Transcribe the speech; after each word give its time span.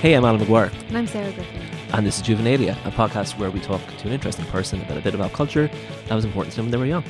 Hey, 0.00 0.14
I'm 0.14 0.24
Alan 0.24 0.40
McGuire, 0.40 0.72
And 0.88 0.96
I'm 0.98 1.06
Sarah 1.06 1.30
Griffin. 1.32 1.60
and 1.92 2.06
this 2.06 2.16
is 2.16 2.22
Juvenalia, 2.22 2.72
a 2.86 2.90
podcast 2.90 3.38
where 3.38 3.50
we 3.50 3.60
talk 3.60 3.80
to 3.98 4.06
an 4.06 4.12
interesting 4.14 4.46
person 4.46 4.80
about 4.82 4.96
a 4.96 5.00
bit 5.02 5.14
about 5.14 5.32
culture 5.34 5.68
that 6.08 6.14
was 6.14 6.24
important 6.24 6.52
to 6.52 6.56
them 6.56 6.66
when 6.66 6.70
they 6.70 6.78
were 6.78 6.86
young. 6.86 7.04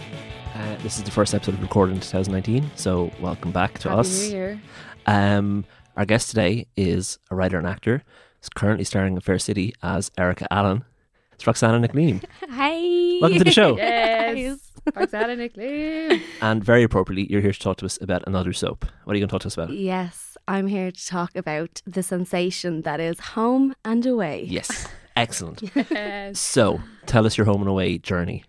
Uh, 0.54 0.76
this 0.82 0.98
is 0.98 1.04
the 1.04 1.10
first 1.10 1.32
episode 1.34 1.58
recorded 1.60 1.92
in 1.94 2.00
2019, 2.00 2.68
so 2.74 3.10
welcome 3.20 3.52
back 3.52 3.78
to 3.80 3.88
Happy 3.90 4.00
us. 4.00 4.22
New 4.28 4.30
Year. 4.36 4.60
Um, 5.06 5.64
our 5.96 6.04
guest 6.04 6.30
today 6.30 6.66
is 6.76 7.18
a 7.30 7.36
writer 7.36 7.58
and 7.58 7.66
actor. 7.66 8.02
Is 8.42 8.48
currently 8.48 8.84
starring 8.84 9.14
in 9.14 9.20
Fair 9.20 9.38
City 9.38 9.74
as 9.82 10.10
Erica 10.18 10.46
Allen. 10.52 10.84
It's 11.32 11.44
Roxanna 11.44 11.80
Nic 11.80 11.92
Liam. 11.92 12.24
Hi. 12.50 13.18
Welcome 13.20 13.38
to 13.38 13.44
the 13.44 13.50
show. 13.50 13.76
Yes. 14.30 14.58
Roxanna 14.92 15.36
Nic 15.36 15.54
Liam. 15.54 16.22
And 16.40 16.64
very 16.64 16.82
appropriately, 16.82 17.30
you're 17.30 17.42
here 17.42 17.52
to 17.52 17.58
talk 17.58 17.76
to 17.78 17.84
us 17.86 17.98
about 18.00 18.24
another 18.26 18.52
soap. 18.54 18.86
What 19.04 19.12
are 19.12 19.16
you 19.16 19.20
going 19.20 19.28
to 19.28 19.32
talk 19.34 19.42
to 19.42 19.48
us 19.48 19.54
about? 19.54 19.70
Yes, 19.70 20.29
I'm 20.50 20.66
here 20.66 20.90
to 20.90 21.06
talk 21.06 21.36
about 21.36 21.80
the 21.86 22.02
sensation 22.02 22.82
that 22.82 22.98
is 23.00 23.20
home 23.20 23.74
and 23.84 24.04
away. 24.04 24.46
Yes. 24.48 24.88
Excellent. 25.16 25.62
Yes. 25.90 26.40
So, 26.40 26.80
tell 27.06 27.24
us 27.26 27.36
your 27.38 27.44
home 27.44 27.60
and 27.62 27.70
away 27.70 27.98
journey. 27.98 28.44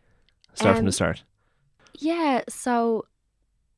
Start 0.53 0.75
from 0.77 0.81
Um, 0.81 0.85
the 0.87 0.91
start. 0.91 1.23
Yeah, 1.99 2.41
so 2.49 3.05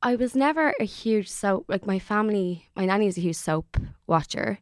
I 0.02 0.16
was 0.16 0.36
never 0.36 0.74
a 0.80 0.86
huge 0.86 1.30
soap 1.30 1.66
like 1.68 1.86
my 1.86 2.00
family 2.00 2.70
my 2.76 2.86
nanny 2.86 3.08
is 3.08 3.18
a 3.18 3.22
huge 3.22 3.36
soap 3.36 3.78
watcher. 4.08 4.60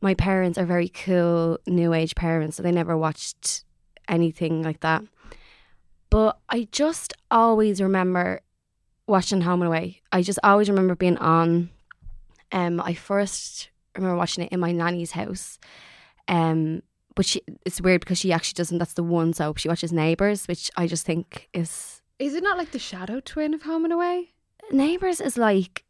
My 0.00 0.14
parents 0.14 0.56
are 0.58 0.64
very 0.66 0.88
cool 0.88 1.58
new 1.66 1.92
age 1.92 2.14
parents, 2.14 2.56
so 2.56 2.62
they 2.62 2.72
never 2.72 2.96
watched 2.96 3.64
anything 4.08 4.62
like 4.62 4.80
that. 4.80 5.02
But 6.08 6.38
I 6.48 6.68
just 6.72 7.12
always 7.30 7.80
remember 7.82 8.40
watching 9.06 9.42
Home 9.42 9.60
and 9.62 9.68
Away. 9.68 10.00
I 10.12 10.22
just 10.22 10.38
always 10.42 10.68
remember 10.70 10.94
being 10.94 11.18
on. 11.18 11.70
Um, 12.52 12.80
I 12.80 12.94
first 12.94 13.70
remember 13.96 14.16
watching 14.16 14.44
it 14.44 14.52
in 14.52 14.60
my 14.60 14.72
nanny's 14.72 15.12
house. 15.12 15.58
Um, 16.28 16.82
but 17.14 17.26
she 17.26 17.42
it's 17.66 17.80
weird 17.80 18.00
because 18.00 18.18
she 18.18 18.32
actually 18.32 18.56
doesn't. 18.56 18.78
That's 18.78 18.94
the 18.94 19.02
one 19.02 19.32
soap 19.32 19.58
she 19.58 19.68
watches 19.68 19.92
Neighbours, 19.92 20.46
which 20.46 20.70
I 20.76 20.86
just 20.86 21.04
think 21.04 21.48
is 21.52 22.02
Is 22.18 22.34
it 22.34 22.42
not 22.42 22.56
like 22.58 22.70
the 22.70 22.78
shadow 22.78 23.20
twin 23.20 23.54
of 23.54 23.62
Home 23.62 23.84
and 23.84 23.92
Away? 23.92 24.30
Neighbours 24.70 25.20
is 25.20 25.36
like 25.36 25.84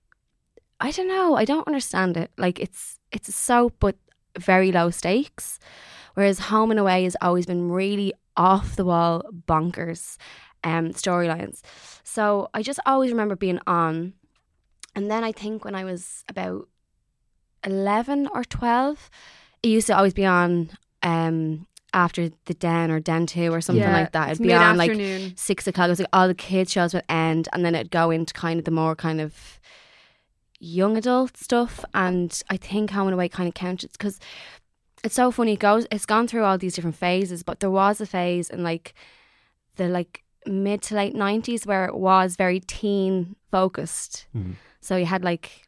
I 0.80 0.90
don't 0.90 1.08
know. 1.08 1.36
I 1.36 1.44
don't 1.44 1.66
understand 1.66 2.16
it. 2.16 2.30
Like 2.38 2.58
it's 2.58 2.98
it's 3.12 3.28
a 3.28 3.32
soap 3.32 3.76
but 3.80 3.96
very 4.38 4.72
low 4.72 4.90
stakes. 4.90 5.58
Whereas 6.14 6.38
Home 6.38 6.70
and 6.70 6.80
Away 6.80 7.04
has 7.04 7.16
always 7.20 7.46
been 7.46 7.70
really 7.70 8.12
off 8.36 8.76
the 8.76 8.84
wall 8.84 9.22
bonkers 9.46 10.16
um 10.64 10.90
storylines. 10.90 11.60
So 12.02 12.48
I 12.54 12.62
just 12.62 12.80
always 12.86 13.10
remember 13.10 13.36
being 13.36 13.60
on. 13.66 14.14
And 14.94 15.10
then 15.10 15.24
I 15.24 15.32
think 15.32 15.64
when 15.64 15.74
I 15.74 15.84
was 15.84 16.24
about 16.28 16.68
eleven 17.64 18.26
or 18.32 18.44
twelve, 18.44 19.10
it 19.62 19.68
used 19.68 19.86
to 19.88 19.96
always 19.96 20.14
be 20.14 20.26
on 20.26 20.70
um 21.02 21.66
after 21.92 22.30
the 22.44 22.54
Den 22.54 22.90
or 22.90 23.00
Den 23.00 23.26
two 23.26 23.52
or 23.52 23.60
something 23.60 23.82
Yeah, 23.82 23.92
like 23.92 24.12
that. 24.12 24.30
It'd 24.30 24.42
be 24.42 24.52
on 24.52 24.76
like 24.76 24.90
six 25.36 25.66
o'clock. 25.66 25.86
It 25.86 25.90
was 25.90 25.98
like 26.00 26.08
all 26.12 26.28
the 26.28 26.34
kids 26.34 26.72
shows 26.72 26.94
would 26.94 27.04
end, 27.08 27.48
and 27.52 27.64
then 27.64 27.74
it'd 27.74 27.90
go 27.90 28.10
into 28.10 28.32
kind 28.32 28.58
of 28.58 28.64
the 28.64 28.70
more 28.70 28.94
kind 28.94 29.20
of 29.20 29.58
young 30.58 30.96
adult 30.96 31.36
stuff. 31.36 31.84
And 31.94 32.40
I 32.48 32.56
think 32.56 32.90
Home 32.90 33.08
and 33.08 33.14
Away 33.14 33.28
kind 33.28 33.48
of 33.48 33.54
counted 33.54 33.92
because 33.92 34.18
it's 35.02 35.14
so 35.14 35.30
funny. 35.30 35.54
It 35.54 35.60
goes, 35.60 35.86
it's 35.90 36.06
gone 36.06 36.28
through 36.28 36.44
all 36.44 36.58
these 36.58 36.74
different 36.74 36.96
phases, 36.96 37.42
but 37.42 37.60
there 37.60 37.70
was 37.70 38.00
a 38.00 38.06
phase 38.06 38.50
in 38.50 38.62
like 38.62 38.94
the 39.76 39.88
like 39.88 40.22
mid 40.46 40.82
to 40.82 40.94
late 40.94 41.14
nineties 41.14 41.66
where 41.66 41.86
it 41.86 41.96
was 41.96 42.36
very 42.36 42.60
teen 42.60 43.36
focused. 43.50 44.26
Mhm. 44.36 44.54
So 44.80 44.96
you 44.96 45.06
had 45.06 45.24
like 45.24 45.66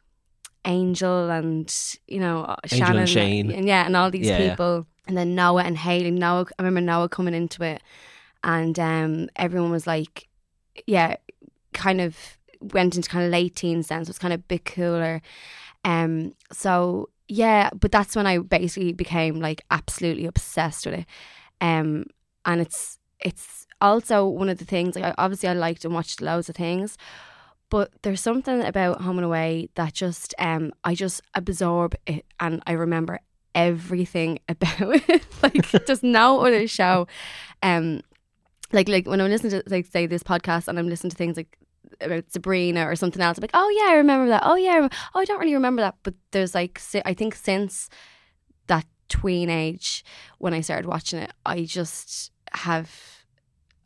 Angel 0.65 1.29
and 1.29 1.73
you 2.07 2.19
know 2.19 2.43
uh, 2.43 2.55
Angel 2.71 2.97
and 2.97 3.09
Shannon 3.09 3.47
Shane. 3.47 3.51
and 3.51 3.67
yeah, 3.67 3.85
and 3.85 3.95
all 3.95 4.09
these 4.11 4.27
Yeah, 4.27 4.39
yeah. 4.39 4.49
people, 4.51 4.87
and 5.07 5.17
then 5.17 5.35
Noah 5.35 5.63
and 5.63 5.77
Hayley. 5.77 6.11
Noah, 6.11 6.45
I 6.57 6.63
remember 6.63 6.81
Noah 6.81 7.09
coming 7.09 7.33
into 7.33 7.63
it, 7.63 7.81
and 8.43 8.77
um, 8.79 9.29
everyone 9.35 9.71
was 9.71 9.85
like, 9.87 10.27
yeah, 10.87 11.15
kind 11.73 11.99
of 12.01 12.17
went 12.61 12.95
into 12.95 13.09
kind 13.09 13.25
of 13.25 13.31
late 13.31 13.55
teens 13.57 13.87
sense. 13.87 14.07
so 14.07 14.11
it's 14.11 14.19
kind 14.19 14.33
of 14.33 14.39
a 14.39 14.43
bit 14.43 14.63
cooler. 14.65 15.21
Um, 15.83 16.33
so 16.51 17.09
yeah, 17.27 17.69
but 17.77 17.91
that's 17.91 18.15
when 18.15 18.25
I 18.25 18.37
basically 18.37 18.93
became 18.93 19.39
like 19.41 19.61
absolutely 19.69 20.25
obsessed 20.25 20.85
with 20.85 20.95
it. 20.95 21.05
Um, 21.59 22.05
and 22.45 22.61
it's 22.61 22.99
it's 23.19 23.67
also 23.81 24.25
one 24.27 24.49
of 24.49 24.57
the 24.59 24.65
things 24.65 24.95
like 24.95 25.13
obviously 25.17 25.49
I 25.49 25.53
liked 25.53 25.83
and 25.83 25.93
watched 25.93 26.21
loads 26.21 26.47
of 26.49 26.55
things, 26.55 26.97
but 27.73 27.89
there's 28.03 28.21
something 28.21 28.61
about 28.61 29.01
Home 29.01 29.17
and 29.17 29.25
Away 29.25 29.67
that 29.73 29.93
just 29.93 30.35
um 30.37 30.73
I 30.83 30.93
just 30.93 31.23
absorb 31.33 31.95
it 32.05 32.23
and 32.39 32.61
I 32.67 32.73
remember 32.73 33.19
everything 33.55 34.37
about 34.47 35.09
it. 35.09 35.25
like 35.41 35.71
there's 35.71 36.03
no 36.03 36.45
other 36.45 36.67
show. 36.67 37.07
Um, 37.63 38.01
like 38.71 38.87
like 38.87 39.07
when 39.07 39.19
I'm 39.19 39.31
listening 39.31 39.59
to 39.59 39.63
like 39.65 39.87
say 39.87 40.05
this 40.05 40.21
podcast 40.21 40.67
and 40.67 40.77
I'm 40.77 40.87
listening 40.87 41.09
to 41.09 41.17
things 41.17 41.35
like 41.35 41.57
about 41.99 42.31
Sabrina 42.31 42.87
or 42.87 42.95
something 42.95 43.23
else, 43.23 43.39
I'm 43.39 43.41
like, 43.41 43.55
oh 43.55 43.69
yeah, 43.69 43.91
I 43.91 43.95
remember 43.95 44.27
that. 44.27 44.43
Oh 44.45 44.55
yeah, 44.55 44.73
I 44.73 44.89
oh 45.15 45.21
I 45.21 45.25
don't 45.25 45.39
really 45.39 45.55
remember 45.55 45.81
that. 45.81 45.95
But 46.03 46.13
there's 46.29 46.53
like 46.53 46.79
I 47.05 47.15
think 47.15 47.33
since 47.33 47.89
that 48.67 48.85
tween 49.09 49.49
age 49.49 50.05
when 50.37 50.53
I 50.53 50.61
started 50.61 50.87
watching 50.87 51.17
it, 51.17 51.33
I 51.43 51.63
just 51.63 52.29
have 52.51 53.25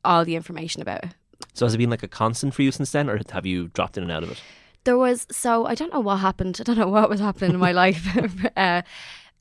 all 0.04 0.26
the 0.26 0.36
information 0.36 0.82
about 0.82 1.06
it. 1.06 1.16
So, 1.58 1.66
has 1.66 1.74
it 1.74 1.80
been 1.80 1.90
like 1.90 2.04
a 2.04 2.08
constant 2.08 2.54
for 2.54 2.62
you 2.62 2.72
since 2.72 2.92
then, 2.92 3.10
or 3.10 3.20
have 3.32 3.48
you 3.48 3.70
dropped 3.70 3.98
in 3.98 4.04
and 4.04 4.12
out 4.12 4.22
of 4.22 4.30
it? 4.30 4.40
There 4.84 4.98
was 4.98 5.26
so 5.32 5.66
I 5.66 5.74
don't 5.74 5.92
know 5.92 6.00
what 6.00 6.18
happened. 6.18 6.58
I 6.60 6.64
don't 6.64 6.78
know 6.78 6.88
what 6.88 7.10
was 7.10 7.20
happening 7.20 7.52
in 7.52 7.60
my 7.60 7.72
life. 7.84 8.08
uh, 8.56 8.84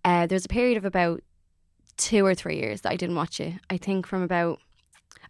uh, 0.02 0.26
there's 0.26 0.46
a 0.46 0.48
period 0.48 0.78
of 0.78 0.86
about 0.86 1.22
two 1.98 2.24
or 2.24 2.34
three 2.34 2.56
years 2.56 2.80
that 2.80 2.92
I 2.92 2.96
didn't 2.96 3.16
watch 3.16 3.38
it. 3.38 3.54
I 3.68 3.76
think 3.76 4.06
from 4.06 4.22
about. 4.22 4.60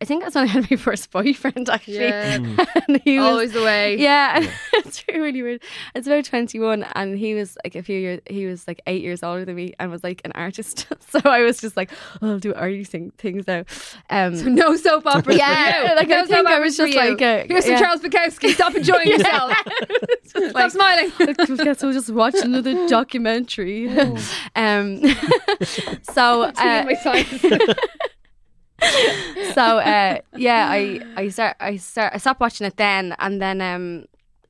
I 0.01 0.05
think 0.05 0.23
that's 0.23 0.35
when 0.35 0.45
I 0.49 0.49
had 0.49 0.71
my 0.71 0.77
first 0.77 1.11
boyfriend 1.11 1.69
actually. 1.69 1.99
Yeah. 1.99 2.37
and 2.89 3.01
he 3.05 3.19
was 3.19 3.27
Always 3.29 3.53
the 3.53 3.63
way. 3.63 3.97
Yeah, 4.07 4.41
Yeah. 4.41 4.51
it's 4.75 5.03
really 5.09 5.43
weird. 5.43 5.63
It's 5.95 6.07
about 6.07 6.25
twenty 6.25 6.59
one, 6.61 6.85
and 6.95 7.19
he 7.19 7.35
was 7.35 7.57
like 7.65 7.75
a 7.75 7.83
few 7.83 7.99
years. 7.99 8.21
He 8.29 8.47
was 8.47 8.67
like 8.69 8.81
eight 8.87 9.03
years 9.03 9.23
older 9.23 9.45
than 9.45 9.57
me, 9.57 9.75
and 9.79 9.91
was 9.91 10.05
like 10.05 10.21
an 10.25 10.33
artist. 10.35 10.87
so 11.11 11.21
I 11.25 11.43
was 11.43 11.59
just 11.59 11.77
like, 11.77 11.91
oh, 12.23 12.33
I'll 12.33 12.39
do 12.39 12.53
arty 12.55 12.85
things 12.85 13.47
now. 13.47 13.65
Um, 14.11 14.37
So 14.37 14.45
no 14.49 14.77
soap 14.77 15.07
opera. 15.07 15.35
yeah, 15.35 15.83
for 15.83 15.89
you. 15.91 15.97
like 15.97 16.09
no 16.09 16.21
I 16.21 16.25
think 16.27 16.47
I 16.49 16.59
was 16.61 16.77
just 16.77 16.95
like, 16.95 17.21
a, 17.21 17.47
Here's 17.49 17.67
yeah. 17.67 17.79
Charles 17.79 18.01
Bukowski. 18.01 18.51
Stop 18.55 18.75
enjoying 18.75 19.09
yourself. 19.09 19.53
Stop 20.25 20.55
like- 20.55 20.71
smiling. 20.71 21.13
I 21.21 21.33
guess 21.65 21.83
we'll 21.83 21.93
just 21.93 22.11
watch 22.11 22.35
another 22.37 22.87
documentary. 22.89 23.89
um, 24.55 25.03
so 26.03 26.53
Seeing 26.55 26.69
uh, 26.69 26.85
my 26.87 26.95
signs. 27.03 27.43
so 29.55 29.79
uh, 29.79 30.19
yeah, 30.37 30.69
I 30.71 31.01
I 31.17 31.29
start 31.29 31.57
I 31.61 31.77
start 31.77 32.13
I 32.15 32.19
stopped 32.19 32.41
watching 32.41 32.67
it 32.67 32.77
then, 32.77 33.15
and 33.19 33.41
then 33.41 33.61
um, 33.61 34.05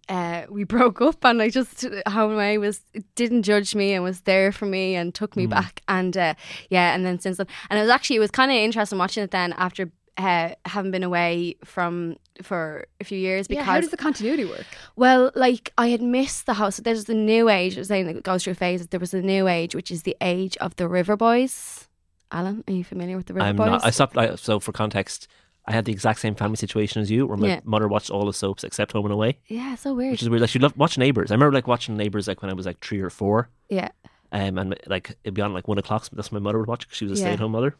uh, 0.09 0.42
we 0.48 0.64
broke 0.76 1.00
up, 1.00 1.25
and 1.25 1.41
I 1.41 1.48
just 1.48 1.82
Home 2.09 2.31
and 2.31 2.34
Away 2.34 2.59
was 2.59 2.81
didn't 3.15 3.42
judge 3.42 3.75
me 3.75 3.92
and 3.92 4.03
was 4.03 4.22
there 4.22 4.53
for 4.53 4.66
me 4.66 4.94
and 4.97 5.15
took 5.15 5.36
me 5.36 5.47
back, 5.47 5.82
and 5.88 6.16
uh, 6.16 6.34
yeah, 6.70 6.94
and 6.94 7.06
then 7.06 7.20
since 7.20 7.36
then, 7.36 7.47
and 7.70 7.78
it 7.78 7.82
was 7.82 7.91
actually 7.91 8.16
it 8.16 8.20
was 8.20 8.31
kind 8.31 8.50
of 8.50 8.56
interesting 8.56 8.98
watching 8.98 9.22
it 9.22 9.31
then 9.31 9.53
after. 9.54 9.91
Uh, 10.19 10.54
having 10.65 10.91
been 10.91 11.03
away 11.03 11.54
from 11.62 12.16
for 12.42 12.86
a 13.03 13.04
few 13.04 13.19
years 13.19 13.48
yeah, 13.50 13.56
because 13.56 13.66
how 13.66 13.78
does 13.78 13.91
the 13.91 13.98
continuity 13.98 14.47
work? 14.47 14.65
well, 14.97 15.31
like 15.34 15.75
I 15.76 15.88
had 15.88 16.00
missed 16.00 16.47
the 16.47 16.54
house. 16.54 16.78
There's 16.78 17.04
the 17.04 17.12
new 17.12 17.50
age. 17.50 17.76
I 17.76 17.81
was 17.81 17.88
saying 17.88 18.06
that 18.06 18.16
it 18.16 18.22
goes 18.22 18.42
through 18.44 18.54
phases. 18.54 18.86
There 18.86 18.98
was 18.98 19.10
the 19.10 19.20
new 19.20 19.47
age, 19.47 19.75
which 19.75 19.91
is 19.91 20.04
the 20.04 20.16
age 20.22 20.56
of 20.56 20.74
the 20.77 20.89
River 20.89 21.18
Boys. 21.18 21.85
Alan, 22.32 22.64
are 22.66 22.72
you 22.72 22.84
familiar 22.84 23.16
with 23.16 23.26
the 23.26 23.34
River 23.34 23.46
I'm 23.46 23.56
Boys? 23.56 23.66
not. 23.66 23.84
I 23.84 23.90
stopped. 23.90 24.16
I, 24.16 24.34
so, 24.36 24.58
for 24.60 24.72
context, 24.72 25.28
I 25.66 25.72
had 25.72 25.84
the 25.84 25.92
exact 25.92 26.20
same 26.20 26.34
family 26.34 26.56
situation 26.56 27.00
as 27.02 27.10
you, 27.10 27.26
where 27.26 27.36
my 27.36 27.46
Yeah. 27.48 27.60
mother 27.64 27.88
watched 27.88 28.10
all 28.10 28.24
the 28.26 28.32
soaps 28.32 28.64
except 28.64 28.92
Home 28.92 29.04
and 29.06 29.12
Away, 29.12 29.38
yeah, 29.46 29.74
so 29.74 29.94
weird. 29.94 30.12
which 30.12 30.22
is 30.22 30.28
weird. 30.30 30.40
Like 30.40 30.50
she 30.50 30.58
loved 30.58 30.76
watching 30.76 31.00
Neighbours. 31.02 31.30
I 31.30 31.34
remember 31.34 31.54
like 31.54 31.66
watching 31.66 31.96
Neighbours 31.96 32.28
like 32.28 32.42
when 32.42 32.50
I 32.50 32.54
was 32.54 32.66
like 32.66 32.80
three 32.84 33.00
or 33.00 33.10
four, 33.10 33.48
yeah, 33.68 33.88
um, 34.32 34.58
and 34.58 34.76
like 34.86 35.16
it'd 35.24 35.34
be 35.34 35.42
on 35.42 35.52
like 35.52 35.68
one 35.68 35.78
o'clock. 35.78 36.08
That's 36.12 36.30
when 36.32 36.42
my 36.42 36.48
mother 36.48 36.58
would 36.58 36.68
watch 36.68 36.86
because 36.86 36.96
she 36.98 37.04
was 37.04 37.18
a 37.18 37.22
Yeah. 37.22 37.26
stay-at-home 37.28 37.52
mother. 37.52 37.74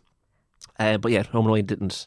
Uh, 0.78 0.98
but 0.98 1.12
yeah, 1.12 1.22
Home 1.25 1.44
and 1.46 1.50
Away 1.50 1.62
didn't. 1.62 2.06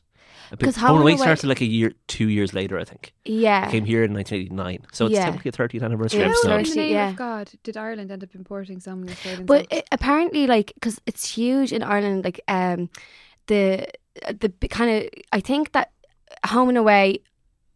A 0.52 0.58
bit- 0.58 0.66
'Cause 0.66 0.76
Home 0.78 0.88
Home 0.88 0.98
and 0.98 1.04
Away 1.04 1.18
started 1.18 1.48
like 1.48 1.62
a 1.62 1.66
year, 1.66 1.94
two 2.08 2.28
years 2.30 2.54
later, 2.54 2.78
I 2.80 2.84
think. 2.84 3.14
yeah. 3.26 3.68
It 3.68 3.72
came 3.72 3.86
here 3.86 4.04
in 4.04 4.14
1989, 4.14 4.86
so 4.92 5.06
it's 5.06 5.16
Yeah. 5.16 5.26
technically 5.26 5.50
a 5.50 5.52
30th 5.52 5.84
anniversary 5.84 6.20
Yeah, 6.22 6.26
How 6.28 6.32
episode. 6.32 6.52
in 6.52 6.58
the 6.58 6.64
Thirty, 6.70 6.80
name 6.80 6.94
yeah. 6.94 7.10
of 7.10 7.16
God 7.16 7.52
did 7.64 7.78
Ireland 7.78 8.12
end 8.12 8.24
up 8.24 8.34
importing 8.36 8.80
some 8.80 9.02
of 9.02 9.08
the 9.08 9.14
Australian 9.14 9.46
But 9.46 9.62
soaps? 9.62 9.76
it, 9.78 9.88
apparently, 9.92 10.48
like, 10.48 10.72
because 10.76 11.00
it's 11.06 11.30
huge 11.36 11.72
in 11.74 11.84
Ireland, 11.84 12.24
like, 12.24 12.42
um, 12.48 12.90
the 13.48 13.88
the 14.40 14.50
kind 14.70 14.90
of 15.06 15.10
I 15.32 15.40
think 15.40 15.72
that 15.72 15.92
Home 16.48 16.68
and 16.70 16.78
Away 16.78 17.20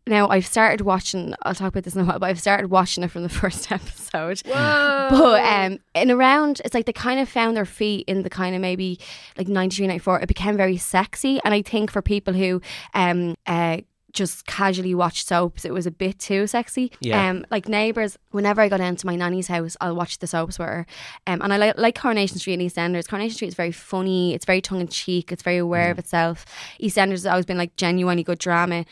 Now 0.06 0.28
I've 0.28 0.46
started 0.46 0.82
watching. 0.82 1.34
I'll 1.44 1.56
talk 1.56 1.70
about 1.70 1.84
this 1.84 1.96
in 1.96 2.02
a 2.02 2.06
while, 2.06 2.20
but 2.20 2.30
I've 2.30 2.40
started 2.40 2.68
watching 2.70 3.04
it 3.04 3.12
from 3.12 3.24
the 3.24 3.30
first 3.42 3.72
episode. 3.72 4.42
Whoa. 4.46 5.08
But 5.10 5.44
um, 5.46 5.80
in 5.96 6.12
around, 6.12 6.62
it's 6.66 6.74
like 6.74 6.86
they 6.86 6.94
kind 6.94 7.20
of 7.20 7.30
found 7.30 7.56
their 7.56 7.66
feet 7.66 8.06
in 8.08 8.24
the 8.24 8.30
kind 8.30 8.54
of 8.54 8.62
maybe 8.62 9.00
like 9.38 9.48
93, 9.48 9.88
94. 9.88 10.20
It 10.22 10.28
became 10.28 10.58
very 10.58 10.78
sexy, 10.78 11.40
and 11.46 11.54
I 11.54 11.62
think 11.62 11.90
for 11.92 12.02
people 12.02 12.34
who 12.34 12.62
um 12.94 13.36
uh 13.48 13.78
just 14.12 14.46
casually 14.46 14.94
watch 14.94 15.26
soaps. 15.26 15.66
It 15.66 15.74
was 15.74 15.88
a 15.88 15.92
bit 15.92 16.20
too 16.20 16.46
sexy. 16.46 16.92
Yeah. 17.00 17.30
Um, 17.32 17.48
like 17.50 17.68
neighbours, 17.68 18.16
whenever 18.30 18.62
I 18.62 18.70
go 18.70 18.78
down 18.78 18.96
to 18.98 19.08
my 19.08 19.16
nanny's 19.16 19.48
house, 19.48 19.76
I'll 19.82 19.96
watch 19.96 20.20
the 20.20 20.28
soaps 20.28 20.60
with 20.60 20.68
her. 20.68 20.86
Um, 21.26 21.42
and 21.42 21.52
I 21.52 21.58
like, 21.58 21.80
like 21.80 21.96
Coronation 22.00 22.38
Street 22.38 22.60
and 22.60 22.62
EastEnders. 22.62 23.08
Coronation 23.08 23.34
Street 23.38 23.48
is 23.48 23.56
very 23.56 23.72
funny. 23.72 24.36
It's 24.36 24.46
very 24.46 24.62
tongue 24.62 24.82
in 24.82 24.88
cheek. 24.88 25.32
It's 25.32 25.42
very 25.42 25.58
aware 25.58 25.88
Mm. 25.88 25.92
of 25.94 25.98
itself. 26.00 26.46
EastEnders 26.80 27.10
has 27.14 27.26
always 27.26 27.48
been 27.48 27.58
like 27.58 27.76
genuinely 27.76 28.22
good 28.24 28.38
drama. 28.38 28.86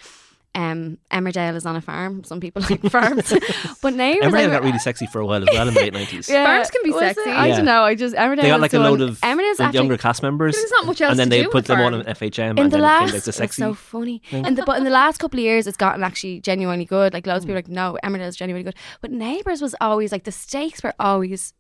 Um, 0.54 0.98
Emmerdale 1.12 1.56
is 1.56 1.66
on 1.66 1.78
a 1.78 1.82
farm. 1.82 2.26
Some 2.26 2.42
people 2.42 2.62
like 2.70 2.82
farms, 2.84 3.34
but 3.82 3.94
neighbours. 3.94 4.34
Emmerdale 4.34 4.48
I- 4.48 4.52
got 4.52 4.64
really 4.64 4.80
sexy 4.80 5.06
for 5.08 5.20
a 5.22 5.26
while 5.26 5.42
as 5.42 5.48
well 5.54 5.68
in 5.70 5.74
the 5.74 5.80
late 5.80 5.94
nineties. 5.94 6.28
yeah, 6.30 6.46
Farms 6.46 6.70
can 6.70 6.82
be 6.84 6.92
was 6.92 7.02
it? 7.04 7.16
sexy. 7.16 7.32
I 7.32 7.48
Yeah. 7.48 7.56
don't 7.56 7.66
know. 7.66 7.84
I 7.84 7.96
just 7.96 8.14
Emmerdale. 8.16 8.42
They 8.42 8.48
got 8.50 8.60
like 8.60 8.74
a 8.74 8.78
the 8.78 8.84
load 8.84 9.00
of 9.02 9.18
Emmerdale's 9.22 9.58
the 9.60 9.64
actually 9.64 9.78
younger 9.78 9.98
cast 9.98 10.22
members, 10.22 10.56
There's 10.56 10.72
not 10.72 10.86
much 10.88 11.00
else 11.00 11.12
and 11.12 11.20
then 11.20 11.28
to 11.28 11.30
they 11.30 11.42
do 11.44 11.46
put 11.48 11.54
with 11.56 11.66
them 11.68 11.80
on 11.80 11.94
an 11.94 12.04
FHM, 12.04 12.52
in 12.52 12.60
and 12.60 12.68
the 12.68 12.70
then 12.78 12.82
last, 12.82 13.02
it 13.02 13.06
became 13.06 13.14
like 13.16 13.24
the 13.24 13.30
it's 13.30 13.38
sexy. 13.38 13.62
so 13.62 13.74
funny. 13.74 14.22
In 14.32 14.56
the 14.56 14.64
but 14.64 14.78
in 14.78 14.84
the 14.84 14.90
last 14.90 15.20
couple 15.20 15.40
of 15.40 15.44
years, 15.44 15.68
it's 15.68 15.78
gotten 15.78 16.04
actually 16.04 16.42
genuinely 16.42 16.84
good. 16.86 17.14
Like 17.14 17.26
loads 17.26 17.46
of 17.46 17.48
people 17.48 17.54
are 17.54 17.60
like, 17.60 17.70
no, 17.70 17.98
Emmerdale's 18.04 18.36
genuinely 18.36 18.64
good. 18.64 18.76
But 19.00 19.12
Neighbours 19.12 19.62
was 19.62 19.74
always 19.80 20.12
like 20.12 20.26
the 20.26 20.32
stakes 20.34 20.84
were 20.84 20.94
always. 21.00 21.54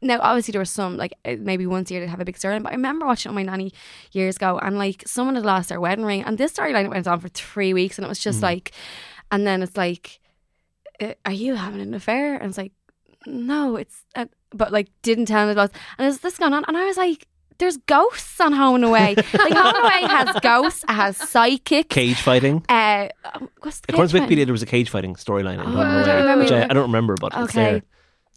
Now, 0.00 0.18
obviously, 0.20 0.52
there 0.52 0.60
was 0.60 0.70
some 0.70 0.96
like 0.96 1.12
uh, 1.24 1.36
maybe 1.38 1.66
once 1.66 1.90
a 1.90 1.94
year 1.94 2.00
they'd 2.02 2.10
have 2.10 2.20
a 2.20 2.24
big 2.24 2.36
storyline. 2.36 2.62
But 2.62 2.72
I 2.72 2.76
remember 2.76 3.06
watching 3.06 3.30
it 3.30 3.34
with 3.34 3.46
my 3.46 3.50
nanny 3.50 3.72
years 4.12 4.36
ago, 4.36 4.58
and 4.58 4.78
like 4.78 5.02
someone 5.06 5.34
had 5.36 5.44
lost 5.44 5.68
their 5.68 5.80
wedding 5.80 6.04
ring, 6.04 6.22
and 6.24 6.36
this 6.38 6.52
storyline 6.52 6.88
went 6.90 7.06
on 7.06 7.20
for 7.20 7.28
three 7.28 7.72
weeks, 7.72 7.98
and 7.98 8.04
it 8.04 8.08
was 8.08 8.18
just 8.18 8.40
Mm. 8.40 8.42
like, 8.44 8.72
and 9.30 9.46
then 9.46 9.62
it's 9.62 9.76
like, 9.76 10.20
uh, 11.00 11.14
are 11.24 11.32
you 11.32 11.54
having 11.54 11.80
an 11.80 11.94
affair? 11.94 12.34
And 12.36 12.48
it's 12.48 12.58
like, 12.58 12.72
no, 13.26 13.76
it's, 13.76 14.04
uh, 14.14 14.26
but 14.52 14.72
like 14.72 14.88
didn't 15.02 15.26
tell 15.26 15.46
me 15.46 15.52
about, 15.52 15.70
and 15.98 16.04
there's 16.04 16.18
this 16.18 16.38
going 16.38 16.52
on, 16.52 16.64
and 16.68 16.76
I 16.76 16.86
was 16.86 16.96
like. 16.96 17.26
There's 17.58 17.76
ghosts 17.76 18.40
on 18.40 18.52
Home 18.54 18.76
and 18.76 18.84
Away. 18.84 19.14
like 19.14 19.52
Home 19.52 19.74
and 19.76 19.84
Away 19.84 20.08
has 20.08 20.34
ghosts, 20.42 20.84
has 20.88 21.16
psychic 21.16 21.90
Cage 21.90 22.20
fighting. 22.20 22.64
Uh, 22.68 23.08
what's 23.60 23.78
the 23.80 23.92
According 23.92 24.08
to? 24.08 24.20
Wikipedia, 24.34 24.44
there 24.46 24.52
was 24.54 24.62
a 24.62 24.66
cage 24.66 24.88
fighting 24.90 25.14
storyline 25.14 25.54
in 25.56 25.60
Oh, 25.60 25.64
Home 25.66 25.76
I 25.76 25.96
and 25.96 26.04
don't 26.04 26.08
Away, 26.08 26.20
remember. 26.22 26.42
which 26.44 26.50
I, 26.52 26.64
I 26.64 26.68
don't 26.74 26.90
remember, 26.90 27.14
but 27.20 27.32
it's 27.34 27.50
Okay. 27.50 27.72
there. 27.72 27.82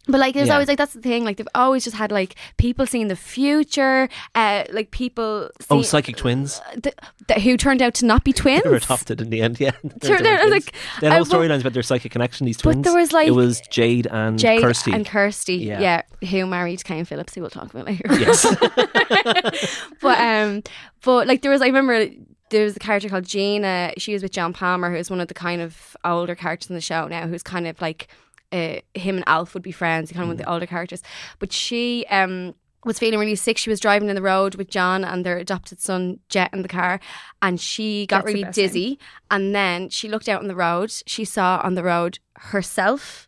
But 0.07 0.19
like, 0.19 0.33
there's 0.35 0.47
Yeah. 0.49 0.53
always 0.53 0.67
like 0.67 0.77
that's 0.77 0.93
the 0.93 1.01
thing. 1.01 1.23
Like 1.25 1.37
they've 1.37 1.47
always 1.55 1.83
just 1.83 1.95
had 1.95 2.11
like 2.11 2.35
people 2.57 2.85
seeing 2.85 3.07
the 3.07 3.15
future. 3.15 4.07
Uh, 4.35 4.63
like 4.71 4.91
people. 4.91 5.49
Oh, 5.71 5.81
psychic 5.81 6.15
twins. 6.15 6.61
th- 6.83 6.95
th- 7.27 7.41
who 7.41 7.57
turned 7.57 7.81
out 7.81 7.93
to 7.95 8.05
not 8.05 8.23
be 8.23 8.31
twins. 8.33 8.61
They 8.63 8.69
were 8.69 8.75
adopted 8.75 9.19
in 9.21 9.29
the 9.31 9.41
end. 9.41 9.59
Yeah, 9.59 9.71
Sure, 10.03 10.17
They 10.17 10.23
they're 10.23 10.49
like, 10.49 10.73
had 11.01 11.11
whole 11.13 11.25
storylines 11.25 11.61
about 11.61 11.73
their 11.73 11.83
psychic 11.83 12.11
connection. 12.11 12.45
These 12.45 12.57
twins. 12.57 12.77
But 12.77 12.83
there 12.83 12.95
was, 12.99 13.11
like, 13.11 13.27
it 13.27 13.31
was 13.31 13.61
Jade 13.71 14.07
and 14.11 14.37
Jade 14.37 14.61
Kirsty. 14.61 14.91
and 14.91 15.05
Kirsty. 15.05 15.55
Yeah. 15.55 15.79
Yeah. 16.21 16.29
who 16.29 16.45
married 16.45 16.83
Kane 16.83 17.05
Phillips, 17.05 17.33
who 17.35 17.41
we'll 17.41 17.49
talk 17.49 17.73
about 17.73 17.85
later. 17.87 18.03
yes, 18.19 18.45
but 20.01 20.19
um, 20.19 20.63
but 21.03 21.27
like 21.27 21.41
there 21.41 21.51
was, 21.51 21.61
I 21.61 21.67
remember 21.67 22.07
there 22.51 22.63
was 22.63 22.75
a 22.75 22.79
character 22.79 23.09
called 23.09 23.25
Gina. 23.25 23.93
She 23.97 24.13
was 24.13 24.21
with 24.23 24.31
John 24.31 24.53
Palmer, 24.53 24.95
who's 24.95 25.09
one 25.09 25.19
of 25.21 25.27
the 25.27 25.33
kind 25.33 25.61
of 25.61 25.95
older 26.03 26.35
characters 26.35 26.69
in 26.69 26.75
the 26.75 26.81
show 26.81 27.07
now, 27.07 27.27
who's 27.27 27.43
kind 27.43 27.67
of 27.67 27.79
like 27.81 28.07
uh, 28.55 28.99
him 29.05 29.15
and 29.19 29.23
Alf 29.27 29.53
would 29.53 29.63
be 29.63 29.71
friends, 29.71 30.11
kind 30.11 30.23
of 30.23 30.27
one 30.29 30.35
of 30.39 30.43
the 30.43 30.49
older 30.53 30.65
characters. 30.65 31.01
But 31.39 31.51
she 31.51 32.05
um 32.09 32.55
was 32.85 32.99
feeling 32.99 33.19
really 33.19 33.35
sick. 33.35 33.57
She 33.57 33.71
was 33.71 33.79
driving 33.79 34.09
in 34.09 34.15
the 34.15 34.21
road 34.21 34.55
with 34.55 34.69
John 34.69 35.03
and 35.03 35.25
their 35.25 35.37
adopted 35.37 35.79
son 35.81 36.19
Jett 36.29 36.53
in 36.53 36.61
the 36.61 36.67
car, 36.67 36.99
and 37.41 37.59
she 37.59 38.05
got 38.05 38.17
That's 38.17 38.27
really 38.27 38.43
best 38.43 38.55
thing. 38.55 38.65
dizzy. 38.65 38.99
And 39.31 39.55
then 39.55 39.89
she 39.89 40.07
looked 40.07 40.29
out 40.29 40.41
on 40.41 40.47
the 40.47 40.55
road. 40.55 40.91
She 41.07 41.25
saw 41.25 41.59
on 41.63 41.73
the 41.75 41.83
road 41.83 42.19
herself 42.55 43.27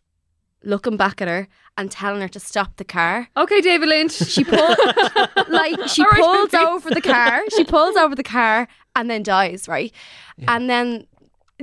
looking 0.62 0.96
back 0.96 1.20
at 1.22 1.28
her 1.28 1.48
and 1.76 1.90
telling 1.90 2.20
her 2.20 2.28
to 2.28 2.40
stop 2.40 2.76
the 2.76 2.84
car. 2.84 3.28
Okay, 3.36 3.60
David 3.60 3.88
Lynch. 3.88 4.12
She 4.12 4.44
pulled 4.44 4.78
like 5.48 5.88
she 5.88 6.02
right, 6.02 6.20
pulls 6.20 6.54
over 6.54 6.90
the 6.90 7.00
car. 7.00 7.40
She 7.56 7.64
pulls 7.64 7.96
over 7.96 8.14
the 8.14 8.24
car 8.24 8.68
and 8.96 9.08
then 9.10 9.22
dies, 9.22 9.68
right? 9.68 9.92
And 10.46 10.68
then 10.70 11.06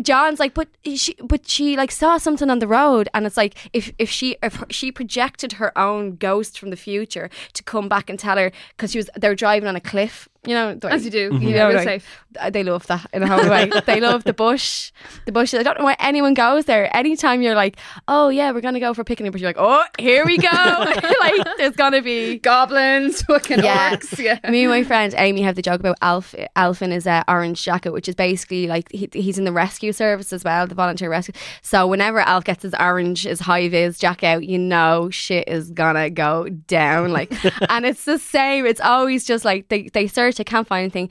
John's 0.01 0.39
like, 0.39 0.53
but 0.53 0.67
she, 0.95 1.15
but 1.23 1.47
she 1.47 1.77
like 1.77 1.91
saw 1.91 2.17
something 2.17 2.49
on 2.49 2.59
the 2.59 2.67
road, 2.67 3.07
and 3.13 3.25
it's 3.25 3.37
like 3.37 3.55
if 3.71 3.93
if 3.97 4.09
she 4.09 4.37
if 4.43 4.63
she 4.69 4.91
projected 4.91 5.53
her 5.53 5.77
own 5.77 6.17
ghost 6.17 6.59
from 6.59 6.69
the 6.69 6.75
future 6.75 7.29
to 7.53 7.63
come 7.63 7.87
back 7.87 8.09
and 8.09 8.19
tell 8.19 8.37
her 8.37 8.51
because 8.75 8.91
she 8.91 8.99
was 8.99 9.09
they 9.17 9.29
were 9.29 9.35
driving 9.35 9.69
on 9.69 9.75
a 9.75 9.81
cliff, 9.81 10.27
you 10.47 10.53
know, 10.53 10.75
the 10.75 10.87
way- 10.87 10.93
As 10.93 11.05
you 11.05 11.11
do. 11.11 11.37
You 11.41 11.55
know, 11.55 11.67
real 11.69 11.77
like- 11.77 11.83
safe. 12.01 12.25
they 12.51 12.63
love 12.63 12.85
that 12.87 13.05
in 13.13 13.23
a 13.23 13.27
whole 13.27 13.49
way. 13.49 13.69
they 13.85 13.99
love 14.01 14.23
the 14.25 14.33
bush, 14.33 14.91
the 15.25 15.31
bush. 15.31 15.53
I 15.53 15.63
don't 15.63 15.77
know 15.79 15.85
why 15.85 15.95
anyone 15.99 16.33
goes 16.33 16.65
there. 16.65 16.95
Anytime 16.95 17.41
you're 17.41 17.55
like, 17.55 17.77
oh 18.07 18.29
yeah, 18.29 18.51
we're 18.51 18.61
gonna 18.61 18.79
go 18.79 18.93
for 18.93 19.01
a 19.01 19.05
picnic, 19.05 19.31
but 19.31 19.39
you're 19.41 19.49
like, 19.49 19.57
oh, 19.59 19.83
here 19.99 20.25
we 20.25 20.37
go. 20.37 20.47
like 21.19 21.57
there's 21.57 21.75
gonna 21.75 22.01
be. 22.01 22.39
Goblins, 22.39 23.21
fucking 23.27 23.63
Yeah. 23.63 23.95
orcs. 23.95 24.17
Yeah. 24.19 24.39
Me 24.49 24.63
and 24.63 24.71
my 24.71 24.83
friend 24.83 25.13
Amy 25.17 25.41
have 25.43 25.55
the 25.55 25.61
joke 25.61 25.79
about 25.79 25.95
Alf. 26.01 26.35
Alf 26.55 26.81
in 26.81 26.91
his 26.91 27.07
uh, 27.07 27.23
orange 27.27 27.63
jacket, 27.63 27.91
which 27.91 28.07
is 28.09 28.15
basically 28.15 28.67
like 28.67 28.91
he, 28.91 29.09
he's 29.13 29.37
in 29.37 29.45
the 29.45 29.51
rescue 29.51 29.91
service 29.93 30.33
as 30.33 30.43
well, 30.43 30.67
the 30.67 30.75
volunteer 30.75 31.09
rescue. 31.09 31.33
So 31.61 31.87
whenever 31.87 32.19
Alf 32.19 32.43
gets 32.43 32.63
his 32.63 32.73
orange, 32.79 33.23
his 33.23 33.39
high 33.39 33.69
vis 33.69 33.97
jacket 33.97 34.25
out, 34.27 34.43
you 34.45 34.57
know 34.57 35.09
shit 35.09 35.47
is 35.47 35.71
gonna 35.71 36.09
go 36.09 36.49
down. 36.49 37.11
Like, 37.11 37.31
and 37.69 37.85
it's 37.85 38.05
the 38.05 38.17
same. 38.19 38.65
It's 38.65 38.81
always 38.81 39.25
just 39.25 39.45
like 39.45 39.69
they 39.69 39.89
they 39.89 40.07
search, 40.07 40.34
they 40.37 40.43
can't 40.43 40.67
find 40.67 40.83
anything. 40.83 41.09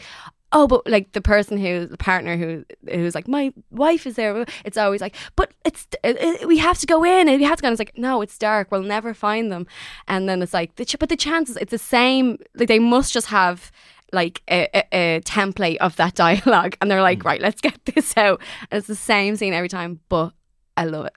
Oh, 0.52 0.68
but 0.68 0.86
like 0.88 1.10
the 1.12 1.20
person 1.20 1.58
who, 1.58 1.86
the 1.86 1.96
partner 1.96 2.36
who, 2.36 2.64
who's 2.88 3.14
like, 3.16 3.26
my 3.26 3.52
wife 3.72 4.06
is 4.06 4.14
there. 4.14 4.46
It's 4.64 4.76
always 4.76 5.00
like, 5.00 5.16
but 5.34 5.52
it's, 5.64 5.88
it, 6.04 6.16
it- 6.20 6.46
we 6.48 6.58
have 6.58 6.78
to 6.78 6.86
go 6.86 7.02
in 7.02 7.28
and 7.28 7.38
we 7.40 7.44
have 7.44 7.56
to 7.56 7.62
go. 7.62 7.66
And 7.68 7.72
it's 7.72 7.80
like, 7.80 7.98
no, 7.98 8.22
it's 8.22 8.38
dark. 8.38 8.70
We'll 8.70 8.82
never 8.82 9.14
find 9.14 9.50
them. 9.50 9.66
And 10.06 10.28
then 10.28 10.42
it's 10.42 10.54
like, 10.54 10.76
the 10.76 10.84
ch- 10.84 10.98
but 11.00 11.08
the 11.08 11.16
chances, 11.16 11.56
it's 11.56 11.72
the 11.72 11.78
same. 11.78 12.38
Like 12.54 12.68
they 12.68 12.78
must 12.78 13.12
just 13.12 13.26
have 13.28 13.72
like 14.12 14.42
a, 14.48 14.68
a, 14.76 15.16
a 15.16 15.20
template 15.22 15.78
of 15.78 15.96
that 15.96 16.14
dialogue, 16.26 16.76
and 16.80 16.88
they're 16.88 17.02
like, 17.02 17.24
right, 17.24 17.40
let's 17.40 17.60
get 17.60 17.84
this 17.94 18.16
out. 18.16 18.40
And 18.70 18.78
it's 18.78 18.86
the 18.86 18.94
same 18.94 19.34
scene 19.34 19.54
every 19.54 19.68
time, 19.68 19.98
but 20.08 20.34
I 20.76 20.84
love 20.84 21.06
it. 21.06 21.14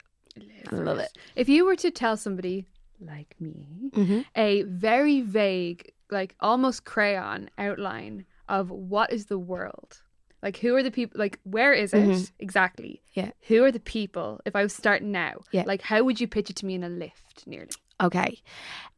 I 0.72 0.74
love 0.74 0.98
it. 0.98 1.16
If 1.36 1.48
you 1.48 1.64
were 1.64 1.76
to 1.76 1.92
tell 1.92 2.16
somebody 2.16 2.66
like 3.00 3.36
me 3.38 3.90
Mm-hmm. 3.94 4.20
a 4.34 4.62
very 4.64 5.20
vague, 5.20 5.92
like 6.10 6.34
almost 6.40 6.84
crayon 6.84 7.50
outline 7.58 8.24
of 8.48 8.70
what 8.70 9.12
is 9.12 9.26
the 9.26 9.38
world, 9.38 10.00
like 10.42 10.56
who 10.58 10.74
are 10.76 10.82
the 10.82 10.90
people, 10.90 11.18
like 11.18 11.38
where 11.44 11.72
is 11.72 11.92
it 11.92 12.08
Mhm. 12.08 12.30
exactly? 12.38 13.02
Yeah. 13.14 13.30
Who 13.48 13.64
are 13.64 13.72
the 13.72 13.80
people? 13.80 14.40
If 14.46 14.54
I 14.56 14.62
was 14.62 14.72
starting 14.74 15.12
now, 15.12 15.40
Yeah. 15.52 15.64
like 15.66 15.82
how 15.82 16.02
would 16.04 16.20
you 16.20 16.26
pitch 16.28 16.50
it 16.50 16.56
to 16.56 16.66
me 16.66 16.74
in 16.74 16.84
a 16.84 16.88
lift? 16.88 17.46
Nearly. 17.46 17.68
Okay. 18.00 18.38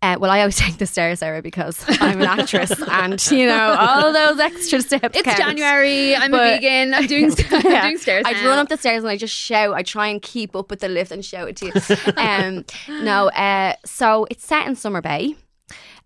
Uh, 0.02 0.16
well, 0.20 0.30
I 0.30 0.40
always 0.40 0.56
take 0.64 0.76
the 0.76 0.86
stairs, 0.86 1.20
Sarah, 1.20 1.40
because 1.42 1.84
I'm 2.00 2.20
an 2.20 2.26
actress, 2.26 2.70
and 2.88 3.30
you 3.32 3.46
know 3.46 3.74
all 3.78 4.12
those 4.12 4.38
extra 4.38 4.80
steps. 4.82 5.16
It's 5.16 5.22
count. 5.24 5.38
January. 5.38 6.14
I'm 6.14 6.30
But- 6.30 6.46
a 6.46 6.54
vegan. 6.56 6.92
I'm 6.94 7.06
doing, 7.06 7.32
I'm 7.50 7.62
doing 7.62 7.98
stairs. 7.98 8.24
I 8.26 8.32
run 8.46 8.58
up 8.58 8.68
the 8.68 8.76
stairs 8.76 9.02
and 9.02 9.10
I 9.10 9.16
just 9.16 9.34
shout. 9.34 9.74
I 9.74 9.82
try 9.82 10.08
and 10.08 10.20
keep 10.20 10.54
up 10.54 10.70
with 10.70 10.80
the 10.80 10.88
lift 10.88 11.10
and 11.12 11.24
shout 11.24 11.48
it 11.48 11.56
to 11.56 11.66
you. 11.66 12.12
um, 12.18 12.64
no, 13.04 13.30
uh, 13.30 13.74
so 13.86 14.26
it's 14.30 14.44
set 14.46 14.66
in 14.66 14.76
Summer 14.76 15.00
Bay, 15.00 15.34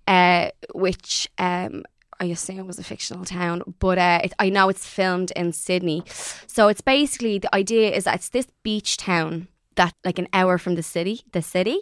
uh, 0.07 0.51
which 0.75 1.29
um, 1.39 1.85
I 2.21 2.27
assume 2.27 2.67
was 2.67 2.79
a 2.79 2.85
fictional 2.85 3.25
town, 3.25 3.63
but 3.79 3.99
uh, 3.99 4.21
it, 4.25 4.33
I 4.39 4.49
know 4.49 4.69
it's 4.69 4.87
filmed 4.87 5.31
in 5.33 5.53
Sydney. 5.53 6.03
So 6.07 6.69
it's 6.69 6.81
basically 6.81 7.39
the 7.39 7.55
idea 7.55 7.91
is 7.91 8.05
that 8.05 8.17
it's 8.17 8.29
this 8.29 8.47
beach 8.63 8.97
town. 8.97 9.49
That 9.77 9.95
like 10.05 10.19
an 10.19 10.29
hour 10.33 10.59
from 10.59 10.75
the 10.75 10.83
city, 10.83 11.23
the 11.33 11.43
city, 11.43 11.81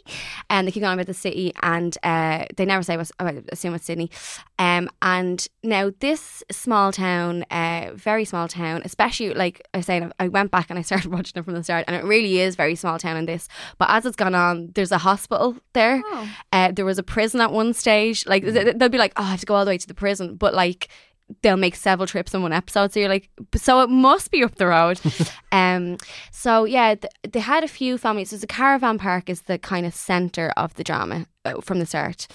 and 0.49 0.67
they 0.67 0.73
keep 0.73 0.83
going 0.83 0.95
about 0.95 1.07
the 1.07 1.15
city, 1.15 1.53
and 1.63 1.97
uh, 2.03 2.47
they 2.57 2.65
never 2.65 2.83
say 2.83 2.97
what. 2.97 3.11
I 3.19 3.43
assume 3.51 3.75
it's 3.75 3.85
Sydney, 3.85 4.11
um, 4.59 4.89
and 5.01 5.47
now 5.63 5.93
this 6.01 6.43
small 6.51 6.93
town, 6.93 7.45
uh, 7.51 7.91
very 7.95 8.25
small 8.25 8.49
town, 8.49 8.83
especially 8.85 9.35
like 9.35 9.67
I 9.75 9.81
saying, 9.81 10.13
I 10.19 10.29
went 10.29 10.51
back 10.51 10.71
and 10.71 10.79
I 10.79 10.83
started 10.83 11.11
watching 11.13 11.39
it 11.41 11.45
from 11.45 11.55
the 11.55 11.65
start, 11.65 11.85
and 11.87 11.97
it 11.97 12.05
really 12.05 12.41
is 12.41 12.57
very 12.57 12.75
small 12.75 12.99
town 12.99 13.17
in 13.17 13.27
this. 13.27 13.49
But 13.79 13.91
as 13.91 14.07
it's 14.07 14.17
gone 14.17 14.35
on, 14.35 14.71
there's 14.75 14.93
a 14.93 14.99
hospital 14.99 15.57
there. 15.73 16.03
Oh. 16.05 16.31
Uh, 16.53 16.73
there 16.73 16.85
was 16.85 16.99
a 16.99 17.03
prison 17.03 17.41
at 17.41 17.53
one 17.53 17.75
stage. 17.75 18.27
Like 18.27 18.45
they'll 18.45 18.89
be 18.89 18.99
like, 18.99 19.13
oh, 19.17 19.23
I 19.23 19.31
have 19.33 19.41
to 19.41 19.47
go 19.47 19.55
all 19.55 19.65
the 19.65 19.71
way 19.71 19.79
to 19.79 19.89
the 19.89 19.95
prison, 19.95 20.37
but 20.37 20.55
like 20.55 20.89
they'll 21.41 21.57
make 21.57 21.75
several 21.77 22.07
trips 22.07 22.35
in 22.35 22.43
one 22.43 22.53
episode. 22.53 22.93
So 22.93 23.01
you're 23.01 23.09
like, 23.09 23.31
so 23.57 23.81
it 23.81 23.89
must 23.89 24.31
be 24.31 24.45
up 24.45 24.57
the 24.57 24.67
road. 24.67 25.01
um, 25.53 25.97
so 26.31 26.65
yeah, 26.65 26.95
th- 26.95 27.13
they 27.33 27.41
had 27.41 27.65
a 27.65 27.69
few 27.69 27.97
families. 27.97 28.31
So 28.31 28.37
the 28.37 28.47
caravan 28.47 28.99
park 28.99 29.31
is 29.31 29.43
the 29.43 29.59
kind 29.59 29.87
of 29.87 29.95
center 29.95 30.53
of 30.57 30.75
the 30.75 30.85
drama 30.85 31.27
uh, 31.45 31.61
from 31.61 31.79
the 31.79 31.87
start. 31.87 32.27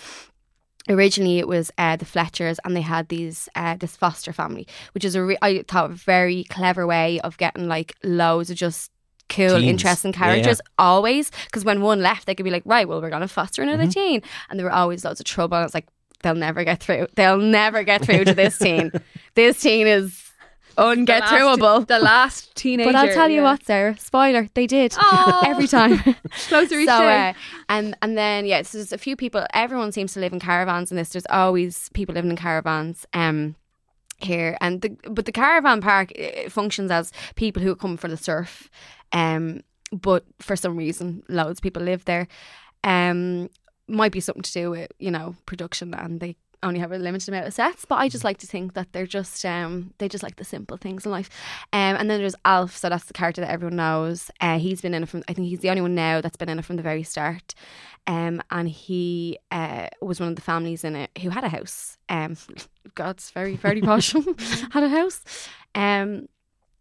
Originally, 0.90 1.38
it 1.38 1.50
was 1.50 1.70
uh, 1.78 1.98
the 1.98 2.06
Fletchers, 2.06 2.60
and 2.64 2.74
they 2.74 2.82
had 2.82 3.10
these 3.10 3.50
uh, 3.56 3.76
this 3.76 3.98
foster 3.98 4.32
family, 4.32 4.66
which 4.94 5.04
is 5.04 5.16
a 5.16 5.24
re- 5.24 5.38
I 5.42 5.64
thought 5.68 5.92
a 5.92 5.94
very 5.94 6.46
clever 6.46 6.88
way 6.88 7.20
of 7.22 7.38
getting 7.38 7.68
like 7.68 7.94
loads 8.06 8.50
of 8.50 8.56
just 8.56 8.90
cool, 9.28 9.50
Teens. 9.60 9.66
interesting 9.70 10.14
Yeah, 10.14 10.20
yeah. 10.20 10.26
characters 10.36 10.62
always. 10.78 11.30
Because 11.46 11.66
when 11.66 11.82
one 11.82 12.02
left, 12.02 12.26
they 12.26 12.34
could 12.36 12.46
be 12.46 12.52
like, 12.52 12.64
right, 12.66 12.88
well, 12.88 13.02
we're 13.02 13.10
gonna 13.10 13.28
foster 13.28 13.62
another 13.62 13.84
Mm-hmm. 13.84 13.90
teen, 13.90 14.22
and 14.50 14.58
there 14.58 14.66
were 14.66 14.72
always 14.72 15.04
loads 15.04 15.20
of 15.20 15.26
trouble. 15.26 15.58
And 15.58 15.66
it's 15.66 15.74
like 15.74 15.88
they'll 16.24 16.36
never 16.36 16.64
get 16.64 16.82
through. 16.82 17.08
They'll 17.16 17.38
never 17.38 17.84
get 17.84 18.06
through 18.06 18.26
to 18.26 18.34
this 18.34 18.58
teen. 18.58 18.92
This 19.36 19.62
teen 19.62 19.86
is 19.86 20.32
unget 20.78 21.20
last- 21.20 21.34
throughable. 21.34 21.88
The 21.88 22.00
last 22.00 22.56
teenager. 22.56 22.90
But 22.92 22.96
I'll 22.96 23.14
tell 23.14 23.30
you 23.30 23.42
yeah. 23.42 23.52
what, 23.52 23.64
Sarah. 23.64 23.98
Spoiler: 24.00 24.50
they 24.56 24.66
did 24.66 24.96
every 25.46 25.68
time. 25.68 26.00
Closer 26.48 26.80
each 26.80 26.90
so, 26.90 27.00
day. 27.00 27.30
uh, 27.30 27.34
and 27.70 27.96
and 28.02 28.18
then 28.18 28.46
yeah, 28.46 28.64
so 28.64 28.80
there's 28.80 28.92
a 28.92 28.98
few 28.98 29.16
people. 29.16 29.46
Everyone 29.54 29.92
seems 29.92 30.14
to 30.14 30.20
live 30.20 30.34
in 30.34 30.40
caravans 30.40 30.92
in 30.92 30.98
this. 30.98 31.10
There's 31.10 31.28
always 31.30 31.90
people 31.90 32.16
living 32.16 32.32
in 32.32 32.38
caravans. 32.38 33.06
Um, 33.14 33.56
here 34.20 34.58
and 34.62 34.82
the, 34.82 34.90
but 35.12 35.26
the 35.26 35.32
caravan 35.32 35.80
park 35.80 36.12
functions 36.50 36.90
as 36.90 37.12
people 37.36 37.62
who 37.62 37.76
come 37.76 37.98
for 37.98 38.08
the 38.08 38.18
surf 38.18 38.68
um 39.12 39.62
but 39.92 40.26
for 40.40 40.56
some 40.56 40.76
reason 40.76 41.22
loads 41.30 41.60
of 41.60 41.62
people 41.62 41.84
live 41.84 42.04
there 42.06 42.28
um 42.84 43.48
might 43.88 44.12
be 44.12 44.20
something 44.20 44.44
to 44.44 44.52
do 44.52 44.72
with 44.72 44.92
you 45.00 45.12
know 45.12 45.36
production 45.46 45.94
and 45.94 46.20
they 46.20 46.36
only 46.64 46.80
have 46.80 46.92
a 46.92 46.98
limited 46.98 47.30
amount 47.30 47.48
of 47.48 47.54
sets 47.54 47.86
but 47.86 47.96
I 47.96 48.10
just 48.10 48.24
like 48.24 48.40
to 48.40 48.48
think 48.48 48.74
that 48.74 48.92
they're 48.92 49.06
just 49.06 49.46
um 49.46 49.94
they 50.00 50.08
just 50.08 50.24
like 50.24 50.38
the 50.38 50.44
simple 50.44 50.78
things 50.78 51.06
in 51.06 51.12
life. 51.12 51.30
Um 51.74 51.96
and 51.98 52.10
then 52.10 52.20
there's 52.20 52.36
Alf 52.46 52.76
so 52.76 52.90
that's 52.90 53.06
the 53.06 53.14
character 53.14 53.42
that 53.42 53.52
everyone 53.52 53.76
knows. 53.76 54.32
Uh, 54.42 54.58
he's 54.58 54.82
been 54.82 54.94
in 54.94 55.04
it 55.04 55.10
from 55.10 55.24
I 55.28 55.34
think 55.34 55.48
he's 55.48 55.60
the 55.60 55.70
only 55.70 55.82
one 55.82 55.96
now 55.96 56.22
that's 56.22 56.38
been 56.38 56.50
in 56.50 56.60
it 56.60 56.66
from 56.66 56.78
the 56.78 56.84
very 56.84 57.04
start. 57.04 57.54
Um 58.08 58.42
and 58.50 58.68
he 58.68 59.38
uh 59.52 59.88
was 60.02 60.20
one 60.20 60.30
of 60.30 60.36
the 60.36 60.42
families 60.42 60.84
in 60.84 60.96
it 60.96 61.12
who 61.22 61.30
had 61.30 61.44
a 61.44 61.50
house. 61.50 61.98
Um 62.10 62.38
God's 62.96 63.30
very 63.32 63.56
very 63.56 63.82
posh. 63.90 64.14
Had 64.72 64.84
a 64.84 64.90
house. 64.90 65.24
Um 65.76 66.28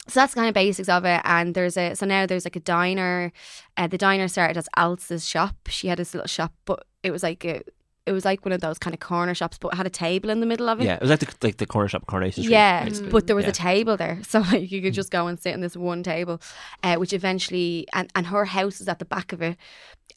so 0.09 0.21
that's 0.21 0.35
kind 0.35 0.49
of 0.49 0.55
basics 0.55 0.89
of 0.89 1.05
it. 1.05 1.21
And 1.25 1.55
there's 1.55 1.77
a 1.77 1.95
so 1.95 2.07
now 2.07 2.27
there's 2.27 2.47
like 2.47 2.57
a 2.57 2.61
diner. 2.61 3.33
Uh, 3.77 3.89
the 3.89 3.99
diner 3.99 4.29
started 4.29 4.57
as 4.57 4.69
Alice's 4.77 5.27
shop. 5.27 5.57
She 5.69 5.89
had 5.89 5.99
this 5.99 6.15
little 6.15 6.29
shop 6.29 6.53
but 6.65 6.87
it 7.07 7.11
was 7.11 7.23
like 7.23 7.45
a 7.45 7.63
it 8.11 8.13
was 8.13 8.25
like 8.25 8.45
one 8.45 8.53
of 8.53 8.61
those 8.61 8.79
kind 8.79 8.95
of 8.95 9.01
corner 9.01 9.35
shops 9.35 9.59
but 9.59 9.73
it 9.73 9.77
had 9.77 9.87
a 9.87 9.91
table 9.91 10.31
in 10.31 10.39
the 10.39 10.47
middle 10.53 10.69
of 10.69 10.81
it 10.81 10.85
Yeah, 10.85 10.95
it 10.95 11.01
was 11.07 11.11
like 11.11 11.21
the, 11.21 11.47
like 11.47 11.57
the 11.57 11.67
corner 11.67 11.89
shop 11.89 12.03
at 12.03 12.09
Coronation 12.09 12.43
Street. 12.45 12.53
yeah, 12.53 12.85
basically. 12.85 13.11
but 13.11 13.27
there 13.27 13.35
was 13.41 13.45
Yeah. 13.47 13.51
a 13.57 13.61
table 13.73 13.97
there, 13.97 14.19
so 14.31 14.37
like 14.53 14.71
you 14.71 14.81
could 14.83 14.95
just 14.95 15.11
go 15.11 15.27
and 15.29 15.37
sit 15.45 15.55
on 15.55 15.61
this 15.61 15.77
one 15.77 16.03
table, 16.03 16.37
uh, 16.85 16.97
which 16.97 17.13
eventually 17.13 17.87
and 17.93 18.07
and 18.17 18.25
her 18.35 18.45
house 18.45 18.81
is 18.81 18.89
at 18.89 18.99
the 19.01 19.05
back 19.17 19.33
of 19.33 19.41
it. 19.43 19.57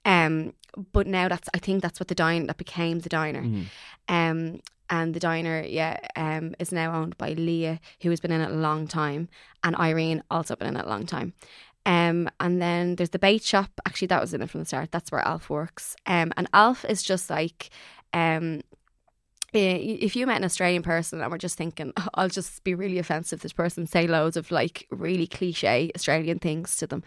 Um, 0.06 0.54
but 0.94 1.08
now 1.08 1.28
that's 1.28 1.50
I 1.54 1.60
think 1.60 1.82
that's 1.82 2.00
what 2.00 2.08
the 2.10 2.16
diner 2.16 2.46
that 2.48 2.58
became 2.58 3.00
the 3.00 3.10
diner. 3.10 3.44
Mhm. 3.44 3.66
Um, 4.08 4.62
and 4.92 5.14
the 5.14 5.20
diner, 5.20 5.62
yeah, 5.68 5.98
um, 6.16 6.56
is 6.58 6.72
now 6.72 6.96
owned 7.00 7.16
by 7.18 7.34
Leah, 7.34 7.80
who 8.02 8.10
has 8.10 8.20
been 8.20 8.32
in 8.32 8.42
it 8.42 8.50
a 8.50 8.56
long 8.56 8.88
time, 8.88 9.30
and 9.64 9.76
Irene 9.76 10.24
also 10.32 10.56
been 10.56 10.68
in 10.70 10.78
it 10.78 10.86
a 10.86 10.90
long 10.90 11.06
time. 11.06 11.34
Um, 11.86 12.30
and 12.40 12.62
then 12.62 12.96
there's 12.96 13.10
the 13.12 13.20
bait 13.20 13.44
shop. 13.44 13.70
Actually, 13.86 14.08
that 14.10 14.22
was 14.22 14.34
in 14.34 14.42
it 14.42 14.50
from 14.50 14.60
the 14.60 14.66
start. 14.66 14.92
That's 14.92 15.12
where 15.12 15.22
Alf 15.28 15.50
works. 15.50 15.96
Um, 16.06 16.32
and 16.38 16.48
Alf 16.54 16.86
is 16.86 17.02
just 17.02 17.30
like, 17.30 17.70
um, 18.14 18.62
eh, 19.54 19.78
if 20.02 20.16
you 20.16 20.28
met 20.28 20.38
an 20.38 20.44
Australian 20.44 20.84
person 20.84 21.22
and 21.22 21.32
we're 21.32 21.38
just 21.38 21.58
thinking, 21.58 21.92
"Oh, 21.98 22.08
I'll 22.14 22.30
just 22.30 22.64
be 22.64 22.76
really 22.76 23.00
offensive 23.00 23.40
this 23.42 23.54
person, 23.54 23.88
say 23.88 24.06
loads 24.08 24.38
of 24.38 24.52
like 24.52 24.88
really 24.92 25.26
cliche 25.26 25.90
Australian 25.96 26.38
things 26.40 26.76
to 26.78 26.86
them, 26.88 27.02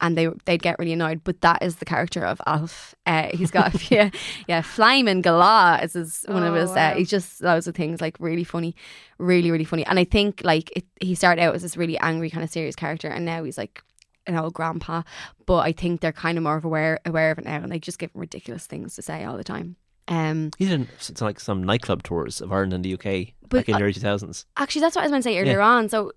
and 0.00 0.16
they 0.18 0.28
they'd 0.46 0.62
get 0.62 0.78
really 0.78 0.94
annoyed. 0.94 1.22
But 1.22 1.40
that 1.42 1.62
is 1.62 1.76
the 1.76 1.84
character 1.84 2.24
of 2.24 2.40
Alf. 2.46 2.94
Uh, 3.06 3.28
he's 3.34 3.50
got 3.52 3.74
a 3.74 3.78
yeah 3.94 4.10
yeah 4.48 4.62
Flamin' 4.62 5.22
Galah 5.22 5.80
is 5.82 5.92
his, 5.92 6.24
one 6.28 6.42
of 6.42 6.54
Oh, 6.54 6.60
his. 6.60 6.70
Uh, 6.70 6.74
wow. 6.74 6.94
he's 6.96 7.10
just 7.10 7.40
loads 7.42 7.68
of 7.68 7.74
things 7.76 8.00
like 8.00 8.16
really 8.18 8.44
funny, 8.44 8.74
really 9.18 9.50
really 9.52 9.64
funny. 9.64 9.84
And 9.86 9.98
I 9.98 10.04
think 10.04 10.40
like 10.42 10.72
it, 10.76 10.84
he 11.00 11.14
started 11.14 11.40
out 11.42 11.54
as 11.54 11.62
this 11.62 11.76
really 11.76 11.98
angry 11.98 12.30
kind 12.30 12.42
of 12.42 12.50
serious 12.50 12.74
character, 12.74 13.08
and 13.08 13.24
now 13.24 13.44
he's 13.44 13.58
like 13.58 13.82
an 14.26 14.36
old 14.36 14.54
grandpa. 14.54 15.02
But 15.46 15.58
I 15.58 15.72
think 15.72 16.00
they're 16.00 16.12
kind 16.12 16.38
of 16.38 16.44
more 16.44 16.56
of 16.56 16.64
aware 16.64 17.00
aware 17.04 17.30
of 17.30 17.38
it 17.38 17.44
now, 17.44 17.56
and 17.56 17.70
they 17.70 17.78
just 17.78 17.98
give 17.98 18.10
him 18.14 18.20
ridiculous 18.20 18.66
things 18.66 18.94
to 18.96 19.02
say 19.02 19.24
all 19.24 19.36
the 19.36 19.44
time. 19.44 19.76
Um, 20.06 20.50
He 20.58 20.66
did 20.66 20.86
like 21.20 21.40
some 21.40 21.62
nightclub 21.64 22.02
tours 22.02 22.40
of 22.40 22.52
Ireland 22.52 22.74
and 22.74 22.84
the 22.84 22.94
UK 22.94 23.32
back 23.48 23.68
in 23.68 23.76
the 23.76 23.82
early 23.82 23.94
2000s. 23.94 24.44
Actually, 24.56 24.80
that's 24.82 24.96
what 24.96 25.02
I 25.02 25.04
was 25.06 25.10
going 25.12 25.22
to 25.22 25.28
say 25.28 25.38
earlier 25.38 25.60
on. 25.62 25.88
So 25.88 26.12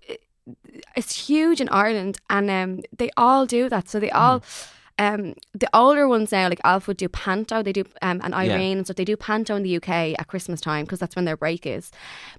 it's 0.96 1.26
huge 1.28 1.60
in 1.60 1.68
Ireland, 1.70 2.18
and 2.30 2.50
um, 2.50 2.80
they 2.96 3.10
all 3.16 3.46
do 3.46 3.68
that. 3.68 3.88
So 3.88 4.00
they 4.00 4.10
all. 4.10 4.42
Um, 5.00 5.34
the 5.54 5.68
older 5.72 6.08
ones 6.08 6.32
now, 6.32 6.48
like 6.48 6.60
Alf 6.64 6.88
would 6.88 6.96
do 6.96 7.08
panto, 7.08 7.62
they 7.62 7.72
do, 7.72 7.84
um, 8.02 8.20
and 8.24 8.34
Irene 8.34 8.78
and 8.78 8.86
stuff. 8.86 8.96
They 8.96 9.04
do 9.04 9.16
panto 9.16 9.54
in 9.54 9.62
the 9.62 9.76
UK 9.76 10.18
at 10.18 10.26
Christmas 10.26 10.60
time 10.60 10.86
because 10.86 10.98
that's 10.98 11.14
when 11.14 11.24
their 11.24 11.36
break 11.36 11.66
is. 11.66 11.92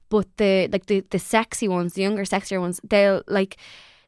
But 0.09 0.27
the 0.35 0.67
like 0.69 0.88
the 0.88 0.99
the 1.09 1.19
sexy 1.19 1.69
ones, 1.69 1.93
the 1.93 2.01
younger, 2.01 2.23
sexier 2.25 2.59
ones, 2.59 2.81
they'll 2.83 3.23
like 3.27 3.55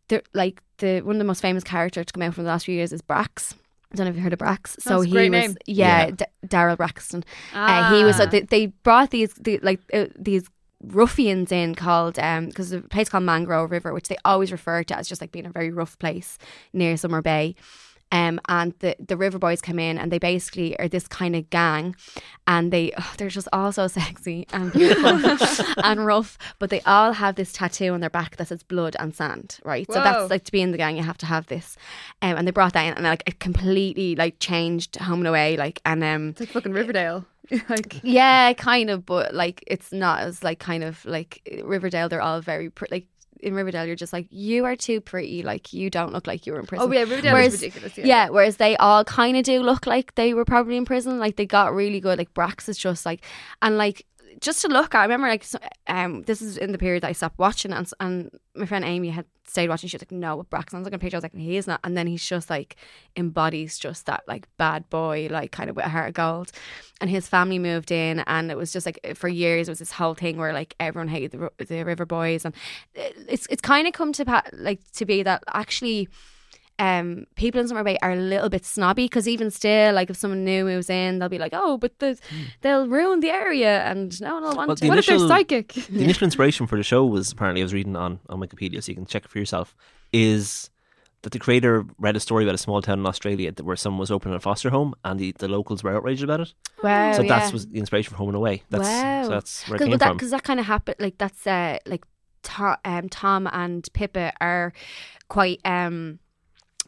they're 0.10 0.24
like 0.34 0.62
the 0.82 1.02
one 1.02 1.16
of 1.16 1.20
the 1.20 1.24
most 1.26 1.42
famous 1.42 1.64
characters 1.64 2.08
to 2.08 2.14
come 2.14 2.24
out 2.24 2.34
from 2.34 2.44
the 2.44 2.50
last 2.50 2.66
few 2.66 2.76
years 2.76 2.92
is 2.92 3.02
Brax. 3.02 3.54
I 3.92 3.96
don't 3.96 4.06
know 4.06 4.12
if 4.12 4.16
you 4.18 4.22
heard 4.22 4.34
of 4.34 4.40
Brax. 4.40 4.80
So 4.82 4.90
That's 4.92 5.04
a 5.04 5.06
he 5.06 5.12
great 5.12 5.32
was 5.32 5.42
name. 5.42 5.58
yeah, 5.66 6.06
Yeah. 6.08 6.12
D- 6.12 6.26
Daryl 6.48 6.78
Braxton. 6.78 7.24
Uh, 7.54 7.96
he 7.96 8.04
was 8.04 8.18
so 8.18 8.24
Ah. 8.24 8.28
they, 8.28 8.42
they 8.42 8.66
brought 8.68 9.10
these 9.12 9.34
the, 9.36 9.60
like 9.60 9.80
uh, 9.94 10.06
these 10.18 10.46
ruffians 10.84 11.52
in 11.52 11.76
called 11.76 12.18
um 12.18 12.48
because 12.48 12.72
there's 12.72 12.84
a 12.84 12.88
place 12.88 13.08
called 13.08 13.24
Mangrove 13.24 13.70
River 13.70 13.94
which 13.94 14.08
they 14.08 14.18
always 14.26 14.52
refer 14.52 14.84
to 14.84 14.98
as 14.98 15.08
just 15.08 15.22
like 15.22 15.32
being 15.32 15.46
a 15.46 15.50
very 15.52 15.70
rough 15.72 15.98
place 16.00 16.38
near 16.74 16.98
Summer 16.98 17.22
Bay. 17.22 17.56
Um, 18.12 18.40
and 18.50 18.74
the, 18.80 18.96
the 19.00 19.16
River 19.16 19.40
Boys 19.40 19.62
come 19.62 19.80
in 19.80 19.98
and 19.98 20.12
they 20.12 20.20
basically 20.20 20.78
are 20.80 20.88
this 20.88 21.08
kind 21.08 21.36
of 21.36 21.50
gang 21.50 21.96
and 22.48 22.72
they 22.72 22.92
oh, 22.98 23.14
they're 23.18 23.30
just 23.30 23.48
all 23.54 23.72
so 23.72 23.88
sexy 24.00 24.46
and 24.52 24.72
beautiful 24.72 25.20
and 25.84 26.06
rough 26.06 26.38
but 26.60 26.70
they 26.70 26.82
all 26.82 27.14
have 27.14 27.36
this 27.36 27.54
tattoo 27.54 27.94
on 27.94 28.00
their 28.00 28.10
back 28.10 28.36
that 28.38 28.48
says 28.48 28.64
blood 28.64 28.96
and 29.00 29.16
sand 29.16 29.60
right 29.64 29.88
so 29.92 30.02
that's 30.02 30.30
like 30.30 30.44
to 30.44 30.52
be 30.52 30.62
in 30.62 30.72
the 30.72 30.78
gang 30.78 30.98
you 30.98 31.04
have 31.04 31.18
to 31.18 31.26
have 31.26 31.48
this 31.48 31.78
um, 32.22 32.36
and 32.38 32.48
they 32.48 32.52
brought 32.52 32.74
that 32.74 32.84
in 32.84 32.94
and 32.94 33.04
like 33.04 33.24
it 33.26 33.40
completely 33.40 34.16
like 34.16 34.38
changed 34.40 34.96
home 34.98 35.20
and 35.20 35.28
away 35.28 35.56
like 35.58 35.80
and 35.86 36.04
um 36.04 36.30
It's 36.30 36.42
like 36.42 36.50
fucking 36.50 36.74
Riverdale. 36.74 37.26
like 37.70 38.00
yeah, 38.04 38.54
kind 38.54 38.90
of, 38.90 39.06
but 39.06 39.34
like 39.34 39.64
it's 39.68 39.92
not 39.92 40.22
as 40.22 40.42
like 40.44 40.60
kind 40.60 40.84
of 40.84 41.04
like 41.06 41.42
Riverdale. 41.64 42.08
They're 42.08 42.22
all 42.22 42.40
very 42.40 42.70
pr- 42.70 42.86
like 42.92 43.08
in 43.42 43.54
Riverdale. 43.54 43.86
You're 43.86 43.96
just 43.96 44.14
like 44.14 44.28
you 44.30 44.66
are 44.66 44.76
too 44.76 45.02
pretty. 45.02 45.44
Like 45.44 45.74
you 45.74 45.90
don't 45.90 46.14
look 46.14 46.28
like 46.28 46.46
you 46.46 46.54
were 46.54 46.60
in 46.60 46.66
prison. 46.68 46.88
oh 46.88 46.92
yeah, 46.94 47.02
Riverdale 47.02 47.34
Whereas- 47.34 47.54
is 47.56 47.62
ridiculous. 47.62 47.98
Yeah. 47.98 48.06
Yeah, 48.06 48.30
whereas 48.30 48.58
they 48.58 48.76
all 48.78 49.04
kind 49.04 49.38
of 49.38 49.44
do 49.44 49.62
look 49.62 49.86
like 49.86 50.16
they 50.16 50.34
were 50.34 50.46
probably 50.46 50.78
in 50.78 50.86
prison. 50.86 51.20
Like 51.20 51.36
they 51.36 51.46
got 51.46 51.74
really 51.74 52.00
good. 52.00 52.18
Like 52.18 52.34
Brax 52.34 52.70
is 52.70 52.78
just 52.78 53.06
like, 53.06 53.24
and 53.62 53.78
like 53.78 54.06
just 54.40 54.62
to 54.62 54.68
look 54.68 54.96
at. 54.96 55.00
I 55.00 55.04
remember 55.04 55.28
like 55.28 55.46
um 55.88 56.24
this 56.24 56.42
is 56.42 56.58
in 56.58 56.72
the 56.72 56.78
period 56.78 57.04
that 57.04 57.10
I 57.10 57.12
stopped 57.12 57.40
watching, 57.40 57.74
and 57.74 57.90
and 58.00 58.32
my 58.56 58.66
friend 58.66 58.86
Amy 58.86 59.10
had 59.10 59.26
stayed 59.46 59.70
watching. 59.70 59.90
She 59.90 59.98
was 59.98 60.02
like, 60.02 60.12
"No, 60.12 60.46
Brax." 60.50 60.68
And 60.68 60.76
I 60.76 60.78
was 60.80 60.86
looking 60.86 60.96
at 60.96 61.02
a 61.02 61.04
picture. 61.04 61.18
I 61.18 61.20
was 61.20 61.24
like, 61.24 61.36
"He 61.36 61.58
is 61.58 61.68
not." 61.68 61.80
And 61.84 61.98
then 61.98 62.08
he's 62.08 62.28
just 62.28 62.50
like 62.50 62.76
embodies 63.16 63.78
just 63.78 64.06
that 64.06 64.24
like 64.28 64.48
bad 64.58 64.90
boy, 64.90 65.28
like 65.30 65.52
kind 65.52 65.70
of 65.70 65.76
with 65.76 65.86
a 65.86 65.90
heart 65.90 66.10
of 66.10 66.14
gold. 66.14 66.52
And 67.02 67.10
his 67.10 67.28
family 67.28 67.60
moved 67.60 67.92
in, 67.92 68.20
and 68.20 68.52
it 68.52 68.58
was 68.58 68.72
just 68.72 68.86
like 68.86 69.00
for 69.16 69.28
years 69.28 69.68
it 69.68 69.72
was 69.72 69.80
this 69.80 69.92
whole 69.92 70.14
thing 70.14 70.38
where 70.38 70.54
like 70.54 70.76
everyone 70.80 71.08
hated 71.08 71.32
the, 71.32 71.66
the 71.66 71.84
River 71.84 72.06
Boys, 72.06 72.46
and 72.46 72.56
it's 72.96 73.48
it's 73.50 73.62
kind 73.62 73.88
of 73.88 73.94
come 73.94 74.14
to 74.14 74.44
like 74.54 74.80
to 74.94 75.06
be 75.06 75.24
that 75.24 75.44
actually 75.54 76.08
um, 76.80 77.26
people 77.36 77.62
in 77.62 77.68
Summer 77.68 77.84
Bay 77.84 77.98
are 78.02 78.12
a 78.12 78.16
little 78.16 78.50
bit 78.50 78.66
snobby 78.66 79.06
because 79.06 79.28
even 79.28 79.52
still, 79.52 79.94
like 79.94 80.10
if 80.10 80.18
someone 80.18 80.44
new 80.44 80.66
moves 80.66 80.90
in, 80.90 81.20
they'll 81.20 81.30
be 81.30 81.38
like, 81.38 81.54
"Oh, 81.54 81.78
but 81.78 82.00
the, 82.00 82.18
they'll 82.62 82.88
ruin 82.88 83.20
the 83.20 83.30
area," 83.30 83.84
and 83.84 84.20
no 84.22 84.34
one 84.36 84.44
will 84.44 84.56
want 84.56 84.68
Well, 84.70 84.76
to. 84.78 84.82
the 84.84 84.90
What 84.90 84.98
if 84.98 85.06
they're 85.06 85.16
initial- 85.16 85.28
psychic? 85.28 85.74
The 85.90 86.04
initial 86.04 86.26
inspiration 86.26 86.66
for 86.68 86.78
the 86.78 86.84
show 86.84 87.06
was 87.06 87.32
apparently 87.32 87.62
I 87.62 87.66
was 87.66 87.74
reading 87.74 87.96
on, 87.96 88.20
on 88.30 88.40
Wikipedia, 88.40 88.82
so 88.82 88.90
you 88.92 88.96
can 88.96 89.06
check 89.06 89.26
it 89.26 89.30
for 89.30 89.38
yourself. 89.40 89.76
Is 90.12 90.70
that 91.22 91.32
the 91.34 91.38
creator 91.40 91.86
read 92.00 92.16
a 92.16 92.20
story 92.20 92.44
about 92.44 92.56
a 92.56 92.58
small 92.58 92.82
town 92.82 92.98
in 93.00 93.06
Australia 93.06 93.52
that 93.52 93.64
where 93.64 93.76
someone 93.76 94.00
was 94.00 94.10
opening 94.10 94.36
a 94.36 94.40
foster 94.40 94.72
home 94.72 94.96
and 95.06 95.20
the, 95.20 95.36
the 95.38 95.48
locals 95.48 95.84
were 95.84 95.96
outraged 95.96 96.24
about 96.24 96.40
it. 96.40 96.54
wow, 96.82 97.14
so 97.14 97.22
yeah. 97.22 97.28
that 97.40 97.54
was 97.54 97.68
the 97.68 97.78
inspiration 97.78 98.10
for 98.10 98.18
Home 98.18 98.30
and 98.30 98.36
Away. 98.38 98.64
That's 98.72 98.88
Wow. 98.88 99.24
so 99.26 99.30
that's 99.30 99.70
where 99.70 99.76
it 99.76 99.80
came 99.84 99.92
that 100.00 100.08
from. 100.08 100.18
because 100.18 100.32
that 100.32 100.44
kind 100.44 100.60
of 100.60 100.66
happened. 100.66 100.96
Like 101.00 101.20
that's 101.20 101.46
uh, 101.46 101.78
like 101.86 102.06
Tom, 102.42 102.76
um, 102.86 103.08
Tom 103.10 103.48
and 103.54 103.88
Pippa 103.94 104.34
are 104.42 104.74
quite 105.28 105.60
um 105.64 106.18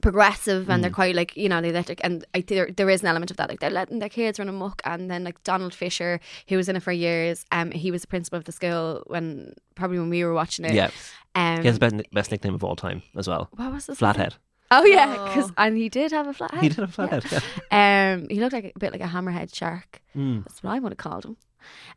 progressive 0.03 0.69
and 0.69 0.83
they're 0.83 0.91
Mm. 0.91 1.01
quite 1.01 1.15
like 1.15 1.35
you 1.35 1.49
know 1.49 1.61
they 1.61 1.71
let 1.71 1.89
like 1.89 2.01
and 2.03 2.23
I 2.35 2.41
there, 2.41 2.69
there 2.79 2.89
is 2.89 3.01
an 3.01 3.07
element 3.07 3.31
of 3.31 3.37
that 3.37 3.49
like 3.49 3.59
they're 3.61 3.69
letting 3.79 3.99
their 3.99 4.09
kids 4.09 4.37
run 4.37 4.49
amok 4.49 4.81
and 4.85 5.09
then 5.09 5.23
like 5.23 5.41
Donald 5.43 5.73
Fisher 5.73 6.19
who 6.49 6.57
was 6.57 6.67
in 6.69 6.75
it 6.75 6.83
for 6.83 6.91
years 6.91 7.45
um 7.51 7.71
he 7.71 7.89
was 7.89 8.01
the 8.01 8.07
principal 8.07 8.37
of 8.37 8.45
the 8.45 8.51
school 8.51 9.01
when 9.07 9.53
probably 9.75 9.97
when 9.99 10.09
we 10.09 10.23
were 10.25 10.33
watching 10.33 10.65
it 10.65 10.73
yeah, 10.73 10.91
um 11.35 11.61
he 11.61 11.67
has 11.67 11.79
the 11.79 11.85
best, 11.89 11.95
best 12.11 12.31
nickname 12.31 12.53
of 12.53 12.63
all 12.63 12.75
time 12.75 13.01
as 13.15 13.27
well. 13.27 13.49
what 13.55 13.71
was 13.73 13.85
this 13.87 13.97
Flathead. 13.99 14.35
oh 14.71 14.85
yeah 14.85 15.11
because 15.27 15.49
Oh. 15.51 15.63
and 15.63 15.77
he 15.77 15.87
did 15.89 16.11
have 16.11 16.27
a 16.27 16.33
flathead 16.33 16.61
He 16.61 16.69
did 16.69 16.77
have 16.79 16.89
a 16.89 16.91
flathead. 16.91 17.25
Yeah. 17.31 18.13
um 18.13 18.27
he 18.29 18.39
looked 18.39 18.53
like 18.53 18.73
a 18.75 18.79
bit 18.79 18.91
like 18.91 19.01
a 19.01 19.07
hammerhead 19.15 19.55
shark 19.55 20.01
Mm. 20.15 20.43
that's 20.43 20.61
what 20.61 20.71
I 20.75 20.79
would 20.79 20.91
have 20.91 20.97
called 20.99 21.25
him. 21.25 21.37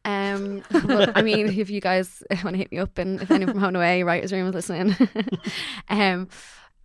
Um, 0.04 0.62
but 0.70 1.16
I 1.18 1.22
mean, 1.22 1.48
if 1.48 1.68
you 1.70 1.80
guys 1.80 2.22
want 2.44 2.54
to 2.54 2.58
hit 2.58 2.70
me 2.70 2.78
up, 2.78 2.96
and 2.98 3.20
if 3.20 3.30
anyone 3.32 3.52
from 3.54 3.60
Home 3.60 3.68
and 3.74 3.76
Away, 3.78 4.04
Writers 4.04 4.32
Room 4.32 4.46
is 4.46 4.54
listening, 4.54 4.94
um, 5.88 6.28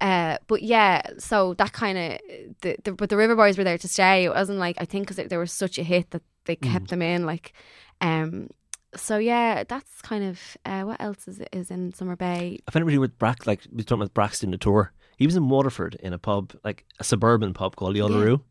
uh, 0.01 0.37
but 0.47 0.63
yeah, 0.63 1.01
so 1.17 1.53
that 1.55 1.71
kind 1.73 1.97
of 1.97 2.19
the, 2.61 2.75
the 2.83 2.91
but 2.93 3.09
the 3.09 3.17
River 3.17 3.35
Boys 3.35 3.57
were 3.57 3.63
there 3.63 3.77
to 3.77 3.87
stay. 3.87 4.25
It 4.25 4.29
wasn't 4.33 4.59
like 4.59 4.75
I 4.79 4.85
think 4.85 5.07
because 5.07 5.25
they 5.29 5.37
were 5.37 5.45
such 5.45 5.77
a 5.77 5.83
hit 5.83 6.09
that 6.11 6.23
they 6.45 6.55
kept 6.55 6.89
them 6.89 7.01
in. 7.01 7.25
Like, 7.25 7.53
um, 8.01 8.49
so 8.95 9.17
yeah, 9.17 9.63
that's 9.63 10.01
kind 10.01 10.23
of 10.23 10.39
uh, 10.65 10.81
what 10.83 10.99
else 10.99 11.27
is 11.27 11.41
is 11.53 11.71
in 11.71 11.93
Summer 11.93 12.15
Bay. 12.15 12.59
I 12.67 12.71
find 12.71 12.81
it 12.83 12.85
really 12.87 12.97
with 12.97 13.17
Brack, 13.19 13.45
like 13.47 13.61
we 13.71 13.77
were 13.77 13.83
talking 13.83 14.01
about 14.01 14.13
Braxton 14.13 14.51
the 14.51 14.57
tour. 14.57 14.91
He 15.17 15.25
was 15.27 15.35
in 15.35 15.49
Waterford 15.49 15.95
in 16.01 16.13
a 16.13 16.17
pub, 16.17 16.53
like 16.63 16.83
a 16.99 17.03
suburban 17.03 17.53
pub 17.53 17.75
called 17.75 17.95
the 17.95 17.99
Uluru. 17.99 18.41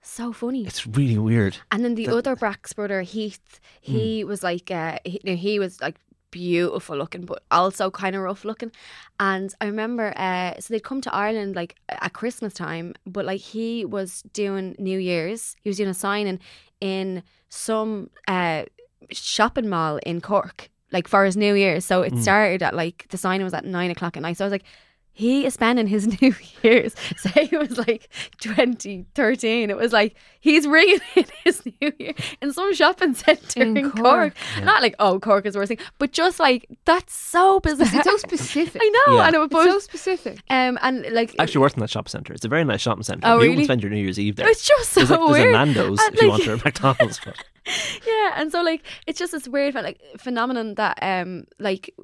So 0.00 0.32
funny. 0.32 0.64
It's 0.66 0.86
really 0.86 1.18
weird. 1.18 1.56
And 1.72 1.82
then 1.84 1.94
the 1.96 2.06
That- 2.06 2.14
other 2.16 2.36
Brax 2.36 2.74
brother, 2.76 3.02
Heath, 3.02 3.58
he 3.80 4.22
was 4.22 4.42
like, 4.42 4.70
uh, 4.70 4.98
he, 5.04 5.18
he 5.34 5.58
was 5.58 5.80
like 5.80 5.96
beautiful 6.42 6.96
looking, 7.02 7.24
but 7.30 7.40
also 7.50 7.84
kind 8.02 8.14
of 8.16 8.22
rough 8.28 8.44
looking. 8.44 8.72
And 9.18 9.48
I 9.62 9.66
remember, 9.72 10.06
uh, 10.16 10.52
so 10.60 10.66
they'd 10.74 10.88
come 10.90 11.00
to 11.06 11.14
Ireland 11.24 11.54
like 11.60 11.72
at 11.88 12.12
Christmas 12.20 12.52
time, 12.66 12.86
but 13.16 13.24
like 13.30 13.40
he 13.54 13.84
was 13.96 14.22
doing 14.42 14.66
New 14.78 14.98
Year's, 15.10 15.42
he 15.62 15.68
was 15.70 15.76
doing 15.78 15.90
a 15.90 15.94
signing 16.06 16.26
in 16.34 16.38
in 16.80 17.22
some 17.48 18.10
uh, 18.36 18.62
shopping 19.10 19.68
mall 19.74 19.94
in 20.10 20.20
Cork. 20.20 20.58
like 20.96 21.08
for 21.08 21.24
his 21.24 21.36
New 21.36 21.54
Year's. 21.62 21.84
So 21.90 22.02
it 22.08 22.12
Mm. 22.14 22.22
started 22.22 22.60
at 22.62 22.74
like 22.82 22.98
the 23.12 23.18
signing 23.18 23.44
was 23.44 23.54
at 23.60 23.64
nine 23.64 23.90
o'clock 23.94 24.16
at 24.16 24.22
night. 24.22 24.36
So 24.36 24.44
I 24.44 24.46
was 24.48 24.52
like, 24.58 24.66
he 25.14 25.46
is 25.46 25.54
spending 25.54 25.86
his 25.86 26.06
New 26.20 26.34
Year's. 26.62 26.94
Say 27.16 27.48
it 27.50 27.58
was 27.58 27.78
like 27.78 28.08
2013. 28.40 29.70
It 29.70 29.76
was 29.76 29.92
like 29.92 30.16
he's 30.40 30.66
ringing 30.66 31.00
in 31.16 31.24
his 31.44 31.62
New 31.80 31.92
Year 31.98 32.14
in 32.42 32.52
some 32.52 32.74
shopping 32.74 33.14
centre 33.14 33.62
in, 33.62 33.76
In 33.76 33.90
Cork. 33.90 34.02
Cork. 34.04 34.34
Yeah. 34.58 34.64
Not 34.64 34.82
like 34.82 34.94
oh 34.98 35.18
Cork 35.20 35.46
is 35.46 35.56
worst 35.56 35.68
thing, 35.68 35.78
but 35.98 36.12
just 36.12 36.38
like 36.40 36.68
that's 36.84 37.14
so 37.14 37.60
bizarre. 37.60 37.88
It's 37.92 38.04
so 38.04 38.16
specific. 38.16 38.82
I 38.84 38.88
know, 39.06 39.16
Yeah. 39.16 39.26
and 39.26 39.34
it 39.36 39.38
was 39.38 39.48
It's 39.52 39.72
so 39.72 39.78
specific. 39.78 40.38
um 40.50 40.78
and 40.82 41.06
like 41.12 41.34
Actually, 41.38 41.60
worked 41.62 41.76
in 41.76 41.80
that 41.80 41.90
shopping 41.90 42.10
centre. 42.10 42.32
It's 42.32 42.44
a 42.44 42.48
very 42.48 42.64
nice 42.64 42.80
shopping 42.80 43.02
centre. 43.04 43.26
Oh, 43.26 43.36
you 43.36 43.42
really? 43.42 43.54
can 43.56 43.64
spend 43.64 43.82
your 43.82 43.90
New 43.90 43.98
Year's 44.02 44.18
Eve 44.18 44.36
there. 44.36 44.48
it's 44.48 44.66
just 44.66 44.90
so 44.92 45.00
There's, 45.00 45.10
like, 45.10 45.18
there's 45.20 45.30
a 45.30 45.32
weird. 45.32 45.52
Nando's 45.52 46.00
And, 46.02 46.14
if 46.14 46.22
you 46.22 46.28
like- 46.28 46.38
want 46.38 46.48
or 46.48 46.54
a 46.54 46.56
McDonald's. 46.64 47.20
But 47.24 47.44
yeah 48.06 48.32
and 48.36 48.52
so 48.52 48.62
like 48.62 48.82
it's 49.06 49.18
just 49.18 49.32
this 49.32 49.48
weird 49.48 49.74
like 49.74 50.00
phenomenon 50.18 50.74
that 50.74 50.98
um 51.02 51.44
like 51.58 51.94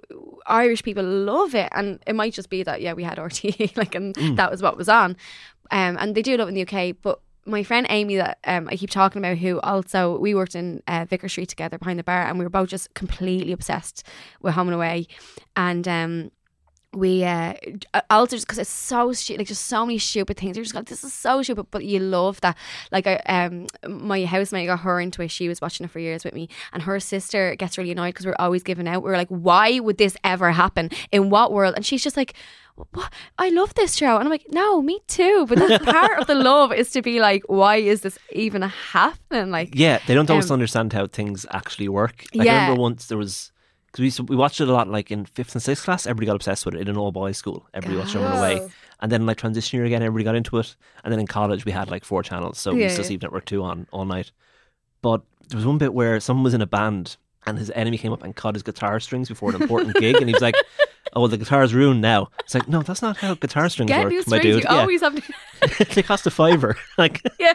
irish 0.47 0.83
people 0.83 1.05
love 1.05 1.55
it 1.55 1.69
and 1.73 1.99
it 2.07 2.15
might 2.15 2.33
just 2.33 2.49
be 2.49 2.63
that 2.63 2.81
yeah 2.81 2.93
we 2.95 3.03
had 3.05 3.19
RTE 3.19 3.77
like 3.83 3.95
and 3.95 4.15
Mm. 4.15 4.37
that 4.37 4.51
was 4.51 4.63
what 4.63 4.77
was 4.77 4.89
on 4.89 5.17
um 5.71 5.97
and 6.01 6.15
they 6.15 6.23
do 6.23 6.37
love 6.37 6.49
it 6.49 6.57
in 6.57 6.65
the 6.65 6.67
uk 6.91 6.97
but 7.03 7.21
my 7.47 7.63
friend 7.63 7.87
Amy 7.89 8.17
that 8.17 8.39
um, 8.45 8.69
I 8.71 8.77
keep 8.77 8.91
talking 8.91 9.19
about 9.21 9.39
who 9.39 9.59
also 9.61 10.19
we 10.19 10.35
worked 10.35 10.55
in 10.55 10.83
uh, 10.87 11.07
Vicar 11.09 11.29
Street 11.29 11.49
together 11.49 11.79
behind 11.79 11.99
the 11.99 12.05
bar 12.05 12.23
and 12.27 12.39
we 12.39 12.45
were 12.45 12.51
both 12.51 12.69
just 12.69 12.93
completely 12.95 13.51
obsessed 13.53 14.07
with 14.43 14.53
Home 14.55 14.69
and 14.69 14.75
Away 14.75 15.07
and 15.57 15.89
um 15.89 16.31
we 16.93 17.23
uh 17.23 17.55
also 18.11 18.35
just 18.35 18.47
because 18.47 18.59
it's 18.59 18.69
so 18.69 19.13
stupid 19.13 19.39
like 19.39 19.47
just 19.47 19.67
so 19.67 19.87
many 19.87 19.99
stupid 19.99 20.37
things. 20.37 20.57
You're 20.57 20.65
just 20.65 20.75
like 20.75 20.87
this 20.87 21.05
is 21.05 21.13
so 21.13 21.41
stupid 21.41 21.67
but 21.71 21.85
you 21.85 22.01
love 22.01 22.41
that. 22.41 22.57
Like 22.91 23.07
I 23.07 23.17
um 23.27 23.67
my 23.89 24.25
housemate 24.25 24.67
got 24.67 24.81
her 24.81 25.01
into 25.01 25.23
it. 25.23 25.31
She 25.31 25.49
was 25.49 25.61
watching 25.61 25.85
it 25.85 25.91
for 25.91 26.01
years 26.01 26.25
with 26.25 26.35
me 26.35 26.49
and 26.73 26.83
her 26.83 26.99
sister 26.99 27.55
gets 27.55 27.79
really 27.79 27.93
annoyed 27.93 28.09
because 28.15 28.27
we're 28.27 28.35
always 28.41 28.65
giving 28.65 28.89
out. 28.89 29.05
We're 29.05 29.17
like 29.17 29.29
why 29.29 29.79
would 29.79 29.99
this 29.99 30.17
ever 30.25 30.51
happen? 30.51 30.91
In 31.13 31.31
what 31.31 31.53
world? 31.53 31.75
And 31.77 31.87
she's 31.87 32.03
just 32.03 32.17
like 32.17 32.35
what? 32.93 33.13
I 33.39 33.51
love 33.51 33.75
this 33.75 33.95
show. 33.95 34.17
And 34.17 34.25
I'm 34.25 34.31
like 34.31 34.47
no 34.51 34.83
me 34.83 34.99
too. 35.07 35.47
But 35.49 35.59
that's 35.61 35.85
part 35.85 36.19
of 36.19 36.27
the 36.27 36.35
love 36.51 36.73
is 36.73 36.91
to 36.91 37.03
be 37.03 37.21
like 37.21 37.45
why 37.47 37.77
is 37.77 38.01
this 38.01 38.19
even 38.33 38.63
happening 38.63 39.51
like 39.53 39.71
yeah, 39.75 40.01
they 40.07 40.15
don't 40.15 40.29
always 40.31 40.51
Um, 40.51 40.55
understand 40.55 40.93
how 40.93 41.07
things 41.07 41.47
actually 41.53 41.89
work. 41.89 42.25
Like, 42.35 42.49
I 42.49 42.53
Yeah. 42.53 42.63
remember 42.63 42.83
once 42.83 43.07
there 43.07 43.19
was 43.19 43.53
because 43.93 44.21
we 44.21 44.25
we 44.27 44.37
watched 44.37 44.61
it 44.61 44.69
a 44.69 44.73
lot. 44.73 44.89
Like 44.89 45.11
in 45.11 45.25
fifth 45.25 45.55
and 45.55 45.63
sixth 45.63 45.85
class, 45.85 46.07
everybody 46.07 46.27
got 46.27 46.37
obsessed 46.37 46.65
with 46.67 46.75
it 46.75 46.81
in 46.83 46.89
an 46.89 46.97
all 46.97 47.13
boys 47.13 47.37
school. 47.37 47.67
Everybody 47.75 47.99
watched 48.01 48.15
it 48.15 48.23
on 48.23 48.37
the 48.37 48.43
way. 48.43 48.61
Oh. 48.61 48.71
And 49.01 49.11
then 49.11 49.25
like 49.27 49.39
transition 49.39 49.79
year 49.79 49.87
again, 49.87 50.03
everybody 50.03 50.25
got 50.25 50.35
into 50.35 50.59
it. 50.59 50.77
And 51.05 51.13
then 51.13 51.21
in 51.21 51.27
college, 51.27 51.65
we 51.65 51.73
had 51.73 51.91
like 51.91 52.05
four 52.05 52.23
channels, 52.23 52.59
so 52.59 52.73
we 52.73 52.81
Yeah, 52.81 52.85
used 52.85 52.97
to 52.97 53.03
yeah. 53.03 53.09
see 53.09 53.17
Network 53.17 53.45
Two 53.47 53.63
on 53.63 53.87
all 53.93 54.05
night. 54.05 54.31
But 55.03 55.23
there 55.49 55.57
was 55.57 55.67
one 55.67 55.79
bit 55.79 55.95
where 55.95 56.21
someone 56.21 56.45
was 56.45 56.55
in 56.55 56.61
a 56.63 56.67
band 56.67 57.17
and 57.47 57.59
his 57.59 57.71
enemy 57.75 57.97
came 57.99 58.13
up 58.13 58.23
and 58.23 58.37
cut 58.37 58.55
his 58.55 58.63
guitar 58.63 59.01
strings 59.01 59.29
before 59.29 59.51
an 59.55 59.63
important 59.63 59.97
gig, 59.97 60.17
and 60.17 60.29
he 60.29 60.33
was 60.35 60.43
like, 60.43 60.55
"Oh, 61.15 61.23
well, 61.23 61.29
the 61.29 61.39
guitar's 61.39 61.73
ruined 61.73 62.03
now." 62.03 62.29
It's 62.41 62.55
like, 62.55 62.69
no, 62.69 62.83
that's 62.83 63.01
not 63.01 63.17
how 63.17 63.35
guitar 63.35 63.69
strings 63.71 63.89
get 63.89 64.05
work, 64.05 64.13
new 64.13 64.23
my 64.27 64.39
dude. 64.39 64.57
you 64.57 64.61
Yeah, 64.71 64.81
always 64.81 65.01
have 65.01 65.15
to 65.17 65.23
they 65.95 66.03
cost 66.03 66.27
a 66.27 66.31
fiver. 66.31 66.77
like, 66.99 67.23
yeah 67.41 67.55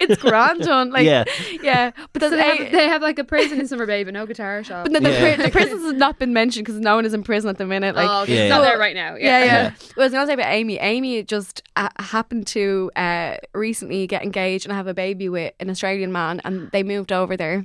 it's 0.00 0.20
grand 0.20 0.66
on 0.68 0.90
like 0.90 1.04
yeah, 1.06 1.24
yeah 1.62 1.90
but 2.12 2.20
So 2.22 2.30
there's 2.30 2.40
they 2.42 2.50
a- 2.60 2.64
have, 2.64 2.72
they 2.72 2.88
have 2.88 3.02
like 3.02 3.18
a 3.18 3.24
prison 3.24 3.60
in 3.60 3.66
Summer 3.68 3.86
Bay, 3.86 4.04
but 4.04 4.12
no 4.14 4.26
guitar 4.26 4.62
shop. 4.64 4.84
But 4.84 4.92
no, 4.92 5.00
the, 5.00 5.10
Yeah. 5.10 5.34
pri- 5.36 5.44
the 5.46 5.50
prisons 5.50 5.82
has 5.82 5.92
not 5.94 6.18
been 6.18 6.32
mentioned 6.32 6.66
because 6.66 6.80
no 6.80 6.96
one 6.96 7.04
is 7.06 7.14
in 7.14 7.22
prison 7.22 7.48
at 7.50 7.58
the 7.58 7.66
minute. 7.66 7.94
Like, 7.94 8.08
oh, 8.10 8.22
okay. 8.22 8.34
Yeah, 8.34 8.40
it's 8.42 8.48
yeah. 8.50 8.56
not 8.56 8.62
there 8.62 8.78
right 8.78 8.94
now. 8.94 9.14
yeah, 9.16 9.38
yeah. 9.38 9.44
Yeah. 9.44 9.70
What 9.94 9.98
I 9.98 10.04
was 10.04 10.12
going 10.12 10.26
to 10.26 10.30
say 10.30 10.34
about 10.34 10.52
Amy. 10.52 10.78
Amy 10.78 11.22
just 11.22 11.62
uh, 11.76 11.88
happened 11.98 12.46
to 12.48 12.90
uh, 12.96 13.36
recently 13.54 14.06
get 14.06 14.22
engaged 14.22 14.66
and 14.66 14.74
have 14.74 14.86
a 14.86 14.94
baby 14.94 15.28
with 15.28 15.52
an 15.60 15.70
Australian 15.70 16.12
man, 16.12 16.40
and 16.44 16.70
they 16.72 16.82
moved 16.82 17.12
over 17.12 17.36
there. 17.36 17.64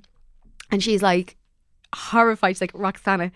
And 0.71 0.81
she's 0.83 1.01
like 1.01 1.35
horrified. 1.95 2.55
She's 2.55 2.61
like, 2.61 2.73
Roxanna, 2.73 3.31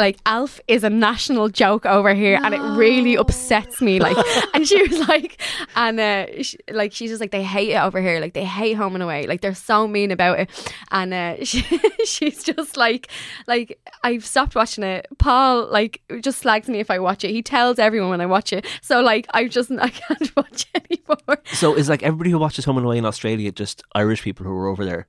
like 0.00 0.18
Alf 0.26 0.60
is 0.66 0.84
a 0.84 0.90
national 0.90 1.48
joke 1.48 1.86
over 1.86 2.14
here, 2.14 2.40
and 2.42 2.54
it 2.54 2.60
really 2.60 3.16
upsets 3.16 3.80
me. 3.80 4.00
Like, 4.00 4.16
and 4.54 4.66
she 4.66 4.82
was 4.82 5.08
like, 5.08 5.40
and 5.76 6.00
uh, 6.00 6.42
she, 6.42 6.58
like 6.70 6.92
she's 6.92 7.10
just 7.10 7.20
like 7.20 7.30
they 7.30 7.42
hate 7.42 7.70
it 7.70 7.76
over 7.78 8.00
here. 8.00 8.20
Like 8.20 8.34
they 8.34 8.44
hate 8.44 8.74
Home 8.74 8.94
and 8.94 9.02
Away. 9.02 9.26
Like 9.26 9.40
they're 9.40 9.54
so 9.54 9.86
mean 9.86 10.10
about 10.10 10.40
it. 10.40 10.74
And 10.90 11.14
uh, 11.14 11.36
she, 11.44 11.62
she's 12.04 12.42
just 12.42 12.76
like, 12.76 13.10
like 13.46 13.78
I've 14.02 14.24
stopped 14.24 14.54
watching 14.54 14.84
it. 14.84 15.06
Paul 15.18 15.66
like 15.70 16.02
just 16.20 16.38
slags 16.38 16.68
me 16.68 16.80
if 16.80 16.90
I 16.90 16.98
watch 16.98 17.24
it. 17.24 17.30
He 17.30 17.42
tells 17.42 17.78
everyone 17.78 18.10
when 18.10 18.20
I 18.20 18.26
watch 18.26 18.52
it. 18.52 18.66
So 18.82 19.00
like 19.00 19.26
I 19.30 19.46
just 19.48 19.70
I 19.78 19.90
can't 19.90 20.36
watch 20.36 20.66
anymore. 20.74 21.42
So 21.52 21.74
is 21.74 21.88
like 21.88 22.02
everybody 22.02 22.30
who 22.30 22.38
watches 22.38 22.64
Home 22.64 22.78
and 22.78 22.86
Away 22.86 22.98
in 22.98 23.04
Australia 23.04 23.52
just 23.52 23.82
Irish 23.94 24.22
people 24.22 24.46
who 24.46 24.52
are 24.52 24.66
over 24.68 24.84
there, 24.84 25.06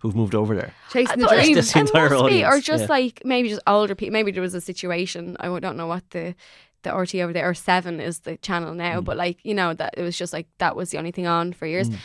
who've 0.00 0.14
moved 0.16 0.34
over 0.34 0.54
there? 0.54 0.74
Chasing 0.92 1.18
the 1.18 1.26
But, 1.26 1.42
dream. 1.42 1.54
Just 1.54 1.72
the 1.72 1.80
entire 1.80 2.10
must 2.10 2.26
be, 2.26 2.44
or 2.44 2.60
just 2.60 2.82
yeah. 2.84 2.88
like 2.88 3.22
maybe 3.24 3.48
just 3.48 3.62
older 3.66 3.94
people. 3.94 4.12
Maybe 4.12 4.30
there 4.32 4.42
was 4.42 4.54
a 4.54 4.60
situation. 4.60 5.36
I 5.40 5.46
don't 5.58 5.76
know 5.76 5.86
what 5.86 6.08
the 6.10 6.34
the 6.82 6.94
RT 6.94 7.16
over 7.16 7.32
there 7.32 7.48
or 7.48 7.54
Seven 7.54 7.98
is 8.00 8.20
the 8.20 8.36
channel 8.36 8.72
now, 8.74 9.00
Mm. 9.00 9.04
but 9.04 9.16
like 9.16 9.38
you 9.44 9.54
know 9.54 9.74
that 9.74 9.94
it 9.96 10.02
was 10.02 10.16
just 10.16 10.32
like 10.32 10.46
that 10.58 10.76
was 10.76 10.90
the 10.90 10.98
only 10.98 11.10
thing 11.10 11.26
on 11.26 11.52
for 11.52 11.66
years. 11.66 11.88
Mm. 11.90 11.96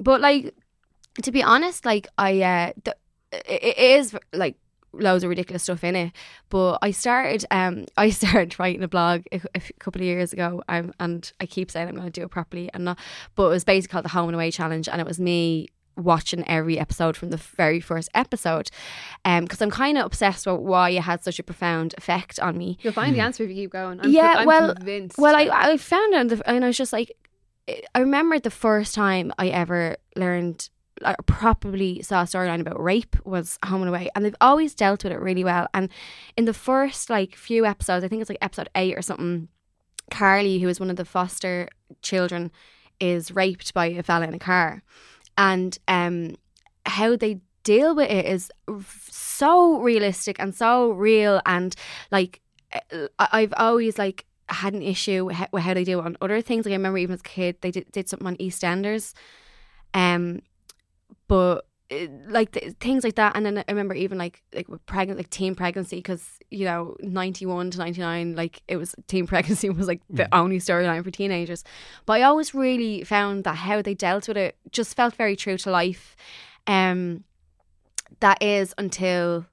But 0.00 0.20
like 0.20 0.54
to 1.22 1.32
be 1.32 1.42
honest, 1.42 1.84
like 1.84 2.06
I 2.16 2.40
uh, 2.40 2.72
the, 2.84 2.96
it, 3.32 3.62
it 3.76 3.78
is 3.78 4.16
like 4.32 4.56
loads 4.92 5.22
of 5.22 5.30
ridiculous 5.30 5.62
stuff 5.62 5.84
in 5.84 5.94
it. 5.94 6.12
But 6.48 6.78
I 6.82 6.90
started 6.92 7.44
um 7.50 7.86
I 7.96 8.10
started 8.10 8.58
writing 8.58 8.82
a 8.82 8.88
blog 8.88 9.24
a 9.32 9.60
couple 9.78 10.00
of 10.00 10.06
years 10.06 10.32
ago. 10.32 10.62
Um, 10.68 10.92
and 10.98 11.30
I 11.40 11.46
keep 11.46 11.70
saying 11.70 11.88
I'm 11.88 11.94
going 11.96 12.06
to 12.06 12.10
do 12.20 12.24
it 12.24 12.30
properly 12.30 12.70
and 12.72 12.84
not. 12.84 12.98
But 13.34 13.46
it 13.46 13.50
was 13.50 13.64
basically 13.64 13.92
called 13.92 14.04
the 14.04 14.10
Home 14.10 14.28
and 14.28 14.34
Away 14.36 14.50
Challenge, 14.50 14.88
and 14.88 15.00
it 15.00 15.06
was 15.06 15.20
me 15.20 15.68
watching 15.96 16.46
every 16.48 16.78
episode 16.78 17.16
from 17.16 17.30
the 17.30 17.36
very 17.36 17.80
first 17.80 18.08
episode 18.14 18.70
um 19.24 19.44
because 19.44 19.60
I'm 19.60 19.70
kind 19.70 19.98
of 19.98 20.06
obsessed 20.06 20.46
with 20.46 20.60
why 20.60 20.90
it 20.90 21.02
had 21.02 21.22
such 21.22 21.38
a 21.38 21.42
profound 21.42 21.94
effect 21.98 22.38
on 22.40 22.56
me 22.56 22.78
You'll 22.82 22.92
find 22.92 23.14
the 23.14 23.20
Hmm. 23.20 23.26
answer 23.26 23.44
if 23.44 23.50
you 23.50 23.56
keep 23.56 23.70
going. 23.72 24.00
I'm, 24.00 24.10
Yeah, 24.10 24.34
I'm 24.38 24.46
well- 24.46 24.74
convinced. 24.74 25.18
well, 25.18 25.36
I, 25.36 25.48
I 25.72 25.76
found 25.76 26.14
it, 26.32 26.40
and 26.46 26.64
I 26.64 26.68
was 26.68 26.76
just 26.76 26.92
like, 26.92 27.12
I 27.94 27.98
remember 28.00 28.38
the 28.38 28.50
first 28.50 28.94
time 28.94 29.32
I 29.38 29.48
ever 29.48 29.96
learned, 30.16 30.70
or 31.04 31.14
properly 31.26 32.02
saw 32.02 32.22
a 32.22 32.24
storyline 32.24 32.60
about 32.60 32.82
rape 32.82 33.16
was 33.24 33.58
Home 33.66 33.82
and 33.82 33.88
Away, 33.88 34.08
and 34.14 34.24
they've 34.24 34.34
always 34.40 34.74
dealt 34.74 35.04
with 35.04 35.12
it 35.12 35.20
really 35.20 35.44
well. 35.44 35.68
And 35.74 35.88
in 36.36 36.46
the 36.46 36.54
first 36.54 37.10
like 37.10 37.36
few 37.36 37.64
episodes, 37.66 38.04
I 38.04 38.08
think 38.08 38.20
it's 38.22 38.30
like 38.30 38.38
episode 38.42 38.68
eight 38.74 38.96
or 38.98 39.02
something, 39.02 39.48
Carly, 40.10 40.58
who 40.60 40.68
is 40.68 40.80
one 40.80 40.90
of 40.90 40.96
the 40.96 41.04
foster 41.04 41.68
children, 42.02 42.50
is 42.98 43.30
raped 43.32 43.72
by 43.72 43.86
a 43.86 44.02
fella 44.02 44.26
in 44.26 44.34
a 44.34 44.38
car, 44.38 44.82
and 45.40 45.78
um, 45.88 46.36
how 46.84 47.16
they 47.16 47.40
deal 47.64 47.96
with 47.96 48.10
it 48.10 48.26
is 48.26 48.52
so 49.10 49.80
realistic 49.80 50.36
and 50.38 50.54
so 50.54 50.90
real, 50.90 51.40
and 51.46 51.74
like 52.12 52.42
I've 53.18 53.54
always 53.56 53.98
like 53.98 54.26
had 54.50 54.74
an 54.74 54.82
issue 54.82 55.24
with 55.24 55.62
how, 55.62 55.74
they 55.74 55.84
do 55.84 55.98
it 55.98 56.04
on 56.04 56.16
other 56.20 56.42
things. 56.42 56.66
Like 56.66 56.72
I 56.72 56.76
remember 56.76 56.98
even 56.98 57.14
as 57.14 57.20
a 57.20 57.22
kid, 57.22 57.56
they 57.62 57.70
did, 57.70 57.90
did 57.90 58.08
something 58.08 58.26
on 58.26 58.36
EastEnders, 58.36 59.14
um, 59.94 60.42
but 61.26 61.66
like 62.28 62.52
th- 62.52 62.74
things 62.80 63.04
like 63.04 63.16
that. 63.16 63.36
And 63.36 63.44
then 63.44 63.58
I 63.58 63.64
remember 63.68 63.94
even 63.94 64.18
like 64.18 64.42
like 64.54 64.68
with 64.68 64.84
pregnant, 64.86 65.18
like 65.18 65.30
teen 65.30 65.54
pregnancy, 65.54 65.96
because 65.96 66.38
you 66.50 66.64
know 66.64 66.96
ninety 67.00 67.46
one 67.46 67.70
to 67.70 67.78
ninety 67.78 68.00
nine, 68.00 68.34
like 68.34 68.62
it 68.68 68.76
was 68.76 68.94
teen 69.06 69.26
pregnancy 69.28 69.70
was 69.70 69.88
like 69.88 70.00
the 70.08 70.32
only 70.34 70.58
storyline 70.58 71.04
for 71.04 71.10
teenagers. 71.10 71.64
But 72.06 72.14
I 72.14 72.22
always 72.22 72.54
really 72.54 73.04
found 73.04 73.44
that 73.44 73.56
how 73.56 73.82
they 73.82 73.94
dealt 73.94 74.28
with 74.28 74.36
it 74.36 74.56
just 74.70 74.96
felt 74.96 75.14
very 75.14 75.36
true 75.36 75.58
to 75.58 75.70
life. 75.70 76.16
Um, 76.66 77.24
that 78.20 78.42
is 78.42 78.74
until 78.76 79.46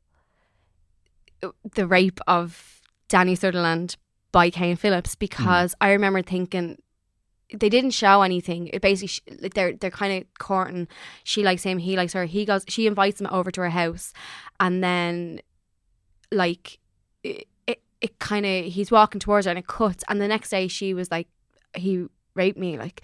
the 1.75 1.87
rape 1.87 2.19
of 2.27 2.81
Dani 3.09 3.37
Sutherland 3.37 3.95
by 4.31 4.49
Kane 4.49 4.75
Phillips 4.75 5.15
because 5.15 5.73
I 5.79 5.91
remember 5.91 6.21
thinking 6.21 6.77
they 7.53 7.69
didn't 7.69 7.91
show 7.91 8.21
anything. 8.21 8.67
It 8.67 8.81
basically 8.81 9.37
like 9.39 9.53
they're 9.53 9.73
they're 9.73 9.91
kind 9.91 10.21
of 10.21 10.27
courting. 10.39 10.87
She 11.23 11.43
likes 11.43 11.63
him, 11.63 11.77
he 11.77 11.95
likes 11.95 12.13
her. 12.13 12.25
He 12.25 12.45
goes, 12.45 12.65
she 12.67 12.87
invites 12.87 13.21
him 13.21 13.27
over 13.31 13.51
to 13.51 13.61
her 13.61 13.69
house, 13.69 14.13
and 14.59 14.83
then 14.83 15.41
like 16.31 16.79
it 17.23 17.47
it, 17.65 17.81
it 18.01 18.19
kind 18.19 18.45
of 18.45 18.65
he's 18.65 18.91
walking 18.91 19.19
towards 19.19 19.45
her 19.45 19.51
and 19.51 19.59
it 19.59 19.67
cuts. 19.67 20.03
And 20.09 20.19
the 20.21 20.27
next 20.27 20.49
day 20.49 20.67
she 20.67 20.93
was 20.93 21.09
like, 21.11 21.27
he 21.75 22.05
raped 22.35 22.57
me, 22.57 22.77
like. 22.77 23.01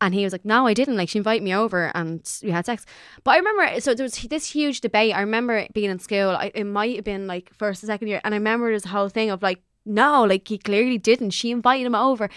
And 0.00 0.12
he 0.12 0.24
was 0.24 0.32
like, 0.32 0.44
"No, 0.44 0.66
I 0.66 0.74
didn't. 0.74 0.96
Like, 0.96 1.08
she 1.08 1.18
invited 1.18 1.42
me 1.42 1.54
over, 1.54 1.90
and 1.94 2.20
we 2.42 2.50
had 2.50 2.66
sex." 2.66 2.84
But 3.22 3.30
I 3.30 3.36
remember, 3.38 3.80
so 3.80 3.94
there 3.94 4.02
was 4.02 4.16
this 4.16 4.50
huge 4.50 4.80
debate. 4.80 5.14
I 5.14 5.20
remember 5.20 5.66
being 5.72 5.88
in 5.88 6.00
school. 6.00 6.30
I, 6.30 6.50
it 6.52 6.64
might 6.64 6.96
have 6.96 7.04
been 7.04 7.26
like 7.28 7.54
first 7.54 7.82
or 7.82 7.86
second 7.86 8.08
year, 8.08 8.20
and 8.24 8.34
I 8.34 8.36
remember 8.36 8.70
this 8.72 8.84
whole 8.84 9.08
thing 9.08 9.30
of 9.30 9.40
like, 9.40 9.62
no, 9.84 10.24
like 10.24 10.48
he 10.48 10.58
clearly 10.58 10.98
didn't. 10.98 11.30
She 11.30 11.50
invited 11.50 11.86
him 11.86 11.94
over, 11.94 12.28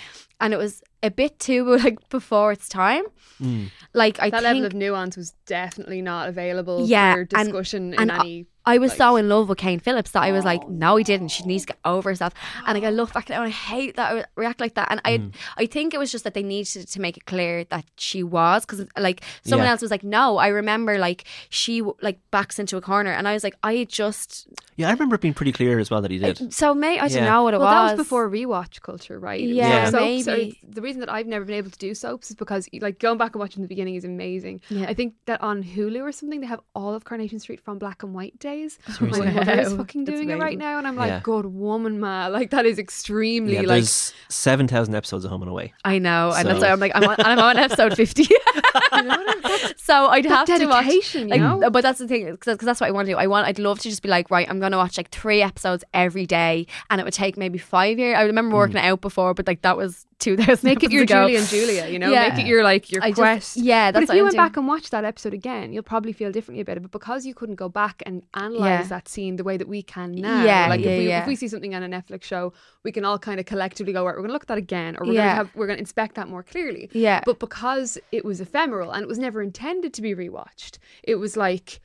and 0.42 0.54
it 0.54 0.58
was 0.58 0.82
a 1.04 1.12
bit 1.12 1.40
too 1.40 1.78
like 1.84 2.10
before 2.10 2.52
its 2.52 2.68
time. 2.68 3.04
Mm. 3.42 3.70
Like 3.94 4.20
I 4.20 4.30
that 4.30 4.42
think 4.42 4.54
level 4.56 4.66
of 4.66 4.74
nuance 4.74 5.16
was 5.16 5.32
definitely 5.46 6.02
not 6.02 6.28
available 6.30 6.86
Yeah, 6.88 7.14
for 7.14 7.20
and- 7.22 7.30
discussion 7.30 7.94
in 7.94 8.00
and 8.00 8.12
any. 8.12 8.46
I 8.68 8.78
was 8.78 8.92
Like- 8.92 8.98
so 8.98 9.16
in 9.16 9.30
love 9.30 9.50
with 9.50 9.58
Kane 9.58 9.80
Phillips 9.80 10.12
that 10.12 10.24
I 10.24 10.32
was 10.32 10.46
like, 10.46 10.68
no, 10.70 10.96
he 10.98 11.04
didn't. 11.04 11.30
She 11.30 11.44
needs 11.46 11.64
to 11.64 11.74
get 11.74 11.80
over 11.86 12.10
herself. 12.10 12.34
And 12.66 12.76
like, 12.76 12.84
I 12.84 12.90
look 12.92 13.14
back 13.14 13.30
now 13.30 13.38
and 13.38 13.46
I 13.48 13.50
hate 13.50 13.96
that 13.96 14.14
I 14.16 14.26
react 14.36 14.60
like 14.60 14.76
that. 14.76 14.90
And 14.92 15.02
I, 15.06 15.18
Mm. 15.18 15.34
I 15.58 15.66
think 15.66 15.94
it 15.94 15.98
was 15.98 16.12
just 16.12 16.24
that 16.26 16.34
they 16.34 16.44
needed 16.44 16.88
to 16.88 17.02
make 17.02 17.18
it 17.18 17.26
clear 17.26 17.64
that 17.66 17.86
she 17.98 18.22
was 18.24 18.66
because 18.66 18.86
like 18.98 19.22
someone 19.44 19.66
Yeah. 19.66 19.72
else 19.72 19.82
was 19.82 19.92
like, 19.92 20.04
no. 20.04 20.38
I 20.38 20.48
remember 20.50 20.98
like 21.00 21.24
she 21.50 21.82
like 22.02 22.20
backs 22.32 22.60
into 22.60 22.78
a 22.78 22.82
corner, 22.82 23.12
and 23.12 23.28
I 23.28 23.34
was 23.34 23.44
like, 23.44 23.56
I 23.64 23.86
just 23.90 24.48
Yeah, 24.76 24.90
I 24.90 24.92
remember 24.92 25.16
it 25.16 25.22
being 25.22 25.34
pretty 25.34 25.52
clear 25.54 25.80
as 25.80 25.90
well 25.90 26.02
that 26.02 26.12
he 26.12 26.20
did. 26.20 26.54
so 26.54 26.76
may 26.76 27.00
I 27.00 27.08
don't 27.08 27.24
Yeah. 27.24 27.30
know 27.32 27.44
what 27.44 27.54
it 27.56 27.60
well, 27.60 27.68
was. 27.84 27.92
that 27.92 27.98
was 27.98 28.06
before 28.06 28.30
rewatch 28.30 28.82
culture, 28.82 29.18
right? 29.20 29.42
It 29.42 29.48
was 29.48 29.56
Yeah, 29.58 29.84
like 29.86 29.92
soaps 29.92 30.28
are- 30.28 30.38
maybe. 30.38 30.60
the 30.68 30.82
reason 30.82 31.00
that 31.00 31.10
I've 31.10 31.26
never 31.28 31.46
been 31.46 31.56
able 31.56 31.72
to 31.72 31.80
do 31.80 31.96
soaps 31.96 32.30
is 32.30 32.36
because, 32.36 32.68
like, 32.82 33.00
going 33.00 33.18
back 33.18 33.34
and 33.34 33.40
watching 33.40 33.62
the 33.64 33.68
beginning 33.68 33.96
is 33.96 34.04
amazing. 34.06 34.62
Yeah. 34.70 34.86
I 34.88 34.94
think 34.94 35.16
that 35.26 35.42
on 35.42 35.64
Hulu 35.64 36.02
or 36.02 36.12
something, 36.12 36.42
they 36.42 36.48
have 36.48 36.60
all 36.76 36.94
of 36.94 37.06
Coronation 37.06 37.40
Street 37.40 37.60
from 37.64 37.80
black 37.80 38.04
and 38.04 38.14
white 38.14 38.38
days. 38.62 38.80
Seriously? 38.98 39.28
My 39.28 39.32
mother 39.34 39.60
is 39.60 39.72
Wow. 39.72 39.78
fucking 39.78 40.06
That's 40.06 40.18
doing 40.18 40.30
it 40.30 40.38
right 40.40 40.58
now, 40.58 40.78
and 40.78 40.88
I'm 40.88 40.96
like, 40.96 41.10
Yeah. 41.10 41.20
good 41.24 41.46
woman, 41.46 42.00
ma. 42.00 42.28
Like, 42.28 42.50
that 42.52 42.66
is 42.66 42.80
extremely 42.80 43.54
Yeah, 43.56 43.62
like. 43.62 43.84
seven 44.30 44.68
thousand 44.68 44.96
episodes 44.96 45.26
of 45.26 45.32
Home 45.32 45.42
and 45.42 45.52
Away. 45.52 45.74
I 45.86 46.00
know, 46.00 46.32
and 46.36 46.48
that's 46.48 46.60
So- 46.60 46.66
why 46.68 46.72
I'm 46.72 46.80
like, 46.80 46.92
I'm 46.96 47.04
on, 47.04 47.16
I'm 47.20 47.40
on 47.40 47.58
episode 47.58 47.96
fifty. 47.96 48.28
You 48.94 49.04
know 49.04 49.24
I 49.28 49.36
mean? 49.66 49.74
so 49.78 50.08
I'd 50.08 50.26
have 50.26 50.46
to 50.48 50.66
watch. 50.66 50.86
dedication, 50.86 51.30
you 51.30 51.38
know? 51.38 51.70
but 51.70 51.82
that's 51.82 52.00
the 52.00 52.08
thing, 52.08 52.32
because 52.32 52.58
that's 52.66 52.80
what 52.82 52.88
I 52.88 52.92
want 52.92 53.08
to 53.08 53.14
do. 53.14 53.18
I 53.18 53.28
want, 53.28 53.48
I'd 53.48 53.60
love 53.60 53.80
to 53.80 53.90
just 53.90 54.02
be 54.02 54.10
like, 54.10 54.30
right, 54.32 54.50
I'm 54.50 54.60
going 54.60 54.72
to 54.72 54.78
watch 54.78 54.98
like 54.98 55.10
three 55.12 55.42
episodes 55.42 55.84
every 55.94 56.26
day, 56.26 56.68
and 56.90 57.00
it 57.02 57.04
would 57.04 57.14
take 57.14 57.38
maybe 57.38 57.58
five 57.58 58.00
years. 58.00 58.18
I 58.18 58.24
remember 58.24 58.48
Mm. 58.56 58.60
working 58.60 58.78
it 58.78 58.86
out 58.86 59.02
before, 59.02 59.34
but 59.34 59.46
like 59.48 59.62
that 59.64 59.76
was 59.78 60.06
two 60.20 60.36
thousand. 60.38 60.68
Make 60.68 60.84
it 60.84 60.92
your 60.92 61.04
ago. 61.04 61.28
Julie 61.28 61.36
and 61.36 61.48
Julia, 61.48 61.88
you 61.88 62.00
know? 62.00 62.12
Yeah. 62.12 62.30
Make 62.30 62.40
it 62.40 62.48
your, 62.48 62.64
like, 62.64 62.92
your 62.92 63.04
I 63.04 63.10
just- 63.10 63.20
quest. 63.20 63.58
yeah, 63.58 63.92
But 63.92 64.04
if 64.04 64.10
what 64.10 64.16
you 64.16 64.22
I'm 64.22 64.26
went 64.26 64.36
doing. 64.36 64.46
back 64.48 64.58
and 64.58 64.68
watched 64.68 64.92
that 64.92 65.04
episode 65.06 65.34
again, 65.34 65.74
you'll 65.74 65.84
probably 65.84 66.12
feel 66.14 66.32
differently 66.32 66.62
about 66.62 66.78
it. 66.78 66.82
But 66.82 66.92
because 66.92 67.26
you 67.26 67.34
couldn't 67.36 67.56
go 67.56 67.70
back 67.70 68.02
and 68.06 68.24
analyze 68.34 68.60
Yeah. 68.62 68.84
that 68.84 69.08
scene 69.10 69.36
the 69.36 69.44
way 69.44 69.58
that 69.58 69.68
we 69.68 69.84
can 69.84 70.14
now, 70.14 70.44
Yeah, 70.44 70.68
like 70.70 70.82
yeah, 70.82 70.88
if 70.90 71.00
we 71.00 71.08
yeah. 71.08 71.22
if 71.22 71.28
we 71.28 71.36
see 71.36 71.48
something 71.48 71.76
on 71.76 71.84
a 71.84 71.88
Netflix 71.90 72.24
show, 72.24 72.54
we 72.84 72.92
can 72.92 73.06
all 73.06 73.20
kind 73.20 73.40
of 73.40 73.46
collectively 73.46 73.94
go, 73.94 74.06
right, 74.06 74.12
we're 74.16 74.22
going 74.22 74.30
to 74.30 74.34
look 74.34 74.44
at 74.44 74.48
that 74.48 74.58
again, 74.58 74.96
or 75.00 75.06
we're 75.06 75.14
Yeah. 75.14 75.22
going 75.22 75.30
to 75.30 75.36
have 75.36 75.50
we're 75.56 75.68
going 75.68 75.78
to 75.78 75.82
inspect 75.82 76.16
that 76.16 76.28
more 76.30 76.42
clearly. 76.44 76.90
Yeah, 76.94 77.22
But 77.26 77.38
because 77.40 77.98
it 78.12 78.26
was 78.26 78.40
ephemeral 78.68 78.92
and 78.92 79.04
it 79.04 79.08
was 79.08 79.20
never 79.20 79.42
intended 79.42 79.94
to 79.94 80.02
be 80.02 80.14
rewatched, 80.16 80.78
it 81.04 81.16
was 81.16 81.38
like, 81.38 81.80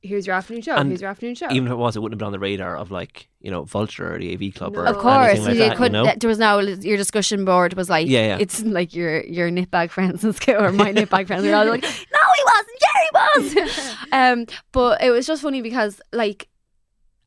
here's 0.00 0.26
your 0.26 0.36
afternoon 0.36 0.62
show, 0.62 0.76
And 0.76 0.88
here's 0.88 1.00
your 1.00 1.10
afternoon 1.10 1.34
show. 1.34 1.50
Even 1.50 1.66
if 1.66 1.72
it 1.72 1.76
was, 1.76 1.96
it 1.96 2.00
wouldn't 2.00 2.14
have 2.14 2.18
been 2.18 2.26
on 2.26 2.32
the 2.32 2.38
radar 2.38 2.76
of 2.76 2.90
like 2.90 3.28
you 3.40 3.50
know 3.50 3.64
Vulture 3.64 4.14
or 4.14 4.18
the 4.18 4.32
AV 4.34 4.54
Club 4.54 4.74
No. 4.74 4.80
or 4.80 4.86
of 4.86 4.96
course, 4.98 5.38
like 5.40 5.54
you 5.54 5.58
that. 5.60 5.78
you 5.78 5.88
know? 5.90 6.12
There 6.18 6.28
was 6.28 6.38
no 6.38 6.58
your 6.60 6.96
discussion 6.96 7.44
board 7.44 7.74
was 7.74 7.90
like, 7.90 8.08
Yeah, 8.08 8.26
yeah. 8.28 8.38
it's 8.40 8.62
like 8.62 8.94
your 8.94 9.24
your 9.24 9.50
nitbag 9.50 9.90
friends 9.90 10.24
or 10.48 10.72
my 10.72 10.92
nitbag 10.92 11.26
friends. 11.26 11.42
We're 11.42 11.54
all 11.56 11.66
like, 11.66 11.82
no, 11.82 11.88
he 11.88 12.44
wasn't. 12.44 12.78
Jerry 12.84 13.56
was. 13.74 13.96
um, 14.12 14.46
but 14.72 15.02
it 15.02 15.10
was 15.10 15.26
just 15.26 15.42
funny 15.42 15.62
because 15.62 16.00
like. 16.12 16.48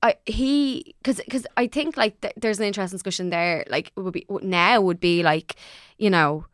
I 0.04 0.16
he 0.26 0.96
because 0.98 1.18
because 1.24 1.46
I 1.58 1.68
think 1.68 1.96
like 1.96 2.20
th- 2.22 2.34
there's 2.36 2.58
an 2.58 2.66
interesting 2.66 2.96
discussion 2.98 3.30
there. 3.30 3.64
Like 3.70 3.92
it 3.96 4.00
would 4.00 4.14
be 4.14 4.26
now 4.42 4.82
would 4.82 5.00
be 5.00 5.22
like, 5.22 5.58
you 6.00 6.10
know, 6.10 6.48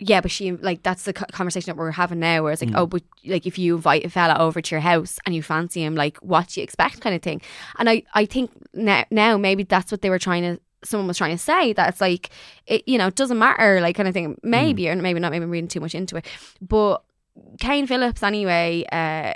yeah, 0.00 0.20
but 0.20 0.30
she 0.30 0.52
like 0.52 0.82
that's 0.82 1.02
the 1.04 1.12
conversation 1.12 1.66
that 1.70 1.76
we're 1.76 1.90
having 1.92 2.18
now. 2.20 2.42
Where 2.42 2.52
it's 2.52 2.62
like, 2.62 2.70
Mm. 2.70 2.78
oh, 2.78 2.86
but 2.86 3.02
like 3.26 3.46
if 3.46 3.58
you 3.58 3.76
invite 3.76 4.04
a 4.04 4.10
fella 4.10 4.36
over 4.38 4.60
to 4.60 4.74
your 4.74 4.80
house 4.80 5.18
and 5.26 5.34
you 5.34 5.42
fancy 5.42 5.84
him, 5.84 5.94
like 5.94 6.16
what 6.18 6.48
do 6.48 6.60
you 6.60 6.64
expect, 6.64 7.00
kind 7.00 7.14
of 7.14 7.22
thing. 7.22 7.40
And 7.78 7.88
I 7.90 8.02
I 8.14 8.24
think 8.26 8.50
now 8.72 9.04
now 9.10 9.36
maybe 9.36 9.62
that's 9.64 9.92
what 9.92 10.00
they 10.02 10.10
were 10.10 10.18
trying 10.18 10.42
to. 10.42 10.60
Someone 10.82 11.06
was 11.08 11.18
trying 11.18 11.36
to 11.36 11.42
say 11.42 11.74
that 11.74 11.90
it's 11.90 12.00
like 12.00 12.30
it 12.66 12.82
you 12.88 12.96
know 12.96 13.08
it 13.08 13.14
doesn't 13.14 13.38
matter 13.38 13.80
like 13.82 13.94
kind 13.96 14.08
of 14.08 14.14
thing 14.14 14.38
maybe 14.42 14.88
or 14.88 14.96
maybe 14.96 15.20
not 15.20 15.30
maybe 15.30 15.44
I'm 15.44 15.50
reading 15.50 15.68
too 15.68 15.80
much 15.80 15.94
into 15.94 16.16
it 16.16 16.24
but 16.62 17.02
Kane 17.60 17.86
Phillips 17.86 18.22
anyway 18.22 18.86
uh 18.90 19.34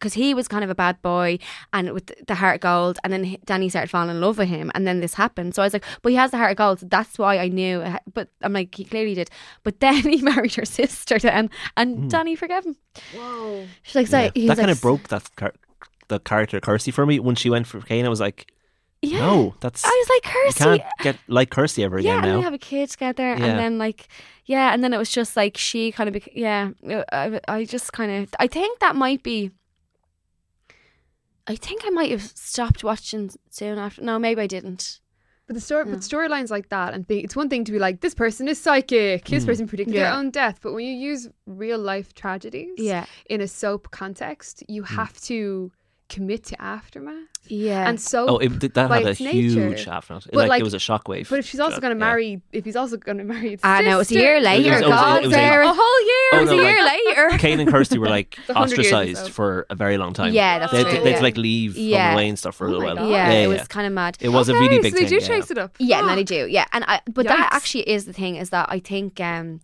because 0.00 0.14
he 0.14 0.32
was 0.34 0.48
kind 0.48 0.64
of 0.64 0.70
a 0.70 0.74
bad 0.74 1.00
boy 1.02 1.38
and 1.74 1.92
with 1.92 2.10
the 2.26 2.34
heart 2.34 2.54
of 2.56 2.60
gold 2.62 2.98
and 3.04 3.12
then 3.12 3.36
Dani 3.46 3.68
started 3.70 3.90
falling 3.90 4.08
in 4.10 4.20
love 4.20 4.38
with 4.38 4.48
him 4.48 4.72
and 4.74 4.86
then 4.86 5.00
this 5.00 5.14
happened 5.14 5.54
so 5.54 5.62
I 5.62 5.66
was 5.66 5.72
like 5.74 5.84
but 6.02 6.10
he 6.10 6.16
has 6.16 6.30
the 6.30 6.38
heart 6.38 6.52
of 6.52 6.56
gold 6.56 6.80
so 6.80 6.86
that's 6.90 7.18
why 7.18 7.38
I 7.38 7.48
knew 7.48 7.84
but 8.14 8.28
I'm 8.42 8.54
like 8.54 8.74
he 8.74 8.84
clearly 8.84 9.14
did 9.14 9.28
but 9.62 9.78
then 9.84 9.96
he 10.02 10.22
married 10.22 10.54
her 10.54 10.64
sister 10.64 11.18
then 11.18 11.50
and 11.76 11.98
Mm. 11.98 12.10
Dani 12.10 12.36
forgave 12.38 12.64
him 12.64 12.76
Whoa. 13.14 13.66
she's 13.82 13.94
like 13.96 14.06
so 14.08 14.18
Yeah. 14.18 14.30
that 14.30 14.36
was 14.48 14.58
kind 14.58 14.66
like, 14.68 14.76
of 14.76 14.80
broke 14.82 15.08
that 15.08 15.36
car- 15.36 15.54
the 16.08 16.18
character 16.18 16.58
Kirsty 16.60 16.90
for 16.90 17.04
me 17.06 17.20
when 17.20 17.36
she 17.36 17.50
went 17.50 17.66
for 17.68 17.80
Kane. 17.82 18.04
I 18.06 18.08
was 18.08 18.20
like, 18.20 18.50
yeah 19.02 19.20
no, 19.20 19.54
that's 19.60 19.84
I 19.84 19.88
was 19.88 20.08
like 20.08 20.24
you 20.24 20.30
Kirsty 20.42 20.64
can't 20.64 20.82
get 21.02 21.16
like 21.28 21.50
Kirsty 21.50 21.84
ever 21.84 21.98
yeah, 22.00 22.12
again 22.18 22.24
and 22.24 22.32
now. 22.32 22.36
they 22.38 22.42
have 22.44 22.54
a 22.54 22.58
kid 22.58 22.90
together, 22.90 23.28
Yeah. 23.28 23.44
and 23.44 23.58
then 23.58 23.78
like, 23.78 24.08
yeah, 24.44 24.72
and 24.74 24.82
then 24.82 24.92
it 24.92 24.98
was 24.98 25.08
just 25.10 25.36
like 25.36 25.56
she 25.56 25.92
kind 25.92 26.08
of, 26.08 26.14
bec- 26.14 26.34
yeah, 26.34 26.70
I, 27.12 27.40
I 27.46 27.64
just 27.64 27.92
kind 27.92 28.10
of, 28.10 28.34
I 28.40 28.46
think 28.48 28.80
that 28.80 28.96
might 28.96 29.22
be. 29.22 29.52
I 31.46 31.56
think 31.56 31.82
I 31.84 31.90
might 31.90 32.10
have 32.10 32.22
stopped 32.22 32.84
watching 32.84 33.30
soon 33.50 33.78
after. 33.78 34.02
No, 34.02 34.18
maybe 34.18 34.40
I 34.42 34.46
didn't. 34.46 35.00
But 35.46 35.54
the 35.54 35.60
story, 35.60 35.84
Yeah. 35.84 35.92
but 35.94 36.00
storylines 36.00 36.50
like 36.50 36.68
that, 36.68 36.94
and 36.94 37.06
be, 37.06 37.18
it's 37.20 37.34
one 37.34 37.48
thing 37.48 37.64
to 37.64 37.72
be 37.72 37.78
like, 37.80 38.00
this 38.02 38.14
person 38.14 38.46
is 38.46 38.60
psychic, 38.60 39.24
this 39.24 39.42
Mm. 39.42 39.46
person 39.46 39.66
predicted 39.66 39.96
their 39.96 40.12
own 40.12 40.30
death. 40.30 40.60
But 40.62 40.74
when 40.74 40.84
you 40.86 40.94
use 40.94 41.28
real 41.46 41.78
life 41.78 42.14
tragedies 42.14 42.78
Yeah, 42.78 43.06
in 43.26 43.40
a 43.40 43.48
soap 43.48 43.90
context, 43.90 44.62
you 44.68 44.84
have 44.84 45.20
to 45.22 45.72
commit 46.10 46.44
to 46.44 46.60
aftermath. 46.60 47.28
yeah, 47.46 47.88
And 47.88 47.98
so, 47.98 48.26
oh, 48.28 48.36
it, 48.38 48.50
that 48.74 48.88
by 48.88 48.98
had 48.98 49.06
a 49.06 49.10
its 49.10 49.18
huge 49.18 49.86
aftermath. 49.88 50.26
But, 50.26 50.34
Like, 50.36 50.48
like- 50.50 50.60
it 50.60 50.64
was 50.64 50.74
a 50.74 50.78
shockwave. 50.78 51.30
but 51.30 51.38
if 51.38 51.46
she's 51.46 51.60
also 51.60 51.80
going 51.80 51.92
to 51.96 51.98
marry, 51.98 52.42
if 52.52 52.64
he's 52.66 52.76
also 52.76 52.96
going 52.98 53.18
to 53.18 53.24
marry, 53.24 53.50
his 53.50 53.60
I 53.62 53.80
know 53.82 54.00
it's 54.00 54.10
a 54.10 54.14
year 54.14 54.40
later. 54.40 54.74
It 54.78 54.82
was- 54.82 54.82
it 54.82 54.88
was- 54.88 55.24
it 55.24 55.26
was 55.28 55.36
a- 55.36 55.60
a 55.62 55.72
whole 55.82 56.00
year. 56.12 56.28
Oh, 56.32 56.36
it 56.36 56.40
was 56.42 56.50
no, 56.50 56.56
a 56.56 56.58
like- 56.58 56.66
year 56.74 56.84
later. 56.84 57.38
Kane 57.44 57.60
and 57.60 57.70
Kirsty 57.70 57.98
were 57.98 58.08
like 58.08 58.36
The 58.46 58.52
years 58.54 58.62
ostracized 58.72 59.26
so. 59.26 59.32
for 59.32 59.66
a 59.70 59.74
very 59.74 59.96
long 59.98 60.12
time. 60.12 60.32
Yeah, 60.34 60.58
that's 60.58 60.72
they, 60.72 60.82
true. 60.82 60.92
They, 60.92 60.98
they 60.98 61.02
had 61.04 61.10
yeah. 61.12 61.16
to 61.18 61.22
like 61.22 61.36
leave 61.36 61.76
Yeah. 61.76 61.96
Home 61.98 62.06
and 62.10 62.14
Away 62.18 62.28
and 62.28 62.38
stuff 62.38 62.54
for 62.56 62.66
a 62.66 62.70
Oh 62.70 62.78
little 62.78 62.96
while. 62.96 63.08
Yeah, 63.10 63.30
yeah, 63.32 63.38
it 63.44 63.48
was 63.48 63.66
kind 63.68 63.86
of 63.86 63.92
mad. 63.92 64.18
It 64.20 64.28
was 64.28 64.48
a 64.48 64.54
really 64.54 64.78
big 64.80 64.92
so 64.92 64.98
they 65.00 65.06
thing. 65.08 65.18
do 65.20 65.26
chase 65.26 65.50
it 65.50 65.58
up. 65.58 65.76
Yeah, 65.78 66.00
and 66.00 66.08
then 66.08 66.16
they 66.16 66.24
do. 66.24 66.46
Yeah, 66.46 66.66
and 66.72 66.84
I 66.86 67.00
but 67.10 67.26
that 67.26 67.48
actually 67.52 67.88
is 67.88 68.04
the 68.04 68.12
thing 68.12 68.36
is 68.36 68.50
that 68.50 68.66
I 68.70 68.80
think 68.80 69.20
um 69.20 69.60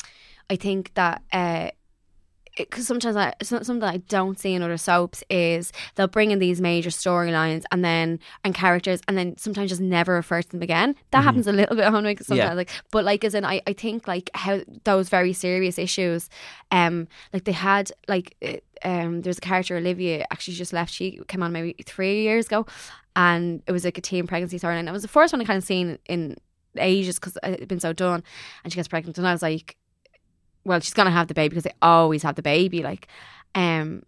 I 0.48 0.56
think 0.56 0.94
that 0.94 1.22
uh 1.32 1.70
because 2.56 2.86
sometimes 2.86 3.16
I 3.16 3.34
so- 3.42 3.62
something 3.62 3.88
I 3.88 3.98
don't 4.08 4.38
see 4.38 4.54
in 4.54 4.62
other 4.62 4.76
soaps 4.76 5.22
is 5.30 5.72
they'll 5.94 6.06
bring 6.08 6.30
in 6.30 6.38
these 6.38 6.60
major 6.60 6.90
storylines 6.90 7.64
and 7.70 7.84
then 7.84 8.18
and 8.44 8.54
characters 8.54 9.00
and 9.06 9.16
then 9.18 9.36
sometimes 9.36 9.68
just 9.70 9.80
never 9.80 10.14
refer 10.14 10.42
to 10.42 10.48
them 10.48 10.62
again. 10.62 10.94
That 11.10 11.20
Mhm. 11.20 11.24
happens 11.24 11.46
a 11.46 11.52
little 11.52 11.76
bit 11.76 11.84
on 11.86 11.92
Homework 11.92 12.18
sometimes, 12.22 12.38
Yeah. 12.38 12.52
like 12.54 12.70
but 12.90 13.04
like 13.04 13.24
as 13.24 13.34
in 13.34 13.44
I, 13.44 13.60
I 13.66 13.72
think 13.72 14.08
like 14.08 14.30
how 14.34 14.60
those 14.84 15.08
very 15.08 15.32
serious 15.32 15.78
issues, 15.78 16.28
um, 16.70 17.08
like 17.32 17.44
they 17.44 17.52
had 17.52 17.92
like 18.08 18.36
it, 18.40 18.64
um, 18.84 19.22
there's 19.22 19.38
a 19.38 19.40
character 19.40 19.76
Olivia 19.76 20.26
actually 20.30 20.54
just 20.54 20.72
left. 20.72 20.92
She 20.92 21.20
came 21.28 21.42
on 21.42 21.52
maybe 21.52 21.74
three 21.84 22.22
years 22.22 22.46
ago, 22.46 22.66
and 23.14 23.62
it 23.66 23.72
was 23.72 23.84
like 23.84 23.98
a 23.98 24.00
teen 24.02 24.26
pregnancy 24.26 24.58
storyline. 24.58 24.86
It 24.88 24.92
was 24.92 25.02
the 25.02 25.08
first 25.08 25.32
one 25.32 25.40
I 25.40 25.44
kind 25.44 25.56
of 25.58 25.64
seen 25.64 25.98
in 26.08 26.36
ages 26.78 27.18
because 27.18 27.38
it 27.42 27.60
had 27.60 27.68
been 27.68 27.80
so 27.80 27.92
done, 27.94 28.22
and 28.62 28.72
she 28.72 28.76
gets 28.76 28.88
pregnant, 28.88 29.16
and 29.18 29.26
I 29.26 29.32
was 29.32 29.40
like, 29.42 29.76
well, 30.66 30.80
she's 30.80 30.94
gonna 30.94 31.10
have 31.10 31.28
the 31.28 31.34
baby 31.34 31.50
because 31.50 31.64
they 31.64 31.74
always 31.80 32.22
have 32.22 32.34
the 32.34 32.42
baby, 32.42 32.82
like, 32.82 33.08
um. 33.54 34.02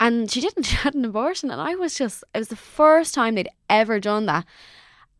And 0.00 0.30
she 0.30 0.40
didn't. 0.40 0.64
She 0.66 0.76
had 0.76 0.94
an 0.94 1.04
abortion, 1.04 1.50
and 1.50 1.60
I 1.60 1.74
was 1.74 1.94
just. 1.94 2.24
It 2.34 2.38
was 2.38 2.48
the 2.48 2.56
first 2.56 3.14
time 3.14 3.34
they'd 3.34 3.48
ever 3.68 4.00
done 4.00 4.26
that, 4.26 4.44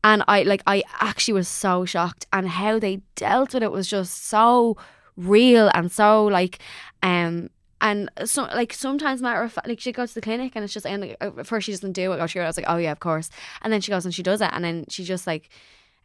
and 0.03 0.24
I 0.29 0.44
like. 0.44 0.62
I 0.66 0.83
actually 1.01 1.35
was 1.35 1.48
so 1.48 1.85
shocked, 1.85 2.27
and 2.33 2.48
how 2.48 2.79
they 2.79 3.03
dealt 3.16 3.55
with 3.55 3.62
it 3.62 3.72
was 3.72 3.88
just 3.88 4.27
so 4.27 4.77
real 5.16 5.70
and 5.74 5.90
so 5.92 6.24
like, 6.24 6.61
um. 7.03 7.51
And 7.81 8.11
so, 8.24 8.42
like 8.42 8.72
sometimes, 8.72 9.22
matter 9.22 9.42
of 9.42 9.53
fact, 9.53 9.68
like 9.68 9.79
she 9.81 9.92
goes 9.92 10.09
to 10.11 10.14
the 10.16 10.20
clinic 10.20 10.57
and 10.57 10.64
it's 10.64 10.74
just, 10.74 10.85
and 10.85 11.01
like, 11.03 11.16
at 11.20 11.46
first 11.46 11.66
she 11.66 11.70
doesn't 11.70 11.92
do 11.92 12.11
it. 12.12 12.29
She, 12.29 12.40
I 12.40 12.46
was 12.46 12.57
like, 12.57 12.66
oh 12.68 12.77
yeah, 12.77 12.90
of 12.90 12.98
course. 12.98 13.31
And 13.62 13.72
then 13.72 13.81
she 13.81 13.92
goes 13.92 14.05
and 14.05 14.12
she 14.12 14.24
does 14.24 14.40
it, 14.40 14.51
and 14.53 14.64
then 14.64 14.85
she 14.88 15.05
just 15.05 15.29
like, 15.29 15.48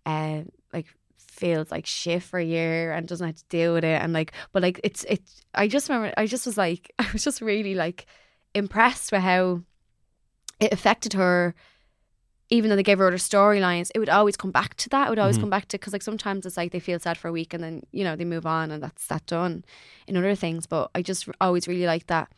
uh, 0.05 0.41
feels 1.33 1.71
like 1.71 1.85
shit 1.85 2.21
for 2.23 2.39
a 2.39 2.43
year 2.45 2.93
and 2.93 3.07
doesn't 3.07 3.25
have 3.27 3.35
to 3.35 3.43
deal 3.49 3.73
with 3.73 3.83
it. 3.83 4.01
And 4.01 4.13
like 4.13 4.31
but 4.51 4.61
like 4.63 4.79
it's 4.83 5.03
it 5.05 5.21
I 5.53 5.67
just 5.67 5.89
remember 5.89 6.13
I 6.17 6.25
just 6.27 6.45
was 6.45 6.57
like 6.57 6.91
I 6.99 7.07
was 7.11 7.23
just 7.23 7.41
really 7.41 7.75
like 7.75 8.05
impressed 8.53 9.11
with 9.11 9.21
how 9.21 9.61
it 10.59 10.71
affected 10.71 11.13
her. 11.13 11.55
Even 12.49 12.69
though 12.69 12.75
they 12.75 12.83
gave 12.83 12.99
her 12.99 13.07
other 13.07 13.17
storylines 13.17 13.89
it 13.95 13.99
would 13.99 14.09
always 14.09 14.37
come 14.37 14.51
back 14.51 14.75
to 14.75 14.89
that. 14.89 15.07
It 15.07 15.09
would 15.09 15.19
always 15.19 15.37
Mhm. 15.37 15.41
come 15.41 15.49
back 15.49 15.67
to 15.69 15.77
because 15.77 15.93
like 15.93 16.03
sometimes 16.03 16.45
it's 16.45 16.57
like 16.57 16.71
they 16.71 16.79
feel 16.79 16.99
sad 16.99 17.17
for 17.17 17.27
a 17.29 17.31
week 17.31 17.53
and 17.53 17.63
then 17.63 17.83
you 17.91 18.03
know 18.03 18.15
they 18.15 18.25
move 18.25 18.45
on 18.45 18.69
and 18.69 18.83
that's 18.83 19.07
that 19.07 19.25
done 19.25 19.65
in 20.07 20.15
other 20.17 20.35
things. 20.35 20.67
But 20.67 20.91
I 20.93 21.01
just 21.01 21.27
always 21.41 21.67
really 21.67 21.85
like 21.87 22.07
that 22.07 22.31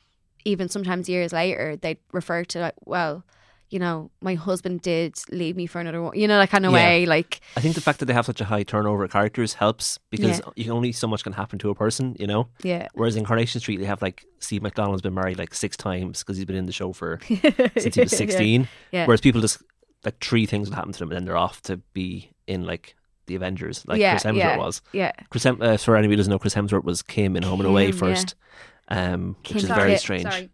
even 0.46 0.70
sometimes 0.70 1.10
years 1.10 1.34
later 1.34 1.76
they'd 1.76 1.98
refer 2.14 2.44
to 2.46 2.60
like 2.60 2.76
well 2.86 3.24
you 3.70 3.80
know 3.80 4.12
my 4.22 4.36
husband 4.36 4.82
did 4.82 5.16
leave 5.32 5.56
me 5.56 5.66
for 5.66 5.80
another 5.82 6.02
one 6.02 6.18
you 6.18 6.28
know 6.28 6.38
that 6.38 6.50
kind 6.50 6.66
of 6.66 6.72
Yeah. 6.72 6.78
way 6.78 7.06
like 7.06 7.42
I 7.58 7.62
think 7.62 7.76
the 7.76 7.82
fact 7.82 8.00
that 8.00 8.06
they 8.06 8.14
have 8.14 8.26
such 8.26 8.40
a 8.42 8.46
high 8.46 8.64
turnover 8.64 9.04
of 9.04 9.12
characters 9.12 9.54
helps 9.56 9.98
because 10.12 10.40
Yeah. 10.40 10.50
you 10.56 10.64
can 10.66 10.74
only 10.74 10.92
so 10.92 11.08
much 11.08 11.24
can 11.24 11.34
happen 11.34 11.58
to 11.60 11.70
a 11.72 11.76
person, 11.76 12.16
you 12.20 12.28
know. 12.28 12.48
yeah 12.64 12.88
Whereas 12.94 13.16
in 13.16 13.26
Coronation 13.26 13.60
Street, 13.62 13.78
they 13.78 13.86
have 13.86 14.02
like 14.02 14.24
Steve 14.40 14.62
McDonald's 14.62 15.02
been 15.02 15.14
married 15.16 15.40
like 15.40 15.54
six 15.54 15.76
times 15.76 16.20
because 16.20 16.38
he's 16.38 16.46
been 16.46 16.56
in 16.56 16.68
the 16.68 16.72
show 16.72 16.94
for 16.94 17.20
since 17.78 17.96
he 17.96 18.02
was 18.02 18.12
sixteen. 18.16 18.68
Yeah. 18.92 19.06
Whereas 19.08 19.22
people 19.22 19.42
just 19.42 19.62
like 20.04 20.20
three 20.24 20.46
things 20.46 20.70
will 20.70 20.76
happen 20.76 20.92
to 20.92 21.00
them 21.00 21.10
and 21.10 21.18
then 21.18 21.26
they're 21.26 21.38
off 21.38 21.62
to 21.64 21.78
be 21.94 22.30
in 22.48 22.64
like 22.66 22.96
the 23.26 23.34
Avengers, 23.36 23.84
like 23.88 24.00
Yeah, 24.00 24.12
Chris 24.14 24.24
Hemsworth 24.24 24.38
yeah. 24.38 24.58
was. 24.58 24.82
yeah 24.94 25.12
Chris 25.32 25.44
Hem- 25.44 25.60
uh, 25.62 25.78
for 25.78 25.96
anybody 25.98 26.14
who 26.14 26.18
doesn't 26.18 26.30
know, 26.32 26.38
Chris 26.38 26.54
Hemsworth 26.54 26.84
was 26.84 27.02
Kim 27.02 27.36
in 27.36 27.42
Home 27.42 27.60
and 27.62 27.68
Away 27.68 27.88
Kim, 27.88 27.96
yeah. 27.96 28.00
first, 28.00 28.36
um, 28.90 29.36
Kim 29.44 29.56
which 29.56 29.64
is 29.64 29.70
very 29.70 29.92
hit, 29.92 30.00
strange. 30.00 30.24
Sorry. 30.24 30.50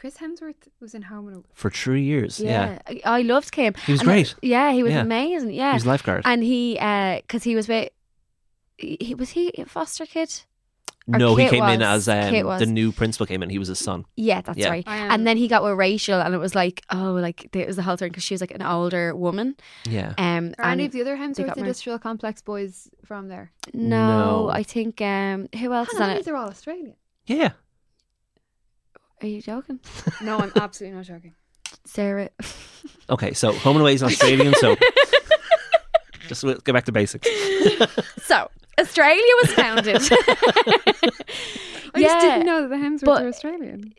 Chris 0.00 0.18
Hemsworth 0.18 0.68
was 0.80 0.94
in 0.94 1.02
Home 1.02 1.26
and 1.26 1.36
Away. 1.38 1.46
for 1.54 1.70
three 1.70 2.02
years. 2.02 2.38
Yeah, 2.38 2.78
I, 2.86 3.00
I 3.18 3.22
loved 3.22 3.50
Kim. 3.50 3.74
he 3.84 3.92
was 3.92 4.00
And, 4.02 4.08
uh, 4.08 4.12
great. 4.12 4.34
Yeah, 4.42 4.70
he 4.72 4.82
was 4.84 4.92
Yeah. 4.92 5.00
amazing. 5.00 5.50
Yeah, 5.52 5.72
He 5.72 5.74
was 5.74 5.84
a 5.84 5.88
lifeguard. 5.88 6.22
and 6.24 6.42
he 6.44 6.74
because 6.74 7.42
he 7.42 7.54
was 7.56 7.66
with 7.66 7.90
he 8.76 9.14
was 9.18 9.30
he 9.30 9.50
a 9.58 9.64
foster 9.64 10.06
kid. 10.06 10.30
or 11.12 11.18
no, 11.18 11.34
he 11.34 11.44
Kit 11.44 11.50
came 11.54 11.64
in 11.64 11.82
as 11.82 12.06
um, 12.08 12.32
the 12.58 12.66
new 12.66 12.92
principal 12.92 13.26
came 13.26 13.42
in. 13.42 13.50
He 13.50 13.58
was 13.58 13.66
his 13.68 13.80
son. 13.80 14.04
Yeah, 14.14 14.40
that's 14.42 14.58
Yeah. 14.58 14.68
right. 14.70 14.84
I 14.86 15.12
And 15.14 15.26
then 15.26 15.36
he 15.36 15.48
got 15.48 15.64
with 15.64 15.76
Rachel, 15.76 16.20
and 16.20 16.32
it 16.32 16.38
was 16.38 16.54
like, 16.54 16.84
oh, 16.90 17.14
like 17.14 17.48
it 17.56 17.66
was 17.66 17.74
the 17.76 17.82
whole 17.82 17.96
thing 17.96 18.10
because 18.10 18.22
she 18.22 18.34
was 18.34 18.40
like 18.40 18.52
an 18.52 18.62
older 18.62 19.16
woman. 19.16 19.56
Yeah, 19.84 20.12
Um, 20.18 20.54
Are 20.60 20.70
any 20.70 20.84
of 20.84 20.92
the 20.92 21.00
other 21.00 21.16
got 21.16 21.22
Hemsworth 21.30 21.46
married. 21.46 21.58
Industrial 21.58 21.98
Complex 21.98 22.40
boys 22.42 22.88
from 23.04 23.26
there? 23.28 23.50
no, 23.74 24.44
No. 24.44 24.50
I 24.50 24.62
think 24.62 25.00
um, 25.00 25.48
who 25.58 25.72
else 25.72 25.88
is 25.88 25.98
Hang 25.98 26.02
on 26.04 26.10
on, 26.10 26.16
it? 26.18 26.24
they're 26.24 26.36
all 26.36 26.48
Australian. 26.50 26.94
yeah. 27.26 27.50
Are 29.20 29.26
you 29.26 29.42
joking, 29.42 29.80
No, 30.22 30.38
I'm 30.38 30.52
absolutely 30.56 30.96
not 30.96 31.04
joking. 31.06 31.34
Sarah? 31.84 32.30
Okay, 33.10 33.32
so 33.34 33.52
Home 33.52 33.76
and 33.76 33.82
Away 33.82 33.94
is 33.94 34.02
an 34.02 34.08
Australian 34.08 34.54
so 34.54 34.76
Just 36.28 36.44
we'll 36.44 36.56
get 36.58 36.72
back 36.72 36.84
to 36.84 36.92
basics. 36.92 37.26
so 38.22 38.48
Australia 38.78 39.22
was 39.42 39.52
founded. 39.54 39.96
I 39.96 42.00
just 42.02 42.20
didn't 42.20 42.46
know 42.46 42.62
that 42.62 42.68
the 42.68 42.76
Hemsworths 42.76 43.04
but- 43.04 43.22
were 43.22 43.28
Australian. 43.28 43.92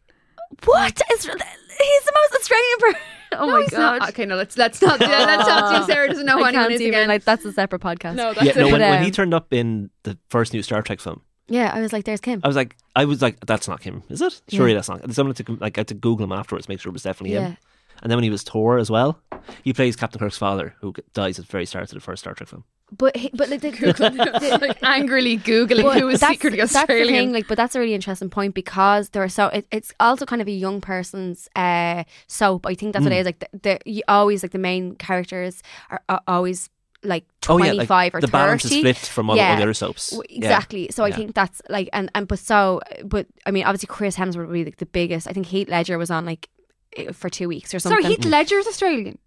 What 0.65 0.99
is? 1.13 1.25
He's 1.25 1.29
the 1.29 2.12
most 2.15 2.41
Australian 2.41 2.77
person. 2.79 3.01
Oh 3.34 3.45
No, 3.45 3.51
my 3.53 3.62
he's 3.62 3.69
god! 3.69 3.99
not. 3.99 4.10
Okay, 4.10 4.25
no, 4.25 4.36
let's 4.36 4.58
let's 4.58 4.82
not 4.82 4.99
do 4.99 5.05
that. 5.08 5.27
Let's 5.27 5.47
not 5.47 5.86
do 5.88 5.91
Sarah 5.91 6.08
doesn't 6.10 6.25
know 6.25 6.38
who 6.38 6.43
I 6.43 6.47
anyone 6.49 6.63
can't 6.65 6.73
is 6.73 6.82
even 6.82 6.93
again. 6.99 7.08
like 7.08 7.23
that's 7.23 7.45
a 7.45 7.53
separate 7.53 7.82
podcast. 7.82 8.15
no, 8.15 8.34
that's 8.34 8.45
Yeah, 8.47 8.53
no. 8.63 8.71
When, 8.71 8.82
when 8.82 9.03
he 9.03 9.12
turned 9.12 9.34
up 9.36 9.53
in 9.53 9.89
the 10.03 10.17
first 10.29 10.51
new 10.53 10.63
Star 10.63 10.82
Trek 10.82 10.99
film, 10.99 11.21
Yeah, 11.49 11.71
I 11.73 11.81
was 11.81 11.91
like, 11.93 12.05
"There's 12.05 12.21
Kim." 12.21 12.41
I 12.43 12.47
was 12.47 12.55
like, 12.55 12.75
I 12.95 13.05
was 13.05 13.21
like, 13.21 13.45
that's 13.45 13.67
not 13.67 13.83
him, 13.83 14.03
is 14.09 14.21
it? 14.21 14.41
Surely 14.49 14.71
Yeah. 14.71 14.77
that's 14.77 14.89
not. 14.89 15.13
Someone 15.13 15.35
had 15.35 15.45
to 15.45 15.57
like 15.59 15.77
I 15.77 15.81
had 15.81 15.88
to 15.89 15.93
Google 15.95 16.23
him 16.25 16.31
afterwards, 16.31 16.69
make 16.69 16.79
sure 16.79 16.89
it 16.89 16.93
was 16.93 17.03
definitely 17.03 17.35
Yeah, 17.35 17.47
him. 17.49 17.57
And 18.01 18.09
then 18.09 18.15
when 18.17 18.23
he 18.23 18.29
was 18.29 18.43
Thor 18.43 18.77
as 18.77 18.89
well, 18.89 19.19
he 19.63 19.73
plays 19.73 19.95
Captain 19.97 20.19
Kirk's 20.19 20.38
father, 20.38 20.73
who 20.79 20.93
dies 21.13 21.38
at 21.38 21.45
the 21.45 21.51
very 21.51 21.65
start 21.65 21.83
of 21.83 21.89
the 21.89 21.99
first 21.99 22.21
Star 22.23 22.33
Trek 22.33 22.47
film. 22.47 22.63
but 22.97 23.15
he, 23.17 23.29
but 23.33 23.49
like, 23.49 23.59
the, 23.59 23.71
the, 23.71 24.57
like 24.62 24.81
angrily 24.83 25.38
googling 25.38 25.83
But 25.83 25.99
who 25.99 26.05
was 26.07 26.21
that's, 26.21 26.31
secretly 26.31 26.59
That's 26.59 26.71
the 26.73 26.79
Australian. 26.79 27.13
thing, 27.25 27.33
like, 27.33 27.47
but 27.49 27.57
that's 27.57 27.75
a 27.75 27.79
really 27.79 27.93
interesting 27.93 28.29
point 28.29 28.55
because 28.55 29.09
there 29.09 29.21
are 29.21 29.27
so 29.29 29.47
it, 29.47 29.67
it's 29.71 29.93
also 29.99 30.25
kind 30.25 30.41
of 30.41 30.47
a 30.47 30.51
young 30.51 30.79
person's 30.79 31.49
uh, 31.57 32.03
soap. 32.27 32.65
I 32.65 32.73
think 32.73 32.93
that's 32.93 33.03
what 33.03 33.12
it 33.12 33.17
is. 33.17 33.25
Like, 33.25 33.39
the, 33.39 33.49
the 33.63 33.79
you 33.85 34.01
always 34.07 34.43
like 34.43 34.53
the 34.53 34.59
main 34.59 34.95
characters 34.95 35.62
are, 35.89 36.01
are 36.07 36.21
always 36.25 36.69
like 37.03 37.25
Oh 37.47 37.57
twenty 37.57 37.77
yeah, 37.77 37.83
five 37.85 38.13
like 38.13 38.15
or 38.15 38.21
the 38.21 38.27
balance 38.27 38.65
is 38.65 38.71
thirty. 38.71 38.81
flipped 38.81 39.07
from 39.07 39.29
all, 39.29 39.33
all 39.33 39.38
Yeah. 39.38 39.55
the 39.55 39.63
other 39.63 39.73
soaps. 39.73 40.09
W- 40.09 40.27
Yeah. 40.29 40.38
Exactly. 40.47 40.89
So 40.91 41.03
I 41.03 41.07
Yeah. 41.07 41.15
think 41.15 41.33
that's 41.35 41.62
like 41.69 41.89
and 41.93 42.12
and 42.15 42.27
but 42.27 42.39
so 42.39 42.81
but 43.05 43.25
I 43.45 43.51
mean 43.51 43.63
obviously 43.63 43.88
Chris 43.88 44.15
Hemsworth 44.17 44.47
would 44.47 44.53
be 44.53 44.65
like 44.65 44.77
the 44.77 44.85
biggest. 44.85 45.27
I 45.27 45.31
think 45.31 45.45
Heath 45.47 45.69
Ledger 45.69 45.97
was 45.97 46.12
on 46.12 46.25
like 46.25 46.49
eh, 46.97 47.12
for 47.13 47.29
two 47.29 47.47
weeks 47.47 47.73
or 47.73 47.79
something. 47.79 48.01
Sorry, 48.01 48.15
Heath 48.15 48.25
is 48.51 48.67
Australian. 48.67 49.17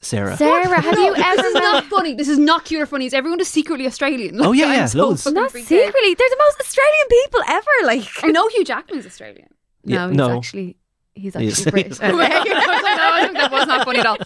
Sarah. 0.00 0.36
Sarah, 0.36 0.80
have 0.80 0.96
you 0.96 1.12
ever 1.16 1.36
This 1.42 1.46
is 1.46 1.54
not 1.54 1.84
funny. 1.86 2.14
This 2.14 2.28
is 2.28 2.38
not 2.38 2.64
cute 2.64 2.80
or 2.80 2.86
funny. 2.86 3.06
Is 3.06 3.12
everyone 3.14 3.38
just 3.40 3.50
secretly 3.50 3.84
Australian? 3.86 4.38
Like, 4.38 4.46
Oh, 4.48 4.52
yeah, 4.52 4.66
I'm 4.66 4.72
yeah, 4.74 4.86
so 4.86 4.98
loads. 5.08 5.26
Not 5.26 5.50
secretly. 5.50 6.14
They're 6.14 6.28
the 6.30 6.36
most 6.46 6.60
Australian 6.60 7.06
people 7.10 7.40
ever. 7.48 7.74
Like 7.84 8.04
I 8.22 8.28
know 8.28 8.46
Hugh 8.48 8.64
Jackman's 8.64 9.06
Australian. 9.06 9.48
Yeah, 9.84 10.06
no, 10.06 10.08
he's 10.08 10.16
no. 10.16 10.36
actually 10.38 10.76
he's 11.16 11.34
He 11.34 11.46
is. 11.48 11.66
actually 11.66 11.70
British. 11.82 12.00
I 12.02 12.12
was 12.12 12.18
like, 12.18 12.30
no, 12.30 13.12
I 13.12 13.20
think 13.22 13.34
that 13.34 13.50
was 13.52 13.66
not 13.66 13.84
funny 13.84 13.98
at 13.98 14.06
all. 14.06 14.18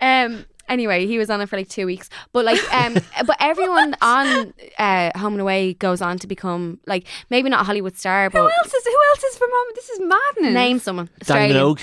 Um. 0.00 0.46
Anyway, 0.70 1.06
he 1.06 1.18
was 1.18 1.28
on 1.28 1.40
it 1.42 1.48
for 1.48 1.56
like 1.56 1.68
two 1.68 1.84
weeks, 1.84 2.08
but 2.32 2.44
like, 2.44 2.62
um, 2.72 2.94
but 3.26 3.36
everyone 3.40 3.94
on 4.00 4.54
uh, 4.78 5.10
Home 5.18 5.32
and 5.34 5.40
Away 5.42 5.74
goes 5.74 6.00
on 6.00 6.16
to 6.20 6.26
become 6.26 6.78
like 6.86 7.06
maybe 7.28 7.50
not 7.50 7.60
a 7.62 7.64
Hollywood 7.64 7.96
star, 7.96 8.24
Who 8.24 8.30
but 8.38 8.44
else 8.44 8.72
is 8.72 8.84
who 8.84 8.98
else 9.10 9.24
is 9.24 9.36
from 9.36 9.48
home? 9.52 9.72
This 9.74 9.88
is 9.90 10.00
madness. 10.00 10.54
name 10.54 10.78
someone. 10.78 11.08
Dannii 11.08 11.20
Australian. 11.22 11.56
Minogue. 11.56 11.80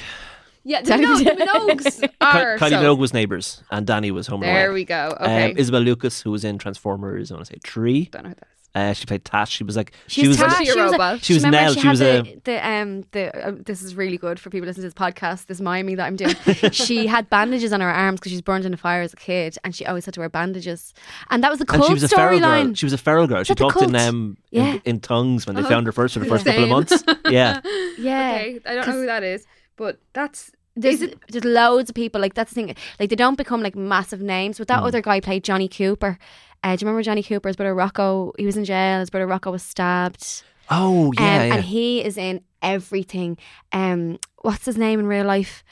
Yeah, 0.64 0.82
the 0.82 0.92
Minogue, 0.94 1.24
the 1.24 1.46
Minogues 1.46 2.10
are. 2.22 2.58
Kylie 2.58 2.70
so- 2.72 2.82
Minogue 2.82 2.98
was 2.98 3.14
Neighbours, 3.14 3.62
and 3.72 3.86
Dannii 3.88 4.12
was 4.12 4.28
Home 4.28 4.42
and 4.44 4.52
away. 4.52 4.60
There 4.60 4.70
Away. 4.70 4.74
we 4.82 4.86
go. 4.86 5.18
Okay. 5.22 5.52
Um, 5.52 5.58
Isabel 5.58 5.82
Lucas, 5.82 6.22
who 6.22 6.32
was 6.32 6.44
in 6.44 6.58
Transformers, 6.58 7.32
I 7.32 7.36
want 7.36 7.46
to 7.48 7.54
say 7.54 7.60
three. 7.64 8.06
Don't 8.06 8.24
know 8.24 8.30
who 8.30 8.36
that 8.36 8.48
is. 8.52 8.57
Uh, 8.78 8.94
she 8.94 9.06
played 9.06 9.26
Tash. 9.26 9.50
She 9.52 9.64
was 9.64 9.76
like, 9.76 9.92
She's 10.08 10.22
she 10.24 10.28
was 10.28 10.38
Tash, 10.38 10.52
like, 10.54 10.66
She 10.68 10.72
she 10.74 10.80
a 10.80 10.84
was 10.84 10.92
a- 10.92 10.94
robot. 10.94 11.24
She 11.24 11.34
was 11.34 11.44
remember 11.44 11.64
Nell, 11.66 11.74
She, 11.74 11.80
she 11.82 11.88
was 11.88 12.00
the, 12.00 12.20
a- 12.22 12.40
the 12.44 12.68
um 12.70 13.04
the 13.12 13.48
uh, 13.48 13.52
this 13.66 13.82
is 13.82 13.96
really 13.96 14.18
good 14.18 14.40
for 14.40 14.50
people 14.50 14.68
listening 14.68 14.84
to 14.84 14.88
this 14.88 14.94
podcast. 14.94 15.48
This 15.48 15.60
miming 15.60 15.96
that 15.98 16.06
I'm 16.06 16.16
doing. 16.16 16.36
she 16.72 17.08
had 17.08 17.30
bandages 17.30 17.74
on 17.74 17.82
her 17.82 17.90
arms 17.90 18.20
because 18.20 18.32
she 18.32 18.36
was 18.36 18.42
burned 18.44 18.66
in 18.66 18.74
a 18.74 18.78
fire 18.78 19.02
as 19.02 19.14
a 19.14 19.18
kid, 19.18 19.58
and 19.64 19.76
she 19.76 19.86
always 19.86 20.06
had 20.06 20.14
to 20.14 20.20
wear 20.20 20.30
bandages. 20.30 20.94
And 21.32 21.44
that 21.44 21.50
was 21.52 21.60
a 21.60 21.64
and 21.64 21.70
cult 21.70 21.88
she 21.88 21.94
was 21.94 22.04
a 22.04 22.08
feral 22.10 22.40
girl. 22.40 22.50
storyline. 22.50 22.78
She 22.78 22.86
was 22.86 22.94
a 22.94 22.98
feral 22.98 23.26
girl. 23.28 23.44
She 23.44 23.52
that 23.54 23.58
the 23.58 23.64
talked 23.70 23.82
in 23.82 23.92
cult? 23.94 24.04
um 24.04 24.38
Yeah. 24.52 24.74
in, 24.74 24.82
in 24.86 25.00
tongues 25.00 25.46
when 25.48 25.56
they 25.56 25.64
Oh, 25.64 25.70
found 25.70 25.86
her 25.88 25.92
first 25.92 26.14
for 26.14 26.20
the 26.20 26.26
first 26.28 26.46
couple 26.46 26.64
of 26.64 26.70
months. 26.70 27.04
Yeah, 27.30 27.60
Yeah, 27.98 28.36
Okay, 28.36 28.60
I 28.66 28.76
don't 28.76 28.88
know 28.88 28.94
who 28.94 29.06
that 29.08 29.24
is, 29.24 29.46
but 29.76 30.00
that's 30.14 30.52
there's, 30.80 31.02
Is 31.02 31.02
it- 31.02 31.18
there's 31.30 31.44
loads 31.44 31.90
of 31.90 31.96
people 31.96 32.22
like 32.22 32.36
that's 32.36 32.52
the 32.52 32.56
thing. 32.68 32.76
Like 33.00 33.10
they 33.10 33.16
don't 33.16 33.36
become 33.36 33.64
like 33.64 33.76
massive 33.76 34.22
names. 34.22 34.60
But 34.60 34.68
that 34.68 34.82
Mm. 34.84 34.88
other 34.88 35.02
guy 35.02 35.20
played 35.20 35.44
Johnny 35.44 35.68
Cooper. 35.68 36.20
Uh, 36.64 36.76
do 36.76 36.84
you 36.84 36.88
remember 36.88 37.04
Johnny 37.04 37.24
Cooper? 37.24 37.50
His 37.50 37.56
brother 37.56 37.74
Rocco. 37.76 38.34
He 38.38 38.46
was 38.46 38.58
in 38.58 38.66
jail. 38.66 39.00
His 39.00 39.10
brother 39.10 39.28
Rocco 39.28 39.52
was 39.52 39.64
stabbed. 39.64 40.44
Oh 40.70 41.14
yeah, 41.18 41.20
um, 41.22 41.48
yeah. 41.48 41.56
and 41.56 41.64
he 41.64 42.04
is 42.04 42.18
in 42.18 42.42
everything. 42.62 43.38
Um, 43.72 44.20
what's 44.42 44.66
his 44.66 44.78
name 44.78 45.00
in 45.00 45.08
real 45.08 45.26
life? 45.26 45.64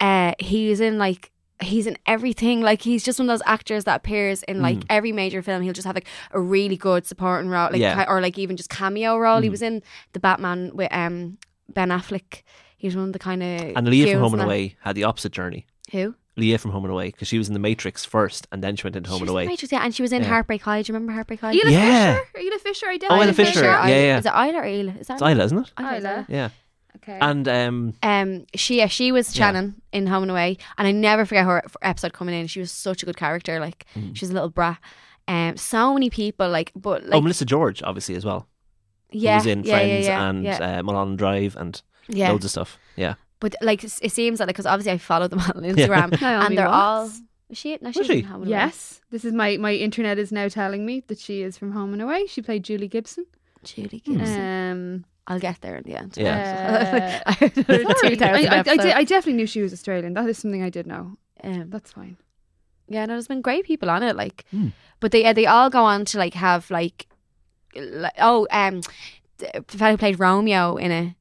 Uh, 0.00 0.32
he 0.38 0.68
was 0.68 0.80
in 0.80 0.98
like 0.98 1.30
he's 1.60 1.86
in 1.86 1.96
everything. 2.06 2.60
Like 2.60 2.82
he's 2.82 3.02
just 3.04 3.18
one 3.18 3.28
of 3.28 3.32
those 3.32 3.46
actors 3.46 3.84
that 3.84 3.96
appears 3.96 4.42
in 4.44 4.60
like 4.60 4.78
Mm. 4.78 4.86
every 4.90 5.12
major 5.12 5.40
film. 5.42 5.62
He'll 5.62 5.72
just 5.72 5.86
have 5.86 5.96
like 5.96 6.06
a 6.32 6.40
really 6.40 6.76
good 6.76 7.06
supporting 7.06 7.48
role, 7.50 7.70
like 7.72 7.80
Yeah. 7.80 8.04
or 8.08 8.20
like 8.20 8.38
even 8.38 8.56
just 8.56 8.70
cameo 8.70 9.16
role. 9.18 9.40
He 9.40 9.48
Mm. 9.48 9.52
was 9.52 9.62
in 9.62 9.82
the 10.12 10.20
Batman 10.20 10.70
with 10.74 10.92
um 10.92 11.38
Ben 11.72 11.88
Affleck. 11.88 12.42
He 12.76 12.86
was 12.86 12.96
one 12.96 13.06
of 13.06 13.12
the 13.12 13.18
kind 13.18 13.42
of 13.42 13.76
and 13.76 13.88
Leah 13.88 14.12
from 14.12 14.20
Home 14.20 14.34
and 14.34 14.42
Away 14.42 14.76
had 14.82 14.94
the 14.94 15.04
opposite 15.04 15.32
journey. 15.32 15.66
Who? 15.92 16.14
Leah 16.36 16.58
from 16.58 16.72
Home 16.72 16.84
and 16.84 16.92
Away 16.92 17.06
because 17.10 17.28
she 17.28 17.38
was 17.38 17.46
in 17.48 17.54
the 17.54 17.60
Matrix 17.60 18.04
first, 18.04 18.46
and 18.50 18.62
then 18.62 18.74
she 18.76 18.84
went 18.84 18.96
into 18.96 19.08
Home 19.10 19.18
She 19.18 19.22
and 19.22 19.26
was 19.26 19.30
in 19.30 19.34
Away. 19.36 19.46
Matrix, 19.46 19.72
yeah, 19.72 19.84
and 19.84 19.94
she 19.94 20.02
was 20.02 20.12
in 20.12 20.22
Yeah. 20.22 20.28
Heartbreak 20.28 20.62
High. 20.62 20.82
Do 20.82 20.90
you 20.92 20.94
remember 20.94 21.12
Heartbreak 21.12 21.40
High? 21.40 21.52
Isla 21.52 21.70
Yeah. 21.70 22.14
Fisher. 22.32 22.46
Isla 22.46 22.58
Fisher. 22.58 22.86
I 22.88 22.96
did. 22.96 23.10
Oh, 23.10 23.14
Isla 23.16 23.26
definitely 23.26 23.52
Fisher, 23.52 23.64
Isla- 23.66 23.88
yeah, 23.88 24.00
yeah. 24.00 24.18
Is 24.18 24.26
it 24.26 24.32
Isla 24.32 24.58
or 24.58 24.64
Isla? 24.64 24.92
Is 25.00 25.06
that 25.06 25.14
It's 25.14 25.22
Isla, 25.22 25.44
isn't 25.44 25.58
it? 25.58 25.72
Isla, 25.78 25.96
Isla. 25.98 26.26
Yeah. 26.28 26.48
Okay. 26.96 27.18
And 27.20 27.48
um, 27.48 27.94
Um, 28.02 28.46
she 28.54 28.78
yeah, 28.78 28.86
she 28.86 29.12
was 29.12 29.36
Yeah. 29.36 29.46
Shannon 29.46 29.82
in 29.92 30.06
Home 30.06 30.22
and 30.22 30.30
Away, 30.30 30.58
and 30.78 30.88
I 30.88 30.92
never 30.92 31.24
forget 31.26 31.44
her 31.44 31.58
f- 31.64 31.76
episode 31.82 32.12
coming 32.12 32.34
in. 32.34 32.46
She 32.46 32.60
was 32.60 32.70
such 32.72 33.02
a 33.02 33.06
good 33.06 33.16
character, 33.16 33.58
like 33.60 33.84
Mm. 33.94 34.16
she 34.16 34.24
was 34.24 34.30
a 34.30 34.34
little 34.34 34.48
brat. 34.50 34.78
Um, 35.28 35.56
so 35.56 35.92
many 35.94 36.10
people 36.10 36.48
like, 36.50 36.70
but 36.76 37.04
like 37.04 37.14
oh, 37.14 37.20
Melissa 37.20 37.44
George, 37.44 37.82
obviously 37.82 38.14
as 38.14 38.24
well. 38.24 38.46
yeah, 39.10 39.32
who 39.32 39.36
was 39.36 39.46
in 39.46 39.64
yeah, 39.64 39.76
yeah, 39.76 39.78
Friends 39.86 40.06
yeah, 40.06 40.28
and 40.28 40.44
yeah, 40.44 40.78
Uh, 40.78 40.82
Mulholland 40.82 41.18
Drive 41.18 41.56
and 41.56 41.80
yeah. 42.08 42.30
loads 42.30 42.44
of 42.44 42.50
stuff. 42.50 42.78
Yeah, 42.96 43.14
But 43.44 43.56
like 43.60 43.84
it 43.84 43.90
seems 44.10 44.38
that 44.38 44.46
because 44.48 44.64
obviously 44.64 44.92
I 44.92 44.96
follow 44.98 45.28
them 45.28 45.38
on 45.54 45.62
Instagram, 45.62 46.10
Naomi 46.20 46.46
and 46.46 46.56
they're 46.58 46.66
all. 46.66 47.02
Watts. 47.04 47.20
Is 47.50 47.58
she? 47.58 47.76
No, 47.82 47.88
Was 47.90 47.96
she's 47.96 48.06
she? 48.06 48.18
in 48.20 48.24
Home 48.24 48.42
and 48.42 48.50
Away. 48.50 48.58
Yes, 48.58 49.02
this 49.10 49.22
is 49.22 49.34
my 49.34 49.58
my 49.58 49.74
internet 49.74 50.18
is 50.18 50.32
now 50.32 50.48
telling 50.48 50.86
me 50.86 51.04
that 51.08 51.18
she 51.18 51.42
is 51.42 51.58
from 51.58 51.72
Home 51.72 51.92
and 51.92 52.00
Away. 52.00 52.24
She 52.26 52.40
played 52.40 52.64
Julie 52.64 52.88
Gibson. 52.88 53.26
Julie 53.62 54.02
Hmm. 54.06 54.16
Gibson. 54.16 54.70
Um, 54.72 55.04
I'll 55.26 55.38
get 55.38 55.60
there 55.60 55.76
in 55.76 55.82
the 55.84 55.94
end. 55.94 56.14
Yeah. 56.16 57.22
I 57.26 57.32
had 57.32 57.56
another 57.68 57.94
sorry. 58.00 58.16
2000 58.16 58.22
I, 58.22 58.28
I, 58.28 58.56
I, 58.56 58.58
episodes. 58.60 58.84
I 58.86 59.04
definitely 59.04 59.34
knew 59.34 59.46
she 59.46 59.60
was 59.60 59.72
Australian. 59.74 60.14
That 60.14 60.26
is 60.28 60.38
something 60.38 60.62
I 60.62 60.70
did 60.70 60.86
know. 60.86 61.18
Um, 61.42 61.68
That's 61.68 61.92
fine. 61.92 62.16
Yeah, 62.88 63.04
no, 63.06 63.12
there's 63.14 63.28
been 63.28 63.42
great 63.42 63.64
people 63.66 63.90
on 63.90 64.02
it, 64.02 64.16
like, 64.16 64.44
Hmm. 64.50 64.68
but 65.00 65.12
they 65.12 65.20
yeah, 65.22 65.34
they 65.34 65.44
all 65.46 65.68
go 65.68 65.84
on 65.84 66.06
to 66.06 66.18
like 66.18 66.34
have 66.34 66.70
like, 66.70 67.06
like 67.76 68.14
oh 68.18 68.46
um, 68.50 68.80
the 69.38 69.62
fellow 69.68 69.92
who 69.92 69.98
played 69.98 70.18
Romeo 70.18 70.76
in 70.76 70.90
it. 70.90 71.14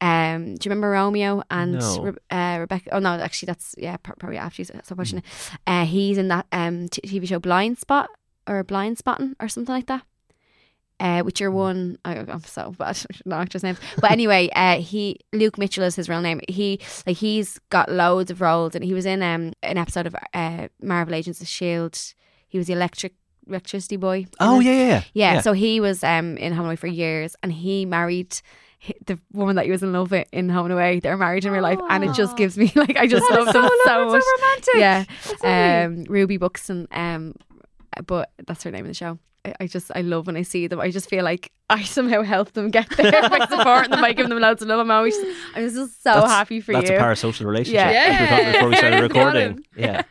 Um, 0.00 0.54
do 0.56 0.66
you 0.66 0.70
remember 0.70 0.90
Romeo 0.90 1.42
and 1.50 1.72
No. 1.72 2.02
Re- 2.02 2.12
uh, 2.30 2.58
Rebecca? 2.60 2.90
Oh 2.94 2.98
no, 2.98 3.10
actually 3.10 3.46
that's 3.46 3.74
yeah 3.76 3.96
probably 3.98 4.38
after 4.38 4.62
you 4.62 4.64
stopped 4.64 4.90
watching 4.96 5.18
it. 5.18 5.24
Uh, 5.66 5.84
he's 5.84 6.16
in 6.18 6.28
that 6.28 6.46
um 6.52 6.88
t- 6.88 7.02
TV 7.02 7.28
show 7.28 7.38
Blind 7.38 7.78
Spot 7.78 8.08
or 8.46 8.64
Blind 8.64 8.98
Spotting 8.98 9.36
or 9.40 9.48
something 9.48 9.74
like 9.74 9.86
that. 9.86 10.02
Uh, 10.98 11.22
which 11.22 11.40
are 11.40 11.50
one 11.50 11.96
I, 12.04 12.16
I'm 12.16 12.44
so 12.44 12.72
bad 12.78 13.02
know 13.24 13.36
actors' 13.36 13.62
names, 13.62 13.78
but 14.00 14.10
anyway, 14.10 14.50
uh, 14.54 14.76
he 14.80 15.18
Luke 15.32 15.56
Mitchell 15.56 15.84
is 15.84 15.96
his 15.96 16.08
real 16.10 16.20
name. 16.20 16.40
He 16.46 16.78
like 17.06 17.16
he's 17.16 17.58
got 17.70 17.90
loads 17.90 18.30
of 18.30 18.40
roles, 18.42 18.74
and 18.74 18.84
he 18.84 18.92
was 18.92 19.06
in 19.06 19.22
um 19.22 19.52
an 19.62 19.78
episode 19.78 20.06
of 20.06 20.14
uh, 20.34 20.68
Marvel 20.82 21.14
Agents 21.14 21.40
of 21.40 21.48
Shield. 21.48 21.98
He 22.48 22.58
was 22.58 22.66
the 22.66 22.74
electric 22.74 23.14
electricity 23.46 23.96
boy. 23.96 24.26
Oh 24.40 24.60
yeah, 24.60 24.72
yeah, 24.72 24.86
yeah. 24.86 25.02
yeah. 25.34 25.40
So 25.40 25.52
he 25.52 25.80
was 25.80 26.04
um 26.04 26.36
in 26.36 26.52
and 26.52 26.78
for 26.78 26.86
years, 26.86 27.34
and 27.42 27.52
he 27.52 27.86
married 27.86 28.38
the 29.06 29.18
woman 29.32 29.56
that 29.56 29.66
he 29.66 29.70
was 29.70 29.82
in 29.82 29.92
love 29.92 30.10
with 30.10 30.26
in 30.32 30.48
Home 30.48 30.66
and 30.66 30.72
Away. 30.72 31.00
They're 31.00 31.16
married 31.16 31.44
in 31.44 31.52
real 31.52 31.62
life, 31.62 31.78
and 31.90 32.02
it 32.04 32.14
just 32.14 32.36
gives 32.36 32.56
me 32.56 32.72
like 32.76 32.96
I 32.96 33.06
just 33.06 33.28
That 33.28 33.36
love 33.44 33.52
them 33.52 33.62
so, 33.62 33.68
so 33.84 34.06
much. 34.10 34.22
so 34.22 34.74
romantic. 34.76 35.44
Yeah, 35.44 35.84
um, 35.86 36.04
Ruby 36.04 36.36
Buckton. 36.38 36.88
Um, 36.90 37.34
but 38.06 38.30
that's 38.46 38.62
her 38.64 38.70
name 38.70 38.84
in 38.84 38.88
the 38.88 38.94
show. 38.94 39.18
I- 39.44 39.54
I 39.60 39.66
just 39.66 39.90
I 39.94 40.02
love 40.02 40.26
when 40.26 40.36
I 40.36 40.42
see 40.42 40.66
them. 40.66 40.80
I 40.80 40.90
just 40.90 41.08
feel 41.08 41.24
like 41.24 41.50
I 41.70 41.82
somehow 41.84 42.22
help 42.22 42.52
them 42.52 42.70
get 42.70 42.90
there 42.90 43.10
by 43.28 43.46
supporting 43.48 43.90
them 43.92 44.00
by 44.00 44.12
giving 44.12 44.28
them 44.30 44.38
loads 44.40 44.60
of 44.60 44.68
love. 44.68 44.80
I'm 44.80 44.90
always 44.90 45.16
I'm 45.54 45.62
just 45.70 46.02
so 46.02 46.12
That's- 46.14 46.30
happy 46.30 46.60
for 46.60 46.72
That's 46.72 46.90
you. 46.90 46.98
That's 46.98 47.22
a 47.22 47.26
parasocial 47.26 47.46
relationship. 47.46 47.80
Yeah. 47.92 48.04
as 48.04 48.20
we 48.20 48.26
talked 48.36 48.52
before 48.52 48.68
we 48.68 48.76
started 48.76 49.02
recording. 49.14 49.64
Yeah. 49.76 50.02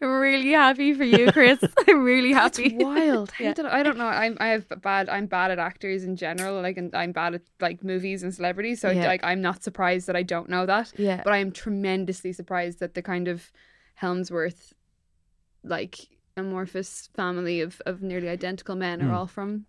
I'm 0.00 0.08
really 0.20 0.52
happy 0.52 0.94
for 0.94 1.04
you, 1.04 1.30
Chris. 1.32 1.58
I'm 1.88 2.02
really 2.02 2.32
That's 2.32 2.56
happy. 2.58 2.76
wild. 2.76 3.32
Yeah. 3.38 3.50
I, 3.50 3.52
don't, 3.52 3.66
I 3.66 3.82
don't 3.82 3.98
know. 3.98 4.06
I'm 4.06 4.36
I 4.40 4.46
have 4.48 4.66
bad. 4.80 5.08
I'm 5.10 5.26
bad 5.26 5.50
at 5.50 5.58
actors 5.58 6.04
in 6.04 6.16
general. 6.16 6.62
Like, 6.62 6.78
and 6.78 6.94
I'm 6.94 7.12
bad 7.12 7.34
at 7.34 7.42
like 7.60 7.84
movies 7.84 8.22
and 8.22 8.34
celebrities. 8.34 8.80
So 8.80 8.90
Yeah. 8.90 9.06
like, 9.06 9.22
I'm 9.24 9.42
not 9.42 9.62
surprised 9.62 10.06
that 10.06 10.16
I 10.16 10.22
don't 10.22 10.48
know 10.48 10.64
that. 10.64 10.92
Yeah. 10.96 11.20
But 11.22 11.32
I 11.34 11.38
am 11.38 11.52
tremendously 11.52 12.32
surprised 12.32 12.78
that 12.80 12.94
the 12.94 13.02
kind 13.02 13.28
of 13.28 13.52
Hemsworth, 14.00 14.72
like 15.62 15.96
amorphous 16.40 17.08
family 17.14 17.60
of 17.60 17.80
of 17.86 18.02
nearly 18.02 18.28
identical 18.28 18.74
men 18.76 19.00
Hmm. 19.00 19.10
are 19.10 19.14
all 19.14 19.26
from. 19.26 19.66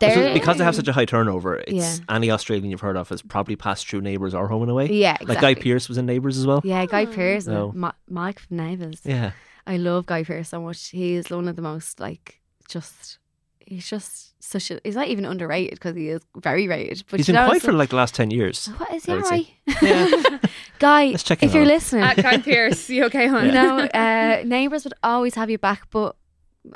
So 0.00 0.32
because 0.32 0.56
they 0.56 0.64
have 0.64 0.74
such 0.74 0.88
a 0.88 0.92
high 0.92 1.04
turnover, 1.04 1.56
it's 1.56 1.72
Yeah. 1.72 1.96
any 2.08 2.30
Australian 2.30 2.70
you've 2.70 2.80
heard 2.80 2.96
of 2.96 3.08
has 3.10 3.20
probably 3.20 3.56
passed 3.56 3.86
through 3.88 4.00
Neighbours 4.00 4.32
or 4.34 4.48
Home 4.48 4.62
and 4.62 4.70
Away. 4.70 4.86
Yeah, 4.90 5.12
Like 5.12 5.22
exactly. 5.22 5.54
Guy 5.54 5.60
Pearce 5.60 5.88
was 5.88 5.98
in 5.98 6.06
Neighbours 6.06 6.38
as 6.38 6.46
well. 6.46 6.60
Yeah, 6.64 6.86
Guy 6.86 7.02
Oh. 7.04 7.12
Pearce 7.12 7.46
and 7.46 7.56
No. 7.56 7.72
Ma- 7.74 7.92
Mike 8.08 8.38
from 8.38 8.56
Neighbours. 8.56 9.00
Yeah. 9.04 9.32
I 9.66 9.76
love 9.76 10.06
Guy 10.06 10.22
Pearce 10.24 10.48
so 10.48 10.62
much. 10.62 10.88
He 10.90 11.14
is 11.14 11.28
one 11.28 11.46
of 11.48 11.56
the 11.56 11.62
most 11.62 12.00
like 12.00 12.40
just. 12.68 13.18
He's 13.72 13.88
just 13.88 14.34
such 14.42 14.70
a. 14.70 14.80
He's 14.84 14.94
not 14.96 15.08
even 15.08 15.24
underrated 15.24 15.74
because 15.74 15.96
he 15.96 16.08
is 16.08 16.20
very 16.36 16.68
rated. 16.68 17.04
But 17.10 17.18
He's 17.20 17.28
you 17.28 17.32
been 17.34 17.40
know, 17.42 17.46
quiet 17.48 17.56
it's 17.56 17.64
for 17.66 17.72
like 17.72 17.90
the 17.90 17.96
last 17.96 18.14
10 18.14 18.30
years. 18.30 18.66
what 18.78 18.92
is 18.94 19.04
he 19.04 19.12
I 19.12 19.14
would 19.16 19.24
alright? 19.24 19.46
say. 19.46 19.76
Yeah. 19.82 20.38
Guy, 20.78 21.06
Let's 21.06 21.22
check 21.22 21.42
if 21.42 21.54
you're 21.54 21.62
out. 21.62 21.68
listening, 21.68 22.02
At 22.02 22.16
Guy 22.16 22.38
Pearce, 22.38 22.90
you 22.90 23.04
okay, 23.04 23.28
hon? 23.28 23.48
no, 23.54 23.78
uh, 23.94 24.42
neighbours 24.44 24.82
would 24.84 24.94
always 25.02 25.34
have 25.36 25.48
you 25.48 25.58
back, 25.58 25.88
but 25.90 26.16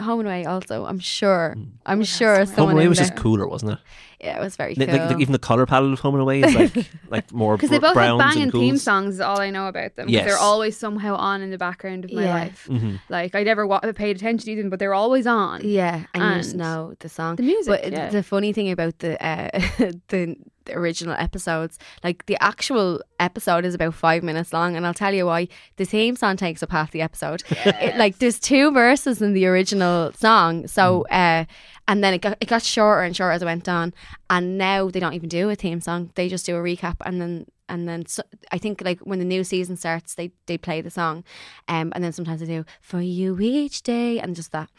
Home 0.01 0.21
and 0.21 0.29
Away 0.29 0.45
also. 0.45 0.85
I'm 0.87 1.01
sure. 1.01 1.55
Mm. 1.59 1.71
I'm 1.85 2.01
Oh, 2.01 2.05
sure 2.05 2.37
that's 2.39 2.51
Home 2.51 2.57
someone 2.57 2.71
and 2.73 2.79
Away 2.81 2.89
was 2.89 2.99
there. 2.99 3.09
just 3.09 3.19
cooler, 3.19 3.47
wasn't 3.49 3.73
it? 3.73 3.79
Yeah, 4.21 4.39
it 4.39 4.41
was 4.41 4.57
very 4.57 4.75
Like- 4.75 4.89
cool. 4.89 4.99
like- 5.07 5.21
even 5.21 5.33
the 5.33 5.39
colour 5.39 5.67
palette 5.67 5.93
of 5.93 6.01
Home 6.01 6.15
and 6.15 6.23
Away 6.23 6.43
is 6.43 6.55
like 6.55 6.87
like 7.11 7.33
more 7.33 7.57
Because 7.57 7.71
they 7.71 7.79
br- 7.79 7.87
both 7.89 7.97
have 7.97 8.19
banging 8.19 8.43
and 8.45 8.53
theme 8.53 8.77
songs. 8.79 9.15
Is 9.17 9.21
all 9.21 9.41
I 9.41 9.51
know 9.51 9.69
about 9.69 9.97
them. 9.97 10.09
Yes. 10.09 10.25
They're 10.27 10.39
always 10.39 10.77
somehow 10.77 11.15
on 11.17 11.43
in 11.43 11.51
the 11.51 11.59
background 11.59 12.05
of 12.05 12.13
my 12.13 12.23
Yeah. 12.25 12.35
life. 12.35 12.67
Mhm. 12.71 13.01
Like 13.09 13.35
I 13.35 13.43
never 13.43 13.67
wa- 13.67 13.81
paid 13.95 14.17
attention 14.17 14.47
to 14.55 14.57
them, 14.63 14.71
but 14.71 14.79
they're 14.79 14.95
always 14.95 15.27
on. 15.27 15.61
yeah, 15.65 16.05
and, 16.15 16.25
you 16.37 16.43
just 16.43 16.55
know 16.55 16.95
the 17.01 17.09
song. 17.09 17.37
The 17.37 17.43
music. 17.43 17.71
But 17.83 17.93
yeah. 17.93 18.09
the 18.11 18.23
funny 18.23 18.53
thing 18.53 18.71
about 18.71 18.99
the 19.01 19.23
uh, 19.25 19.51
the 20.09 20.37
the 20.65 20.75
original 20.77 21.15
episodes, 21.17 21.79
like 22.03 22.27
the 22.27 22.37
actual 22.43 23.01
episode 23.21 23.65
is 23.65 23.73
about 23.75 23.95
five 23.95 24.25
minutes 24.25 24.53
long, 24.53 24.75
and 24.77 24.85
I'll 24.85 24.95
tell 24.95 25.15
you 25.15 25.27
why. 25.27 25.47
The 25.77 25.85
theme 25.85 26.17
song 26.17 26.37
takes 26.37 26.61
up 26.61 26.73
half 26.73 26.91
the 26.91 27.03
episode. 27.03 27.43
It, 27.67 27.97
like 27.97 28.19
there's 28.19 28.41
two 28.41 28.73
verses 28.73 29.23
in 29.23 29.33
the 29.33 29.47
original 29.47 30.11
song, 30.15 30.67
so 30.67 31.07
uh, 31.09 31.45
and 31.89 32.03
then 32.03 32.15
it 32.15 32.21
got 32.21 32.37
it 32.41 32.49
got 32.49 32.63
shorter 32.63 33.03
and 33.03 33.17
shorter 33.17 33.33
as 33.33 33.43
it 33.43 33.47
went 33.47 33.69
on, 33.69 33.95
and 34.31 34.59
now 34.59 34.91
they 34.91 35.01
don't 35.01 35.15
even 35.15 35.29
do 35.29 35.51
a 35.51 35.55
theme 35.55 35.81
song; 35.81 36.11
they 36.15 36.29
just 36.29 36.47
do 36.47 36.57
a 36.57 36.61
recap, 36.61 36.97
and 37.05 37.21
then 37.21 37.47
and 37.69 37.89
then 37.89 38.07
so, 38.07 38.23
I 38.53 38.59
think 38.59 38.83
like 38.83 39.01
when 39.01 39.19
the 39.19 39.25
new 39.25 39.45
season 39.45 39.77
starts, 39.77 40.15
they 40.15 40.33
they 40.47 40.59
play 40.59 40.81
the 40.81 40.91
song, 40.91 41.25
um, 41.69 41.93
and 41.95 42.05
then 42.05 42.13
sometimes 42.13 42.41
they 42.41 42.47
do 42.47 42.65
for 42.81 43.01
you 43.01 43.39
each 43.41 43.83
day 43.83 44.19
and 44.19 44.37
just 44.37 44.53
that, 44.53 44.71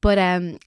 but 0.00 0.18
um 0.18 0.58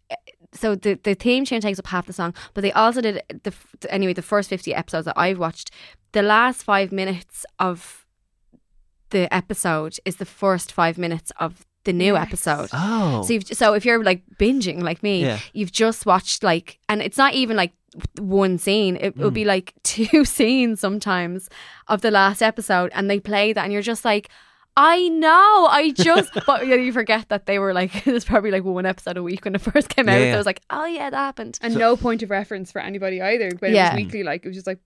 so 0.54 0.76
the 0.76 1.00
the 1.04 1.14
theme 1.14 1.46
tune 1.46 1.62
takes 1.62 1.80
up 1.80 1.88
half 1.88 2.06
the 2.06 2.14
song, 2.14 2.34
but 2.54 2.62
they 2.62 2.72
also 2.72 3.02
did 3.02 3.22
the 3.44 3.54
anyway 3.90 4.14
the 4.14 4.22
first 4.22 4.50
fifty 4.50 4.74
episodes 4.74 5.06
that 5.06 5.18
I've 5.18 5.40
watched. 5.40 5.72
The 6.14 6.22
last 6.22 6.64
five 6.64 6.92
minutes 6.92 7.46
of 7.60 8.06
the 9.10 9.32
episode 9.34 9.98
is 10.06 10.18
the 10.18 10.26
first 10.26 10.72
five 10.72 10.98
minutes 10.98 11.32
of 11.40 11.66
the 11.88 11.94
new 11.94 12.14
Yes. 12.14 12.28
episode. 12.28 12.70
Oh. 12.74 13.24
So, 13.24 13.34
you've, 13.34 13.48
so 13.48 13.74
if 13.74 13.84
you're 13.86 14.04
like 14.04 14.22
binging 14.40 14.84
like 14.84 15.02
me, 15.02 15.24
Yeah. 15.24 15.40
you've 15.54 15.72
just 15.72 16.06
watched 16.06 16.44
like, 16.44 16.78
and 16.88 17.02
it's 17.02 17.18
not 17.18 17.34
even 17.34 17.58
like 17.58 17.72
one 18.20 18.58
scene. 18.60 18.98
It 19.02 19.18
will 19.18 19.32
Mm. 19.32 19.40
be 19.42 19.46
like 19.46 19.74
two 19.84 20.24
scenes 20.26 20.80
sometimes 20.80 21.50
of 21.88 22.02
the 22.02 22.12
last 22.12 22.42
episode, 22.44 22.92
and 22.94 23.10
they 23.10 23.20
play 23.20 23.54
that, 23.54 23.64
and 23.64 23.74
you're 23.74 23.82
just 23.94 24.06
like. 24.06 24.30
I 24.80 25.08
know. 25.08 25.66
I 25.72 25.90
just, 25.90 26.30
but 26.46 26.68
yeah, 26.68 26.76
you 26.76 26.94
forget 26.94 27.30
that 27.30 27.48
they 27.48 27.58
were 27.58 27.74
like, 27.74 28.04
there's 28.06 28.24
probably 28.24 28.52
like 28.52 28.64
one 28.64 28.86
episode 28.86 29.18
a 29.18 29.24
week 29.24 29.44
when 29.44 29.56
it 29.56 29.62
first 29.62 29.90
came 29.90 30.08
out. 30.08 30.20
Yeah, 30.20 30.20
So 30.20 30.26
yeah. 30.28 30.34
I 30.36 30.38
was 30.38 30.46
like, 30.46 30.62
oh 30.70 30.86
yeah, 30.86 31.10
that 31.10 31.18
happened. 31.18 31.58
and 31.64 31.74
So- 31.74 31.80
no 31.80 31.98
point 31.98 32.22
of 32.22 32.30
reference 32.30 32.72
for 32.72 32.80
anybody 32.80 33.20
either. 33.20 33.50
But 33.60 33.72
Yeah. 33.72 33.88
it 33.88 33.96
was 33.96 34.04
weekly. 34.06 34.22
Like 34.22 34.46
it 34.46 34.50
was 34.50 34.56
just 34.56 34.68
like 34.68 34.78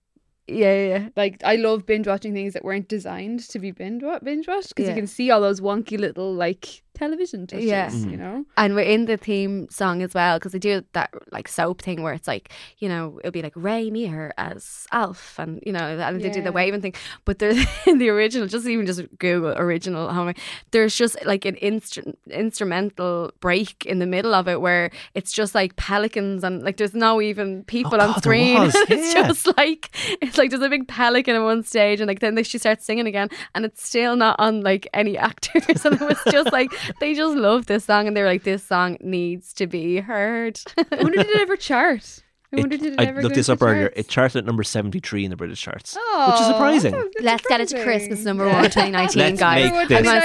Yeah, 0.48 0.72
yeah, 0.74 0.88
yeah. 0.96 1.08
like 1.14 1.42
I 1.44 1.56
love 1.56 1.84
binge 1.84 2.06
watching 2.06 2.32
things 2.32 2.54
that 2.54 2.64
weren't 2.64 2.88
designed 2.88 3.40
to 3.50 3.58
be 3.58 3.70
binge 3.70 4.02
binge 4.24 4.48
watched 4.48 4.70
because 4.70 4.84
Yeah. 4.88 4.94
you 4.94 5.00
can 5.02 5.06
see 5.06 5.30
all 5.30 5.42
those 5.42 5.60
wonky 5.60 5.98
little 5.98 6.32
like 6.34 6.82
television 7.02 7.46
touches. 7.46 7.64
Yeah. 7.66 7.90
You 7.90 8.06
mm-hmm. 8.06 8.16
know. 8.22 8.44
And 8.56 8.74
we're 8.76 8.90
in 8.96 9.06
the 9.06 9.16
theme 9.16 9.68
song 9.70 10.02
as 10.02 10.12
well 10.14 10.38
because 10.38 10.52
they 10.52 10.58
do 10.58 10.84
that 10.92 11.10
like 11.36 11.48
soap 11.48 11.82
thing 11.82 12.02
where 12.02 12.14
it's 12.14 12.28
like 12.28 12.50
you 12.78 12.88
know 12.88 13.18
it'll 13.20 13.32
be 13.32 13.42
like 13.42 13.56
Ray 13.56 13.90
Meagher 13.90 14.30
as 14.38 14.86
Alf 14.92 15.38
and 15.38 15.60
you 15.66 15.72
know 15.72 15.84
and 15.98 16.20
they 16.20 16.30
do 16.30 16.38
Yeah. 16.38 16.44
the 16.44 16.52
waving 16.52 16.80
thing. 16.84 16.94
But 17.24 17.38
there's 17.40 17.58
in 17.86 17.98
the 17.98 18.08
original, 18.08 18.46
just 18.46 18.66
even 18.66 18.86
just 18.86 19.02
Google 19.18 19.52
original 19.56 20.08
Home 20.16 20.28
Away, 20.28 20.34
there's 20.70 20.94
just 20.94 21.14
like 21.24 21.44
an 21.44 21.56
instru- 21.56 22.14
instrumental 22.30 23.32
break 23.40 23.84
in 23.86 23.98
the 23.98 24.06
middle 24.06 24.34
of 24.34 24.46
it 24.48 24.60
where 24.60 24.90
it's 25.14 25.32
just 25.32 25.54
like 25.54 25.76
pelicans 25.76 26.44
and 26.44 26.62
like 26.62 26.76
there's 26.76 26.94
no 26.94 27.20
even 27.20 27.64
people 27.64 27.94
Oh, 27.94 28.06
on 28.06 28.12
God, 28.12 28.22
screen. 28.22 28.62
it's 28.88 29.14
yeah. 29.14 29.26
just 29.28 29.46
like 29.56 29.90
it's 30.20 30.38
like 30.38 30.50
there's 30.50 30.62
a 30.62 30.68
big 30.68 30.86
pelican 30.88 31.36
on 31.36 31.44
one 31.44 31.62
stage 31.64 32.00
and 32.00 32.08
like 32.08 32.20
then 32.20 32.34
they, 32.36 32.42
she 32.42 32.58
starts 32.58 32.84
singing 32.84 33.06
again 33.06 33.28
and 33.54 33.64
it's 33.64 33.84
still 33.86 34.14
not 34.16 34.36
on 34.38 34.60
like 34.62 34.88
any 34.94 35.18
actors 35.28 35.84
and 35.84 36.00
it 36.00 36.00
was 36.00 36.18
just 36.30 36.52
like 36.52 36.70
they 37.00 37.14
just 37.14 37.36
loved 37.36 37.68
this 37.68 37.84
song 37.84 38.06
and 38.06 38.16
they 38.16 38.22
were 38.22 38.28
like 38.28 38.44
this 38.44 38.62
song 38.62 38.96
needs 39.00 39.52
to 39.54 39.66
be 39.66 39.98
heard. 39.98 40.58
I 40.76 40.84
wonder 41.02 41.18
did 41.22 41.28
it 41.30 41.40
ever 41.40 41.56
chart? 41.56 42.22
I 42.54 42.56
It- 42.58 42.60
wonder 42.60 42.76
did 42.76 42.92
it 42.94 43.00
I 43.00 43.04
ever 43.04 43.22
looked 43.22 43.34
this 43.34 43.48
up 43.48 43.62
earlier. 43.62 43.90
It 43.96 44.08
charted 44.08 44.36
at 44.38 44.44
number 44.44 44.62
73 44.62 45.24
in 45.24 45.30
the 45.30 45.36
British 45.36 45.60
charts. 45.62 45.96
Oh, 45.98 46.30
which 46.32 46.40
is 46.40 46.46
surprising. 46.48 46.92
that's 46.92 47.22
Let's 47.22 47.46
get 47.46 47.60
it 47.62 47.68
to. 47.68 47.82
Christmas 47.82 48.24
number 48.24 48.46
one 48.46 48.64
2019 48.64 49.18
Let's 49.22 49.40
guys. 49.40 49.70
make 49.72 49.88
this 49.88 49.98
I'm 49.98 50.04
gonna 50.04 50.22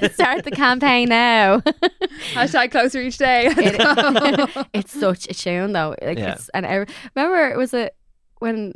start 0.00 0.12
start 0.14 0.44
the 0.44 0.50
campaign 0.52 1.08
now. 1.08 1.58
Hashtag 2.34 2.70
closer 2.70 3.00
each 3.00 3.18
day. 3.18 3.46
It- 3.56 4.66
it's 4.74 4.92
such 4.98 5.26
a 5.28 5.34
tune 5.34 5.72
though. 5.72 5.96
Like 6.00 6.18
Yeah. 6.18 6.34
it's, 6.34 6.48
and 6.50 6.64
I 6.66 6.86
remember 7.16 7.48
it 7.50 7.56
was 7.56 7.74
a 7.74 7.90
when 8.38 8.74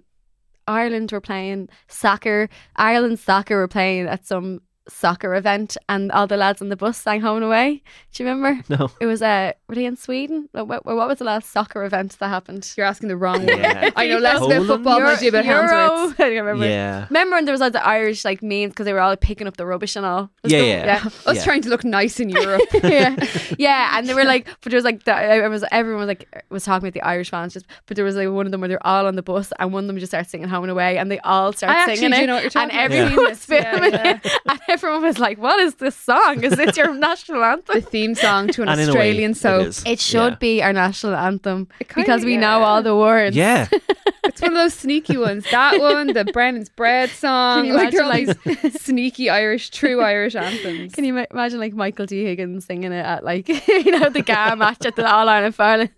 Ireland 0.66 1.12
were 1.12 1.20
playing 1.20 1.68
soccer. 1.88 2.48
Ireland 2.76 3.18
soccer 3.18 3.56
were 3.56 3.68
playing 3.68 4.06
at 4.08 4.26
some 4.26 4.60
soccer 4.88 5.34
event, 5.34 5.76
and 5.88 6.12
all 6.12 6.26
the 6.26 6.36
lads 6.36 6.60
on 6.60 6.68
the 6.68 6.76
bus 6.76 6.98
sang 6.98 7.20
"Home 7.22 7.36
and 7.36 7.44
Away." 7.46 7.82
Do 8.12 8.22
you 8.22 8.28
remember? 8.28 8.62
No. 8.68 8.90
It 9.00 9.06
was 9.06 9.22
uh, 9.22 9.52
were 9.68 9.74
they 9.74 9.84
in 9.86 9.96
Sweden? 9.96 10.48
What, 10.52 10.68
what, 10.68 10.84
what 10.84 11.08
was 11.08 11.18
the 11.18 11.24
last 11.24 11.50
soccer 11.50 11.84
event 11.84 12.16
that 12.18 12.28
happened? 12.28 12.72
You're 12.76 12.86
asking 12.86 13.08
the 13.08 13.16
wrong 13.16 13.46
one. 13.46 13.58
Yeah. 13.58 13.90
I 13.96 14.08
know 14.08 14.18
less 14.18 14.36
about 14.36 14.48
Poland? 14.50 14.66
football 14.66 14.98
than 15.00 15.06
I 15.08 15.16
do 15.16 15.28
about 15.28 15.44
Euro. 15.44 15.66
Hemsworth. 15.68 16.14
I 16.20 16.28
don't 16.28 16.36
remember. 16.44 16.66
Yeah. 16.66 17.06
Remember 17.10 17.36
when 17.36 17.44
there 17.44 17.52
was 17.52 17.60
like 17.60 17.72
the 17.72 17.86
Irish 17.86 18.24
like 18.24 18.42
memes 18.42 18.70
because 18.72 18.84
they 18.84 18.92
were 18.92 19.00
all 19.00 19.16
picking 19.16 19.46
up 19.46 19.56
the 19.56 19.66
rubbish 19.66 19.96
and 19.96 20.04
all. 20.06 20.30
Was 20.42 20.52
Yeah, 20.52 20.60
the- 20.60 20.66
yeah. 20.66 21.08
Us 21.26 21.36
Yeah. 21.36 21.44
trying 21.44 21.62
to 21.62 21.68
look 21.70 21.84
nice 21.84 22.20
in 22.20 22.28
Europe. 22.28 22.62
yeah, 22.82 23.16
yeah, 23.58 23.96
and 23.98 24.08
they 24.08 24.14
were 24.14 24.24
like, 24.24 24.46
but 24.60 24.70
there 24.70 24.76
was 24.76 24.84
like, 24.84 25.04
the, 25.04 25.14
I 25.14 25.48
was 25.48 25.64
everyone 25.72 26.00
was 26.00 26.08
like 26.08 26.44
was 26.50 26.64
talking 26.64 26.86
about 26.86 26.94
the 26.94 27.02
Irish 27.06 27.30
fans, 27.30 27.52
just, 27.54 27.66
but 27.86 27.96
there 27.96 28.04
was 28.04 28.16
like 28.16 28.28
one 28.28 28.46
of 28.46 28.52
them 28.52 28.60
where 28.60 28.68
they're 28.68 28.86
all 28.86 29.06
on 29.06 29.14
the 29.16 29.22
bus, 29.22 29.52
and 29.58 29.72
one 29.72 29.84
of 29.84 29.88
them 29.88 29.98
just 29.98 30.10
started 30.10 30.28
singing 30.28 30.48
"Home 30.48 30.64
and 30.64 30.70
Away," 30.70 30.98
and 30.98 31.10
they 31.10 31.18
all 31.20 31.52
started 31.52 31.78
I 31.90 31.94
singing 31.94 32.10
do 32.10 32.22
it, 32.22 32.26
know 32.26 32.34
what 32.34 32.42
you're 32.54 32.62
and 32.62 32.70
talking 32.70 32.76
about. 32.76 32.90
everyone 32.92 33.12
Yeah. 33.12 33.28
was 33.30 33.44
filming 33.44 33.92
Yeah, 33.92 34.04
yeah. 34.04 34.20
it, 34.24 34.60
and 34.68 34.73
everyone 34.74 35.02
was 35.02 35.18
like, 35.18 35.38
"What 35.38 35.58
is 35.60 35.76
this 35.76 35.96
song? 35.96 36.42
Is 36.44 36.54
this 36.56 36.76
your 36.76 36.92
national 37.08 37.42
anthem?" 37.44 37.74
the 37.80 37.80
theme 37.80 38.14
song 38.14 38.48
to 38.48 38.62
an 38.62 38.68
And 38.68 38.80
in 38.80 38.88
a 38.88 38.92
way, 38.92 38.98
Australian 39.10 39.30
it 39.32 39.36
soap. 39.36 39.74
It 39.86 40.00
should 40.00 40.32
Yeah. 40.34 40.38
be 40.48 40.62
our 40.62 40.72
national 40.72 41.14
anthem 41.14 41.68
It 41.80 41.88
kinda- 41.88 42.02
because 42.02 42.24
we 42.24 42.36
know 42.36 42.62
all 42.62 42.82
the 42.82 42.96
words. 42.96 43.36
Yeah. 43.36 43.68
It's 44.26 44.40
one 44.40 44.52
of 44.52 44.56
those 44.56 44.72
sneaky 44.74 45.18
ones. 45.18 45.44
That 45.50 45.78
one, 45.90 46.06
the 46.08 46.24
Brennan's 46.24 46.70
Bread 46.70 47.10
song. 47.10 47.58
Can 47.58 47.64
you 47.66 47.74
like, 47.74 47.90
they're 47.92 48.02
all 48.02 48.10
imagine, 48.10 48.70
sneaky 48.72 49.28
Irish, 49.28 49.68
true 49.68 50.00
Irish 50.00 50.34
anthems. 50.34 50.94
Can 50.94 51.04
you 51.04 51.12
ma- 51.12 51.26
imagine 51.30 51.60
like 51.60 51.74
Michael 51.74 52.06
D. 52.06 52.24
Higgins 52.24 52.64
singing 52.64 52.90
it 52.92 53.04
at 53.04 53.22
like 53.22 53.48
you 53.48 53.90
know 53.92 54.08
the 54.08 54.22
GAA 54.22 54.54
match 54.56 54.86
at 54.86 54.96
the 54.96 55.06
All 55.06 55.28
Ireland 55.28 55.54
final? 55.54 55.88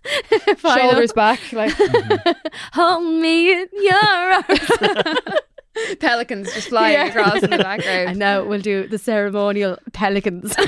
final. 0.57 0.89
Shoulders 0.89 1.13
back, 1.13 1.39
like 1.53 1.71
mm-hmm. 1.73 2.31
Hold 2.73 3.03
me 3.21 3.53
in 3.53 3.67
your 3.81 4.03
arms. 4.03 5.39
pelicans 5.99 6.53
just 6.53 6.69
flying 6.69 6.93
Yeah. 6.93 7.05
across 7.07 7.41
in 7.43 7.49
the 7.49 7.55
And 7.55 7.63
background. 7.71 8.17
now 8.19 8.43
we'll 8.43 8.61
do 8.61 8.87
the 8.87 8.97
ceremonial 8.97 9.77
pelicans. 9.93 10.55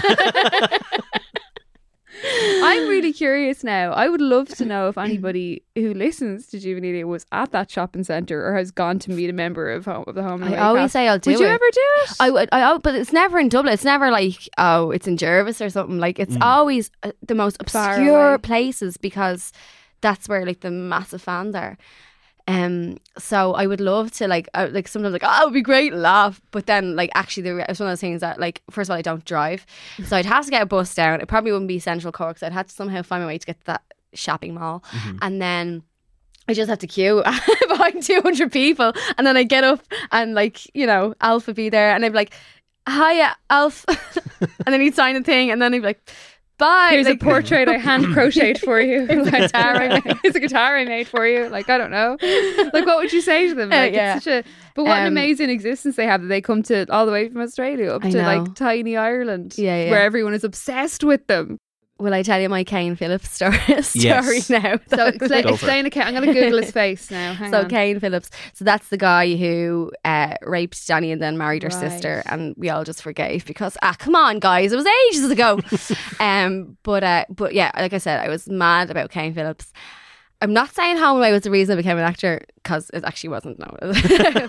I'm 2.62 2.90
really 2.90 3.14
curious 3.14 3.64
now. 3.64 3.94
I 3.94 4.10
would 4.10 4.20
love 4.20 4.50
to 4.50 4.66
know 4.66 4.90
if 4.90 4.98
anybody 4.98 5.64
who 5.76 5.94
listens 5.94 6.48
to 6.48 6.58
Juvenilia 6.58 7.06
was 7.06 7.26
at 7.32 7.52
that 7.52 7.72
shopping 7.72 8.04
centre 8.04 8.46
or 8.46 8.56
has 8.58 8.72
gone 8.72 9.00
to 9.00 9.12
meet 9.12 9.30
a 9.30 9.34
member 9.34 9.72
of, 9.72 9.86
home, 9.86 10.04
of 10.06 10.16
the 10.16 10.24
Home 10.24 10.44
I 10.44 10.58
always 10.58 10.82
cast. 10.84 10.94
say 10.94 11.08
I'll 11.08 11.18
do 11.20 11.30
it. 11.30 11.34
Would 11.38 11.40
you 11.44 11.48
ever 11.48 11.66
do 11.72 11.82
it? 12.04 12.12
I 12.20 12.30
would, 12.30 12.50
I, 12.52 12.72
oh, 12.72 12.80
but 12.80 12.96
it's 12.96 13.14
never 13.14 13.40
in 13.40 13.48
Dublin. 13.48 13.74
It's 13.74 13.86
never 13.86 14.12
like, 14.12 14.50
oh, 14.58 14.92
it's 14.92 15.08
in 15.08 15.16
Jervis 15.16 15.62
or 15.62 15.70
something. 15.70 15.98
Like, 16.00 16.20
it's 16.20 16.36
Mm. 16.36 16.42
always 16.44 16.92
uh, 17.04 17.12
the 17.26 17.36
most 17.36 17.56
obscure 17.62 18.38
places 18.40 18.98
because 18.98 19.54
that's 20.02 20.28
where 20.28 20.46
like 20.46 20.60
the 20.60 20.72
massive 20.72 21.22
fans 21.22 21.56
are. 21.56 21.78
Um, 22.50 22.98
so 23.18 23.54
I 23.54 23.68
would 23.68 23.80
love 23.80 24.12
to 24.14 24.28
like, 24.28 24.50
uh, 24.54 24.68
like 24.72 24.88
sometimes 24.88 25.14
like, 25.14 25.24
oh, 25.26 25.42
it'd 25.44 25.54
be 25.54 25.62
great, 25.62 25.94
laugh. 25.94 26.42
But 26.52 26.66
then 26.66 26.96
like, 26.96 27.12
actually, 27.14 27.44
the, 27.44 27.70
it's 27.70 27.80
one 27.80 27.88
of 27.88 27.92
those 27.92 28.02
things 28.02 28.22
that 28.22 28.40
like, 28.40 28.62
first 28.72 28.90
of 28.90 28.94
all, 28.94 28.98
I 28.98 29.02
don't 29.04 29.24
drive, 29.24 29.66
so 30.06 30.18
I'd 30.18 30.26
have 30.26 30.46
to 30.46 30.52
get 30.52 30.62
a 30.64 30.66
bus 30.66 30.94
down. 30.96 31.22
It 31.22 31.28
probably 31.28 31.52
wouldn't 31.52 31.68
be 31.68 31.80
Central 31.80 32.12
Cork, 32.12 32.40
so 32.40 32.48
I'd 32.48 32.54
have 32.54 32.68
to 32.68 32.74
somehow 32.74 33.02
find 33.04 33.22
my 33.24 33.28
way 33.28 33.38
to 33.38 33.46
get 33.46 33.60
to 33.62 33.66
that 33.68 33.84
shopping 34.14 34.56
mall, 34.56 34.84
Mm-hmm. 34.92 35.18
and 35.22 35.42
then. 35.42 35.84
I 36.48 36.54
just 36.56 36.68
have 36.68 36.80
to 36.80 36.88
queue 36.88 37.22
behind 37.68 38.02
200 38.02 38.52
people 38.52 38.92
and 39.20 39.28
then 39.28 39.38
I 39.38 39.44
get 39.44 39.64
up 39.64 39.82
and 40.12 40.34
like, 40.34 40.66
you 40.76 40.88
know, 40.88 41.14
Alf 41.22 41.46
would 41.46 41.56
be 41.56 41.70
there 41.70 41.92
and 41.94 42.04
I'd 42.04 42.12
be 42.12 42.16
like, 42.16 42.34
hiya, 42.90 43.36
Alf. 43.52 43.86
and 44.40 44.74
then 44.74 44.82
he'd 44.82 44.96
sign 44.96 45.16
a 45.16 45.22
thing 45.22 45.52
and 45.52 45.62
then 45.62 45.74
he'd 45.74 45.82
be 45.82 45.86
like, 45.86 46.10
bye. 46.60 46.90
Here's 46.92 47.08
like, 47.08 47.22
a 47.22 47.26
portrait 47.26 47.68
I 47.68 47.78
hand 47.78 48.06
crocheted 48.14 48.60
for 48.60 48.80
you. 48.80 49.06
Here's 49.10 49.28
a 49.28 49.32
Like, 49.32 49.42
guitar 49.52 49.76
I 49.82 49.88
made. 49.90 50.18
Here's 50.22 50.36
a 50.36 50.40
guitar 50.40 50.78
I 50.78 50.86
made 50.86 51.08
for 51.08 51.26
you. 51.26 51.50
Like 51.50 51.68
I 51.70 51.78
don't 51.80 51.90
know. 51.92 52.18
Like 52.74 52.86
what 52.86 52.98
would 52.98 53.12
you 53.12 53.22
say 53.22 53.48
to 53.48 53.56
them? 53.56 53.72
Uh, 53.80 53.84
yeah. 53.84 54.16
it's 54.18 54.26
such 54.26 54.46
a 54.46 54.50
but 54.76 54.84
what 54.84 54.98
an 55.00 55.08
Um, 55.08 55.14
amazing 55.14 55.50
existence 55.50 55.96
they 55.96 56.06
have 56.06 56.22
that 56.22 56.28
they 56.28 56.42
come 56.42 56.62
to 56.64 56.86
all 56.94 57.06
the 57.06 57.12
way 57.12 57.28
from 57.30 57.42
Australia 57.42 57.90
up 57.92 58.06
I 58.06 58.12
to 58.12 58.18
know. 58.18 58.24
like 58.44 58.56
tiny 58.56 58.96
Ireland. 58.98 59.56
Yeah, 59.58 59.84
yeah. 59.86 59.92
Where 59.92 60.02
everyone 60.02 60.34
is 60.34 60.44
obsessed 60.44 61.04
with 61.04 61.26
them. 61.28 61.58
Will 62.00 62.14
I 62.14 62.24
tell 62.24 62.40
you 62.40 62.48
my 62.48 62.64
Kane 62.64 62.96
Phillips 62.96 63.30
story, 63.30 63.58
story 63.82 63.84
Yes. 63.94 64.50
now? 64.50 64.80
So 64.88 65.08
explain, 65.08 65.44
Go 65.44 65.56
for 65.58 65.70
it. 65.70 65.84
explain 65.84 66.06
I'm 66.08 66.14
gonna 66.14 66.34
Google 66.34 66.60
his 66.62 66.72
face 66.82 67.12
now. 67.12 67.34
Hang 67.34 67.52
So 67.52 67.60
on. 67.64 67.70
Kane 67.70 68.00
Phillips. 68.00 68.30
So 68.54 68.64
that's 68.64 68.88
the 68.88 68.98
guy 68.98 69.36
who 69.36 69.92
uh, 70.06 70.36
raped 70.44 70.76
Dani 70.88 71.12
and 71.12 71.22
then 71.22 71.38
married 71.38 71.64
her 71.64 71.70
Right. 71.70 71.92
sister, 71.92 72.24
and 72.26 72.56
we 72.58 72.70
all 72.70 72.84
just 72.86 73.02
forgave 73.02 73.46
because 73.46 73.78
ah, 73.82 73.96
come 74.00 74.16
on, 74.16 74.40
guys, 74.40 74.72
it 74.72 74.78
was 74.78 74.86
ages 75.10 75.30
ago. 75.30 75.60
um, 76.20 76.78
but 76.84 77.04
uh, 77.04 77.26
but 77.30 77.54
yeah, 77.54 77.72
like 77.76 77.94
I 77.94 77.98
said, 77.98 78.20
I 78.20 78.30
was 78.30 78.48
mad 78.48 78.90
about 78.90 79.12
Kane 79.12 79.34
Phillips. 79.34 79.74
I'm 80.42 80.54
not 80.54 80.74
saying 80.74 80.96
Holloway 80.96 81.34
was 81.34 81.42
the 81.42 81.52
reason 81.52 81.74
I 81.74 81.76
became 81.82 81.98
an 81.98 82.06
actor 82.06 82.46
because 82.64 82.90
it 82.94 83.04
actually 83.04 83.32
wasn't. 83.32 83.60
No, 83.60 83.76
but 83.82 83.98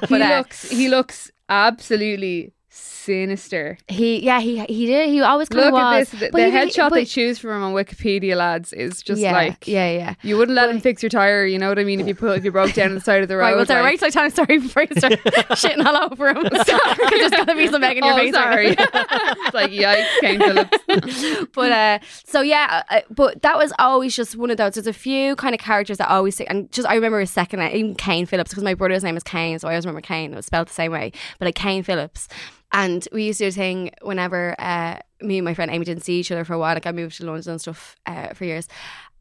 he 0.08 0.22
uh, 0.22 0.36
looks 0.38 0.68
he 0.70 0.88
looks 0.88 1.32
absolutely 1.48 2.52
sinister. 2.72 3.76
he 3.88 4.22
yeah 4.24 4.38
he 4.40 4.60
he 4.66 4.86
did 4.86 5.08
he 5.08 5.20
always 5.20 5.48
kind 5.48 5.64
Look 5.64 5.74
of 5.74 5.80
at 5.80 5.98
was. 5.98 6.10
this. 6.10 6.20
The, 6.20 6.26
But 6.30 6.38
the 6.38 6.44
he 6.44 6.50
did- 6.50 6.68
headshot 6.68 6.90
but- 6.90 6.94
they 6.94 7.04
choose 7.04 7.38
for 7.38 7.52
him 7.54 7.62
on 7.64 7.74
Wikipedia, 7.74 8.36
lads, 8.36 8.72
is 8.72 9.02
just 9.02 9.20
yeah, 9.20 9.32
like 9.32 9.66
yeah 9.66 9.90
yeah. 9.90 10.14
you 10.22 10.36
wouldn't 10.36 10.54
let 10.54 10.66
But- 10.66 10.76
him 10.76 10.80
fix 10.80 11.02
your 11.02 11.10
tire. 11.10 11.44
You 11.44 11.58
know 11.58 11.68
what 11.68 11.78
I 11.80 11.84
mean? 11.84 12.00
If 12.00 12.06
you 12.06 12.14
put 12.14 12.38
if 12.38 12.44
you 12.44 12.52
broke 12.52 12.72
down 12.72 12.90
on 12.90 12.94
the 12.94 13.00
side 13.00 13.22
of 13.22 13.28
the 13.28 13.36
road. 13.38 13.42
Right, 13.42 13.56
well, 13.56 13.66
sorry, 13.66 13.82
like- 13.82 13.90
right 13.90 14.12
Titanic, 14.12 14.34
sorry 14.34 14.58
before 14.66 14.84
you 14.84 14.94
start 14.96 15.12
shitting 15.58 15.84
all 15.84 16.10
over 16.12 16.28
him. 16.30 16.46
Sorry, 16.64 17.18
there's 17.18 17.30
gonna 17.32 17.56
be 17.56 17.66
some 17.68 17.82
egg 17.82 17.98
in 17.98 18.04
your 18.04 18.14
oh, 18.14 18.16
face. 18.16 18.34
sorry. 18.34 18.66
it's 18.78 19.54
like 19.54 19.70
yikes, 19.72 20.06
Kane 20.20 20.38
Phillips. 20.40 21.48
but 21.54 21.72
uh, 21.72 21.98
so 22.24 22.40
yeah, 22.40 22.82
uh, 22.90 23.00
but 23.10 23.42
that 23.42 23.56
was 23.56 23.72
always 23.78 24.14
just 24.14 24.36
one 24.36 24.50
of 24.50 24.56
those. 24.56 24.74
There's 24.74 24.86
a 24.86 24.92
few 24.92 25.34
kind 25.36 25.54
of 25.54 25.60
characters 25.60 25.98
that 25.98 26.08
always 26.08 26.34
stick, 26.36 26.46
and 26.50 26.70
just 26.70 26.86
I 26.88 26.94
remember 26.94 27.18
his 27.20 27.30
second 27.30 27.58
name, 27.60 27.74
even 27.74 27.94
Kane 27.96 28.26
Phillips, 28.26 28.50
because 28.50 28.62
my 28.62 28.74
brother's 28.74 29.02
name 29.02 29.16
is 29.16 29.22
Kane, 29.24 29.58
so 29.58 29.66
I 29.68 29.72
always 29.72 29.86
remember 29.86 30.02
Kane. 30.06 30.32
It 30.32 30.36
was 30.36 30.46
spelled 30.46 30.68
the 30.68 30.72
same 30.74 30.92
way, 30.92 31.10
but 31.40 31.46
like 31.46 31.54
Kane 31.56 31.82
Phillips. 31.82 32.28
And 32.72 33.06
we 33.12 33.24
used 33.24 33.38
to 33.38 33.44
do 33.44 33.48
a 33.48 33.52
thing 33.52 33.90
whenever 34.02 34.54
uh, 34.58 34.98
me 35.20 35.38
and 35.38 35.44
my 35.44 35.54
friend 35.54 35.70
Amy 35.70 35.84
didn't 35.84 36.04
see 36.04 36.20
each 36.20 36.30
other 36.30 36.44
for 36.44 36.54
a 36.54 36.58
while. 36.58 36.74
Like 36.74 36.86
I 36.86 36.92
moved 36.92 37.16
to 37.16 37.26
London 37.26 37.52
and 37.52 37.60
stuff 37.60 37.96
uh, 38.06 38.32
for 38.34 38.44
years. 38.44 38.68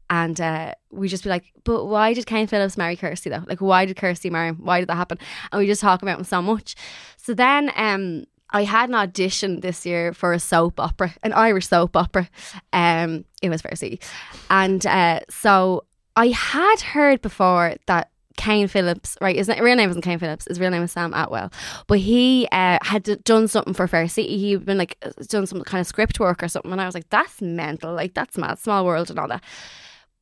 And 0.08 0.40
uh, 0.40 0.74
we 0.90 1.08
just 1.08 1.22
be 1.22 1.30
like, 1.30 1.52
but 1.62 1.84
why 1.86 2.14
did 2.14 2.26
Kane 2.26 2.48
Phillips 2.48 2.76
marry 2.76 2.96
Kirsty 2.96 3.30
though? 3.30 3.44
Like, 3.46 3.60
why 3.60 3.84
did 3.84 3.96
Kirsty 3.96 4.28
marry 4.28 4.48
him? 4.48 4.56
Why 4.56 4.80
did 4.80 4.88
that 4.88 4.96
happen? 4.96 5.18
And 5.52 5.60
we 5.60 5.66
just 5.66 5.80
talk 5.80 6.02
about 6.02 6.18
him 6.18 6.24
so 6.24 6.42
much. 6.42 6.74
So 7.16 7.32
then 7.32 7.70
um, 7.76 8.24
I 8.50 8.64
had 8.64 8.88
an 8.88 8.96
audition 8.96 9.60
this 9.60 9.86
year 9.86 10.12
for 10.12 10.32
a 10.32 10.40
soap 10.40 10.80
opera, 10.80 11.14
an 11.22 11.32
Irish 11.32 11.68
soap 11.68 11.96
opera. 11.96 12.28
Um, 12.72 13.24
it 13.40 13.50
was 13.50 13.62
Versi. 13.62 14.02
And 14.50 14.84
uh, 14.84 15.20
so 15.28 15.84
I 16.16 16.28
had 16.28 16.80
heard 16.80 17.22
before 17.22 17.76
that 17.86 18.10
Kane 18.36 18.68
Phillips, 18.68 19.16
right? 19.20 19.36
His 19.36 19.48
real 19.48 19.76
name 19.76 19.88
wasn't 19.88 20.04
Kane 20.04 20.18
Phillips. 20.18 20.46
His 20.48 20.60
real 20.60 20.70
name 20.70 20.82
was 20.82 20.92
Sam 20.92 21.12
Atwell. 21.14 21.52
But 21.86 21.98
he 21.98 22.48
uh, 22.52 22.78
had 22.82 23.22
done 23.24 23.48
something 23.48 23.74
for 23.74 23.86
Fair 23.86 24.08
City. 24.08 24.38
He'd 24.38 24.64
been 24.64 24.78
like 24.78 24.96
uh, 25.02 25.10
done 25.28 25.46
some 25.46 25.62
kind 25.62 25.80
of 25.80 25.86
script 25.86 26.20
work 26.20 26.42
or 26.42 26.48
something. 26.48 26.72
And 26.72 26.80
I 26.80 26.86
was 26.86 26.94
like, 26.94 27.10
that's 27.10 27.42
mental. 27.42 27.92
Like, 27.92 28.14
that's 28.14 28.38
mad. 28.38 28.58
Small 28.58 28.84
world 28.84 29.10
and 29.10 29.18
all 29.18 29.28
that. 29.28 29.42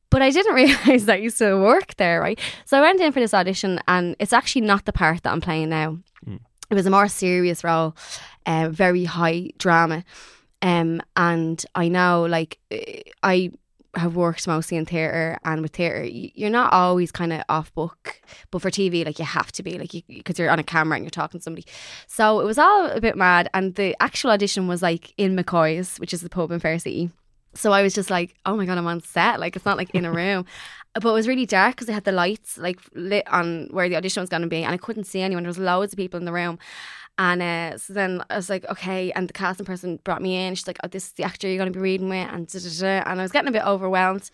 But 0.09 0.21
I 0.21 0.31
didn't 0.31 0.53
realize 0.55 1.05
that 1.05 1.21
used 1.21 1.37
to 1.37 1.55
work 1.55 1.95
there, 1.97 2.19
right? 2.19 2.39
So 2.65 2.77
I 2.77 2.81
went 2.81 2.99
in 2.99 3.11
for 3.11 3.19
this 3.19 3.33
audition, 3.33 3.79
and 3.87 4.15
it's 4.19 4.33
actually 4.33 4.61
not 4.61 4.85
the 4.85 4.93
part 4.93 5.23
that 5.23 5.31
I'm 5.31 5.41
playing 5.41 5.69
now. 5.69 5.99
It 6.69 6.75
was 6.75 6.85
a 6.85 6.91
more 6.91 7.07
serious 7.07 7.63
role, 7.63 7.95
uh, 8.45 8.69
very 8.69 9.03
high 9.03 9.49
drama. 9.57 10.03
Um, 10.61 11.01
and 11.15 11.63
I 11.73 11.87
know, 11.87 12.25
like, 12.25 12.59
eh, 12.69 13.01
I 13.23 13.51
have 13.95 14.15
worked 14.15 14.47
mostly 14.47 14.77
in 14.77 14.85
theatre, 14.85 15.37
and 15.43 15.61
with 15.61 15.71
theatre, 15.71 16.03
you're 16.03 16.49
not 16.49 16.71
always 16.71 17.11
kind 17.11 17.33
of 17.33 17.41
off 17.49 17.73
book, 17.73 18.21
but 18.51 18.61
for 18.61 18.69
TV, 18.69 19.05
like, 19.05 19.19
you 19.19 19.25
have 19.25 19.51
to 19.53 19.63
be, 19.63 19.77
like, 19.77 19.91
because 20.07 20.37
you're 20.37 20.49
on 20.49 20.59
a 20.59 20.63
camera 20.63 20.95
and 20.95 21.05
you're 21.05 21.09
talking 21.09 21.39
to 21.39 21.43
somebody. 21.43 21.65
So 22.07 22.39
it 22.39 22.45
was 22.45 22.57
all 22.57 22.85
a 22.85 23.01
bit 23.01 23.15
mad, 23.15 23.49
and 23.53 23.75
the 23.75 23.95
actual 23.99 24.31
audition 24.31 24.67
was 24.67 24.81
like 24.81 25.13
in 25.17 25.35
McCoy's, 25.35 25.97
which 25.97 26.13
is 26.13 26.21
the 26.21 26.29
pub 26.29 26.51
in 26.51 26.59
Fair 26.59 26.77
City. 26.79 27.09
So 27.55 27.71
I 27.71 27.81
was 27.81 27.93
just 27.93 28.09
like, 28.09 28.35
oh 28.45 28.55
my 28.55 28.65
god, 28.65 28.77
I'm 28.77 28.85
on 28.85 29.01
set. 29.01 29.39
Like 29.39 29.55
it's 29.55 29.65
not 29.65 29.77
like 29.77 29.89
in 29.91 30.05
a 30.05 30.11
room, 30.13 30.45
but 30.93 31.09
it 31.09 31.13
was 31.13 31.27
really 31.27 31.45
dark 31.45 31.75
because 31.75 31.87
they 31.87 31.93
had 31.93 32.03
the 32.03 32.11
lights 32.11 32.57
like 32.57 32.79
lit 32.93 33.27
on 33.27 33.69
where 33.71 33.89
the 33.89 33.95
audition 33.95 34.21
was 34.21 34.29
going 34.29 34.43
to 34.43 34.47
be, 34.47 34.63
and 34.63 34.73
I 34.73 34.77
couldn't 34.77 35.05
see 35.05 35.21
anyone. 35.21 35.43
There 35.43 35.49
was 35.49 35.57
loads 35.57 35.93
of 35.93 35.97
people 35.97 36.19
in 36.19 36.25
the 36.25 36.33
room, 36.33 36.59
and 37.19 37.41
uh, 37.41 37.77
so 37.77 37.91
then 37.91 38.23
I 38.29 38.37
was 38.37 38.49
like, 38.49 38.65
okay. 38.69 39.11
And 39.11 39.27
the 39.27 39.33
casting 39.33 39.65
person 39.65 39.99
brought 40.05 40.21
me 40.21 40.47
in. 40.47 40.55
She's 40.55 40.67
like, 40.67 40.79
oh, 40.85 40.87
this 40.87 41.07
is 41.07 41.11
the 41.11 41.23
actor 41.23 41.49
you're 41.49 41.57
going 41.57 41.71
to 41.71 41.77
be 41.77 41.83
reading 41.83 42.07
with, 42.07 42.27
and 42.31 42.47
da, 42.47 42.59
da, 42.59 42.69
da. 42.79 43.11
and 43.11 43.19
I 43.19 43.23
was 43.23 43.33
getting 43.33 43.49
a 43.49 43.51
bit 43.51 43.65
overwhelmed. 43.65 44.31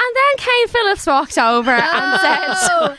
And 0.00 0.16
then 0.16 0.46
Kane 0.46 0.68
Phillips 0.68 1.06
walked 1.06 1.36
over 1.36 1.70
and 1.70 2.20
said, 2.20 2.96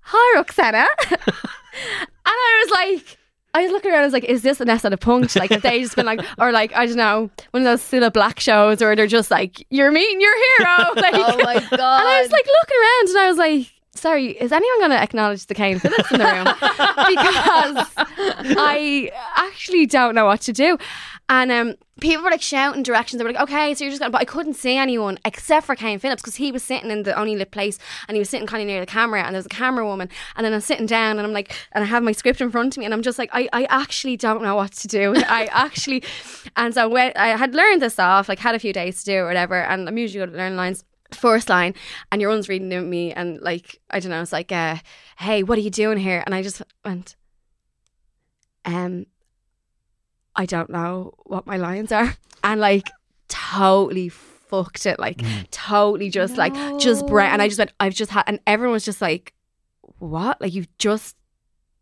"Hi, 0.00 0.40
Roxanna," 0.40 0.86
and 1.10 2.08
I 2.24 2.64
was 2.64 2.70
like. 2.72 3.18
I 3.54 3.62
was 3.62 3.72
looking 3.72 3.90
around. 3.90 4.02
I 4.02 4.04
was 4.04 4.12
like, 4.12 4.24
"Is 4.24 4.42
this 4.42 4.60
an 4.60 4.68
a 4.68 4.96
punch? 4.98 5.34
Like, 5.34 5.50
have 5.50 5.62
they 5.62 5.80
just 5.80 5.96
been 5.96 6.04
like, 6.04 6.20
or 6.36 6.52
like, 6.52 6.76
I 6.76 6.84
don't 6.84 6.98
know, 6.98 7.30
one 7.52 7.62
of 7.62 7.64
those 7.64 7.80
Cilla 7.80 8.12
Black 8.12 8.38
shows, 8.38 8.82
or 8.82 8.94
they're 8.94 9.06
just 9.06 9.30
like, 9.30 9.66
you're 9.70 9.90
meeting 9.90 10.20
your 10.20 10.36
hero." 10.58 10.76
Like, 10.96 11.14
oh 11.14 11.38
my 11.38 11.54
god! 11.54 11.72
and 11.72 11.80
I 11.80 12.20
was 12.20 12.30
like 12.30 12.44
looking 12.44 12.76
around, 12.82 13.08
and 13.08 13.18
I 13.18 13.28
was 13.28 13.38
like, 13.38 13.72
"Sorry, 14.06 14.26
is 14.26 14.52
anyone 14.52 14.78
going 14.78 14.92
to 14.92 15.02
acknowledge 15.02 15.46
the 15.46 15.54
Kane 15.54 15.80
Phillips 15.80 16.12
in 16.12 16.18
the 16.18 16.26
room?" 16.26 16.44
because 17.08 18.56
I 18.56 19.10
actually 19.34 19.84
don't 19.84 20.14
know 20.14 20.26
what 20.26 20.42
to 20.42 20.52
do. 20.52 20.78
And 21.28 21.50
um, 21.50 21.74
people 22.00 22.22
were 22.22 22.30
like 22.30 22.40
shouting 22.40 22.84
directions. 22.84 23.18
They 23.18 23.24
were 23.24 23.32
like, 23.32 23.42
"Okay, 23.42 23.74
so 23.74 23.82
you're 23.82 23.90
just 23.90 23.98
going," 23.98 24.12
but 24.12 24.20
I 24.20 24.24
couldn't 24.24 24.54
see 24.54 24.76
anyone 24.76 25.18
except 25.24 25.66
for 25.66 25.74
Kane 25.74 25.98
Phillips 25.98 26.22
because 26.22 26.36
he 26.36 26.52
was 26.52 26.62
sitting 26.62 26.88
in 26.88 27.02
the 27.02 27.18
only 27.18 27.34
lit 27.34 27.50
place, 27.50 27.80
and 28.06 28.14
he 28.14 28.20
was 28.20 28.30
sitting 28.30 28.46
kind 28.46 28.62
of 28.62 28.68
near 28.68 28.78
the 28.78 28.86
camera, 28.86 29.24
and 29.24 29.34
there 29.34 29.40
was 29.40 29.46
a 29.46 29.48
camera 29.48 29.84
woman, 29.84 30.08
and 30.36 30.44
then 30.44 30.52
I'm 30.52 30.60
sitting 30.60 30.86
down, 30.86 31.18
and 31.18 31.26
I'm 31.26 31.32
like, 31.32 31.52
and 31.72 31.82
I 31.82 31.88
have 31.88 32.04
my 32.04 32.12
script 32.12 32.40
in 32.40 32.52
front 32.52 32.76
of 32.76 32.78
me, 32.78 32.84
and 32.84 32.94
I'm 32.94 33.02
just 33.02 33.18
like, 33.18 33.30
I, 33.32 33.48
I 33.52 33.64
actually 33.64 34.16
don't 34.16 34.40
know 34.40 34.54
what 34.54 34.70
to 34.74 34.86
do. 34.86 35.16
I 35.28 35.48
actually, 35.50 36.04
and 36.56 36.72
so 36.72 36.88
when 36.88 37.10
I 37.16 37.36
had 37.36 37.56
learned 37.56 37.82
this 37.82 37.98
off, 37.98 38.28
like 38.28 38.38
had 38.38 38.54
a 38.54 38.60
few 38.60 38.72
days 38.72 39.00
to 39.00 39.04
do 39.06 39.12
it 39.14 39.16
or 39.16 39.26
whatever, 39.26 39.60
and 39.60 39.88
I'm 39.88 39.98
usually 39.98 40.24
good 40.24 40.32
at 40.32 40.38
learning 40.38 40.56
lines 40.56 40.84
first 41.12 41.48
line 41.48 41.74
and 42.10 42.20
your 42.20 42.30
one's 42.30 42.48
reading 42.48 42.70
to 42.70 42.80
me 42.80 43.12
and 43.12 43.40
like 43.40 43.80
I 43.90 44.00
don't 44.00 44.10
know 44.10 44.20
it's 44.22 44.32
like 44.32 44.52
uh 44.52 44.76
hey 45.18 45.42
what 45.42 45.58
are 45.58 45.62
you 45.62 45.70
doing 45.70 45.98
here? 45.98 46.22
And 46.24 46.34
I 46.34 46.42
just 46.42 46.62
went 46.84 47.16
um 48.64 49.06
I 50.34 50.46
don't 50.46 50.70
know 50.70 51.14
what 51.24 51.46
my 51.46 51.56
lines 51.56 51.92
are. 51.92 52.14
And 52.44 52.60
like 52.60 52.86
totally 53.28 54.08
fucked 54.08 54.86
it 54.86 55.00
like 55.00 55.20
totally 55.50 56.10
just 56.10 56.36
like 56.36 56.54
just 56.78 57.04
bra- 57.08 57.24
and 57.24 57.42
I 57.42 57.48
just 57.48 57.58
went 57.58 57.72
I've 57.80 57.94
just 57.94 58.12
had 58.12 58.22
and 58.28 58.38
everyone 58.46 58.74
was 58.74 58.84
just 58.84 59.02
like 59.02 59.32
what? 59.98 60.40
Like 60.40 60.54
you've 60.54 60.68
just 60.78 61.16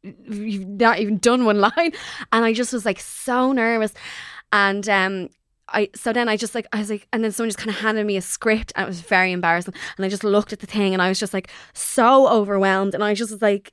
you've 0.02 0.66
not 0.66 1.00
even 1.00 1.18
done 1.18 1.44
one 1.44 1.60
line? 1.68 1.92
And 2.32 2.44
I 2.46 2.54
just 2.54 2.72
was 2.72 2.86
like 2.86 2.98
so 3.00 3.52
nervous 3.52 3.92
and 4.52 4.88
um 4.88 5.28
I 5.68 5.88
so 5.94 6.12
then 6.12 6.28
I 6.28 6.36
just 6.36 6.54
like 6.54 6.66
I 6.72 6.78
was 6.78 6.90
like 6.90 7.06
and 7.12 7.24
then 7.24 7.32
someone 7.32 7.48
just 7.48 7.58
kind 7.58 7.70
of 7.70 7.76
handed 7.76 8.06
me 8.06 8.16
a 8.16 8.22
script. 8.22 8.72
And 8.76 8.84
it 8.84 8.88
was 8.88 9.00
very 9.00 9.32
embarrassing 9.32 9.74
and 9.96 10.04
I 10.04 10.08
just 10.08 10.24
looked 10.24 10.52
at 10.52 10.60
the 10.60 10.66
thing 10.66 10.92
and 10.92 11.02
I 11.02 11.08
was 11.08 11.18
just 11.18 11.34
like 11.34 11.50
so 11.72 12.28
overwhelmed. 12.28 12.94
And 12.94 13.02
I 13.02 13.14
just 13.14 13.30
was 13.30 13.42
like 13.42 13.72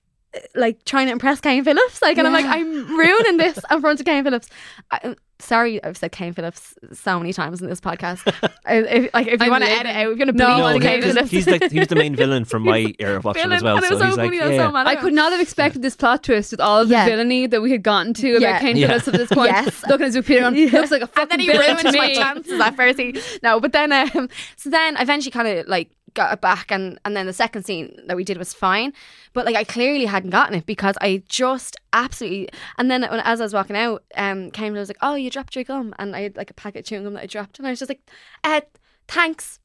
like 0.56 0.84
trying 0.86 1.08
to 1.08 1.12
impress 1.12 1.42
Kane 1.42 1.64
Phillips 1.64 2.02
like 2.02 2.18
and 2.18 2.26
I'm 2.28 2.34
like 2.34 2.46
I'm 2.46 2.98
ruining 2.98 3.38
this 3.38 3.60
in 3.72 3.82
front 3.82 4.00
of 4.00 4.06
Kane 4.06 4.24
Phillips 4.24 4.48
I, 4.90 5.16
sorry 5.40 5.84
I've 5.84 5.98
said 5.98 6.14
Kane 6.14 6.32
Phillips 6.34 6.74
so 6.94 7.20
many 7.20 7.34
times 7.34 7.62
in 7.62 7.68
this 7.68 7.82
podcast 7.82 8.22
if, 8.70 9.14
like 9.14 9.28
if 9.28 9.44
you 9.44 9.52
want 9.52 9.66
to 9.66 9.70
edit 9.70 9.88
out 9.88 9.98
if 10.04 10.08
you're 10.08 10.16
gonna 10.16 10.32
No, 10.32 10.58
No, 10.60 10.68
the 10.74 10.80
the 10.80 10.86
he- 10.86 10.88
Kane 10.88 11.04
he's, 11.04 11.14
Phillips 11.14 11.32
he's 11.32 11.48
like 11.48 11.72
he 11.72 11.80
was 11.80 11.90
the 11.90 11.96
main 11.96 12.16
villain 12.16 12.46
from 12.46 12.64
my 12.66 12.94
era 13.00 13.18
of 13.18 13.26
watching 13.26 13.52
as 13.52 13.62
well. 13.62 13.82
So 13.82 13.98
so 14.00 14.06
he's 14.06 14.16
like, 14.18 14.32
yeah. 14.34 14.70
so 14.70 14.74
I 14.76 14.96
could 14.96 15.14
not 15.14 15.34
have 15.34 15.42
expected 15.42 15.82
this 15.82 15.98
plot 15.98 16.24
twist 16.24 16.52
with 16.52 16.62
all 16.62 16.80
of 16.82 16.88
the 16.88 16.94
Yeah. 16.94 17.06
villainy 17.08 17.48
that 17.48 17.62
we 17.62 17.72
had 17.72 17.84
gotten 17.84 18.14
to 18.14 18.32
about 18.38 18.42
Yeah. 18.42 18.60
Kane 18.60 18.78
Yeah. 18.78 18.88
Phillips 18.88 19.08
at 19.10 19.14
this 19.16 19.30
point. 19.30 19.52
Yes. 19.52 19.84
Looking 19.90 20.06
at 20.08 20.14
Zupita 20.14 20.46
on, 20.48 20.56
Yeah. 20.56 20.70
looks 20.72 20.92
like 20.92 21.02
a 21.02 21.10
and 21.20 21.30
then 21.30 21.40
he 21.42 21.52
ruined 21.52 21.80
to 21.80 21.92
my 21.98 22.14
chances 22.14 22.60
at 22.62 22.76
first. 22.78 22.98
He, 23.00 23.20
no, 23.44 23.60
but 23.60 23.74
then 23.74 23.92
um, 23.92 24.30
so 24.56 24.70
then 24.70 24.96
eventually 24.98 25.32
kind 25.32 25.48
of 25.48 25.68
like 25.68 25.90
got 26.14 26.34
it 26.34 26.42
back, 26.42 26.72
and 26.72 27.00
and 27.06 27.16
then 27.16 27.26
the 27.26 27.34
second 27.34 27.64
scene 27.64 28.00
that 28.08 28.16
we 28.18 28.24
did 28.24 28.38
was 28.38 28.54
fine, 28.54 28.94
but 29.34 29.46
like 29.46 29.56
I 29.56 29.64
clearly 29.64 30.06
hadn't 30.06 30.30
gotten 30.30 30.56
it 30.56 30.66
because 30.66 30.96
I 31.02 31.24
just 31.28 31.76
absolutely. 31.94 32.50
And 32.78 32.90
then 32.90 33.02
when, 33.04 33.20
as 33.22 33.42
I 33.42 33.46
was 33.46 33.54
walking 33.54 33.76
out, 33.76 34.04
um, 34.16 34.52
came 34.52 34.68
and 34.68 34.78
was 34.78 34.90
like, 34.90 34.98
"Oh, 35.02 35.16
you 35.16 35.30
dropped 35.30 35.56
your 35.56 35.64
gum," 35.64 35.94
and 36.00 36.16
I 36.16 36.22
had 36.22 36.38
like 36.38 36.50
a 36.50 36.54
packet 36.54 36.80
of 36.80 36.86
chewing 36.86 37.04
gum 37.04 37.14
that 37.14 37.24
I 37.24 37.28
dropped, 37.28 37.60
and 37.60 37.68
I 37.68 37.72
was 37.72 37.80
just 37.80 37.90
like, 37.90 38.02
"Uh, 38.44 38.62
thanks," 39.08 39.60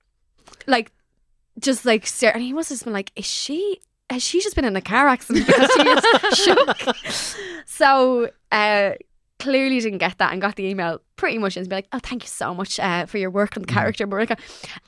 like 0.66 0.92
just 1.58 1.84
like 1.84 2.06
stare, 2.06 2.32
and 2.32 2.42
he 2.42 2.52
must 2.52 2.68
have 2.68 2.76
just 2.76 2.84
been 2.84 2.92
like, 2.92 3.12
"Is 3.16 3.26
she?" 3.26 3.80
Has 4.08 4.22
she 4.22 4.40
just 4.40 4.54
been 4.54 4.64
in 4.64 4.76
a 4.76 4.80
car 4.80 5.08
accident 5.08 5.48
because 5.48 5.68
she 5.72 5.88
is 5.88 6.34
shook? 6.38 7.64
So 7.66 8.30
uh, 8.52 8.92
clearly 9.38 9.80
didn't 9.80 9.98
get 9.98 10.18
that 10.18 10.32
and 10.32 10.40
got 10.40 10.56
the 10.56 10.64
email 10.64 11.00
pretty 11.16 11.38
much 11.38 11.56
and 11.56 11.68
be 11.68 11.74
like, 11.74 11.88
oh, 11.92 11.98
thank 11.98 12.22
you 12.22 12.28
so 12.28 12.54
much 12.54 12.78
uh, 12.80 13.06
for 13.06 13.18
your 13.18 13.30
work 13.30 13.56
on 13.56 13.62
the 13.62 13.72
character, 13.72 14.06
Marika. 14.06 14.38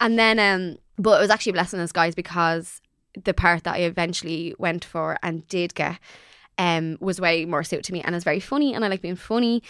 And 0.01 0.19
then 0.19 0.39
um, 0.39 0.79
but 0.99 1.19
it 1.19 1.23
was 1.23 1.31
actually 1.31 1.51
a 1.51 1.53
blessing 1.55 1.79
in 1.79 1.85
disguise 1.85 2.15
because 2.15 2.81
the 3.25 3.35
part 3.35 3.65
that 3.65 3.75
I 3.75 3.79
eventually 3.79 4.55
went 4.59 4.85
for 4.85 5.17
and 5.23 5.47
did 5.49 5.75
get 5.75 5.99
um 6.59 6.99
was 7.01 7.21
way 7.21 7.45
more 7.45 7.63
suited 7.65 7.85
to 7.85 7.93
me 7.93 8.01
and 8.03 8.15
it's 8.15 8.25
very 8.25 8.41
funny 8.41 8.75
and 8.75 8.85
I 8.85 8.89
like 8.89 9.03
being 9.03 9.17
funny. 9.17 9.63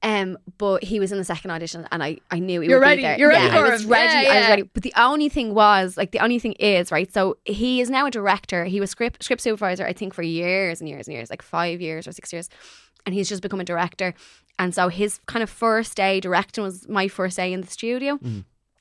Um, 0.00 0.38
but 0.58 0.84
he 0.84 1.00
was 1.00 1.10
in 1.10 1.18
the 1.18 1.24
second 1.24 1.50
audition, 1.50 1.88
and 1.90 2.04
I, 2.04 2.18
I 2.30 2.38
knew 2.38 2.60
he 2.60 2.68
You're 2.68 2.78
would 2.78 2.82
ready, 2.84 2.98
be 2.98 3.02
there. 3.02 3.18
you're 3.18 3.28
ready 3.30 3.46
yeah, 3.46 3.50
for 3.50 3.66
I 3.66 3.70
was 3.70 3.82
him. 3.82 3.90
ready. 3.90 4.26
Yeah, 4.26 4.32
I 4.32 4.36
was 4.36 4.42
yeah. 4.44 4.50
ready. 4.50 4.62
But 4.62 4.84
the 4.84 4.92
only 4.96 5.28
thing 5.28 5.54
was, 5.54 5.96
like, 5.96 6.12
the 6.12 6.20
only 6.20 6.38
thing 6.38 6.52
is, 6.52 6.92
right? 6.92 7.12
So 7.12 7.36
he 7.44 7.80
is 7.80 7.90
now 7.90 8.06
a 8.06 8.10
director. 8.12 8.64
He 8.66 8.78
was 8.78 8.90
script 8.90 9.24
script 9.24 9.42
supervisor, 9.42 9.84
I 9.84 9.92
think, 9.92 10.14
for 10.14 10.22
years 10.22 10.80
and 10.80 10.88
years 10.88 11.08
and 11.08 11.14
years, 11.16 11.30
like 11.30 11.42
five 11.42 11.80
years 11.80 12.06
or 12.06 12.12
six 12.12 12.32
years, 12.32 12.48
and 13.06 13.12
he's 13.12 13.28
just 13.28 13.42
become 13.42 13.58
a 13.58 13.64
director. 13.64 14.14
And 14.60 14.72
so 14.72 14.86
his 14.86 15.18
kind 15.26 15.42
of 15.42 15.50
first 15.50 15.96
day 15.96 16.20
directing 16.20 16.62
was 16.62 16.88
my 16.88 17.08
first 17.08 17.36
day 17.36 17.52
in 17.52 17.60
the 17.60 17.66
studio. 17.66 18.20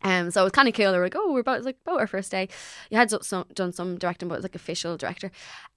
Um, 0.03 0.31
so 0.31 0.41
it 0.41 0.43
was 0.43 0.51
kind 0.53 0.67
of 0.67 0.73
cool. 0.73 0.91
They 0.91 0.97
were 0.97 1.05
like, 1.05 1.15
"Oh, 1.15 1.33
we're 1.33 1.39
about 1.39 1.63
like 1.63 1.77
about 1.85 1.99
our 1.99 2.07
first 2.07 2.31
day." 2.31 2.49
You 2.89 2.97
had 2.97 3.09
some, 3.09 3.45
done 3.53 3.71
some 3.71 3.97
directing, 3.97 4.27
but 4.27 4.35
it 4.35 4.37
was 4.39 4.43
like 4.45 4.55
official 4.55 4.97
director. 4.97 5.31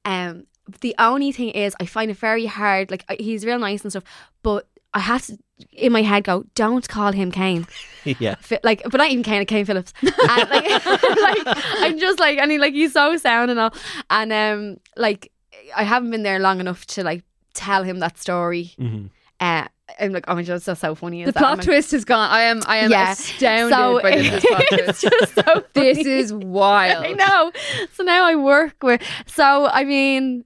Um, 0.05 0.47
the 0.81 0.95
only 0.99 1.33
thing 1.33 1.51
is, 1.51 1.75
I 1.81 1.87
find 1.87 2.11
it 2.11 2.16
very 2.16 2.47
hard. 2.47 2.91
Like 2.91 3.05
he's 3.18 3.45
real 3.47 3.59
nice 3.59 3.83
and 3.83 3.91
stuff, 3.93 4.05
but 4.43 4.68
I 4.93 5.01
have 5.01 5.25
to 5.27 5.39
in 5.73 5.93
my 5.93 6.03
head 6.03 6.25
go, 6.25 6.45
"Don't 6.55 6.87
call 6.89 7.12
him 7.12 7.31
Kane." 7.31 7.66
yeah. 8.05 8.37
Like, 8.62 8.83
but 8.85 8.95
not 8.95 9.11
even 9.11 9.23
Kane, 9.25 9.45
Kane 9.47 9.64
Phillips. 9.64 9.93
And, 10.03 10.51
like, 10.51 10.87
like, 10.87 11.43
I'm 11.47 11.99
just 11.99 12.18
like, 12.18 12.39
and 12.39 12.51
he 12.51 12.59
like 12.59 12.75
he's 12.75 12.93
so 12.93 13.16
sound 13.16 13.51
and 13.51 13.59
all, 13.61 13.75
and 14.11 14.33
um, 14.33 14.77
like 14.97 15.33
I 15.77 15.85
haven't 15.85 16.11
been 16.11 16.23
there 16.23 16.39
long 16.39 16.61
enough 16.61 16.87
to 16.89 17.05
like 17.05 17.25
tell 17.55 17.83
him 17.85 17.99
that 18.01 18.18
story. 18.18 18.75
hmm 18.77 19.07
Uh, 19.41 19.66
I'm 19.99 20.12
like, 20.12 20.24
oh 20.28 20.34
my 20.34 20.43
god, 20.43 20.55
it's 20.57 20.64
so 20.64 20.74
so 20.74 20.95
funny. 20.95 21.22
The 21.22 21.28
is 21.28 21.34
that? 21.34 21.41
plot 21.41 21.59
like, 21.59 21.64
twist 21.66 21.91
has 21.93 22.05
gone. 22.05 22.30
I 22.30 22.43
am 22.43 22.61
I 22.66 22.76
am 22.78 22.91
Yeah. 22.91 23.12
astounded 23.12 23.74
So 23.76 24.01
by 24.03 24.11
this 24.16 24.45
plot 24.49 24.62
it's 24.70 25.01
twist. 25.01 25.18
just 25.20 25.34
so 25.34 25.64
This 25.74 25.99
is 26.07 26.32
wild. 26.32 27.05
I 27.07 27.12
know. 27.12 27.53
So 27.95 28.03
now 28.05 28.24
I 28.24 28.34
work 28.36 28.82
with. 28.82 29.03
So 29.26 29.66
I 29.66 29.84
mean, 29.84 30.45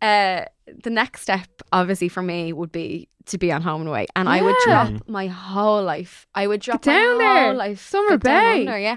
uh, 0.00 0.44
the 0.82 0.90
next 0.90 1.22
step, 1.22 1.46
obviously, 1.72 2.08
for 2.08 2.22
me 2.22 2.52
would 2.52 2.72
be 2.72 3.08
to 3.26 3.38
be 3.38 3.52
on 3.52 3.62
home 3.62 3.82
and 3.82 3.88
away, 3.88 4.06
and 4.16 4.28
I 4.28 4.42
would 4.42 4.56
drop 4.64 4.90
my 5.08 5.28
whole 5.28 5.82
life. 5.82 6.26
I 6.34 6.46
would 6.48 6.60
drop 6.60 6.82
Get 6.82 6.92
down 6.92 7.18
my 7.18 7.24
there. 7.24 7.44
whole 7.46 7.54
life. 7.56 7.80
Summer 7.88 8.10
Get 8.16 8.20
down 8.22 8.42
Bay. 8.54 8.60
under, 8.66 8.78
yeah. 8.78 8.96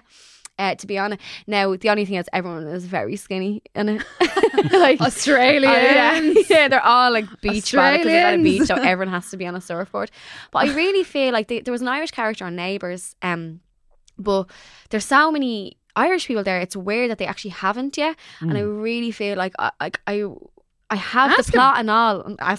Uh, 0.58 0.74
to 0.76 0.88
be 0.88 0.98
honest, 0.98 1.22
now 1.48 1.76
the 1.76 1.90
only 1.90 2.06
thing 2.06 2.16
is 2.16 2.30
everyone 2.32 2.66
is 2.68 2.86
very 2.86 3.18
skinny 3.18 3.62
in 3.76 3.90
it. 3.90 4.06
like 4.72 5.02
yeah. 5.74 6.20
yeah, 6.50 6.68
they're 6.70 6.82
all 6.82 7.12
like 7.12 7.26
beach 7.42 7.72
because 7.72 8.04
they're 8.04 8.28
at 8.28 8.40
a 8.40 8.44
beach, 8.44 8.64
so 8.64 8.76
everyone 8.76 9.14
has 9.14 9.30
to 9.32 9.38
be 9.38 9.46
on 9.46 9.56
a 9.56 9.62
surfboard. 9.62 10.12
But 10.52 10.70
I 10.70 10.74
really 10.74 11.04
feel 11.16 11.34
like 11.34 11.50
they, 11.50 11.60
there 11.60 11.74
was 11.74 11.82
an 11.82 11.90
Irish 11.90 12.12
character 12.12 12.46
on 12.46 12.56
Neighbours, 12.56 13.18
um, 13.22 13.60
but 14.18 14.50
there's 14.92 15.06
so 15.06 15.30
many 15.30 15.78
Irish 15.98 16.26
people 16.28 16.44
there. 16.44 16.62
It's 16.62 16.76
weird 16.76 17.12
that 17.12 17.18
they 17.18 17.26
actually 17.26 17.52
haven't 17.52 17.98
yet, 17.98 18.16
and 18.40 18.58
I 18.58 18.62
really 18.62 19.12
feel 19.12 19.38
like 19.38 19.54
I, 19.60 19.72
like 19.82 20.00
I, 20.08 20.24
I 20.92 20.98
have 20.98 21.32
Ask 21.32 21.48
the 21.48 21.54
plot 21.54 21.80
and 21.80 21.90
all. 21.90 22.22
I'm 22.40 22.58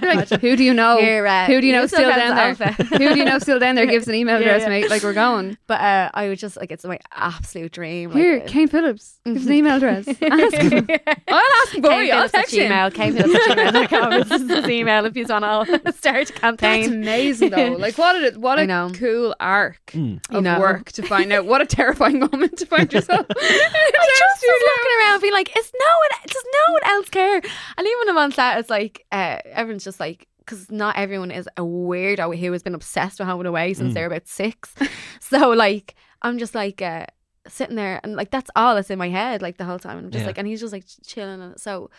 Like, 0.00 0.28
who 0.30 0.56
do 0.56 0.64
you 0.64 0.72
know? 0.72 0.98
Uh, 0.98 1.44
who 1.46 1.60
do 1.60 1.66
you 1.66 1.72
know 1.74 1.82
you 1.82 1.88
still 1.88 2.00
still 2.00 2.10
down 2.16 2.34
there? 2.34 2.54
friends 2.54 2.78
with 2.78 2.92
Alpha. 2.92 3.04
who 3.04 3.12
do 3.14 3.18
you 3.18 3.24
know 3.26 3.38
still 3.38 3.58
down 3.58 3.74
there? 3.74 3.84
Give 3.92 4.00
us 4.00 4.08
an 4.08 4.14
email 4.14 4.36
Yeah, 4.40 4.46
address, 4.46 4.62
yeah. 4.62 4.68
mate. 4.70 4.88
Like 4.90 5.02
we're 5.02 5.12
going. 5.12 5.58
But 5.66 5.80
uh, 5.82 6.10
I 6.14 6.28
would 6.28 6.38
just 6.38 6.56
like 6.56 6.72
it's 6.72 6.84
my 6.86 6.98
absolute 7.14 7.72
dream. 7.72 8.10
Here, 8.12 8.38
like, 8.38 8.44
uh, 8.48 8.52
Kane 8.52 8.68
Phillips. 8.68 9.20
Give 9.26 9.36
us 9.36 9.44
an 9.46 9.52
email 9.52 9.76
address. 9.76 10.08
Ask 10.08 10.18
him. 10.56 10.88
I'll 11.28 11.62
ask 11.62 11.74
him 11.74 11.82
for 11.82 11.88
Kane. 11.90 12.10
I'll 12.12 12.28
Phillips 12.28 12.34
at 12.34 12.38
text 12.40 12.54
him. 12.54 12.72
Gmail. 12.72 12.94
Kane 12.94 13.12
Phillips 13.12 13.48
at 13.50 13.58
gmail.com. 13.74 14.10
This 14.28 14.40
is 14.40 14.50
his 14.50 14.68
email 14.70 15.04
if 15.04 15.14
you 15.14 15.26
want 15.28 15.68
to 15.84 15.92
start 15.92 16.30
a 16.42 16.52
That's 16.56 16.86
amazing 16.88 17.50
though. 17.50 17.72
Like 17.72 17.98
what 17.98 18.16
a 18.16 18.38
what 18.38 18.58
I 18.58 18.62
a 18.62 18.66
know. 18.66 18.90
cool 18.94 19.34
arc 19.40 19.76
Mm. 19.88 20.20
I 20.30 20.36
of 20.38 20.42
know. 20.44 20.58
work 20.60 20.92
to 20.92 21.02
find 21.02 21.32
out. 21.32 21.44
What 21.46 21.60
a 21.60 21.66
terrifying 21.66 22.18
moment 22.20 22.56
to 22.58 22.66
find 22.66 22.90
yourself. 22.92 23.26
I 23.28 23.34
just 23.34 24.42
was 24.42 24.62
looking 24.62 24.98
around, 25.00 25.20
being 25.20 25.32
like, 25.32 25.54
"Is 25.56 25.72
no 25.78 25.86
one? 25.86 26.20
Does 26.26 26.44
no 26.44 26.72
one 26.72 26.82
else 26.96 27.08
care?" 27.08 27.40
And 27.76 27.86
even 27.86 28.14
when 28.14 28.32
I'm 28.38 28.58
it's 28.58 28.70
like 28.70 29.06
uh, 29.12 29.38
everyone's 29.46 29.84
just 29.84 30.00
like, 30.00 30.28
because 30.38 30.70
not 30.70 30.96
everyone 30.96 31.30
is 31.30 31.48
a 31.56 31.62
weirdo 31.62 32.36
who 32.38 32.52
has 32.52 32.62
been 32.62 32.74
obsessed 32.74 33.18
with 33.18 33.28
Home 33.28 33.40
and 33.40 33.46
Away 33.48 33.74
since 33.74 33.90
Mm. 33.90 33.94
they're 33.94 34.06
about 34.06 34.28
six. 34.28 34.74
so 35.20 35.50
like, 35.50 35.94
I'm 36.22 36.38
just 36.38 36.54
like 36.54 36.80
uh, 36.82 37.06
sitting 37.46 37.76
there, 37.76 38.00
and 38.02 38.16
like 38.16 38.30
that's 38.30 38.50
all 38.56 38.74
that's 38.74 38.90
in 38.90 38.98
my 38.98 39.08
head, 39.08 39.42
like 39.42 39.58
the 39.58 39.64
whole 39.64 39.78
time. 39.78 39.98
And 39.98 40.06
I'm 40.06 40.10
just 40.12 40.22
Yeah. 40.22 40.28
like, 40.28 40.38
and 40.38 40.46
he's 40.48 40.60
just 40.60 40.72
like 40.72 40.84
chilling, 41.06 41.40
and 41.40 41.60
so. 41.60 41.90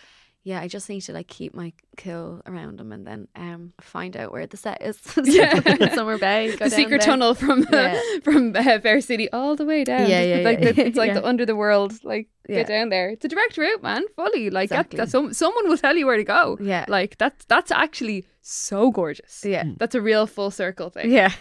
Yeah, 0.43 0.61
I 0.61 0.67
just 0.69 0.87
need 0.89 1.01
to 1.01 1.13
like 1.13 1.27
keep 1.27 1.53
my 1.53 1.73
cool 1.97 2.41
around 2.47 2.79
them 2.79 2.91
and 2.93 3.05
then 3.05 3.27
um 3.35 3.73
find 3.81 4.15
out 4.15 4.31
where 4.31 4.47
the 4.47 4.57
set 4.57 4.81
is. 4.81 4.97
Yeah. 5.25 5.59
Summer 5.95 6.17
Bay. 6.17 6.55
go 6.57 6.65
the 6.65 6.71
secret 6.71 7.01
there. 7.01 7.07
tunnel 7.07 7.33
from 7.35 7.65
Yeah. 7.71 7.99
from 8.23 8.55
uh, 8.55 8.79
Fair 8.79 9.01
City 9.01 9.29
all 9.31 9.55
the 9.55 9.65
way 9.65 9.83
down. 9.83 10.09
Yeah, 10.09 10.21
Just 10.25 10.29
yeah, 10.29 10.49
like 10.49 10.59
yeah. 10.59 10.71
The, 10.71 10.85
it's 10.87 10.97
like 10.97 11.07
Yeah. 11.09 11.13
the 11.19 11.25
under 11.27 11.45
the 11.45 11.55
world. 11.57 11.93
Like 12.05 12.29
Yeah. 12.47 12.55
get 12.59 12.67
down 12.67 12.89
there. 12.89 13.09
It's 13.09 13.25
a 13.25 13.27
direct 13.27 13.57
route, 13.57 13.83
man. 13.83 14.03
Fully. 14.15 14.49
Like 14.49 14.69
that, 14.69 14.85
Exactly. 14.87 14.97
that 14.97 15.09
some, 15.09 15.33
someone 15.33 15.67
will 15.67 15.77
tell 15.77 15.95
you 15.97 16.05
where 16.05 16.17
to 16.17 16.23
go. 16.23 16.57
Yeah. 16.61 16.85
Like 16.87 17.17
that's 17.17 17.43
that's 17.45 17.69
actually 17.71 18.25
so 18.41 18.91
gorgeous. 18.91 19.43
Yeah. 19.45 19.65
That's 19.77 19.93
a 19.93 20.01
real 20.01 20.25
full 20.25 20.51
circle 20.51 20.89
thing. 20.89 21.11
Yeah. 21.11 21.31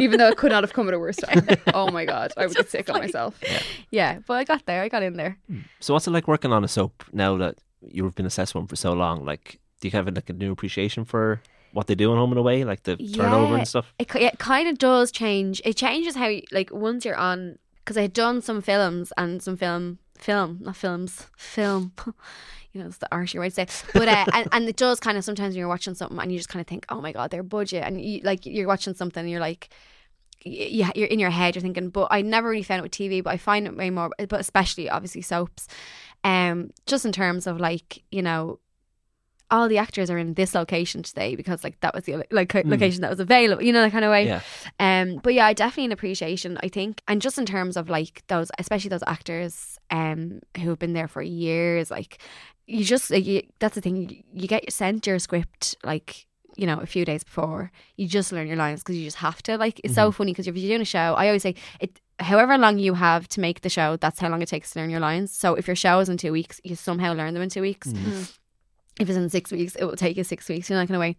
Even 0.00 0.18
though 0.18 0.28
it 0.28 0.38
could 0.38 0.50
not 0.52 0.64
have 0.64 0.72
come 0.72 0.88
at 0.88 0.94
a 0.94 0.98
worse 0.98 1.16
time. 1.16 1.46
Oh 1.74 1.90
my 1.90 2.06
god, 2.06 2.32
I 2.38 2.46
would 2.46 2.56
get 2.56 2.70
sick 2.70 2.88
of 2.88 2.94
like- 2.94 3.02
myself. 3.04 3.38
yeah, 3.90 4.20
but 4.26 4.34
I 4.34 4.44
got 4.44 4.64
there. 4.64 4.82
I 4.82 4.88
got 4.88 5.02
in 5.02 5.16
there. 5.18 5.36
So 5.80 5.92
what's 5.92 6.06
it 6.08 6.12
like 6.12 6.26
working 6.26 6.50
on 6.52 6.64
a 6.64 6.68
soap 6.68 7.04
now 7.12 7.36
that 7.36 7.58
you've 7.88 8.14
been 8.14 8.26
assessed 8.26 8.54
one 8.54 8.66
for 8.66 8.76
so 8.76 8.92
long? 8.92 9.24
Like, 9.24 9.58
do 9.80 9.88
you 9.88 9.92
have 9.92 10.06
like 10.14 10.30
a 10.30 10.32
new 10.32 10.52
appreciation 10.52 11.04
for 11.04 11.40
what 11.72 11.86
they 11.86 11.94
do 11.94 12.12
in 12.12 12.18
Home 12.18 12.30
and 12.30 12.38
Away, 12.38 12.64
like 12.64 12.84
the 12.84 12.96
turnover 12.96 13.56
and 13.56 13.66
stuff? 13.68 13.92
It, 13.98 14.14
it 14.14 14.38
kind 14.38 14.68
of 14.68 14.78
does 14.78 15.10
change. 15.10 15.60
It 15.64 15.76
changes 15.76 16.16
how, 16.16 16.28
you, 16.28 16.42
like, 16.52 16.70
once 16.72 17.04
you're 17.04 17.16
on, 17.16 17.58
because 17.76 17.96
I 17.96 18.02
had 18.02 18.12
done 18.12 18.40
some 18.42 18.62
films 18.62 19.12
and 19.16 19.42
some 19.42 19.56
film, 19.56 19.98
film, 20.16 20.58
not 20.62 20.76
films, 20.76 21.26
film. 21.36 21.92
you 22.72 22.80
know, 22.80 22.86
it's 22.86 22.98
the 22.98 23.08
arty 23.12 23.38
way 23.38 23.48
to 23.48 23.54
say. 23.54 23.66
But 23.92 24.08
uh, 24.08 24.24
and, 24.32 24.48
and 24.52 24.68
it 24.68 24.76
does 24.76 25.00
kind 25.00 25.18
of 25.18 25.24
sometimes 25.24 25.54
when 25.54 25.58
you're 25.60 25.68
watching 25.68 25.94
something 25.94 26.18
and 26.18 26.32
you 26.32 26.38
just 26.38 26.48
kind 26.48 26.60
of 26.60 26.66
think, 26.66 26.86
oh 26.88 27.00
my 27.00 27.12
god, 27.12 27.30
their 27.30 27.42
budget, 27.42 27.84
and 27.84 28.00
you 28.00 28.20
like 28.22 28.46
you're 28.46 28.68
watching 28.68 28.94
something, 28.94 29.20
and 29.20 29.30
you're 29.30 29.40
like. 29.40 29.68
Yeah, 30.44 30.90
you're 30.96 31.06
in 31.06 31.20
your 31.20 31.30
head. 31.30 31.54
You're 31.54 31.62
thinking, 31.62 31.90
but 31.90 32.08
I 32.10 32.20
never 32.20 32.48
really 32.48 32.64
found 32.64 32.80
it 32.80 32.82
with 32.82 32.90
TV. 32.90 33.22
But 33.22 33.30
I 33.30 33.36
find 33.36 33.64
it 33.64 33.76
way 33.76 33.90
more, 33.90 34.10
but 34.18 34.40
especially 34.40 34.90
obviously 34.90 35.22
soaps. 35.22 35.68
Um, 36.24 36.70
just 36.86 37.04
in 37.04 37.12
terms 37.12 37.46
of 37.46 37.58
like 37.60 38.02
you 38.10 38.22
know, 38.22 38.58
all 39.50 39.68
the 39.68 39.78
actors 39.78 40.08
are 40.08 40.16
in 40.18 40.34
this 40.34 40.54
location 40.54 41.02
today 41.02 41.36
because 41.36 41.62
like 41.62 41.78
that 41.80 41.94
was 41.94 42.04
the 42.04 42.24
like 42.30 42.48
Mm. 42.48 42.70
location 42.70 43.02
that 43.02 43.10
was 43.10 43.20
available. 43.20 43.62
You 43.62 43.72
know 43.72 43.82
that 43.82 43.92
kind 43.92 44.04
of 44.04 44.10
way. 44.10 44.26
Yeah. 44.26 44.40
Um, 44.80 45.20
but 45.22 45.34
yeah, 45.34 45.46
I 45.46 45.52
definitely 45.52 45.86
an 45.86 45.92
appreciation. 45.92 46.58
I 46.62 46.68
think, 46.68 47.02
and 47.08 47.20
just 47.20 47.38
in 47.38 47.46
terms 47.46 47.76
of 47.76 47.90
like 47.90 48.22
those, 48.28 48.50
especially 48.58 48.88
those 48.90 49.04
actors, 49.06 49.78
um, 49.90 50.40
who 50.60 50.70
have 50.70 50.78
been 50.78 50.94
there 50.94 51.08
for 51.08 51.22
years, 51.22 51.90
like 51.90 52.18
you 52.66 52.84
just 52.84 53.10
like, 53.10 53.26
you, 53.26 53.42
that's 53.58 53.74
the 53.74 53.80
thing. 53.80 53.96
You, 54.08 54.22
you 54.32 54.48
get 54.48 54.72
sent 54.72 55.06
your 55.06 55.18
script 55.18 55.76
like 55.84 56.26
you 56.56 56.66
know 56.66 56.78
a 56.78 56.86
few 56.86 57.04
days 57.04 57.24
before. 57.24 57.72
You 57.96 58.06
just 58.06 58.30
learn 58.32 58.46
your 58.46 58.56
lines 58.56 58.80
because 58.82 58.96
you 58.96 59.04
just 59.04 59.16
have 59.18 59.42
to. 59.44 59.58
Like 59.58 59.80
it's 59.84 59.94
so 59.94 60.12
funny 60.12 60.32
because 60.32 60.46
if 60.46 60.56
you're 60.56 60.68
doing 60.70 60.80
a 60.82 60.84
show, 60.86 61.14
I 61.14 61.26
always 61.26 61.42
say 61.42 61.56
it. 61.80 62.00
However 62.18 62.56
long 62.58 62.78
you 62.78 62.94
have 62.94 63.26
to 63.28 63.40
make 63.40 63.62
the 63.62 63.68
show, 63.68 63.96
that's 63.96 64.20
how 64.20 64.28
long 64.28 64.42
it 64.42 64.48
takes 64.48 64.70
to 64.72 64.78
learn 64.80 64.90
your 64.90 65.00
lines. 65.00 65.32
So 65.32 65.54
if 65.54 65.66
your 65.66 65.76
show 65.76 65.98
is 66.00 66.08
in 66.08 66.16
two 66.18 66.32
weeks, 66.32 66.60
you 66.64 66.76
somehow 66.76 67.12
learn 67.14 67.34
them 67.34 67.42
in 67.42 67.48
two 67.48 67.62
weeks 67.62 67.92
if 69.00 69.08
it's 69.08 69.16
in 69.16 69.28
six 69.30 69.50
weeks, 69.50 69.74
it 69.76 69.84
will 69.84 69.96
take 69.96 70.16
you 70.16 70.24
six 70.24 70.48
weeks, 70.48 70.68
you 70.68 70.74
know, 70.76 70.80
that 70.82 70.86
kind 70.86 70.96
of 70.96 71.00
way. 71.00 71.16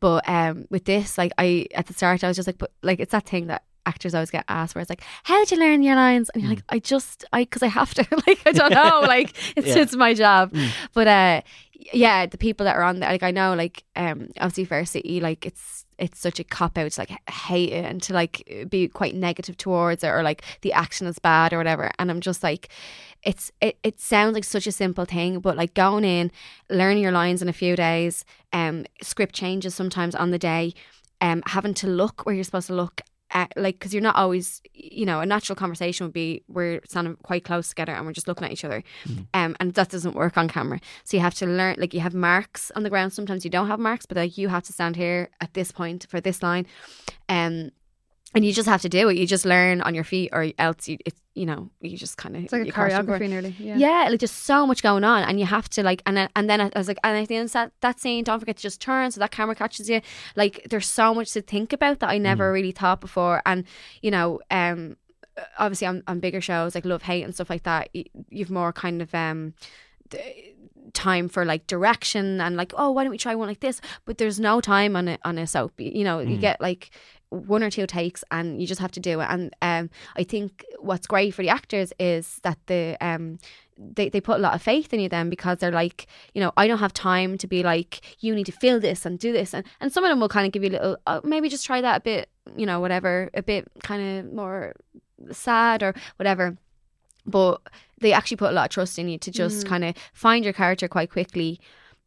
But 0.00 0.28
um, 0.28 0.66
with 0.70 0.84
this, 0.84 1.16
like 1.16 1.32
I 1.38 1.66
at 1.74 1.86
the 1.86 1.94
start, 1.94 2.22
I 2.22 2.28
was 2.28 2.36
just 2.36 2.46
like, 2.46 2.58
but 2.58 2.70
like 2.82 3.00
it's 3.00 3.12
that 3.12 3.26
thing 3.26 3.46
that 3.46 3.64
actors 3.86 4.14
always 4.14 4.30
get 4.30 4.44
asked, 4.48 4.74
where 4.74 4.80
it's 4.82 4.90
like, 4.90 5.02
how 5.24 5.38
did 5.38 5.50
you 5.50 5.58
learn 5.58 5.82
your 5.82 5.96
lines? 5.96 6.30
And 6.34 6.42
you're 6.42 6.50
like, 6.52 6.64
I 6.68 6.78
just, 6.78 7.24
I 7.32 7.42
because 7.44 7.62
I 7.62 7.68
have 7.68 7.94
to, 7.94 8.06
like 8.26 8.40
I 8.46 8.52
don't 8.52 8.72
know, 8.72 9.00
like 9.06 9.34
it's 9.56 9.68
Yeah. 9.68 9.78
it's 9.78 9.96
my 9.96 10.12
job. 10.14 10.52
Mm. 10.52 10.70
But 10.92 11.06
uh, 11.08 11.40
yeah, 11.92 12.26
the 12.26 12.38
people 12.38 12.64
that 12.64 12.76
are 12.76 12.82
on 12.82 13.00
there, 13.00 13.10
like 13.10 13.22
I 13.22 13.30
know, 13.30 13.54
like 13.54 13.84
um, 13.96 14.28
obviously 14.38 14.64
Fair 14.64 14.84
City, 14.84 15.20
like 15.20 15.44
it's 15.44 15.84
it's 15.98 16.18
such 16.18 16.40
a 16.40 16.44
cop 16.44 16.76
out 16.76 16.90
to 16.90 17.00
like 17.00 17.30
hate 17.30 17.72
it 17.72 17.84
and 17.84 18.02
to 18.02 18.12
like 18.12 18.66
be 18.68 18.88
quite 18.88 19.14
negative 19.14 19.56
towards 19.56 20.02
it 20.02 20.08
or 20.08 20.22
like 20.22 20.42
the 20.62 20.72
action 20.72 21.06
is 21.06 21.18
bad 21.18 21.52
or 21.52 21.58
whatever. 21.58 21.90
And 21.98 22.10
I'm 22.10 22.20
just 22.20 22.42
like, 22.42 22.68
it's 23.22 23.52
it, 23.60 23.78
it 23.82 24.00
sounds 24.00 24.34
like 24.34 24.44
such 24.44 24.66
a 24.66 24.72
simple 24.72 25.04
thing, 25.04 25.40
but 25.40 25.56
like 25.56 25.74
going 25.74 26.04
in, 26.04 26.32
learning 26.70 27.02
your 27.02 27.12
lines 27.12 27.42
in 27.42 27.48
a 27.48 27.52
few 27.52 27.76
days, 27.76 28.24
um, 28.52 28.86
script 29.02 29.34
changes 29.34 29.74
sometimes 29.74 30.14
on 30.14 30.30
the 30.30 30.38
day, 30.38 30.72
um, 31.20 31.42
having 31.46 31.74
to 31.74 31.86
look 31.86 32.24
where 32.24 32.34
you're 32.34 32.44
supposed 32.44 32.68
to 32.68 32.74
look. 32.74 33.02
At, 33.36 33.52
like, 33.56 33.80
because 33.80 33.92
you're 33.92 34.00
not 34.00 34.14
always, 34.14 34.62
you 34.74 35.04
know, 35.04 35.18
a 35.18 35.26
natural 35.26 35.56
conversation 35.56 36.06
would 36.06 36.12
be 36.12 36.44
we're 36.46 36.80
standing 36.86 37.16
quite 37.24 37.42
close 37.42 37.68
together 37.68 37.92
and 37.92 38.06
we're 38.06 38.12
just 38.12 38.28
looking 38.28 38.44
at 38.44 38.52
each 38.52 38.64
other, 38.64 38.84
um, 39.34 39.56
and 39.58 39.74
that 39.74 39.88
doesn't 39.88 40.14
work 40.14 40.38
on 40.38 40.46
camera. 40.46 40.78
So 41.02 41.16
you 41.16 41.20
have 41.20 41.34
to 41.34 41.46
learn, 41.46 41.74
like, 41.78 41.92
you 41.92 41.98
have 41.98 42.14
marks 42.14 42.70
on 42.76 42.84
the 42.84 42.90
ground. 42.90 43.12
Sometimes 43.12 43.44
you 43.44 43.50
don't 43.50 43.66
have 43.66 43.80
marks, 43.80 44.06
but 44.06 44.16
like 44.16 44.38
you 44.38 44.48
have 44.50 44.62
to 44.62 44.72
stand 44.72 44.94
here 44.94 45.30
at 45.40 45.52
this 45.54 45.72
point 45.72 46.06
for 46.08 46.20
this 46.20 46.44
line, 46.44 46.64
um, 47.28 47.72
and 48.34 48.44
you 48.44 48.52
just 48.52 48.68
have 48.68 48.82
to 48.82 48.88
do 48.88 49.08
it. 49.08 49.16
You 49.16 49.26
just 49.26 49.44
learn 49.44 49.80
on 49.82 49.94
your 49.94 50.04
feet, 50.04 50.30
or 50.32 50.46
else 50.58 50.88
you, 50.88 50.98
it's 51.06 51.20
you 51.34 51.46
know, 51.46 51.68
you 51.80 51.96
just 51.96 52.16
kind 52.16 52.36
of 52.36 52.44
It's 52.44 52.52
like 52.52 52.68
a 52.68 52.72
choreography 52.72 53.28
nearly. 53.28 53.54
Yeah. 53.58 53.76
yeah. 53.76 54.08
like 54.08 54.20
just 54.20 54.44
so 54.44 54.66
much 54.66 54.82
going 54.82 55.04
on, 55.04 55.22
and 55.24 55.38
you 55.40 55.46
have 55.46 55.68
to 55.70 55.82
like, 55.82 56.02
and 56.06 56.16
then 56.16 56.28
and 56.36 56.48
then 56.50 56.60
I 56.60 56.70
was 56.76 56.88
like, 56.88 56.98
and 57.04 57.16
at 57.18 57.28
the 57.28 57.36
end 57.36 57.46
of 57.46 57.52
that 57.52 57.72
that 57.80 58.00
scene, 58.00 58.24
don't 58.24 58.38
forget 58.40 58.56
to 58.56 58.62
just 58.62 58.80
turn 58.80 59.10
so 59.10 59.20
that 59.20 59.30
camera 59.30 59.54
catches 59.54 59.88
you. 59.88 60.00
Like, 60.36 60.66
there's 60.70 60.86
so 60.86 61.14
much 61.14 61.32
to 61.32 61.42
think 61.42 61.72
about 61.72 62.00
that 62.00 62.10
I 62.10 62.18
never 62.18 62.52
really 62.52 62.72
thought 62.72 63.00
before, 63.00 63.42
and 63.46 63.64
you 64.02 64.10
know, 64.10 64.40
um, 64.50 64.96
obviously 65.58 65.86
on, 65.88 66.02
on 66.06 66.20
bigger 66.20 66.40
shows 66.40 66.74
like 66.74 66.84
Love 66.84 67.02
Hate 67.02 67.24
and 67.24 67.34
stuff 67.34 67.50
like 67.50 67.64
that, 67.64 67.88
y- 67.94 68.04
you've 68.30 68.50
more 68.50 68.72
kind 68.72 69.02
of 69.02 69.12
um 69.14 69.54
d- 70.08 70.54
time 70.92 71.28
for 71.28 71.44
like 71.44 71.66
direction 71.66 72.40
and 72.40 72.56
like 72.56 72.72
oh 72.76 72.90
why 72.92 73.02
don't 73.02 73.10
we 73.10 73.18
try 73.18 73.34
one 73.34 73.48
like 73.48 73.58
this 73.60 73.80
but 74.04 74.18
there's 74.18 74.38
no 74.38 74.60
time 74.60 74.94
on 74.94 75.08
a 75.08 75.18
on 75.24 75.38
a 75.38 75.46
soap 75.46 75.72
you 75.80 75.90
you 75.92 76.04
know 76.04 76.20
you 76.20 76.36
Mm. 76.36 76.40
get 76.40 76.60
like 76.60 76.90
one 77.34 77.62
or 77.62 77.70
two 77.70 77.86
takes 77.86 78.24
and 78.30 78.60
you 78.60 78.66
just 78.66 78.80
have 78.80 78.92
to 78.92 79.00
do 79.00 79.20
it. 79.20 79.26
And 79.30 79.54
um 79.62 79.90
I 80.16 80.24
think 80.24 80.64
what's 80.80 81.06
great 81.06 81.34
for 81.34 81.42
the 81.42 81.48
actors 81.50 81.92
is 81.98 82.40
that 82.42 82.58
the 82.66 82.96
um 83.00 83.38
they, 83.76 84.08
they 84.08 84.20
put 84.20 84.36
a 84.38 84.40
lot 84.40 84.54
of 84.54 84.62
faith 84.62 84.94
in 84.94 85.00
you 85.00 85.08
then 85.08 85.28
because 85.28 85.58
they're 85.58 85.72
like 85.72 86.06
you 86.32 86.40
know 86.40 86.52
I 86.56 86.68
don't 86.68 86.78
have 86.78 86.92
time 86.92 87.36
to 87.38 87.46
be 87.46 87.62
like 87.62 88.00
you 88.20 88.34
need 88.34 88.46
to 88.46 88.52
feel 88.52 88.78
this 88.80 89.04
and 89.06 89.18
do 89.18 89.32
this. 89.32 89.52
And 89.54 89.64
and 89.80 89.92
some 89.92 90.04
of 90.04 90.10
them 90.10 90.20
will 90.20 90.28
kind 90.28 90.46
of 90.46 90.52
give 90.52 90.62
you 90.62 90.70
a 90.70 90.76
little 90.78 90.96
oh, 91.06 91.20
maybe 91.24 91.48
just 91.48 91.66
try 91.66 91.80
that 91.80 91.96
a 91.98 92.00
bit 92.00 92.28
you 92.56 92.66
know 92.66 92.78
whatever 92.80 93.30
a 93.34 93.42
bit 93.42 93.66
kind 93.82 94.02
of 94.18 94.32
more 94.32 94.74
sad 95.32 95.82
or 95.82 95.94
whatever. 96.16 96.56
But 97.26 97.60
they 98.00 98.12
actually 98.12 98.36
put 98.36 98.50
a 98.50 98.54
lot 98.54 98.66
of 98.66 98.70
trust 98.70 98.98
in 98.98 99.08
you 99.08 99.18
to 99.18 99.30
just 99.30 99.64
Mm. 99.64 99.68
kind 99.68 99.84
of 99.84 99.94
find 100.12 100.44
your 100.44 100.52
character 100.52 100.88
quite 100.88 101.10
quickly 101.10 101.58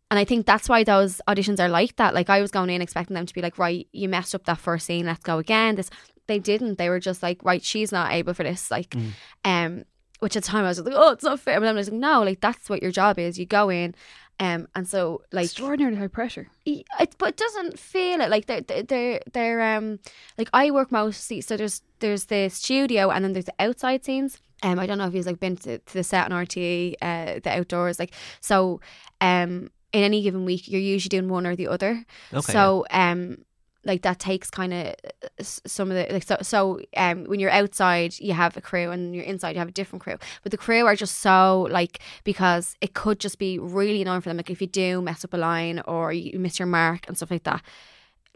and 0.09 0.17
I 0.19 0.25
think 0.25 0.45
that's 0.45 0.69
why 0.69 0.83
those 0.83 1.21
auditions 1.27 1.59
are 1.59 1.69
like 1.69 1.95
that. 1.97 2.13
Like 2.13 2.29
I 2.29 2.41
was 2.41 2.51
going 2.51 2.69
in 2.69 2.81
expecting 2.81 3.13
them 3.15 3.25
to 3.25 3.33
be 3.33 3.41
like, 3.41 3.57
right, 3.57 3.87
you 3.91 4.07
messed 4.09 4.33
up 4.35 4.45
that 4.45 4.57
first 4.59 4.85
scene, 4.85 5.05
let's 5.05 5.23
go 5.23 5.37
again. 5.39 5.75
This 5.75 5.89
they 6.27 6.39
didn't. 6.39 6.77
They 6.77 6.89
were 6.89 6.99
just 6.99 7.23
like, 7.23 7.43
right, 7.43 7.63
she's 7.63 7.91
not 7.91 8.11
able 8.11 8.33
for 8.33 8.43
this. 8.43 8.69
Like, 8.71 8.89
Mm. 8.91 9.11
um, 9.45 9.83
which 10.19 10.35
at 10.35 10.43
the 10.43 10.47
time 10.49 10.65
I 10.65 10.69
was 10.69 10.79
like, 10.81 10.93
oh, 10.97 11.11
it's 11.11 11.23
not 11.23 11.39
fair. 11.39 11.59
But 11.59 11.69
I 11.69 11.71
was 11.73 11.89
like, 11.89 11.99
no, 11.99 12.23
like 12.23 12.41
that's 12.41 12.69
what 12.69 12.81
your 12.81 12.91
job 12.91 13.17
is. 13.19 13.37
You 13.37 13.45
go 13.45 13.69
in, 13.69 13.93
um, 14.39 14.67
and 14.75 14.87
so 14.87 15.21
like 15.31 15.45
Extraordinarily 15.45 15.97
high 15.97 16.07
pressure. 16.07 16.49
it, 16.65 16.85
but 17.17 17.29
it 17.29 17.37
doesn't 17.37 17.77
feel 17.79 18.19
it 18.21 18.29
like 18.29 18.45
they're 18.47 18.61
they're 18.61 18.83
they're, 18.83 19.19
they're 19.31 19.75
um 19.77 19.99
like 20.37 20.49
I 20.53 20.71
work 20.71 20.91
mostly 20.91 21.41
so 21.41 21.55
there's 21.57 21.81
there's 21.99 22.25
the 22.25 22.49
studio 22.49 23.09
and 23.11 23.23
then 23.23 23.33
there's 23.33 23.45
the 23.45 23.53
outside 23.59 24.03
scenes. 24.05 24.37
Um, 24.63 24.79
I 24.79 24.85
don't 24.87 24.97
know 24.97 25.05
if 25.07 25.13
you've 25.13 25.25
like 25.27 25.39
been 25.39 25.55
to, 25.57 25.77
to 25.77 25.93
the 25.93 26.03
set 26.03 26.31
on 26.31 26.45
RTE, 26.45 26.95
uh, 27.01 27.39
the 27.43 27.51
outdoors, 27.59 27.99
like 27.99 28.13
so. 28.41 28.81
Um, 29.21 29.69
in 29.97 30.03
any 30.03 30.21
given 30.21 30.45
week, 30.45 30.67
you're 30.67 30.79
usually 30.79 31.09
doing 31.09 31.29
one 31.29 31.47
or 31.47 31.55
the 31.55 31.67
other. 31.67 32.05
Okay. 32.33 32.53
so 32.53 32.85
um, 32.91 33.45
like 33.87 34.01
that 34.01 34.19
takes 34.19 34.49
kind 34.49 34.73
of 34.73 34.95
some 35.41 35.89
of 35.89 35.95
the 35.95 36.13
like 36.13 36.23
so 36.23 36.37
so 36.41 36.79
um 36.97 37.23
when 37.23 37.39
you're 37.39 37.49
outside 37.49 38.13
you 38.19 38.33
have 38.33 38.55
a 38.57 38.61
crew 38.61 38.91
and 38.91 39.15
you're 39.15 39.23
inside 39.23 39.51
you 39.51 39.59
have 39.59 39.69
a 39.69 39.71
different 39.71 40.03
crew 40.03 40.17
but 40.43 40.51
the 40.51 40.57
crew 40.57 40.85
are 40.85 40.95
just 40.95 41.19
so 41.19 41.67
like 41.71 41.99
because 42.23 42.75
it 42.81 42.93
could 42.93 43.19
just 43.19 43.39
be 43.39 43.57
really 43.57 44.01
annoying 44.01 44.21
for 44.21 44.29
them 44.29 44.37
like 44.37 44.49
if 44.49 44.61
you 44.61 44.67
do 44.67 45.01
mess 45.01 45.23
up 45.23 45.33
a 45.33 45.37
line 45.37 45.81
or 45.87 46.11
you 46.11 46.37
miss 46.37 46.59
your 46.59 46.67
mark 46.67 47.07
and 47.07 47.15
stuff 47.15 47.31
like 47.31 47.43
that 47.43 47.63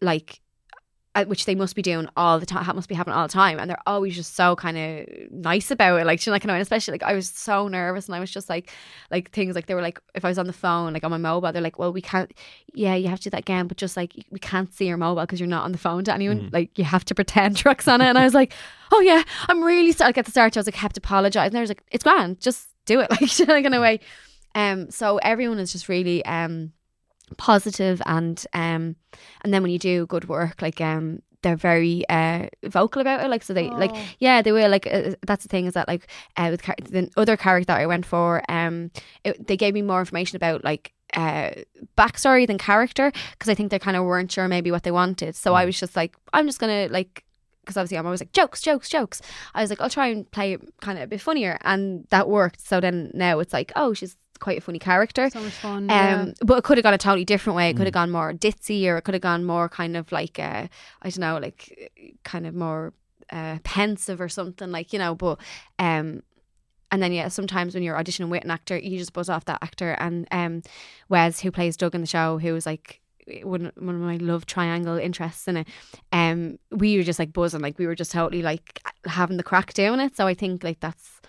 like 0.01 0.39
uh, 0.39 0.50
which 1.25 1.45
they 1.45 1.55
must 1.55 1.75
be 1.75 1.81
doing 1.81 2.07
all 2.15 2.39
the 2.39 2.45
time 2.45 2.73
must 2.75 2.87
be 2.87 2.95
happening 2.95 3.17
all 3.17 3.27
the 3.27 3.33
time. 3.33 3.59
And 3.59 3.69
they're 3.69 3.81
always 3.85 4.15
just 4.15 4.33
so 4.35 4.55
kind 4.55 4.77
of 4.77 5.31
nice 5.31 5.69
about 5.69 5.99
it. 5.99 6.05
Like 6.05 6.25
you 6.25 6.29
know, 6.29 6.35
like, 6.35 6.43
you 6.43 6.47
know, 6.47 6.53
and 6.53 6.61
especially 6.61 6.93
like 6.93 7.03
I 7.03 7.13
was 7.13 7.27
so 7.29 7.67
nervous 7.67 8.07
and 8.07 8.15
I 8.15 8.19
was 8.21 8.31
just 8.31 8.47
like 8.49 8.71
like 9.09 9.29
things 9.31 9.53
like 9.55 9.65
they 9.65 9.75
were 9.75 9.81
like 9.81 9.99
if 10.15 10.23
I 10.23 10.29
was 10.29 10.37
on 10.37 10.47
the 10.47 10.53
phone 10.53 10.93
like 10.93 11.03
on 11.03 11.11
my 11.11 11.17
mobile 11.17 11.51
they're 11.51 11.61
like 11.61 11.77
well 11.77 11.91
we 11.91 12.01
can't 12.01 12.31
yeah 12.73 12.95
you 12.95 13.09
have 13.09 13.19
to 13.19 13.23
do 13.23 13.29
that 13.31 13.41
again 13.41 13.67
but 13.67 13.75
just 13.77 13.97
like 13.97 14.13
we 14.31 14.39
can't 14.39 14.73
see 14.73 14.85
your 14.85 14.95
mobile 14.97 15.21
because 15.23 15.39
you're 15.39 15.47
not 15.47 15.65
on 15.65 15.73
the 15.73 15.77
phone 15.77 16.03
to 16.05 16.13
anyone. 16.13 16.39
Mhm. 16.43 16.53
like 16.53 16.77
you 16.77 16.85
have 16.85 17.03
to 17.05 17.13
pretend 17.15 17.57
trucks 17.57 17.87
on 17.89 17.99
it 17.99 18.05
and 18.05 18.17
I 18.17 18.23
was 18.23 18.33
like 18.33 18.53
oh 18.93 19.01
yeah 19.01 19.23
I'm 19.49 19.61
really 19.63 19.91
sorry. 19.91 20.09
Like 20.09 20.19
at 20.19 20.25
the 20.25 20.31
start 20.31 20.55
I 20.55 20.59
was 20.61 20.67
like 20.67 20.75
kept 20.75 20.95
apologize. 20.97 21.49
And 21.49 21.57
I 21.57 21.61
was 21.61 21.69
like 21.69 21.83
it's 21.91 22.03
grand. 22.03 22.39
Just 22.39 22.67
do 22.85 23.01
it. 23.01 23.09
Like 23.21 23.37
you 23.39 23.45
know, 23.45 23.53
like 23.53 23.65
in 23.65 23.73
a 23.73 23.81
way. 23.81 23.99
Um 24.55 24.89
so 24.91 25.17
everyone 25.17 25.59
is 25.59 25.71
just 25.73 25.89
really 25.89 26.23
um 26.25 26.71
positive 27.37 28.01
and 28.05 28.45
um 28.53 28.95
and 29.43 29.53
then 29.53 29.61
when 29.61 29.71
you 29.71 29.79
do 29.79 30.05
good 30.07 30.27
work 30.27 30.61
like 30.61 30.79
um 30.81 31.21
they're 31.43 31.55
very 31.55 32.03
uh 32.09 32.45
vocal 32.65 33.01
about 33.01 33.23
it 33.23 33.27
like 33.29 33.41
so 33.43 33.53
they 33.53 33.69
like 33.71 33.91
Oh. 33.93 34.05
yeah 34.19 34.41
they 34.41 34.51
were 34.51 34.67
like 34.67 34.85
uh, 34.91 35.15
that's 35.25 35.43
the 35.43 35.49
thing 35.49 35.65
is 35.65 35.73
that 35.73 35.87
like 35.87 36.07
uh, 36.37 36.49
with 36.51 36.61
char- 36.61 36.75
the 36.89 37.09
other 37.17 37.35
character 37.37 37.65
that 37.73 37.79
I 37.79 37.87
went 37.87 38.05
for 38.05 38.43
um 38.49 38.91
it, 39.23 39.47
they 39.47 39.57
gave 39.57 39.73
me 39.73 39.81
more 39.81 39.99
information 39.99 40.35
about 40.35 40.63
like 40.63 40.93
uh 41.15 41.51
backstory 41.97 42.45
than 42.47 42.57
character 42.57 43.11
because 43.31 43.49
I 43.49 43.55
think 43.55 43.71
they 43.71 43.79
kind 43.79 43.97
of 43.97 44.05
weren't 44.05 44.31
sure 44.31 44.47
maybe 44.47 44.71
what 44.71 44.83
they 44.83 44.91
wanted 44.91 45.35
so 45.35 45.53
I 45.55 45.63
Mm. 45.63 45.67
was 45.67 45.79
just 45.79 45.95
like 45.95 46.15
I'm 46.33 46.45
just 46.45 46.59
gonna 46.59 46.87
like 46.91 47.23
because 47.61 47.77
obviously 47.77 47.97
I'm 47.97 48.05
always 48.05 48.21
like 48.21 48.31
jokes 48.33 48.61
jokes 48.61 48.89
jokes 48.89 49.21
I 49.55 49.61
was 49.61 49.69
like 49.69 49.81
I'll 49.81 49.89
try 49.89 50.07
and 50.07 50.29
play 50.31 50.57
kind 50.81 50.97
of 50.97 51.03
a 51.05 51.07
bit 51.07 51.21
funnier 51.21 51.57
and 51.61 52.05
that 52.09 52.29
worked 52.29 52.61
so 52.65 52.79
then 52.79 53.11
now 53.13 53.39
it's 53.39 53.53
like 53.53 53.71
oh 53.75 53.93
she's 53.93 54.15
quite 54.41 54.57
a 54.57 54.61
funny 54.61 54.79
character 54.79 55.29
So 55.29 55.39
much 55.41 55.53
fun. 55.53 55.83
um, 55.83 55.87
yeah. 55.89 56.25
but 56.43 56.57
it 56.57 56.63
could 56.65 56.77
have 56.77 56.83
gone 56.83 56.93
a 56.93 56.97
totally 56.97 57.23
different 57.25 57.55
way. 57.55 57.69
It 57.69 57.77
could 57.77 57.85
have 57.87 57.93
Mm. 57.93 58.01
gone 58.03 58.11
more 58.11 58.33
ditzy, 58.33 58.85
or 58.87 58.97
it 58.97 59.03
could 59.03 59.13
have 59.13 59.21
gone 59.21 59.45
more 59.45 59.69
kind 59.69 59.95
of 59.95 60.11
like 60.11 60.37
uh, 60.39 60.67
I 61.01 61.09
don't 61.09 61.19
know, 61.19 61.37
like 61.37 61.91
kind 62.23 62.45
of 62.45 62.53
more 62.53 62.93
uh, 63.31 63.59
pensive 63.63 64.19
or 64.19 64.27
something, 64.29 64.71
like 64.71 64.91
you 64.93 64.99
know. 64.99 65.15
But 65.15 65.39
um, 65.79 66.23
and 66.91 67.01
then 67.01 67.13
yeah, 67.13 67.29
sometimes 67.29 67.73
when 67.73 67.83
you're 67.83 67.95
auditioning 67.95 68.29
with 68.29 68.43
an 68.43 68.51
actor, 68.51 68.77
you 68.77 68.97
just 68.97 69.13
buzz 69.13 69.29
off 69.29 69.45
that 69.45 69.59
actor. 69.61 69.91
And 69.99 70.27
um, 70.31 70.61
Wes, 71.07 71.39
who 71.39 71.49
plays 71.51 71.77
Doug 71.77 71.95
in 71.95 72.01
the 72.01 72.07
show, 72.07 72.37
who 72.39 72.51
was 72.53 72.65
like 72.65 72.99
one 73.43 73.71
one 73.77 73.95
of 73.95 74.01
my 74.01 74.17
love 74.17 74.45
triangle 74.45 74.97
interests 74.97 75.47
in 75.47 75.57
it. 75.57 75.67
Um, 76.11 76.57
we 76.71 76.97
were 76.97 77.03
just 77.03 77.19
like 77.19 77.31
buzzing, 77.31 77.61
like 77.61 77.77
we 77.79 77.87
were 77.87 77.95
just 77.95 78.11
totally 78.11 78.41
like 78.41 78.79
having 79.05 79.37
the 79.37 79.43
crack 79.43 79.73
doing 79.73 79.99
it. 80.01 80.17
So 80.17 80.27
I 80.27 80.33
think 80.33 80.63
like 80.63 80.79
that's 80.81 81.21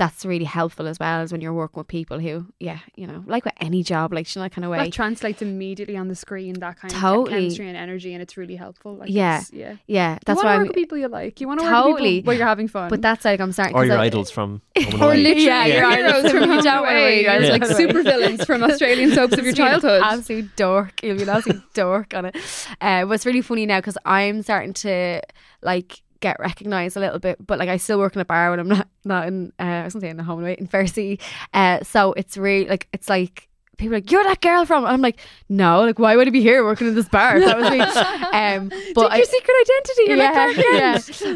that's 0.00 0.24
really 0.24 0.46
helpful 0.46 0.86
as 0.88 0.98
well 0.98 1.20
as 1.20 1.30
when 1.30 1.42
you're 1.42 1.52
working 1.52 1.78
with 1.80 1.86
people 1.88 2.18
who, 2.18 2.46
yeah, 2.58 2.78
you 2.96 3.06
know, 3.06 3.22
like 3.26 3.44
with 3.44 3.52
any 3.60 3.82
job, 3.82 4.14
like 4.14 4.34
you 4.34 4.40
know, 4.40 4.44
that 4.46 4.52
kind 4.52 4.64
of 4.64 4.70
way. 4.70 4.78
that 4.78 4.92
translates 4.94 5.42
immediately 5.42 5.94
on 5.94 6.08
the 6.08 6.14
screen. 6.14 6.54
That 6.60 6.78
kind 6.80 6.90
Totally. 6.92 7.22
of 7.24 7.28
chemistry 7.42 7.68
and 7.68 7.76
energy, 7.76 8.14
and 8.14 8.22
it's 8.22 8.34
really 8.38 8.56
helpful. 8.56 8.96
Like 8.96 9.10
Yeah. 9.10 9.40
it's- 9.42 9.52
yeah. 9.52 9.74
yeah, 9.86 10.18
that's 10.24 10.40
you 10.40 10.46
why 10.46 10.52
want 10.52 10.54
I'm. 10.54 10.60
work 10.60 10.68
with 10.68 10.76
people 10.76 10.96
you 10.96 11.08
like. 11.08 11.38
You 11.42 11.48
want 11.48 11.60
to 11.60 11.66
work 11.66 11.84
with 11.96 12.02
people 12.02 12.28
where 12.28 12.36
you're 12.38 12.46
having 12.46 12.66
fun. 12.66 12.88
But 12.88 13.02
that's 13.02 13.26
like 13.26 13.40
I'm 13.40 13.52
starting. 13.52 13.76
or 13.76 13.80
'cause 13.82 13.88
your 13.88 13.98
I- 13.98 14.04
idols 14.06 14.30
from 14.30 14.62
or 14.76 14.82
literally 15.14 15.44
Yeah, 15.44 15.66
your 15.66 15.76
your 15.82 15.90
heroes 15.90 16.14
idols 16.14 16.32
from 16.32 16.40
from 16.40 16.48
Home 16.50 16.62
Don't 16.64 16.76
and 16.76 16.82
Worry, 16.86 17.24
Away, 17.26 17.40
guys. 17.40 17.50
like 17.50 17.64
super 17.66 18.02
villains 18.02 18.44
from 18.48 18.62
Australian 18.62 19.12
soaps 19.14 19.34
of 19.34 19.44
your 19.44 19.52
Just 19.52 19.56
being 19.58 19.68
an 19.68 19.80
childhood. 19.82 20.02
Absolute 20.02 20.56
dork. 20.56 21.02
You'll 21.02 21.16
be 21.18 21.24
an 21.24 21.28
absolute 21.28 21.62
dork 21.74 22.14
on 22.14 22.24
it. 22.24 22.36
Uh, 22.80 23.04
but 23.04 23.12
it's 23.12 23.26
really 23.26 23.42
funny 23.42 23.66
now 23.66 23.80
because 23.80 23.98
I'm 24.06 24.40
starting 24.42 24.72
to 24.72 25.20
like 25.62 26.00
get 26.20 26.38
recognised 26.38 26.96
a 26.96 27.00
little 27.00 27.18
bit, 27.18 27.44
but 27.44 27.58
like 27.58 27.68
I 27.68 27.76
still 27.78 27.98
work 27.98 28.14
in 28.14 28.20
a 28.20 28.24
bar 28.24 28.50
when 28.50 28.60
I'm 28.60 28.68
not 28.76 28.88
not 29.04 29.26
in. 29.28 29.52
Uh, 29.58 29.62
I 29.62 29.84
was 29.84 29.94
gonna 29.94 30.02
say 30.06 30.10
in 30.10 30.16
the 30.16 30.22
home 30.22 30.40
away 30.40 30.56
in 30.58 30.66
Faircy. 30.68 31.20
Uh, 31.54 31.82
so 31.82 32.12
it's 32.14 32.36
really 32.36 32.68
like 32.68 32.88
it's 32.92 33.08
like. 33.08 33.46
People 33.78 33.94
are 33.94 33.96
like 33.96 34.10
you're 34.12 34.22
that 34.24 34.42
girl 34.42 34.66
from. 34.66 34.84
And 34.84 34.92
I'm 34.92 35.00
like, 35.00 35.18
no, 35.48 35.80
like 35.84 35.98
why 35.98 36.14
would 36.14 36.28
I 36.28 36.30
be 36.30 36.42
here 36.42 36.62
working 36.62 36.86
in 36.88 36.94
this 36.94 37.08
bar? 37.08 37.40
That 37.40 37.56
was 37.58 37.70
me. 37.70 37.78
Um, 38.30 38.68
but 38.94 39.08
Take 39.08 39.12
I, 39.12 39.16
your 39.16 39.24
secret 39.24 39.54
identity. 39.64 40.02
You're 40.06 40.16
like 40.18 40.56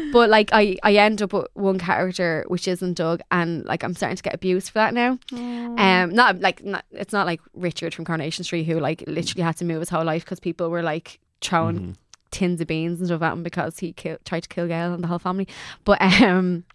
yeah. 0.05 0.11
But 0.13 0.29
like 0.29 0.49
I, 0.53 0.77
I 0.83 0.93
end 0.95 1.23
up 1.23 1.33
with 1.33 1.47
one 1.55 1.79
character 1.79 2.45
which 2.47 2.67
isn't 2.67 2.93
Doug, 2.93 3.21
and 3.31 3.65
like 3.65 3.81
I'm 3.83 3.95
starting 3.95 4.17
to 4.17 4.21
get 4.21 4.35
abused 4.35 4.67
for 4.67 4.75
that 4.75 4.93
now. 4.93 5.17
Um, 5.33 6.11
not 6.13 6.39
like 6.39 6.63
not, 6.63 6.85
it's 6.91 7.11
not 7.13 7.25
like 7.25 7.41
Richard 7.55 7.95
from 7.95 8.05
Coronation 8.05 8.43
Street 8.43 8.65
who 8.65 8.79
like 8.79 9.03
literally 9.07 9.41
had 9.43 9.57
to 9.57 9.65
move 9.65 9.79
his 9.79 9.89
whole 9.89 10.03
life 10.05 10.23
because 10.23 10.39
people 10.39 10.69
were 10.69 10.83
like 10.83 11.19
throwing 11.41 11.79
Mhm. 11.79 11.95
Tins 12.35 12.61
of 12.61 12.67
beans 12.67 12.99
and 12.99 13.07
stuff 13.07 13.21
at 13.21 13.33
him 13.33 13.43
because 13.43 13.79
he 13.79 13.93
kill, 13.93 14.17
tried 14.25 14.43
to 14.43 14.49
kill 14.49 14.67
Gail 14.67 14.93
and 14.93 15.03
the 15.03 15.07
whole 15.07 15.19
family. 15.19 15.47
But 15.83 16.01
um. 16.01 16.65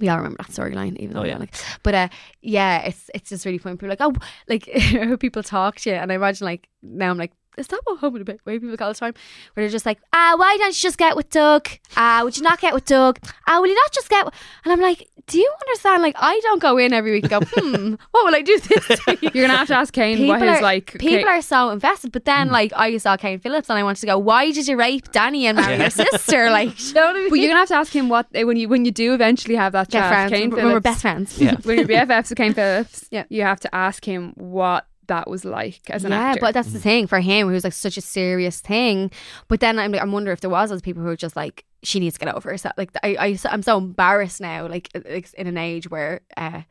We 0.00 0.08
all 0.08 0.18
remember 0.18 0.36
that 0.44 0.52
storyline, 0.52 0.96
even 0.98 1.14
though 1.14 1.22
Oh, 1.22 1.24
yeah. 1.24 1.38
like. 1.38 1.52
But 1.82 1.94
uh, 1.94 2.08
yeah, 2.40 2.82
it's 2.82 3.10
it's 3.16 3.30
just 3.30 3.44
really 3.44 3.58
funny. 3.58 3.74
People 3.74 3.88
are 3.88 3.96
like, 3.96 4.00
oh, 4.00 4.14
like 4.48 5.18
people 5.18 5.42
talk 5.42 5.74
to 5.80 5.90
you, 5.90 5.96
and 5.96 6.12
I 6.12 6.14
imagine 6.14 6.44
like 6.44 6.68
now 6.82 7.10
I'm 7.10 7.18
like, 7.18 7.32
is 7.58 7.66
that 7.68 7.80
what 7.84 7.98
home 7.98 8.16
and 8.16 8.26
way 8.44 8.58
people 8.58 8.76
call 8.76 8.88
the 8.88 8.94
time? 8.98 9.14
Where 9.54 9.64
they're 9.64 9.70
just 9.70 9.86
like, 9.86 9.98
ah, 10.12 10.34
why 10.36 10.56
don't 10.56 10.68
you 10.68 10.72
just 10.88 10.98
get 10.98 11.16
with 11.16 11.30
Doug? 11.30 11.68
Ah, 11.96 12.20
would 12.24 12.36
you 12.36 12.42
not 12.42 12.60
get 12.60 12.74
with 12.74 12.84
Doug? 12.84 13.18
Ah, 13.46 13.60
will 13.60 13.68
you 13.68 13.74
not 13.74 13.92
just 13.92 14.08
get? 14.08 14.24
With... 14.24 14.34
And 14.64 14.72
I'm 14.72 14.80
like, 14.80 15.08
do 15.26 15.38
you 15.38 15.52
understand? 15.66 16.02
Like, 16.02 16.16
I 16.18 16.40
don't 16.42 16.60
go 16.62 16.78
in 16.78 16.92
every 16.92 17.12
week 17.12 17.30
and 17.30 17.30
go, 17.30 17.40
hmm, 17.60 17.94
what 18.12 18.24
will 18.24 18.34
I 18.34 18.40
do 18.42 18.58
this 18.60 19.06
week? 19.06 19.22
You're 19.34 19.46
gonna 19.46 19.58
have 19.58 19.68
to 19.68 19.74
ask 19.76 19.92
Kane 19.92 20.26
what 20.26 20.36
People 20.36 20.48
his 20.52 20.58
are- 20.60 20.62
like. 20.62 20.92
People 20.92 21.08
Kane- 21.18 21.28
are 21.28 21.42
so 21.42 21.70
invested, 21.70 22.12
but 22.12 22.24
then 22.24 22.48
like 22.48 22.72
I 22.74 22.96
saw 22.98 23.16
Kane 23.16 23.38
Phillips 23.38 23.68
and 23.68 23.78
I 23.78 23.82
wanted 23.82 24.00
to 24.00 24.06
go, 24.06 24.18
why 24.18 24.50
did 24.50 24.66
you 24.66 24.76
rape 24.76 25.08
Dani 25.12 25.42
and 25.44 25.56
marry 25.56 25.74
Yeah. 25.74 25.80
your 25.82 25.90
sister? 26.12 26.50
Like, 26.50 26.78
you 26.88 26.94
know 26.94 27.06
what 27.06 27.16
I 27.16 27.18
mean? 27.20 27.28
But 27.30 27.38
you're 27.40 27.48
gonna 27.48 27.60
have 27.60 27.68
to 27.68 27.76
ask 27.76 27.92
him 27.94 28.08
what 28.08 28.26
eh, 28.34 28.44
when 28.44 28.56
you 28.56 28.68
when 28.68 28.84
you 28.86 28.90
do 28.90 29.12
eventually 29.14 29.56
have 29.56 29.72
that 29.72 29.90
chat. 29.90 30.30
Kane 30.30 30.50
We're- 30.50 30.62
Phillips, 30.62 30.74
We're 30.74 30.80
best 30.80 31.02
friends. 31.02 31.38
Yeah. 31.38 31.56
when 31.64 31.78
you're 31.78 31.86
BFFs 31.88 32.30
with 32.30 32.38
Kane 32.38 32.54
Phillips, 32.54 33.06
Yeah. 33.10 33.24
you 33.28 33.42
have 33.42 33.60
to 33.60 33.74
ask 33.74 34.04
him 34.06 34.32
what 34.36 34.86
that 35.08 35.28
was 35.28 35.44
like 35.44 35.80
as 35.90 36.04
an 36.04 36.12
yeah, 36.12 36.18
actor. 36.20 36.40
but 36.40 36.54
that's 36.54 36.72
the 36.72 36.78
thing 36.80 37.06
for 37.06 37.20
him. 37.20 37.48
It 37.48 37.52
was 37.52 37.64
like 37.64 37.72
such 37.72 37.96
a 37.96 38.00
serious 38.00 38.60
thing. 38.60 39.10
But 39.48 39.60
then 39.60 39.78
I'm, 39.78 39.92
like, 39.92 40.00
I'm 40.00 40.12
wondering 40.12 40.32
if 40.34 40.40
there 40.40 40.50
was 40.50 40.70
those 40.70 40.80
people 40.82 41.02
who 41.02 41.08
were 41.08 41.16
just 41.16 41.36
like, 41.36 41.64
she 41.82 42.00
needs 42.00 42.18
to 42.18 42.24
get 42.24 42.34
over 42.34 42.50
herself. 42.50 42.74
Like 42.76 42.90
I, 43.02 43.16
I, 43.18 43.38
I'm 43.50 43.62
so 43.62 43.76
embarrassed 43.78 44.40
now. 44.40 44.66
Like 44.66 44.88
it's 44.94 45.32
in 45.34 45.46
an 45.46 45.56
age 45.58 45.88
where 45.90 46.20
uh, 46.36 46.62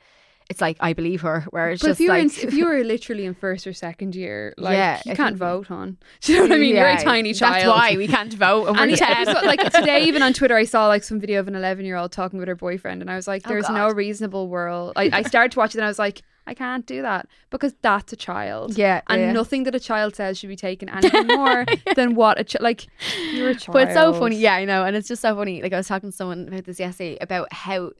it's 0.50 0.62
like 0.62 0.78
I 0.80 0.94
believe 0.94 1.22
her. 1.22 1.46
Where 1.50 1.72
it's 1.72 1.82
But 1.82 1.90
just 1.90 2.00
if 2.00 2.04
you 2.06 2.12
were 2.12 2.18
like, 2.18 2.44
in, 2.44 2.48
if 2.50 2.54
you 2.54 2.66
were 2.66 2.84
literally 2.84 3.26
in 3.26 3.34
first 3.34 3.66
or 3.68 3.74
second 3.74 4.16
year, 4.16 4.54
like 4.58 4.76
Yeah, 4.76 5.02
you 5.06 5.16
can't 5.16 5.30
think- 5.30 5.38
vote 5.40 5.72
on. 5.72 5.98
Do 6.22 6.34
you 6.34 6.40
know 6.40 6.44
what 6.46 6.52
I 6.54 6.58
mean? 6.58 6.76
You're 6.76 6.88
a 6.88 7.02
tiny 7.02 7.34
child. 7.34 7.56
That's 7.56 7.68
why 7.68 7.98
we 7.98 8.08
can't 8.08 8.34
vote. 8.34 8.68
And 8.68 8.78
we're 8.78 8.84
And 8.84 8.98
10. 8.98 9.12
episode, 9.12 9.46
like 9.46 9.62
today, 9.74 10.04
even 10.04 10.22
on 10.22 10.34
Twitter, 10.34 10.56
I 10.56 10.66
saw 10.66 10.88
like 10.88 11.04
some 11.04 11.20
video 11.20 11.40
of 11.40 11.48
an 11.48 11.56
11 11.56 11.86
year 11.86 11.96
old 11.96 12.12
talking 12.12 12.38
with 12.40 12.48
her 12.50 12.56
boyfriend, 12.56 13.02
and 13.02 13.10
I 13.10 13.16
was 13.16 13.28
like, 13.28 13.44
Oh, 13.46 13.50
"There's 13.50 13.68
God. 13.68 13.76
no 13.76 13.90
reasonable 13.90 14.48
world." 14.50 14.94
I, 14.96 15.10
I 15.14 15.22
started 15.24 15.54
to 15.54 15.60
watch 15.60 15.74
it, 15.74 15.78
and 15.80 15.86
I 15.86 15.90
was 15.90 16.00
like, 16.00 16.22
I 16.48 16.54
can't 16.54 16.86
do 16.86 17.02
that 17.02 17.28
because 17.50 17.74
that's 17.82 18.14
a 18.14 18.16
child. 18.16 18.78
Yeah, 18.78 19.02
And 19.08 19.22
yeah. 19.22 19.32
nothing 19.34 19.64
that 19.64 19.76
a 19.76 19.80
child 19.80 20.16
says 20.16 20.38
should 20.38 20.50
be 20.50 20.56
taken 20.56 20.90
anything 20.90 21.28
more 21.28 21.66
than 21.96 22.16
what 22.16 22.40
a 22.40 22.44
child 22.44 22.64
like 22.64 22.88
you're 23.34 23.50
a 23.50 23.56
child. 23.56 23.74
But 23.74 23.84
it's 23.90 23.94
so 23.94 24.14
funny, 24.14 24.38
yeah, 24.38 24.56
I 24.56 24.66
know, 24.66 24.84
and 24.86 24.96
it's 24.96 25.10
just 25.10 25.22
so 25.22 25.36
funny. 25.36 25.62
Like 25.62 25.74
I 25.74 25.78
was 25.78 25.88
talking 25.88 26.10
to 26.10 26.16
someone 26.16 26.48
about 26.48 26.64
this 26.64 26.80
yesterday 26.80 27.18
about 27.20 27.52
how, 27.52 27.92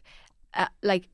uh, 0.54 0.68
like, 0.82 1.10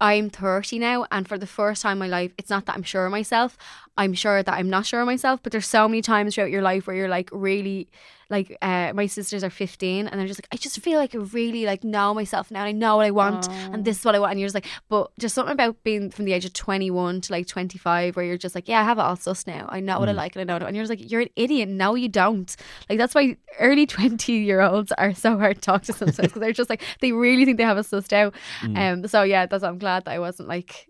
I'm 0.00 0.28
30 0.28 0.78
now, 0.80 1.06
and 1.10 1.26
for 1.26 1.38
the 1.38 1.46
first 1.46 1.80
time 1.80 1.92
in 1.92 1.98
my 2.00 2.08
life, 2.08 2.32
it's 2.36 2.50
not 2.50 2.66
that 2.66 2.74
I'm 2.76 2.82
sure 2.82 3.06
of 3.06 3.12
myself. 3.12 3.56
I'm 3.96 4.12
sure 4.14 4.42
that 4.42 4.52
I'm 4.52 4.68
not 4.70 4.86
sure 4.86 5.00
of 5.00 5.06
myself. 5.06 5.40
But 5.42 5.52
there's 5.52 5.66
so 5.68 5.86
many 5.88 6.02
times 6.02 6.34
throughout 6.34 6.50
your 6.50 6.62
life 6.62 6.86
where 6.86 6.96
you're 6.96 7.08
like 7.08 7.30
really, 7.32 7.88
like, 8.30 8.56
uh, 8.62 8.92
my 8.94 9.06
sisters 9.06 9.44
are 9.44 9.50
15, 9.50 10.08
and 10.08 10.18
they're 10.18 10.26
just 10.26 10.40
like, 10.40 10.48
I 10.50 10.56
just 10.56 10.80
feel 10.80 10.98
like 10.98 11.14
I 11.14 11.18
really 11.18 11.64
like 11.66 11.84
know 11.84 12.12
myself 12.14 12.50
now. 12.50 12.60
And 12.60 12.68
I 12.68 12.72
know 12.72 12.96
what 12.96 13.06
I 13.06 13.10
want, 13.12 13.48
and 13.50 13.84
this 13.84 13.98
is 14.00 14.04
what 14.04 14.14
I 14.14 14.18
want. 14.18 14.32
And 14.32 14.40
you're 14.40 14.46
just 14.48 14.54
like, 14.56 14.66
but 14.88 15.12
just 15.18 15.34
something 15.34 15.52
about 15.52 15.82
being 15.84 16.10
from 16.10 16.24
the 16.24 16.32
age 16.32 16.44
of 16.44 16.52
21 16.54 17.20
to 17.20 17.32
like 17.32 17.46
25, 17.46 18.16
where 18.16 18.24
you're 18.24 18.38
just 18.38 18.54
like, 18.56 18.66
yeah, 18.66 18.80
I 18.80 18.84
have 18.84 18.98
it 18.98 19.02
all 19.02 19.16
sussed 19.16 19.46
now. 19.46 19.66
I 19.68 19.78
know 19.80 20.00
what 20.00 20.08
I 20.08 20.12
like 20.12 20.34
and 20.34 20.40
I 20.40 20.52
know 20.52 20.56
it. 20.56 20.66
And 20.66 20.74
you're 20.74 20.84
just 20.86 20.98
like, 20.98 21.10
you're 21.10 21.20
an 21.20 21.28
idiot. 21.36 21.68
No, 21.68 21.94
you 21.94 22.08
don't. 22.08 22.54
Like 22.88 22.98
that's 22.98 23.14
why 23.14 23.36
early 23.60 23.86
20 23.98 24.32
year 24.32 24.60
olds 24.62 24.90
are 24.92 25.14
so 25.14 25.38
hard 25.38 25.56
to 25.56 25.60
talk 25.60 25.82
to 25.84 25.92
sometimes 25.92 26.16
because 26.16 26.40
they're 26.40 26.52
just 26.52 26.70
like 26.70 26.82
they 27.00 27.12
really 27.12 27.44
think 27.44 27.58
they 27.58 27.64
have 27.64 27.78
it 27.78 27.86
sussed 27.86 28.12
out. 28.12 28.34
Um. 28.62 29.06
So 29.06 29.22
yeah, 29.22 29.46
that's 29.46 29.62
I'm 29.62 29.78
glad 29.78 30.06
that 30.06 30.12
I 30.12 30.18
wasn't 30.18 30.48
like. 30.48 30.88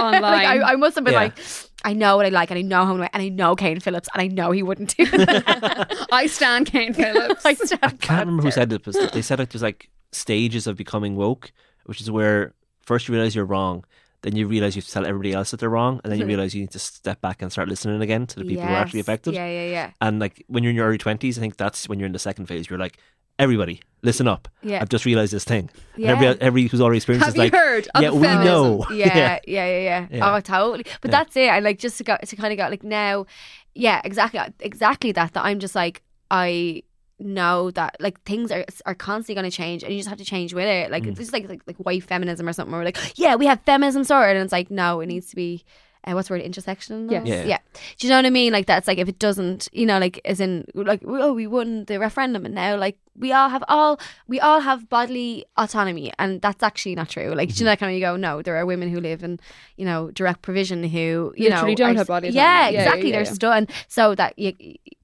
Online. 0.00 0.22
like 0.22 0.46
I, 0.46 0.72
I 0.72 0.76
must 0.76 0.94
have 0.94 1.04
been 1.04 1.12
Yeah. 1.12 1.20
like, 1.20 1.38
I 1.86 1.92
know 1.92 2.16
what 2.16 2.26
I 2.26 2.30
like 2.30 2.50
and 2.50 2.58
I 2.58 2.62
know 2.62 2.84
how 2.84 2.96
I 3.00 3.08
and 3.12 3.22
I 3.22 3.28
know 3.28 3.54
Kane 3.54 3.78
Phillips 3.78 4.08
and 4.12 4.20
I 4.20 4.26
know 4.26 4.50
he 4.50 4.64
wouldn't 4.64 4.96
do 4.96 5.06
that. 5.06 6.08
I 6.12 6.26
stand 6.26 6.66
Kane 6.66 6.92
Phillips. 6.92 7.46
I 7.46 7.54
stand 7.54 7.78
I 7.80 7.90
can't 7.90 8.26
remember 8.26 8.42
who 8.42 8.50
said 8.50 8.72
it, 8.72 8.82
but 8.82 9.12
they 9.12 9.22
said 9.22 9.38
like 9.38 9.50
there's 9.50 9.62
like 9.62 9.88
stages 10.10 10.66
of 10.66 10.76
becoming 10.76 11.14
woke, 11.14 11.52
which 11.84 12.00
is 12.00 12.10
where 12.10 12.54
first 12.80 13.06
you 13.06 13.14
realize 13.14 13.36
you're 13.36 13.44
wrong, 13.44 13.84
then 14.22 14.34
you 14.34 14.48
realize 14.48 14.74
you 14.74 14.80
have 14.80 14.86
to 14.86 14.92
tell 14.92 15.06
everybody 15.06 15.32
else 15.32 15.52
that 15.52 15.60
they're 15.60 15.70
wrong, 15.70 16.00
and 16.02 16.10
then 16.10 16.18
you 16.18 16.24
hmm. 16.24 16.30
realize 16.30 16.56
you 16.56 16.62
need 16.62 16.72
to 16.72 16.80
step 16.80 17.20
back 17.20 17.40
and 17.40 17.52
start 17.52 17.68
listening 17.68 18.02
again 18.02 18.26
to 18.26 18.40
the 18.40 18.44
people 18.44 18.64
who 18.64 18.72
are 18.72 18.76
actually 18.76 18.98
affected. 18.98 19.34
Yeah, 19.34 19.46
yeah, 19.46 19.70
yeah. 19.70 19.90
And 20.00 20.18
like 20.18 20.44
when 20.48 20.64
you're 20.64 20.70
in 20.70 20.76
your 20.76 20.88
early 20.88 20.98
twenties, 20.98 21.38
I 21.38 21.40
think 21.40 21.56
that's 21.56 21.88
when 21.88 22.00
you're 22.00 22.06
in 22.06 22.12
the 22.12 22.18
second 22.18 22.46
phase. 22.46 22.68
You're 22.68 22.80
like, 22.80 22.98
everybody, 23.38 23.80
listen 24.02 24.26
up. 24.28 24.48
Yeah. 24.62 24.80
I've 24.80 24.88
just 24.88 25.04
realized 25.04 25.32
this 25.32 25.44
thing. 25.44 25.70
And 25.94 26.04
Yeah. 26.04 26.10
everybody, 26.12 26.40
everybody 26.40 26.68
who's 26.70 26.80
already 26.80 26.98
experienced 26.98 27.26
Have 27.26 27.34
is 27.34 27.36
you 27.36 27.42
like, 27.44 27.52
heard 27.54 27.88
yeah, 28.00 28.10
we 28.10 28.26
feminism? 28.26 28.44
know. 28.44 28.86
yeah, 28.92 29.38
yeah, 29.46 29.66
yeah, 29.66 29.78
yeah. 29.78 30.06
Yeah. 30.10 30.34
Oh, 30.36 30.40
totally. 30.40 30.84
But 31.00 31.10
Yeah. 31.10 31.18
that's 31.18 31.36
it. 31.36 31.48
I 31.48 31.58
like 31.60 31.78
just 31.78 31.98
to 31.98 32.04
go 32.04 32.16
to 32.24 32.36
kind 32.36 32.52
of 32.52 32.58
go 32.58 32.68
like 32.68 32.82
now, 32.84 33.26
yeah, 33.74 34.00
exactly, 34.04 34.40
exactly 34.60 35.12
that. 35.12 35.34
That 35.34 35.44
I'm 35.44 35.58
just 35.60 35.74
like 35.74 36.02
I 36.30 36.82
know 37.18 37.70
that 37.72 37.96
like 38.00 38.20
things 38.24 38.50
are 38.52 38.64
are 38.84 38.94
constantly 38.94 39.40
going 39.40 39.50
to 39.50 39.56
change, 39.56 39.82
and 39.82 39.92
you 39.92 39.98
just 39.98 40.08
have 40.08 40.18
to 40.18 40.24
change 40.24 40.52
with 40.54 40.66
it. 40.66 40.90
Like 40.90 41.04
Mm. 41.04 41.08
it's 41.10 41.18
just 41.18 41.32
like 41.32 41.48
like 41.48 41.62
like 41.66 41.76
white 41.76 42.02
feminism 42.02 42.48
or 42.48 42.52
something. 42.52 42.72
Where 42.72 42.80
we're 42.80 42.84
like, 42.86 43.18
yeah, 43.18 43.34
we 43.36 43.46
have 43.46 43.60
feminism 43.62 44.04
sorted, 44.04 44.36
and 44.36 44.44
it's 44.44 44.52
like 44.52 44.70
no, 44.70 45.00
it 45.00 45.06
needs 45.06 45.26
to 45.28 45.36
be. 45.36 45.64
Uh, 46.08 46.12
what's 46.12 46.28
the 46.28 46.34
word 46.34 46.42
intersectional? 46.44 47.10
Yes. 47.10 47.26
Yeah. 47.26 47.44
yeah. 47.44 47.58
Do 47.98 48.06
you 48.06 48.10
know 48.12 48.18
what 48.18 48.26
I 48.26 48.30
mean? 48.30 48.52
Like 48.52 48.66
that's 48.66 48.86
like 48.86 48.98
if 48.98 49.08
it 49.08 49.18
doesn't, 49.18 49.68
you 49.72 49.86
know, 49.86 49.98
like 49.98 50.20
as 50.24 50.40
in 50.40 50.64
like 50.74 51.02
oh 51.04 51.32
we 51.32 51.46
won 51.48 51.84
the 51.86 51.98
referendum 51.98 52.44
and 52.46 52.54
now 52.54 52.76
like 52.76 52.96
we 53.18 53.32
all 53.32 53.48
have 53.48 53.64
all 53.68 54.00
we 54.26 54.40
all 54.40 54.60
have 54.60 54.88
bodily 54.88 55.44
autonomy 55.56 56.12
and 56.18 56.40
that's 56.40 56.62
actually 56.62 56.94
not 56.94 57.08
true. 57.08 57.32
Like 57.34 57.48
do 57.48 57.52
you 57.52 57.56
mm-hmm. 57.56 57.64
know 57.64 57.70
that 57.70 57.78
kind 57.78 57.90
of 57.90 57.94
you 57.94 58.00
go 58.00 58.16
no, 58.16 58.42
there 58.42 58.56
are 58.56 58.66
women 58.66 58.88
who 58.90 59.00
live 59.00 59.22
in 59.22 59.40
you 59.76 59.84
know 59.84 60.10
direct 60.10 60.42
provision 60.42 60.82
who 60.84 61.32
you 61.36 61.48
Literally 61.48 61.72
know 61.72 61.76
don't 61.76 61.94
are- 61.96 61.98
have 61.98 62.06
body 62.06 62.28
Yeah, 62.28 62.68
autonomy. 62.68 62.74
Yeah, 62.74 62.80
exactly. 62.80 63.08
yeah, 63.10 63.16
They're 63.16 63.26
yeah. 63.26 63.32
stunned. 63.32 63.70
So 63.88 64.14
that 64.14 64.38
you, 64.38 64.52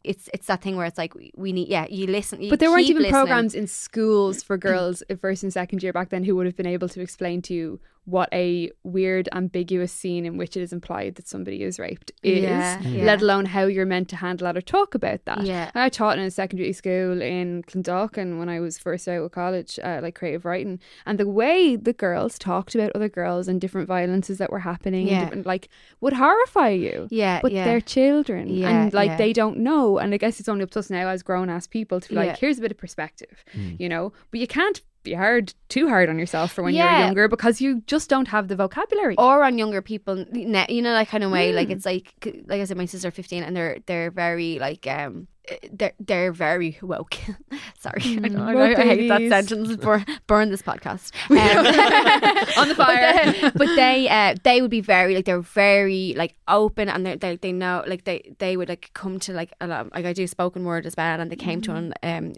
it's 0.05 0.29
it's 0.35 0.47
that 0.47 0.63
thing 0.63 0.77
where 0.77 0.87
it's 0.87 0.99
like 0.99 1.15
we, 1.15 1.33
we 1.37 1.53
need 1.53 1.69
yeah 1.69 1.87
you 1.89 2.07
listen. 2.07 2.43
You 2.43 2.51
But 2.51 2.61
there 2.61 2.71
weren't 2.71 2.89
even 2.89 3.03
listening. 3.03 3.13
programs 3.13 3.55
in 3.55 3.67
schools 3.67 4.43
for 4.43 4.57
mm. 4.59 4.63
girls 4.63 5.03
uh, 5.09 5.17
first 5.17 5.43
and 5.43 5.53
second 5.53 5.83
year 5.83 5.93
back 5.93 6.11
then 6.11 6.25
who 6.25 6.37
would 6.37 6.47
have 6.47 6.57
been 6.57 6.67
able 6.67 6.89
to 6.89 7.01
explain 7.01 7.43
to 7.43 7.55
you 7.55 7.81
what 8.05 8.29
a 8.33 8.71
weird, 8.83 9.29
ambiguous 9.33 9.93
scene 9.93 10.27
in 10.27 10.37
which 10.37 10.57
it 10.57 10.61
is 10.63 10.73
implied 10.73 11.15
that 11.15 11.29
somebody 11.29 11.63
is 11.63 11.79
raped 11.79 12.11
is, 12.23 12.43
Yeah, 12.43 12.81
yeah. 12.83 13.05
let 13.05 13.23
alone 13.23 13.45
how 13.47 13.67
you're 13.67 13.87
meant 13.87 14.09
to 14.09 14.17
handle 14.17 14.47
that 14.47 14.57
or 14.57 14.61
talk 14.61 14.97
about 14.97 15.25
that. 15.27 15.45
Yeah. 15.45 15.71
I 15.75 15.89
taught 15.89 16.19
in 16.19 16.25
a 16.25 16.31
secondary 16.31 16.73
school 16.73 17.23
in 17.23 17.63
Clondalkin 18.09 18.39
when 18.39 18.49
I 18.49 18.61
was 18.61 18.79
first 18.79 19.07
out 19.09 19.23
of 19.23 19.31
college, 19.33 19.79
uh, 19.83 20.01
like 20.03 20.15
creative 20.15 20.45
writing, 20.45 20.81
and 21.07 21.19
the 21.19 21.29
way 21.29 21.77
the 21.77 21.93
girls 21.93 22.39
talked 22.39 22.75
about 22.75 22.93
other 22.95 23.09
girls 23.09 23.49
and 23.49 23.61
different 23.61 23.89
violences 23.89 24.39
that 24.39 24.51
were 24.51 24.61
happening, 24.61 25.07
Yeah. 25.09 25.15
and 25.15 25.25
different, 25.27 25.47
like, 25.47 25.69
would 26.01 26.13
horrify 26.15 26.71
you. 26.71 27.09
Yeah, 27.11 27.41
But 27.43 27.53
yeah. 27.53 27.65
they're 27.65 27.81
children, 27.81 28.49
Yeah, 28.49 28.69
and 28.85 28.93
like 28.95 29.11
yeah. 29.11 29.17
they 29.17 29.33
don't 29.33 29.59
know. 29.59 29.99
And 29.99 30.15
I 30.15 30.17
guess 30.17 30.41
it's 30.41 30.49
only 30.49 30.63
up 30.65 30.71
to 30.73 30.79
us 30.79 30.91
now 30.91 31.09
as 31.09 31.23
grown 31.23 31.49
ass 31.51 31.67
people 31.67 32.01
to 32.01 32.09
be 32.09 32.15
like, 32.15 32.27
Yeah. 32.31 32.37
here's 32.41 32.59
a 32.59 32.63
bit 32.63 32.71
of 32.73 32.79
perspective, 32.79 33.45
you 33.79 33.89
know. 33.89 34.13
But 34.31 34.41
you 34.41 34.47
can't 34.47 34.81
be 35.05 35.15
hard 35.15 35.53
too 35.69 35.89
hard 35.89 36.09
on 36.09 36.17
yourself 36.17 36.53
for 36.53 36.63
when 36.63 36.75
Yeah. 36.75 36.91
you're 36.99 37.07
younger 37.07 37.27
because 37.29 37.61
you 37.61 37.83
just 37.89 38.09
don't 38.09 38.29
have 38.29 38.47
the 38.47 38.55
vocabulary. 38.55 39.17
or 39.19 39.43
on 39.43 39.59
younger 39.59 39.83
people 39.83 40.25
you 40.33 40.47
know 40.47 40.93
that 40.93 41.09
kind 41.09 41.25
of 41.25 41.33
way 41.33 41.51
Mm. 41.51 41.57
like 41.57 41.71
it's 41.71 41.85
like 41.85 42.15
like 42.47 42.61
i 42.61 42.65
said 42.65 42.77
my 42.77 42.85
sister 42.85 43.11
15 43.11 43.43
and 43.43 43.57
they're 43.57 43.79
they're 43.87 44.13
very 44.13 44.61
like 44.61 44.87
um 44.87 45.27
they're 45.73 45.93
they're 45.99 46.33
very 46.33 46.79
woke. 46.83 47.17
Sorry 47.81 48.19
I, 48.23 48.29
don't, 48.29 48.41
I, 48.41 48.73
I 48.75 48.85
hate 48.85 49.09
that 49.09 49.47
sentence 49.47 49.77
burn, 49.77 50.05
burn 50.27 50.51
this 50.51 50.63
podcast. 50.63 51.13
Um, 51.33 51.39
On 52.59 52.69
the 52.69 52.75
fire. 52.75 53.25
but 53.25 53.41
they, 53.43 53.51
but 53.51 53.77
they 53.77 54.09
uh 54.09 54.35
they 54.45 54.61
would 54.61 54.71
be 54.71 54.81
very 54.81 55.15
like 55.15 55.25
they're 55.25 55.41
very 55.41 56.15
like 56.17 56.35
open 56.47 56.89
and 56.89 57.05
they 57.05 57.17
they 57.17 57.37
they 57.37 57.53
know 57.53 57.83
like 57.87 58.05
they 58.05 58.35
they 58.39 58.57
would 58.57 58.69
like 58.69 58.91
come 58.95 59.19
to 59.21 59.33
like 59.33 59.53
a 59.61 59.67
lot 59.67 59.93
like 59.93 60.05
I 60.05 60.13
do 60.13 60.27
spoken 60.27 60.65
word 60.65 60.87
as 60.87 60.95
well 60.97 61.21
and 61.21 61.31
they 61.31 61.37
came 61.37 61.61
to 61.63 61.73
one 61.73 61.95
um 62.03 62.35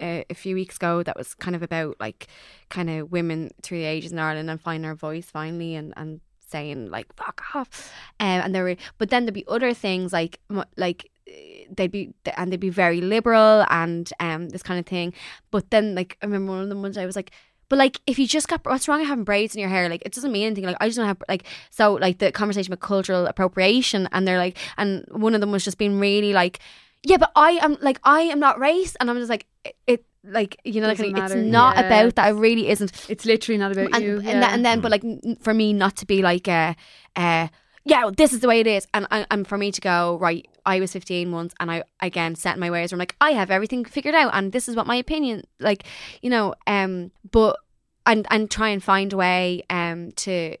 a, 0.00 0.24
a 0.30 0.34
few 0.34 0.54
weeks 0.54 0.76
ago 0.76 1.02
that 1.02 1.16
was 1.16 1.34
kind 1.34 1.54
of 1.54 1.62
about 1.62 1.96
like 2.00 2.28
kind 2.70 2.88
of 2.88 3.12
women 3.12 3.50
through 3.62 3.78
the 3.78 3.84
ages 3.84 4.12
in 4.12 4.18
Ireland 4.18 4.48
and 4.48 4.60
finding 4.60 4.88
our 4.88 4.94
voice 4.94 5.30
finally 5.30 5.74
and 5.74 5.92
and 5.96 6.20
saying 6.48 6.90
like 6.90 7.14
fuck 7.14 7.42
off. 7.54 7.92
Um, 8.20 8.40
and 8.42 8.54
there 8.54 8.64
were 8.64 8.76
but 8.98 9.10
then 9.10 9.24
there'd 9.24 9.34
be 9.34 9.44
other 9.48 9.74
things 9.74 10.12
like 10.12 10.40
like 10.76 11.04
eh, 11.04 11.08
they'd 11.70 11.90
be 11.90 12.12
and 12.36 12.50
they'd 12.52 12.60
be 12.60 12.70
very 12.70 13.00
liberal 13.00 13.64
and 13.68 14.10
um 14.20 14.48
this 14.48 14.62
kind 14.62 14.80
of 14.80 14.86
thing. 14.86 15.12
But 15.50 15.70
then 15.70 15.94
like 15.94 16.16
I 16.22 16.26
remember 16.26 16.52
one 16.52 16.62
of 16.62 16.68
them 16.68 16.82
one 16.82 16.92
day 16.92 17.02
I 17.02 17.06
was 17.06 17.16
like 17.16 17.30
but 17.68 17.78
like 17.78 18.00
if 18.06 18.18
you 18.18 18.26
just 18.26 18.48
got 18.48 18.64
what's 18.64 18.88
wrong 18.88 19.00
with 19.00 19.08
having 19.08 19.24
braids 19.24 19.54
in 19.54 19.60
your 19.60 19.68
hair? 19.68 19.88
Like 19.88 20.02
it 20.06 20.12
doesn't 20.12 20.32
mean 20.32 20.46
anything. 20.46 20.64
Like 20.64 20.78
I 20.80 20.86
just 20.88 20.96
don't 20.96 21.06
have 21.06 21.22
like 21.28 21.44
so 21.70 21.94
like 21.94 22.18
the 22.18 22.32
conversation 22.32 22.72
about 22.72 22.86
cultural 22.86 23.26
appropriation 23.26 24.08
and 24.12 24.26
they're 24.26 24.38
like 24.38 24.56
and 24.78 25.04
one 25.10 25.34
of 25.34 25.40
them 25.40 25.52
was 25.52 25.64
just 25.64 25.76
being 25.78 26.00
really 26.00 26.32
like 26.32 26.60
yeah 27.04 27.18
but 27.18 27.30
I 27.36 27.52
am 27.62 27.76
like 27.82 28.00
I 28.04 28.22
am 28.22 28.40
not 28.40 28.58
race. 28.58 28.96
And 29.00 29.10
I'm 29.10 29.16
just 29.18 29.28
like 29.30 29.46
it, 29.64 29.76
it 29.86 30.04
like 30.24 30.56
you 30.64 30.80
know 30.80 30.88
like 30.88 30.98
it's 30.98 31.34
not 31.34 31.76
Yeah. 31.76 31.86
about 31.86 32.14
that. 32.16 32.30
It 32.30 32.38
really 32.38 32.70
isn't. 32.70 32.90
It's 33.10 33.24
literally 33.26 33.58
not 33.58 33.72
about 33.72 33.90
and 33.92 34.02
you. 34.02 34.16
and, 34.16 34.24
yeah. 34.24 34.40
that, 34.40 34.52
and 34.54 34.64
then 34.64 34.80
but 34.80 34.90
like 34.90 35.04
n- 35.04 35.36
for 35.40 35.52
me 35.52 35.72
not 35.74 35.96
to 35.96 36.06
be 36.06 36.22
like 36.22 36.48
uh 36.48 36.72
uh 37.16 37.48
yeah 37.84 38.04
well, 38.04 38.12
this 38.12 38.32
is 38.32 38.40
the 38.40 38.48
way 38.48 38.60
it 38.60 38.66
is. 38.66 38.86
And, 38.94 39.06
and 39.10 39.26
and 39.30 39.46
for 39.46 39.58
me 39.58 39.72
to 39.72 39.80
go 39.80 40.18
right 40.20 40.48
I 40.74 40.80
was 40.80 40.92
15 40.92 41.32
once 41.32 41.52
and 41.60 41.70
I 41.70 41.82
again 42.00 42.34
set 42.34 42.58
my 42.58 42.70
ways 42.70 42.90
where 42.92 42.96
I'm 42.96 43.00
like 43.06 43.16
I 43.20 43.30
have 43.40 43.50
everything 43.50 43.84
figured 43.84 44.14
out 44.14 44.30
and 44.34 44.52
this 44.52 44.68
is 44.68 44.76
what 44.76 44.86
my 44.86 44.96
opinion 44.96 45.42
like 45.58 45.82
you 46.22 46.30
know 46.30 46.54
um 46.66 47.10
but 47.36 47.54
and 48.06 48.26
and 48.30 48.50
try 48.50 48.68
and 48.74 48.82
find 48.82 49.12
a 49.12 49.16
way 49.16 49.62
um 49.70 50.12
to 50.24 50.56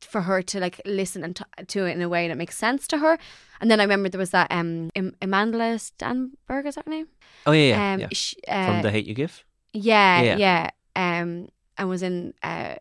for 0.00 0.22
her 0.22 0.40
to 0.50 0.60
like 0.60 0.80
listen 0.86 1.22
and 1.24 1.36
t- 1.36 1.64
to 1.66 1.84
it 1.86 1.92
in 1.96 2.02
a 2.02 2.08
way 2.08 2.26
that 2.28 2.36
makes 2.36 2.56
sense 2.56 2.86
to 2.88 2.98
her 2.98 3.18
and 3.60 3.70
then 3.70 3.80
I 3.80 3.84
remember 3.84 4.08
there 4.08 4.18
was 4.26 4.30
that 4.30 4.48
um 4.50 4.90
Am- 4.96 5.16
Amanda 5.20 5.76
Stenberg 5.78 6.64
is 6.66 6.74
that 6.76 6.86
her 6.86 6.90
name 6.90 7.08
Oh 7.46 7.52
yeah, 7.52 7.68
yeah, 7.68 7.94
um 7.94 8.00
yeah. 8.00 8.08
sh- 8.12 8.34
From 8.46 8.76
uh, 8.78 8.82
the 8.82 8.90
hate 8.90 9.06
you 9.06 9.14
give. 9.14 9.44
yeah, 9.72 10.22
Yeah. 10.22 10.36
yeah. 10.46 10.70
Um, 10.96 11.48
and 11.78 11.88
was 11.88 12.02
in 12.02 12.34
uh, 12.42 12.74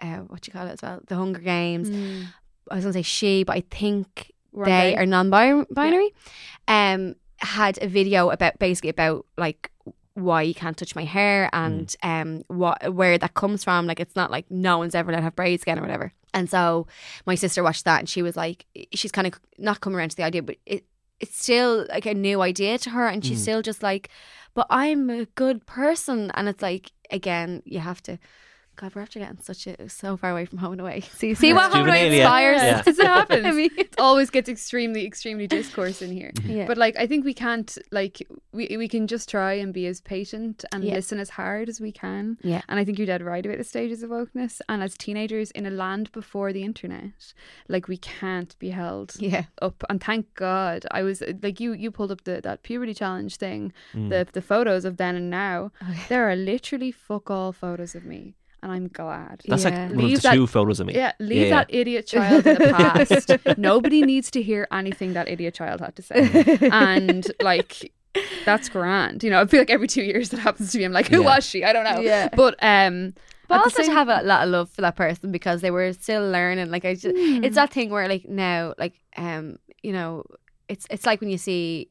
uh, 0.00 0.18
what 0.28 0.40
do 0.42 0.48
you 0.48 0.52
call 0.52 0.66
it 0.68 0.72
as 0.72 0.82
well? 0.82 1.00
The 1.06 1.16
Hunger 1.16 1.40
Games. 1.40 1.90
Mm. 1.90 2.26
I 2.70 2.74
was 2.76 2.84
gonna 2.84 2.94
say 2.94 3.02
she, 3.02 3.44
but 3.44 3.56
I 3.56 3.62
think 3.70 4.32
They 4.64 4.96
are 4.96 5.06
non-binary. 5.06 6.10
Um, 6.68 7.16
had 7.38 7.78
a 7.82 7.88
video 7.88 8.30
about 8.30 8.58
basically 8.58 8.90
about 8.90 9.26
like 9.36 9.70
why 10.14 10.42
you 10.42 10.54
can't 10.54 10.76
touch 10.76 10.94
my 10.94 11.04
hair 11.04 11.50
and 11.52 11.94
um 12.04 12.44
what 12.46 12.94
where 12.94 13.18
that 13.18 13.34
comes 13.34 13.64
from. 13.64 13.86
Like 13.86 14.00
it's 14.00 14.14
not 14.16 14.30
like 14.30 14.48
no 14.50 14.78
one's 14.78 14.94
ever 14.94 15.12
let 15.12 15.22
have 15.22 15.34
braids 15.36 15.62
again 15.62 15.78
or 15.78 15.82
whatever. 15.82 16.12
And 16.32 16.48
so 16.48 16.86
my 17.26 17.34
sister 17.34 17.62
watched 17.62 17.84
that 17.84 17.98
and 18.00 18.08
she 18.08 18.22
was 18.22 18.36
like, 18.36 18.64
she's 18.92 19.12
kind 19.12 19.26
of 19.26 19.34
not 19.58 19.80
coming 19.80 19.98
around 19.98 20.10
to 20.10 20.16
the 20.16 20.22
idea, 20.22 20.42
but 20.42 20.56
it 20.66 20.84
it's 21.20 21.40
still 21.42 21.86
like 21.88 22.06
a 22.06 22.14
new 22.14 22.40
idea 22.42 22.76
to 22.78 22.90
her, 22.90 23.06
and 23.06 23.24
she's 23.24 23.38
Mm. 23.38 23.42
still 23.42 23.62
just 23.62 23.82
like, 23.82 24.08
but 24.54 24.66
I'm 24.70 25.10
a 25.10 25.26
good 25.26 25.64
person, 25.66 26.30
and 26.34 26.48
it's 26.48 26.62
like 26.62 26.90
again, 27.10 27.62
you 27.64 27.80
have 27.80 28.02
to. 28.04 28.18
God, 28.76 28.94
we're 28.94 29.02
after 29.02 29.18
getting 29.18 29.38
such 29.40 29.66
a 29.66 29.88
so 29.88 30.16
far 30.16 30.30
away 30.30 30.44
from 30.46 30.58
home 30.58 30.72
and 30.72 30.80
away. 30.80 31.00
See, 31.00 31.34
see 31.44 31.52
what 31.52 31.70
home 31.72 31.82
and 31.82 31.88
away 31.90 32.04
Juvenile, 32.08 32.40
yeah. 32.40 32.50
inspires. 32.50 32.62
Yeah. 32.62 32.82
Does 32.82 32.98
it 33.04 33.06
happen? 33.06 33.46
I 33.50 33.52
mean, 33.52 33.70
It 33.76 33.94
always 33.98 34.30
gets 34.30 34.48
extremely, 34.48 35.06
extremely 35.06 35.46
discourse 35.46 36.02
in 36.02 36.12
here. 36.12 36.32
yeah. 36.44 36.66
But 36.66 36.78
like, 36.78 36.96
I 36.96 37.06
think 37.06 37.24
we 37.24 37.34
can't 37.34 37.76
like 37.90 38.26
we 38.52 38.76
we 38.76 38.88
can 38.88 39.06
just 39.06 39.28
try 39.28 39.52
and 39.54 39.72
be 39.72 39.86
as 39.86 40.00
patient 40.00 40.64
and 40.72 40.84
Yeah. 40.84 40.94
listen 40.94 41.18
as 41.20 41.30
hard 41.30 41.68
as 41.68 41.80
we 41.80 41.92
can. 41.92 42.38
Yeah. 42.42 42.62
And 42.68 42.78
I 42.80 42.84
think 42.84 42.98
you're 42.98 43.06
dead 43.06 43.22
right 43.22 43.44
about 43.44 43.58
the 43.58 43.64
stages 43.64 44.02
of 44.02 44.10
wokeness. 44.10 44.60
And 44.68 44.82
as 44.82 44.96
teenagers 44.96 45.50
in 45.52 45.66
a 45.66 45.70
land 45.70 46.10
before 46.12 46.52
the 46.52 46.62
internet, 46.64 47.34
like 47.68 47.88
we 47.88 47.96
can't 47.98 48.58
be 48.58 48.70
held 48.70 49.14
yeah, 49.18 49.44
up. 49.62 49.82
And 49.88 50.02
thank 50.02 50.34
God, 50.34 50.84
I 50.90 51.02
was 51.02 51.22
like 51.42 51.60
you. 51.60 51.72
You 51.72 51.90
pulled 51.90 52.10
up 52.12 52.24
the 52.24 52.40
that 52.42 52.62
puberty 52.62 52.94
challenge 52.94 53.36
thing, 53.36 53.72
Mm. 53.94 54.08
the 54.10 54.26
the 54.32 54.42
photos 54.42 54.84
of 54.84 54.96
then 54.96 55.14
and 55.16 55.30
now. 55.30 55.70
Oh, 55.82 55.94
There 56.08 56.28
are 56.30 56.36
literally 56.36 56.90
fuck 56.92 57.30
all 57.30 57.52
photos 57.52 57.94
of 57.94 58.04
me. 58.04 58.34
And 58.64 58.72
I'm 58.72 58.88
glad. 58.88 59.42
That's 59.46 59.62
Yeah. 59.64 59.70
like 59.70 59.78
one 59.90 59.98
Leave 59.98 60.16
of 60.16 60.22
the 60.22 60.28
that- 60.28 60.34
two 60.34 60.46
photos 60.48 60.80
of 60.80 60.86
me. 60.88 60.94
Yeah, 60.94 61.12
leave 61.20 61.46
Yeah, 61.48 61.50
that 61.50 61.66
idiot 61.72 62.06
child 62.08 62.46
in 62.46 62.54
the 62.56 63.34
past. 63.46 63.58
Nobody 63.58 64.02
needs 64.02 64.30
to 64.32 64.42
hear 64.42 64.66
anything 64.72 65.12
that 65.12 65.28
idiot 65.28 65.54
child 65.54 65.80
had 65.80 65.94
to 65.96 66.02
say. 66.02 66.20
and 66.72 67.30
like 67.42 67.92
that's 68.44 68.68
grand. 68.68 69.22
You 69.22 69.30
know, 69.30 69.40
I 69.40 69.46
feel 69.46 69.60
like 69.60 69.70
every 69.70 69.86
two 69.88 70.02
years 70.02 70.30
that 70.30 70.40
happens 70.40 70.72
to 70.72 70.78
me, 70.78 70.84
I'm 70.84 70.92
like, 70.92 71.08
who 71.08 71.20
Yeah. 71.22 71.36
was 71.36 71.44
she? 71.46 71.62
I 71.64 71.72
don't 71.72 71.84
know. 71.84 72.00
Yeah. 72.00 72.28
But 72.34 72.54
um 72.62 73.14
But 73.48 73.56
at 73.56 73.58
the 73.58 73.64
also 73.64 73.82
to 73.84 73.92
have 73.92 74.08
a 74.08 74.22
lot 74.22 74.44
of 74.44 74.48
love 74.50 74.70
for 74.70 74.80
that 74.80 74.96
person 74.96 75.30
because 75.30 75.60
they 75.60 75.70
were 75.70 75.92
still 75.92 76.28
learning. 76.30 76.70
Like 76.70 76.84
I 76.84 76.94
just, 76.94 77.14
Hmm. 77.16 77.44
it's 77.44 77.56
that 77.56 77.70
thing 77.72 77.90
where 77.90 78.08
like 78.08 78.24
now, 78.28 78.72
like 78.78 78.94
um, 79.16 79.58
you 79.82 79.92
know, 79.92 80.24
it's 80.68 80.86
it's 80.90 81.04
like 81.06 81.20
when 81.20 81.28
you 81.30 81.38
see. 81.38 81.90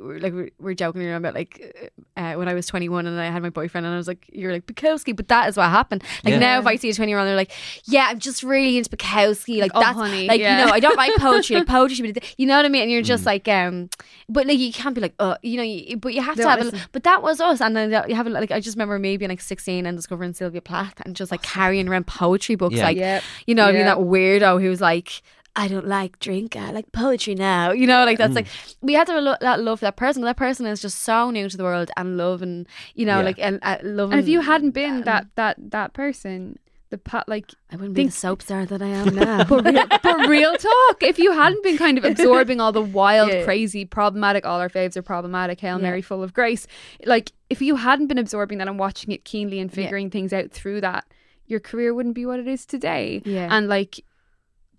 We're- 0.00 0.20
Like 0.20 0.52
we're, 0.58 0.74
joking 0.74 1.02
around 1.06 1.16
about 1.24 1.34
like 1.34 1.90
uh, 2.16 2.34
when 2.34 2.48
I 2.48 2.54
was 2.54 2.66
21 2.66 3.06
and 3.06 3.18
I 3.20 3.26
had 3.30 3.42
my 3.42 3.50
boyfriend 3.50 3.86
and 3.86 3.94
I 3.94 3.96
was 3.98 4.06
like 4.08 4.28
you're 4.32 4.52
like 4.52 4.66
Bukowski 4.66 5.14
but 5.16 5.28
that 5.28 5.48
is 5.48 5.56
what 5.56 5.70
happened 5.70 6.02
like 6.24 6.32
Yeah. 6.32 6.38
now 6.38 6.58
if 6.60 6.66
I 6.66 6.76
see 6.76 6.90
a 6.90 6.94
20 6.94 7.10
year 7.10 7.18
old 7.18 7.26
they're 7.28 7.36
like 7.36 7.52
yeah 7.84 8.06
I'm 8.10 8.18
just 8.18 8.42
really 8.42 8.76
into 8.76 8.90
Bukowski 8.90 9.60
like 9.60 9.70
Oh, 9.74 9.80
that's 9.80 9.96
honey, 9.96 10.26
like 10.28 10.40
yeah. 10.40 10.60
you 10.60 10.66
know 10.66 10.72
I 10.72 10.80
don't 10.80 10.96
like 10.96 11.14
poetry 11.18 11.56
like 11.56 11.66
poetry 11.66 11.94
should 11.96 12.14
be 12.14 12.20
you 12.36 12.46
know 12.46 12.56
what 12.56 12.64
I 12.64 12.68
mean 12.68 12.82
and 12.82 12.90
you're 12.90 13.02
just 13.02 13.22
Mm. 13.22 13.26
like 13.26 13.48
um 13.48 13.90
but 14.28 14.46
like 14.46 14.58
you 14.58 14.72
can't 14.72 14.94
be 14.94 15.00
like 15.00 15.14
oh 15.18 15.36
you 15.42 15.56
know 15.56 15.62
you, 15.62 15.96
but 15.96 16.12
you 16.14 16.20
have 16.22 16.36
to 16.36 16.42
No, 16.42 16.48
have 16.48 16.74
a, 16.74 16.88
but 16.92 17.02
that 17.04 17.22
was 17.22 17.40
us 17.40 17.60
and 17.60 17.74
then 17.76 17.90
you 18.08 18.14
have 18.14 18.26
a, 18.26 18.30
like 18.30 18.50
I 18.50 18.60
just 18.60 18.76
remember 18.76 18.98
me 18.98 19.16
being 19.16 19.30
like 19.30 19.40
16 19.40 19.86
and 19.86 19.96
discovering 19.96 20.32
Sylvia 20.34 20.60
Plath 20.60 21.00
and 21.06 21.16
just 21.16 21.30
like 21.30 21.42
carrying 21.42 21.88
around 21.88 22.06
poetry 22.06 22.54
books 22.56 22.74
Yeah. 22.76 22.84
like 22.84 23.22
you 23.46 23.54
know, 23.54 23.64
I 23.66 23.72
mean 23.72 23.84
that 23.86 23.98
weirdo 23.98 24.60
who 24.60 24.68
was 24.68 24.80
like, 24.80 25.22
I 25.58 25.68
don't 25.68 25.86
like 25.88 26.18
drink, 26.20 26.54
I 26.54 26.70
like 26.70 26.92
poetry 26.92 27.34
now. 27.34 27.72
You 27.72 27.86
know, 27.86 28.04
like 28.04 28.18
that's 28.18 28.32
Mm. 28.32 28.36
like 28.36 28.46
we 28.82 28.92
had 28.92 29.06
to 29.06 29.14
have 29.14 29.22
a 29.22 29.24
lo- 29.24 29.36
that 29.40 29.60
love 29.60 29.78
for 29.80 29.86
that 29.86 29.96
person. 29.96 30.22
That 30.22 30.36
person 30.36 30.66
is 30.66 30.82
just 30.82 31.00
so 31.02 31.30
new 31.30 31.48
to 31.48 31.56
the 31.56 31.64
world 31.64 31.90
and 31.96 32.16
love 32.18 32.42
and 32.42 32.66
you 32.94 33.06
know, 33.06 33.18
Yeah. 33.18 33.24
like 33.24 33.38
and 33.38 33.58
uh, 33.62 33.78
love. 33.82 34.10
And 34.12 34.20
if 34.20 34.28
you 34.28 34.42
hadn't 34.42 34.72
been 34.72 34.96
um, 34.96 35.02
that 35.04 35.26
that 35.36 35.56
that 35.70 35.94
person, 35.94 36.58
the 36.90 36.98
pat 36.98 37.26
like 37.28 37.52
I 37.72 37.76
wouldn't 37.76 37.94
be 37.94 38.04
the 38.04 38.10
soap 38.12 38.42
star 38.42 38.66
that 38.66 38.82
I 38.82 38.86
am 38.86 39.14
now. 39.14 39.44
but 39.48 39.64
real, 39.64 39.86
but 40.02 40.28
real 40.28 40.52
talk, 40.56 41.02
if 41.02 41.18
you 41.18 41.32
hadn't 41.32 41.62
been 41.64 41.78
kind 41.78 41.96
of 41.98 42.04
absorbing 42.12 42.60
all 42.60 42.70
the 42.72 42.82
wild, 42.82 43.30
Yeah. 43.32 43.44
crazy, 43.44 43.84
problematic, 43.86 44.44
all 44.44 44.60
our 44.60 44.68
faves 44.68 44.94
are 44.96 45.02
problematic, 45.02 45.58
Hail 45.60 45.78
Yeah. 45.78 45.82
Mary 45.84 46.02
full 46.02 46.22
of 46.22 46.34
grace. 46.34 46.66
Like 47.06 47.32
if 47.50 47.62
you 47.62 47.76
hadn't 47.76 48.08
been 48.08 48.18
absorbing 48.18 48.58
that 48.58 48.68
and 48.68 48.78
watching 48.78 49.10
it 49.10 49.24
keenly 49.24 49.58
and 49.58 49.70
Yeah. 49.70 49.74
figuring 49.84 50.10
things 50.10 50.32
out 50.34 50.50
through 50.52 50.82
that, 50.82 51.06
your 51.46 51.60
career 51.60 51.94
wouldn't 51.94 52.14
be 52.14 52.26
what 52.26 52.40
it 52.40 52.46
is 52.46 52.66
today. 52.66 53.22
yeah, 53.24 53.48
And 53.50 53.68
like 53.68 54.00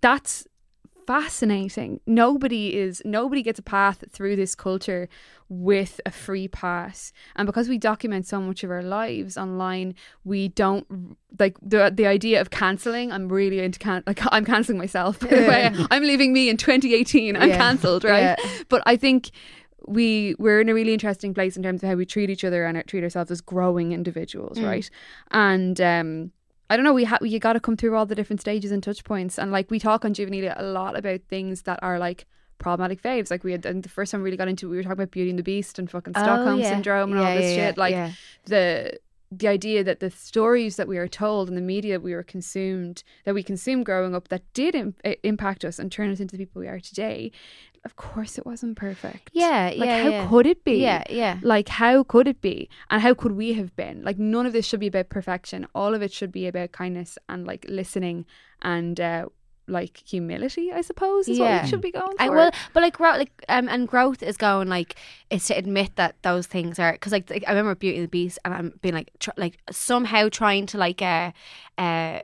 that's 0.00 0.46
fascinating. 1.12 2.00
Nobody 2.06 2.76
is 2.76 3.02
nobody 3.04 3.42
gets 3.42 3.58
a 3.58 3.62
path 3.62 4.04
through 4.14 4.36
this 4.36 4.54
culture 4.54 5.08
with 5.48 6.00
a 6.04 6.10
free 6.10 6.48
pass. 6.48 7.12
And 7.36 7.46
because 7.46 7.66
we 7.68 7.78
document 7.78 8.26
so 8.26 8.40
much 8.40 8.62
of 8.64 8.70
our 8.70 8.82
lives 8.82 9.36
online, 9.38 9.94
we 10.24 10.48
don't 10.48 10.86
like 11.38 11.56
the 11.62 11.90
the 11.94 12.06
idea 12.06 12.40
of 12.42 12.50
cancelling. 12.50 13.10
I'm 13.12 13.28
really 13.28 13.58
into 13.60 13.78
can 13.78 14.02
like 14.06 14.20
I'm 14.34 14.44
cancelling 14.44 14.78
myself. 14.78 15.22
Way, 15.22 15.70
I'm 15.90 16.02
leaving 16.02 16.32
me 16.32 16.48
in 16.50 16.56
2018. 16.56 17.36
I'm 17.36 17.48
Yeah. 17.48 17.56
cancelled, 17.56 18.04
right? 18.04 18.36
Yeah. 18.38 18.62
But 18.68 18.82
I 18.86 18.96
think 18.96 19.30
we 19.86 20.34
we're 20.38 20.60
in 20.60 20.68
a 20.68 20.74
really 20.74 20.92
interesting 20.92 21.32
place 21.32 21.56
in 21.56 21.62
terms 21.62 21.82
of 21.82 21.88
how 21.88 21.94
we 21.94 22.04
treat 22.04 22.28
each 22.28 22.44
other 22.44 22.66
and 22.66 22.82
treat 22.86 23.02
ourselves 23.02 23.30
as 23.30 23.40
growing 23.40 23.92
individuals, 23.92 24.58
Mm. 24.58 24.66
right? 24.66 24.90
And 25.30 25.80
um 25.80 26.32
I 26.70 26.76
don't 26.76 26.84
know. 26.84 26.92
We 26.92 27.04
ha- 27.04 27.18
you 27.22 27.38
got 27.38 27.54
to 27.54 27.60
come 27.60 27.76
through 27.76 27.96
all 27.96 28.06
the 28.06 28.14
different 28.14 28.40
stages 28.40 28.70
and 28.72 28.82
touch 28.82 29.04
points, 29.04 29.38
and 29.38 29.50
like 29.52 29.70
we 29.70 29.78
talk 29.78 30.04
on 30.04 30.14
Juvenilia 30.14 30.54
a 30.56 30.62
lot 30.64 30.96
about 30.98 31.20
things 31.28 31.62
that 31.62 31.78
are 31.82 31.98
like 31.98 32.26
problematic 32.58 33.00
faves. 33.02 33.30
Like 33.30 33.44
we 33.44 33.52
had, 33.52 33.64
and 33.64 33.82
the 33.82 33.88
first 33.88 34.12
time 34.12 34.20
we 34.20 34.26
really 34.26 34.36
got 34.36 34.48
into, 34.48 34.66
it, 34.66 34.70
we 34.70 34.76
were 34.76 34.82
talking 34.82 34.92
about 34.94 35.10
Beauty 35.10 35.30
and 35.30 35.38
the 35.38 35.42
Beast 35.44 35.78
and 35.78 35.90
fucking 35.90 36.12
Oh, 36.16 36.20
Stockholm 36.22 36.58
yeah. 36.60 36.70
syndrome 36.70 37.12
and 37.12 37.20
Yeah, 37.20 37.28
all 37.28 37.34
this 37.34 37.56
yeah, 37.56 37.68
shit. 37.68 37.78
Like 37.78 37.94
the 38.44 38.98
the 39.30 39.46
idea 39.46 39.84
that 39.84 40.00
the 40.00 40.10
stories 40.10 40.76
that 40.76 40.88
we 40.88 40.96
are 40.96 41.06
told 41.06 41.48
and 41.48 41.56
the 41.56 41.60
media 41.62 42.00
we 42.00 42.14
were 42.14 42.22
consumed 42.22 43.02
that 43.24 43.34
we 43.34 43.42
consumed 43.42 43.84
growing 43.84 44.14
up 44.14 44.28
that 44.28 44.42
did 44.54 44.74
Im- 44.74 44.94
impact 45.22 45.66
us 45.66 45.78
and 45.78 45.92
turn 45.92 46.10
us 46.10 46.18
into 46.18 46.34
the 46.36 46.42
people 46.44 46.60
we 46.60 46.68
are 46.68 46.80
today. 46.80 47.30
Of 47.84 47.96
course, 47.96 48.38
it 48.38 48.44
wasn't 48.46 48.76
perfect. 48.76 49.30
yeah, 49.32 49.72
Like, 49.76 49.88
yeah, 49.88 50.02
how 50.02 50.08
yeah. 50.10 50.28
could 50.28 50.46
it 50.46 50.64
be? 50.64 50.74
Yeah, 50.82 51.04
yeah. 51.08 51.38
Like, 51.42 51.68
how 51.68 52.02
could 52.02 52.28
it 52.28 52.40
be? 52.40 52.68
And 52.90 53.00
how 53.02 53.14
could 53.14 53.32
we 53.32 53.54
have 53.54 53.74
been? 53.76 54.02
Like, 54.02 54.18
none 54.18 54.46
of 54.46 54.52
this 54.52 54.66
should 54.66 54.80
be 54.80 54.88
about 54.88 55.08
perfection. 55.08 55.66
All 55.74 55.94
of 55.94 56.02
it 56.02 56.12
should 56.12 56.32
be 56.32 56.46
about 56.46 56.72
kindness 56.72 57.18
and 57.28 57.46
like 57.46 57.64
listening 57.68 58.26
and 58.62 59.00
uh, 59.00 59.26
like 59.68 60.02
humility, 60.06 60.72
I 60.72 60.80
suppose, 60.80 61.28
is 61.28 61.38
what 61.38 61.46
Yeah. 61.46 61.62
we 61.62 61.68
should 61.68 61.80
be 61.82 61.92
going 61.92 62.16
for. 62.16 62.22
I 62.22 62.28
will, 62.30 62.50
but 62.72 62.82
like 62.82 62.96
growth, 62.96 63.18
like 63.18 63.44
um, 63.48 63.68
and 63.68 63.86
growth 63.86 64.22
is 64.22 64.36
going 64.36 64.68
like 64.68 64.94
is 65.30 65.46
to 65.46 65.54
admit 65.56 65.96
that 65.96 66.16
those 66.22 66.46
things 66.46 66.78
are 66.78 66.92
because 66.92 67.12
like, 67.12 67.28
like 67.30 67.44
I 67.46 67.50
remember 67.50 67.74
Beauty 67.74 67.98
and 67.98 68.04
the 68.04 68.08
Beast 68.10 68.38
and 68.44 68.54
I'm 68.54 68.78
being 68.80 68.94
like 68.94 69.10
tr- 69.18 69.30
like 69.36 69.58
somehow 69.70 70.28
trying 70.30 70.66
to 70.66 70.78
like 70.78 71.02
uh 71.02 71.32
uh 71.76 72.20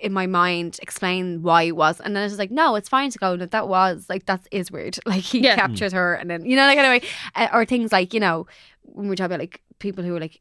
in 0.00 0.12
my 0.12 0.26
mind 0.26 0.78
explain 0.82 1.42
why 1.42 1.62
it 1.64 1.76
was 1.76 2.00
and 2.00 2.14
then 2.16 2.22
it's 2.24 2.32
just 2.32 2.38
like 2.38 2.50
no 2.50 2.74
it's 2.76 2.88
fine 2.88 3.10
to 3.10 3.18
go 3.18 3.36
no, 3.36 3.46
that 3.46 3.68
was 3.68 4.06
like 4.08 4.26
that 4.26 4.40
is 4.50 4.70
weird 4.70 4.98
like 5.06 5.22
he 5.22 5.40
Yeah. 5.40 5.56
captured 5.56 5.92
her 5.92 6.14
and 6.14 6.30
then 6.30 6.44
you 6.44 6.56
know 6.56 6.66
like 6.66 6.78
anyway 6.78 7.06
uh, 7.36 7.48
or 7.52 7.64
things 7.64 7.92
like 7.92 8.14
you 8.14 8.20
know 8.20 8.46
when 8.82 9.08
we 9.08 9.16
talk 9.16 9.26
about 9.26 9.40
like 9.40 9.60
people 9.78 10.02
who 10.04 10.16
are 10.16 10.20
like 10.20 10.40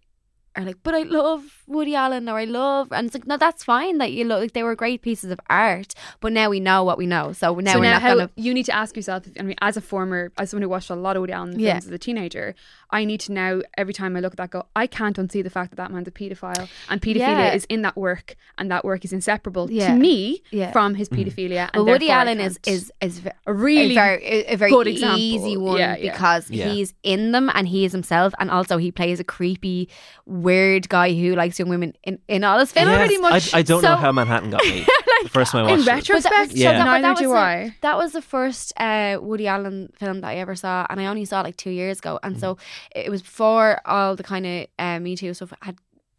are 0.55 0.63
like 0.65 0.77
but 0.81 0.95
I 0.95 1.03
love 1.03 1.43
Woody 1.67 1.93
Allen 1.93 2.27
or 2.27 2.37
I 2.39 2.45
love 2.45 2.91
and 2.91 3.05
it's 3.05 3.13
like 3.13 3.27
no 3.27 3.37
that's 3.37 3.63
fine 3.63 3.99
that 3.99 4.11
you 4.11 4.25
look 4.25 4.39
like 4.39 4.53
they 4.53 4.63
were 4.63 4.75
great 4.75 5.01
pieces 5.03 5.29
of 5.31 5.39
art 5.47 5.93
but 6.21 6.33
now 6.33 6.49
we 6.49 6.59
know 6.59 6.83
what 6.83 6.97
we 6.97 7.05
know 7.05 7.31
so 7.33 7.53
now 7.53 7.73
so 7.73 7.79
we're 7.79 7.85
now 7.85 7.91
not 7.93 8.01
how 8.01 8.15
gonna 8.15 8.29
you 8.35 8.51
need 8.53 8.65
to 8.65 8.75
ask 8.75 8.95
yourself 8.95 9.25
I 9.39 9.43
mean 9.43 9.55
as 9.61 9.77
a 9.77 9.81
former 9.81 10.31
as 10.39 10.49
someone 10.49 10.63
who 10.63 10.69
watched 10.69 10.89
a 10.89 10.95
lot 10.95 11.15
of 11.15 11.21
Woody 11.21 11.33
Allen 11.33 11.51
films 11.51 11.61
Yeah. 11.63 11.77
as 11.77 11.87
a 11.87 11.97
teenager 11.99 12.55
I 12.91 13.05
need 13.05 13.19
to 13.21 13.31
now 13.31 13.61
every 13.77 13.93
time 13.93 14.15
I 14.17 14.19
look 14.19 14.33
at 14.33 14.37
that 14.37 14.49
go 14.49 14.65
I 14.75 14.87
can't 14.87 15.15
unsee 15.17 15.43
the 15.43 15.49
fact 15.49 15.71
that 15.71 15.75
that 15.77 15.91
man's 15.91 16.07
a 16.07 16.11
paedophile 16.11 16.67
and 16.89 17.01
paedophilia 17.01 17.17
Yeah. 17.49 17.53
is 17.53 17.65
in 17.65 17.81
that 17.83 17.95
work 17.95 18.35
and 18.57 18.69
that 18.71 18.83
work 18.83 19.05
is 19.05 19.13
inseparable 19.13 19.69
Yeah. 19.71 19.89
to 19.89 19.93
me 19.95 20.41
Yeah. 20.51 20.71
from 20.71 20.95
his 20.95 21.09
mm. 21.09 21.17
paedophilia 21.17 21.69
and 21.73 21.83
Well, 21.85 21.93
Woody 21.93 22.09
Allen 22.09 22.39
is 22.39 22.59
is 22.65 22.91
is 23.01 23.21
a 23.45 23.53
really 23.53 23.91
a 23.91 23.95
very 23.95 24.45
a 24.47 24.55
very 24.55 24.71
good 24.71 24.87
example. 24.87 25.19
easy 25.19 25.55
one 25.57 25.77
Yeah, 25.77 25.95
yeah. 25.97 26.11
because 26.11 26.49
Yeah. 26.49 26.69
he's 26.69 26.93
in 27.03 27.31
them 27.31 27.49
and 27.53 27.67
he 27.67 27.85
is 27.85 27.91
himself, 27.91 28.33
and 28.39 28.49
also 28.51 28.77
he 28.77 28.91
plays 28.91 29.19
a 29.19 29.23
creepy, 29.23 29.87
weird 30.25 30.89
guy 30.89 31.13
who 31.13 31.35
likes 31.35 31.59
young 31.59 31.69
women 31.69 31.93
in, 32.03 32.19
in 32.27 32.43
all 32.43 32.59
his 32.59 32.71
films. 32.71 32.89
Yes, 32.89 32.97
pretty 33.07 33.17
much. 33.21 33.53
I, 33.53 33.59
I 33.59 33.61
don't 33.61 33.81
know 33.83 33.95
how 33.95 34.11
Manhattan 34.11 34.49
got 34.51 34.63
made. 34.65 34.87
the 35.23 35.29
first 35.29 35.51
time 35.51 35.65
I 35.65 35.71
in 35.71 35.77
watched 35.79 35.87
it. 35.87 35.91
retrospect 35.91 36.51
Yeah. 36.53 36.73
that- 36.73 36.85
neither 36.85 37.09
was 37.09 37.19
do 37.19 37.27
the- 37.29 37.33
I 37.37 37.75
That 37.81 37.97
was 37.97 38.11
the 38.13 38.21
first 38.21 38.73
uh, 38.77 39.17
Woody 39.21 39.47
Allen 39.47 39.91
film 39.97 40.21
that 40.21 40.27
I 40.29 40.35
ever 40.35 40.55
saw, 40.55 40.85
and 40.89 40.99
I 40.99 41.05
only 41.07 41.25
saw 41.25 41.41
it 41.41 41.43
like 41.43 41.57
two 41.57 41.71
years 41.71 41.99
ago. 41.99 42.19
And 42.23 42.39
so 42.39 42.57
it 42.95 43.09
was 43.09 43.21
before 43.21 43.81
all 43.85 44.15
the 44.15 44.23
kind 44.23 44.45
of 44.45 44.67
uh, 44.77 44.99
Me 44.99 45.15
Too 45.15 45.33
stuff 45.33 45.53
had 45.61 45.77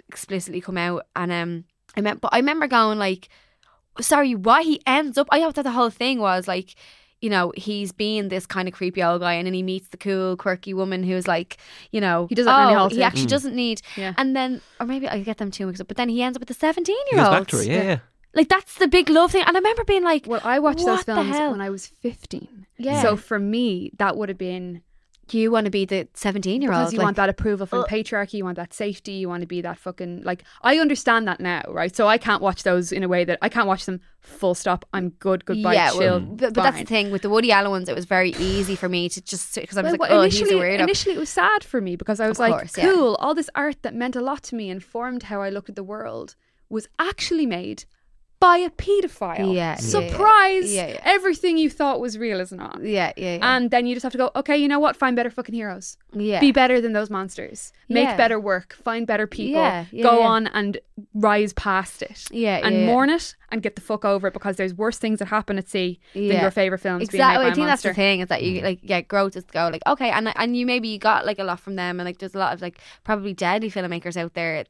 explicitly 0.09 0.61
come 0.61 0.77
out. 0.79 1.07
And 1.17 1.33
um, 1.33 1.65
I 1.97 2.01
meant, 2.01 2.21
but 2.21 2.33
I 2.33 2.39
remember 2.39 2.67
going 2.67 2.99
like, 2.99 3.29
"Sorry, 4.01 4.35
why 4.35 4.63
he 4.63 4.81
ends 4.87 5.19
up?" 5.19 5.29
I 5.31 5.41
thought 5.51 5.65
the 5.65 5.71
whole 5.73 5.91
thing 5.91 6.21
was 6.21 6.47
like. 6.49 6.75
You 7.23 7.29
know, 7.29 7.53
he's 7.55 7.93
being 7.93 8.29
this 8.29 8.47
kind 8.47 8.67
of 8.67 8.73
creepy 8.73 9.03
old 9.03 9.21
guy, 9.21 9.35
and 9.35 9.45
then 9.47 9.53
he 9.53 9.63
meets 9.63 9.89
the 9.89 9.99
cool, 9.99 10.39
quirky 10.39 10.73
woman 10.73 11.03
who's 11.03 11.29
like, 11.29 11.59
you 11.93 12.01
know, 12.01 12.27
He 12.31 12.35
doesn't 12.35 12.51
in 12.51 12.59
Annie 12.59 12.75
oh, 12.77 12.89
he 12.89 13.03
actually 13.03 13.27
Mm. 13.27 13.29
doesn't 13.29 13.55
need. 13.55 13.83
Yeah. 13.95 14.15
And 14.17 14.35
then, 14.35 14.63
or 14.81 14.87
maybe 14.87 15.07
I 15.07 15.21
get 15.21 15.37
them 15.37 15.51
too 15.51 15.67
mixed 15.67 15.83
up. 15.83 15.89
But 15.89 15.99
then 15.99 16.09
he 16.09 16.23
ends 16.23 16.39
up 16.39 16.41
with 16.41 16.49
the 16.49 16.55
seventeen-year-old. 16.55 17.29
goes 17.31 17.39
back 17.41 17.47
to 17.49 17.57
her. 17.59 17.63
Yeah, 17.63 17.83
yeah. 17.83 17.99
Like 18.35 18.49
that's 18.49 18.75
the 18.77 18.89
big 18.89 19.09
love 19.11 19.33
thing. 19.33 19.43
And 19.47 19.57
I 19.57 19.61
remember 19.61 19.85
being 19.85 20.05
like, 20.05 20.27
Well, 20.27 20.41
I 20.45 20.59
watched 20.59 20.79
those 20.85 20.99
What 20.99 21.07
the 21.07 21.15
films 21.15 21.31
hell? 21.37 21.51
when 21.53 21.61
I 21.61 21.71
was 21.71 21.87
15. 21.87 22.67
Yeah. 22.79 23.03
So 23.03 23.17
for 23.17 23.39
me, 23.39 23.91
that 23.99 24.17
would 24.17 24.29
have 24.29 24.39
been 24.39 24.83
you 25.33 25.51
want 25.53 25.65
to 25.67 25.71
be 25.71 25.85
the 25.85 26.09
seventeen-year-old. 26.15 26.77
because 26.81 26.93
you 26.93 26.99
want 27.01 27.17
that 27.17 27.29
approval 27.29 27.65
from 27.65 27.85
patriarchy, 27.85 28.35
you 28.35 28.45
want 28.45 28.57
that 28.57 28.75
safety, 28.75 29.13
you 29.13 29.29
want 29.29 29.43
to 29.43 29.47
be 29.47 29.61
that 29.61 29.79
fucking 29.79 30.23
like. 30.25 30.43
I 30.63 30.79
understand 30.79 31.29
that 31.29 31.39
now, 31.39 31.63
right? 31.69 31.95
So 31.95 32.09
I 32.09 32.19
can't 32.19 32.43
watch 32.43 32.65
those 32.65 32.91
in 32.91 33.05
a 33.05 33.09
way 33.09 33.25
that 33.25 33.39
I 33.41 33.49
can't 33.49 33.69
watch 33.69 33.85
them 33.87 34.01
full 34.21 34.57
stop. 34.57 34.85
I'm 34.93 35.11
good, 35.11 35.45
goodbye, 35.45 35.75
yeah, 35.75 35.91
chill. 35.91 35.99
well, 36.01 36.21
but, 36.21 36.55
but 36.55 36.63
that's 36.65 36.81
the 36.81 36.85
thing 36.85 37.13
with 37.13 37.23
the 37.23 37.31
Woody 37.31 37.53
Allen 37.53 37.71
ones. 37.71 37.89
It 37.89 37.95
was 37.95 38.07
very 38.07 38.31
easy 38.41 38.75
for 38.75 38.89
me 38.89 39.09
to 39.09 39.21
just 39.23 39.55
because 39.55 39.79
I 39.79 39.83
was 39.83 39.93
Well, 39.93 39.99
like, 40.01 40.11
well, 40.11 40.21
oh, 40.21 40.25
he's 40.25 40.41
a 40.41 40.45
initially, 40.47 40.61
weirdo. 40.63 40.81
initially 40.81 41.15
it 41.15 41.19
was 41.19 41.31
sad 41.31 41.63
for 41.63 41.81
me 41.81 41.95
because 41.95 42.19
I 42.19 42.29
was 42.29 42.39
Of 42.39 42.41
like, 42.41 42.53
course, 42.53 42.77
yeah. 42.77 42.91
cool, 42.93 43.15
all 43.21 43.35
this 43.35 43.51
art 43.55 43.83
that 43.83 43.95
meant 43.95 44.17
a 44.17 44.21
lot 44.21 44.43
to 44.45 44.57
me 44.57 44.69
and 44.69 44.83
formed 44.83 45.25
how 45.25 45.41
I 45.43 45.49
looked 45.51 45.69
at 45.69 45.77
the 45.77 45.85
world 45.85 46.35
was 46.69 46.89
actually 46.99 47.47
made 47.47 47.85
by 48.41 48.57
a 48.57 48.71
paedophile. 48.71 49.55
Yeah, 49.55 49.55
yeah, 49.55 49.75
Surprise! 49.77 50.73
yeah, 50.73 50.89
yeah. 50.89 51.01
Everything 51.05 51.59
you 51.59 51.69
thought 51.69 52.01
was 52.01 52.17
real 52.17 52.41
is 52.41 52.51
not. 52.51 52.83
yeah, 52.83 53.13
yeah, 53.17 53.37
yeah. 53.37 53.57
And 53.57 53.71
then 53.71 53.87
you 53.87 53.95
just 53.95 54.03
have 54.03 54.13
to 54.13 54.19
go, 54.19 54.31
okay, 54.35 54.57
you 54.57 54.67
know 54.67 54.79
what? 54.79 54.97
Find 54.97 55.15
better 55.15 55.31
fucking 55.31 55.55
heroes. 55.55 55.99
yeah. 56.15 56.41
Be 56.41 56.51
better 56.51 56.81
than 56.81 56.93
those 56.95 57.11
monsters. 57.11 57.73
Make 57.89 58.09
Yeah. 58.09 58.17
better 58.17 58.41
work. 58.41 58.73
Find 58.73 59.07
better 59.07 59.27
people. 59.27 59.61
Yeah, 59.61 59.85
yeah, 59.93 60.03
go 60.03 60.21
yeah. 60.21 60.27
on 60.27 60.47
and 60.49 60.79
rise 61.15 61.53
past 61.53 62.03
it. 62.03 62.27
yeah, 62.31 62.61
and 62.65 62.75
yeah, 62.75 62.81
yeah. 62.81 62.87
mourn 62.87 63.11
it 63.11 63.37
and 63.51 63.63
get 63.63 63.75
the 63.75 63.83
fuck 63.83 64.05
over 64.05 64.29
it 64.29 64.33
because 64.33 64.57
there's 64.57 64.73
worse 64.75 64.97
things 64.99 65.19
that 65.19 65.27
happen 65.29 65.59
at 65.59 65.69
sea 65.69 66.01
than 66.15 66.41
your 66.41 66.51
favorite 66.51 66.79
films 66.79 67.03
Exactly. 67.03 67.19
being 67.19 67.31
made 67.31 67.37
by 67.37 67.49
I 67.49 67.53
a 67.53 67.55
think 67.55 67.67
that's 67.67 67.83
the 67.83 67.95
thing 67.95 68.21
is 68.21 68.29
that 68.29 68.43
you 68.43 68.61
mm. 68.61 68.65
like 68.65 68.79
yeah, 68.83 69.03
growth 69.03 69.37
is 69.37 69.45
to 69.45 69.53
go 69.53 69.69
like 69.71 69.83
okay, 69.87 70.11
and 70.11 70.33
and 70.35 70.57
you 70.57 70.65
maybe 70.65 70.89
you 70.89 70.99
got 70.99 71.27
like 71.27 71.39
a 71.39 71.45
lot 71.45 71.61
from 71.61 71.77
them, 71.77 72.01
and 72.01 72.07
like 72.07 72.19
there's 72.19 72.35
a 72.35 72.39
lot 72.39 72.55
of 72.55 72.63
like 72.63 72.79
probably 73.05 73.35
deadly 73.35 73.71
filmmakers 73.71 74.17
out 74.17 74.33
there 74.35 74.65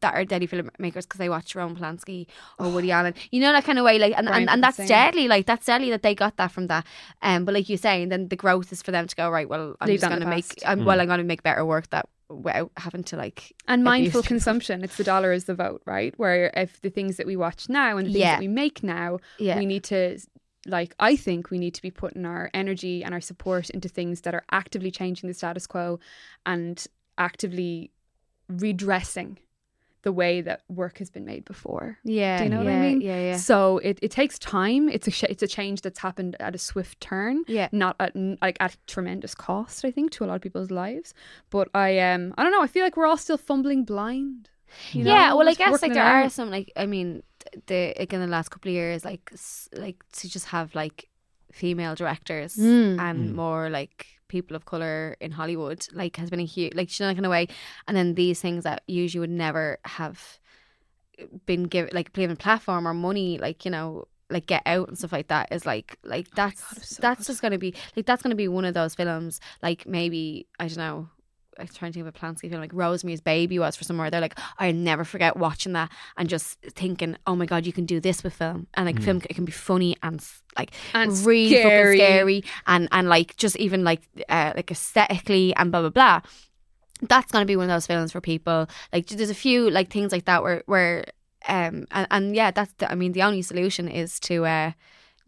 that 0.00 0.14
are 0.14 0.24
deadly 0.24 0.48
filmmakers 0.48 1.02
because 1.04 1.18
they 1.18 1.28
watch 1.28 1.54
Roman 1.54 1.76
Polanski 1.76 2.26
or 2.58 2.70
Woody 2.70 2.90
Allen. 2.90 3.14
You 3.30 3.40
know 3.40 3.52
that 3.52 3.64
kind 3.64 3.78
of 3.78 3.84
way, 3.84 3.98
like 3.98 4.14
and, 4.16 4.28
and, 4.28 4.48
and 4.48 4.62
that's 4.62 4.78
Posehn. 4.78 4.88
deadly. 4.88 5.28
Like 5.28 5.46
that's 5.46 5.66
deadly 5.66 5.90
that 5.90 6.02
they 6.02 6.14
got 6.14 6.36
that 6.36 6.52
from 6.52 6.66
that. 6.68 6.86
Um, 7.22 7.44
but 7.44 7.54
like 7.54 7.68
you 7.68 7.76
say, 7.76 8.04
then 8.06 8.28
the 8.28 8.36
growth 8.36 8.72
is 8.72 8.82
for 8.82 8.90
them 8.90 9.06
to 9.06 9.16
go 9.16 9.30
right. 9.30 9.48
Well, 9.48 9.76
I'm 9.80 9.88
Leave 9.88 10.00
just 10.00 10.10
gonna 10.10 10.26
make. 10.26 10.46
I'm 10.66 10.84
well. 10.84 11.00
I'm 11.00 11.06
gonna 11.08 11.24
make 11.24 11.42
better 11.42 11.64
work 11.64 11.90
that 11.90 12.08
without 12.28 12.72
having 12.76 13.04
to 13.04 13.16
like 13.16 13.52
And 13.68 13.84
mindful 13.84 14.22
consumption, 14.22 14.82
it's 14.82 14.96
the 14.96 15.04
dollar 15.04 15.32
is 15.32 15.44
the 15.44 15.54
vote, 15.54 15.82
right? 15.86 16.12
Where 16.18 16.50
if 16.54 16.80
the 16.80 16.90
things 16.90 17.18
that 17.18 17.26
we 17.26 17.36
watch 17.36 17.68
now 17.68 17.96
and 17.96 18.08
the 18.08 18.12
things 18.12 18.20
Yeah. 18.20 18.32
that 18.32 18.40
we 18.40 18.48
make 18.48 18.82
now, 18.82 19.18
yeah 19.38 19.56
we 19.58 19.64
need 19.66 19.84
to 19.84 20.18
like 20.66 20.92
I 20.98 21.14
think 21.14 21.50
we 21.52 21.58
need 21.60 21.74
to 21.74 21.82
be 21.82 21.92
putting 21.92 22.26
our 22.26 22.50
energy 22.52 23.04
and 23.04 23.14
our 23.14 23.20
support 23.20 23.70
into 23.70 23.88
things 23.88 24.22
that 24.22 24.34
are 24.34 24.42
actively 24.50 24.90
changing 24.90 25.28
the 25.28 25.34
status 25.34 25.64
quo 25.68 26.00
and 26.44 26.84
actively 27.16 27.92
redressing 28.48 29.38
the 30.08 30.12
way 30.22 30.34
that 30.48 30.58
work 30.82 30.94
has 31.02 31.10
been 31.16 31.26
made 31.32 31.44
before. 31.54 31.86
yeah 32.04 32.36
Do 32.38 32.44
you 32.44 32.50
know 32.52 32.62
what 32.64 32.68
I 32.78 32.80
mean? 32.86 32.98
yeah 33.10 33.20
yeah 33.30 33.36
So 33.50 33.56
it, 33.88 33.96
it 34.06 34.12
takes 34.20 34.36
time. 34.38 34.82
It's 34.96 35.08
a 35.12 35.14
sh- 35.18 35.30
it's 35.34 35.44
a 35.48 35.50
change 35.58 35.78
that's 35.84 36.00
happened 36.08 36.32
at 36.46 36.52
a 36.54 36.62
swift 36.70 36.96
turn, 37.10 37.34
yeah 37.58 37.68
not 37.84 37.94
at 38.04 38.12
n- 38.24 38.38
like 38.46 38.56
at 38.66 38.72
tremendous 38.94 39.34
cost. 39.46 39.76
I 39.88 39.90
think 39.96 40.06
to 40.14 40.20
a 40.24 40.26
lot 40.30 40.36
of 40.40 40.42
people's 40.46 40.70
lives. 40.84 41.08
But 41.54 41.66
I 41.86 41.88
um 42.10 42.22
I 42.36 42.40
don't 42.42 42.52
know. 42.56 42.62
I 42.68 42.70
feel 42.74 42.84
like 42.86 42.96
we're 42.98 43.10
all 43.12 43.22
still 43.26 43.40
fumbling 43.50 43.80
blind. 43.92 44.42
you 44.92 45.02
know, 45.04 45.12
yeah, 45.14 45.28
well, 45.36 45.48
I 45.48 45.54
guess 45.60 45.70
working 45.74 45.90
like 45.90 45.96
it 45.96 46.00
there 46.00 46.12
are 46.16 46.22
out. 46.24 46.32
some 46.38 46.48
like 46.56 46.68
I 46.82 46.86
mean 46.94 47.08
the 47.70 47.80
like 48.00 48.12
in 48.16 48.20
the 48.26 48.32
last 48.36 48.48
couple 48.52 48.68
of 48.70 48.74
years 48.80 49.00
like 49.10 49.24
like 49.84 49.98
to 50.18 50.24
just 50.36 50.46
have 50.56 50.68
like 50.82 50.98
female 51.62 51.94
directors 52.02 52.52
Mm. 52.56 52.98
and 53.06 53.18
Mm. 53.30 53.34
more 53.42 53.64
like 53.78 53.98
people 54.42 54.56
of 54.56 54.64
color 54.64 55.16
in 55.20 55.30
Hollywood 55.32 55.86
like 55.92 56.16
has 56.16 56.30
been 56.30 56.40
a 56.40 56.44
huge 56.44 56.74
like 56.74 56.98
you 56.98 57.06
know 57.06 57.12
kind 57.14 57.26
of 57.26 57.30
way 57.30 57.48
and 57.86 57.96
then 57.96 58.14
these 58.14 58.40
things 58.40 58.64
that 58.64 58.82
usually 58.86 59.20
would 59.20 59.30
never 59.30 59.78
have 59.84 60.38
been 61.46 61.64
given 61.64 61.90
like 61.94 62.12
given 62.12 62.30
a 62.30 62.36
platform 62.36 62.86
or 62.86 62.92
money 62.94 63.38
like 63.38 63.64
you 63.64 63.70
know 63.70 64.06
like 64.28 64.46
get 64.46 64.62
out 64.66 64.88
and 64.88 64.98
stuff 64.98 65.12
like 65.12 65.28
that 65.28 65.50
is 65.52 65.64
like 65.64 65.96
like 66.04 66.26
Oh 66.28 66.32
that's 66.36 66.74
God, 66.74 66.82
so 66.84 66.98
that's 67.00 67.20
good. 67.20 67.26
just 67.26 67.42
gonna 67.42 67.58
be 67.58 67.74
like 67.94 68.06
that's 68.06 68.22
gonna 68.22 68.34
be 68.34 68.48
one 68.48 68.64
of 68.64 68.74
those 68.74 68.94
films 68.94 69.40
like 69.62 69.86
maybe 69.86 70.46
I 70.58 70.68
don't 70.68 70.78
know 70.78 71.08
I'm 71.58 71.68
trying 71.68 71.92
to 71.92 71.94
think 71.98 72.06
of 72.06 72.14
a 72.14 72.18
Polanski 72.18 72.48
film 72.50 72.60
like 72.60 72.72
Rosemary's 72.74 73.20
Baby 73.20 73.58
was 73.58 73.76
for 73.76 73.84
somewhere. 73.84 74.10
They're 74.10 74.20
like, 74.20 74.38
I 74.58 74.72
never 74.72 75.04
forget 75.04 75.36
watching 75.36 75.72
that 75.72 75.90
and 76.16 76.28
just 76.28 76.58
thinking, 76.60 77.16
oh 77.26 77.34
my 77.36 77.46
god, 77.46 77.66
you 77.66 77.72
can 77.72 77.86
do 77.86 78.00
this 78.00 78.22
with 78.22 78.34
film, 78.34 78.66
and 78.74 78.86
like 78.86 78.96
Mm. 78.96 79.04
film, 79.04 79.22
it 79.28 79.34
can 79.34 79.44
be 79.44 79.52
funny 79.52 79.96
and 80.02 80.24
like 80.58 80.70
and 80.94 81.10
really 81.26 81.48
scary. 81.56 81.62
fucking 81.62 82.06
scary, 82.06 82.44
and 82.66 82.88
and 82.92 83.08
like 83.08 83.36
just 83.36 83.56
even 83.56 83.84
like 83.84 84.02
uh, 84.28 84.52
like 84.56 84.70
aesthetically 84.70 85.54
and 85.56 85.70
blah 85.70 85.80
blah 85.80 85.90
blah. 85.90 86.20
That's 87.02 87.30
gonna 87.30 87.44
be 87.44 87.56
one 87.56 87.68
of 87.70 87.74
those 87.74 87.86
films 87.86 88.12
for 88.12 88.20
people. 88.20 88.68
Like 88.92 89.06
there's 89.08 89.30
a 89.30 89.34
few 89.34 89.70
like 89.70 89.90
things 89.90 90.12
like 90.12 90.24
that 90.24 90.42
where 90.42 90.62
where 90.66 91.04
um 91.48 91.86
and, 91.90 92.06
and 92.10 92.34
yeah, 92.36 92.50
that's 92.50 92.72
the, 92.78 92.90
I 92.90 92.94
mean 92.94 93.12
the 93.12 93.22
only 93.22 93.42
solution 93.42 93.86
is 93.88 94.18
to 94.20 94.46
uh 94.46 94.72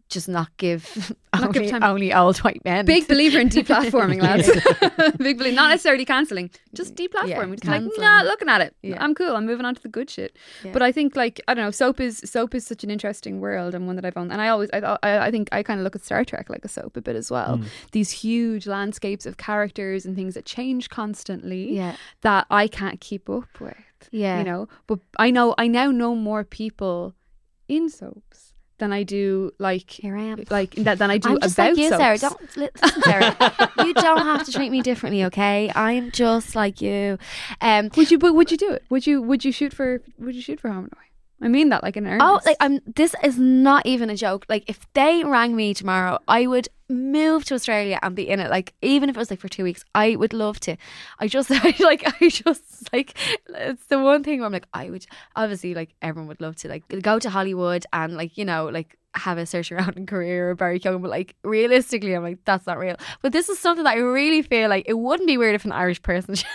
just 0.09 0.27
not 0.27 0.55
give 0.57 1.15
Not 1.35 1.53
give 1.53 1.61
only, 1.61 1.71
time. 1.71 1.83
only 1.83 2.13
old 2.13 2.37
white 2.39 2.65
men. 2.65 2.85
Big 2.85 3.07
believer 3.07 3.39
in 3.39 3.49
deplatforming, 3.57 4.19
lads. 4.21 4.47
Big 5.17 5.37
believer, 5.37 5.55
not 5.55 5.69
necessarily 5.69 6.03
cancelling, 6.03 6.49
just 6.73 6.95
deplatforming. 6.95 7.27
Yeah, 7.29 7.45
just 7.45 7.65
like, 7.65 7.81
cancelling. 7.81 8.01
not 8.01 8.25
looking 8.25 8.49
at 8.49 8.61
it. 8.61 8.75
Yeah. 8.81 9.01
I'm 9.01 9.13
cool. 9.13 9.35
I'm 9.35 9.45
moving 9.45 9.63
on 9.65 9.75
to 9.75 9.81
the 9.81 9.89
good 9.89 10.09
shit. 10.09 10.35
Yeah. 10.63 10.71
But 10.71 10.81
I 10.81 10.91
think, 10.91 11.15
like, 11.15 11.39
I 11.47 11.53
don't 11.53 11.65
know, 11.65 11.71
soap 11.71 11.99
is 11.99 12.17
soap 12.25 12.55
is 12.55 12.65
such 12.65 12.83
an 12.83 12.89
interesting 12.89 13.39
world 13.39 13.75
and 13.75 13.85
one 13.85 13.95
that 13.95 14.05
I've 14.05 14.17
owned. 14.17 14.31
And 14.31 14.41
I 14.41 14.47
always, 14.49 14.69
I, 14.73 14.79
I, 15.03 15.27
I 15.27 15.31
think 15.31 15.49
I 15.51 15.61
kind 15.61 15.79
of 15.79 15.83
look 15.83 15.95
at 15.95 16.03
Star 16.03 16.25
Trek 16.25 16.49
like 16.49 16.65
a 16.65 16.67
soap 16.67 16.97
a 16.97 17.01
bit 17.01 17.15
as 17.15 17.29
well. 17.29 17.59
Mm. 17.59 17.65
These 17.91 18.09
huge 18.11 18.65
landscapes 18.65 19.27
of 19.27 19.37
characters 19.37 20.05
and 20.05 20.15
things 20.15 20.33
that 20.33 20.45
change 20.45 20.89
constantly 20.89 21.75
yeah, 21.75 21.95
that 22.21 22.47
I 22.49 22.67
can't 22.67 22.99
keep 22.99 23.29
up 23.29 23.59
with. 23.59 23.75
yeah, 24.11 24.39
You 24.39 24.45
know, 24.45 24.67
but 24.87 24.99
I 25.17 25.29
know 25.29 25.53
I 25.59 25.67
now 25.67 25.91
know 25.91 26.15
more 26.15 26.43
people 26.43 27.13
in 27.67 27.87
soaps 27.87 28.48
than 28.79 28.91
I 28.91 29.03
do 29.03 29.51
like 29.59 29.89
here 29.91 30.17
I 30.17 30.23
am. 30.23 30.43
like 30.49 30.71
that 30.75 30.97
than 30.97 31.11
I 31.11 31.17
do 31.17 31.29
I'm 31.29 31.39
just 31.41 31.55
about 31.55 31.69
like 31.69 31.77
you, 31.77 31.89
Sarah. 31.89 32.17
soaps. 32.17 32.35
Don't 32.55 32.57
li- 32.57 32.69
listen, 32.81 33.01
Sarah. 33.03 33.71
you 33.85 33.93
don't 33.93 34.21
have 34.25 34.45
to 34.45 34.51
treat 34.51 34.71
me 34.71 34.81
differently, 34.81 35.23
okay? 35.25 35.71
I'm 35.75 36.11
just 36.11 36.55
like 36.55 36.81
you. 36.81 37.17
Um, 37.61 37.89
Would 37.95 38.09
you? 38.11 38.17
But 38.17 38.33
would 38.33 38.51
you 38.51 38.57
do 38.57 38.71
it? 38.71 38.83
Would 38.89 39.05
you? 39.07 39.21
Would 39.21 39.45
you 39.45 39.51
shoot 39.51 39.73
for? 39.73 40.01
Would 40.17 40.35
you 40.35 40.41
shoot 40.41 40.59
for 40.59 40.69
Away? 40.69 40.87
I 41.41 41.47
mean 41.47 41.69
that 41.69 41.83
like 41.83 41.95
in 41.95 42.05
earnest. 42.05 42.25
oh, 42.25 42.39
like 42.45 42.57
I'm. 42.59 42.79
This 42.85 43.15
is 43.23 43.39
not 43.39 43.85
even 43.85 44.09
a 44.09 44.15
joke. 44.15 44.45
Like 44.49 44.65
if 44.67 44.85
they 44.93 45.23
rang 45.23 45.55
me 45.55 45.73
tomorrow, 45.73 46.19
I 46.27 46.47
would 46.47 46.67
move 46.89 47.45
to 47.45 47.53
Australia 47.53 47.99
and 48.01 48.15
be 48.15 48.27
in 48.27 48.39
it. 48.39 48.49
Like 48.49 48.73
even 48.81 49.09
if 49.09 49.15
it 49.15 49.19
was 49.19 49.29
like 49.29 49.39
for 49.39 49.47
two 49.47 49.63
weeks, 49.63 49.85
I 49.95 50.15
would 50.15 50.33
love 50.33 50.59
to. 50.61 50.75
I 51.19 51.27
just 51.27 51.49
I, 51.53 51.75
like 51.79 52.03
I 52.21 52.29
just 52.29 52.91
like 52.91 53.15
it's 53.47 53.85
the 53.85 53.99
one 53.99 54.23
thing 54.23 54.39
where 54.39 54.47
I'm 54.47 54.53
like 54.53 54.67
I 54.73 54.89
would 54.89 55.05
obviously 55.35 55.73
like 55.73 55.95
everyone 56.01 56.27
would 56.27 56.41
love 56.41 56.57
to 56.57 56.67
like 56.67 56.83
go 57.01 57.19
to 57.19 57.29
Hollywood 57.29 57.85
and 57.93 58.17
like 58.17 58.37
you 58.37 58.45
know 58.45 58.67
like 58.67 58.97
have 59.15 59.37
a 59.39 59.45
search 59.45 59.71
around 59.71 59.97
in 59.97 60.05
career 60.13 60.51
or 60.51 60.55
Barry 60.55 60.79
Keoghan, 60.79 61.01
but 61.01 61.09
like 61.09 61.35
realistically, 61.43 62.13
I'm 62.13 62.23
like 62.23 62.37
that's 62.45 62.67
not 62.67 62.77
real. 62.77 62.95
But 63.21 63.31
this 63.33 63.49
is 63.49 63.57
something 63.59 63.83
that 63.83 63.95
I 63.95 63.97
really 63.99 64.41
feel 64.41 64.69
like 64.69 64.85
it 64.87 64.93
wouldn't 64.93 65.25
be 65.27 65.37
weird 65.37 65.55
if 65.55 65.65
an 65.65 65.71
Irish 65.71 66.01
person 66.01 66.35
showed 66.35 66.47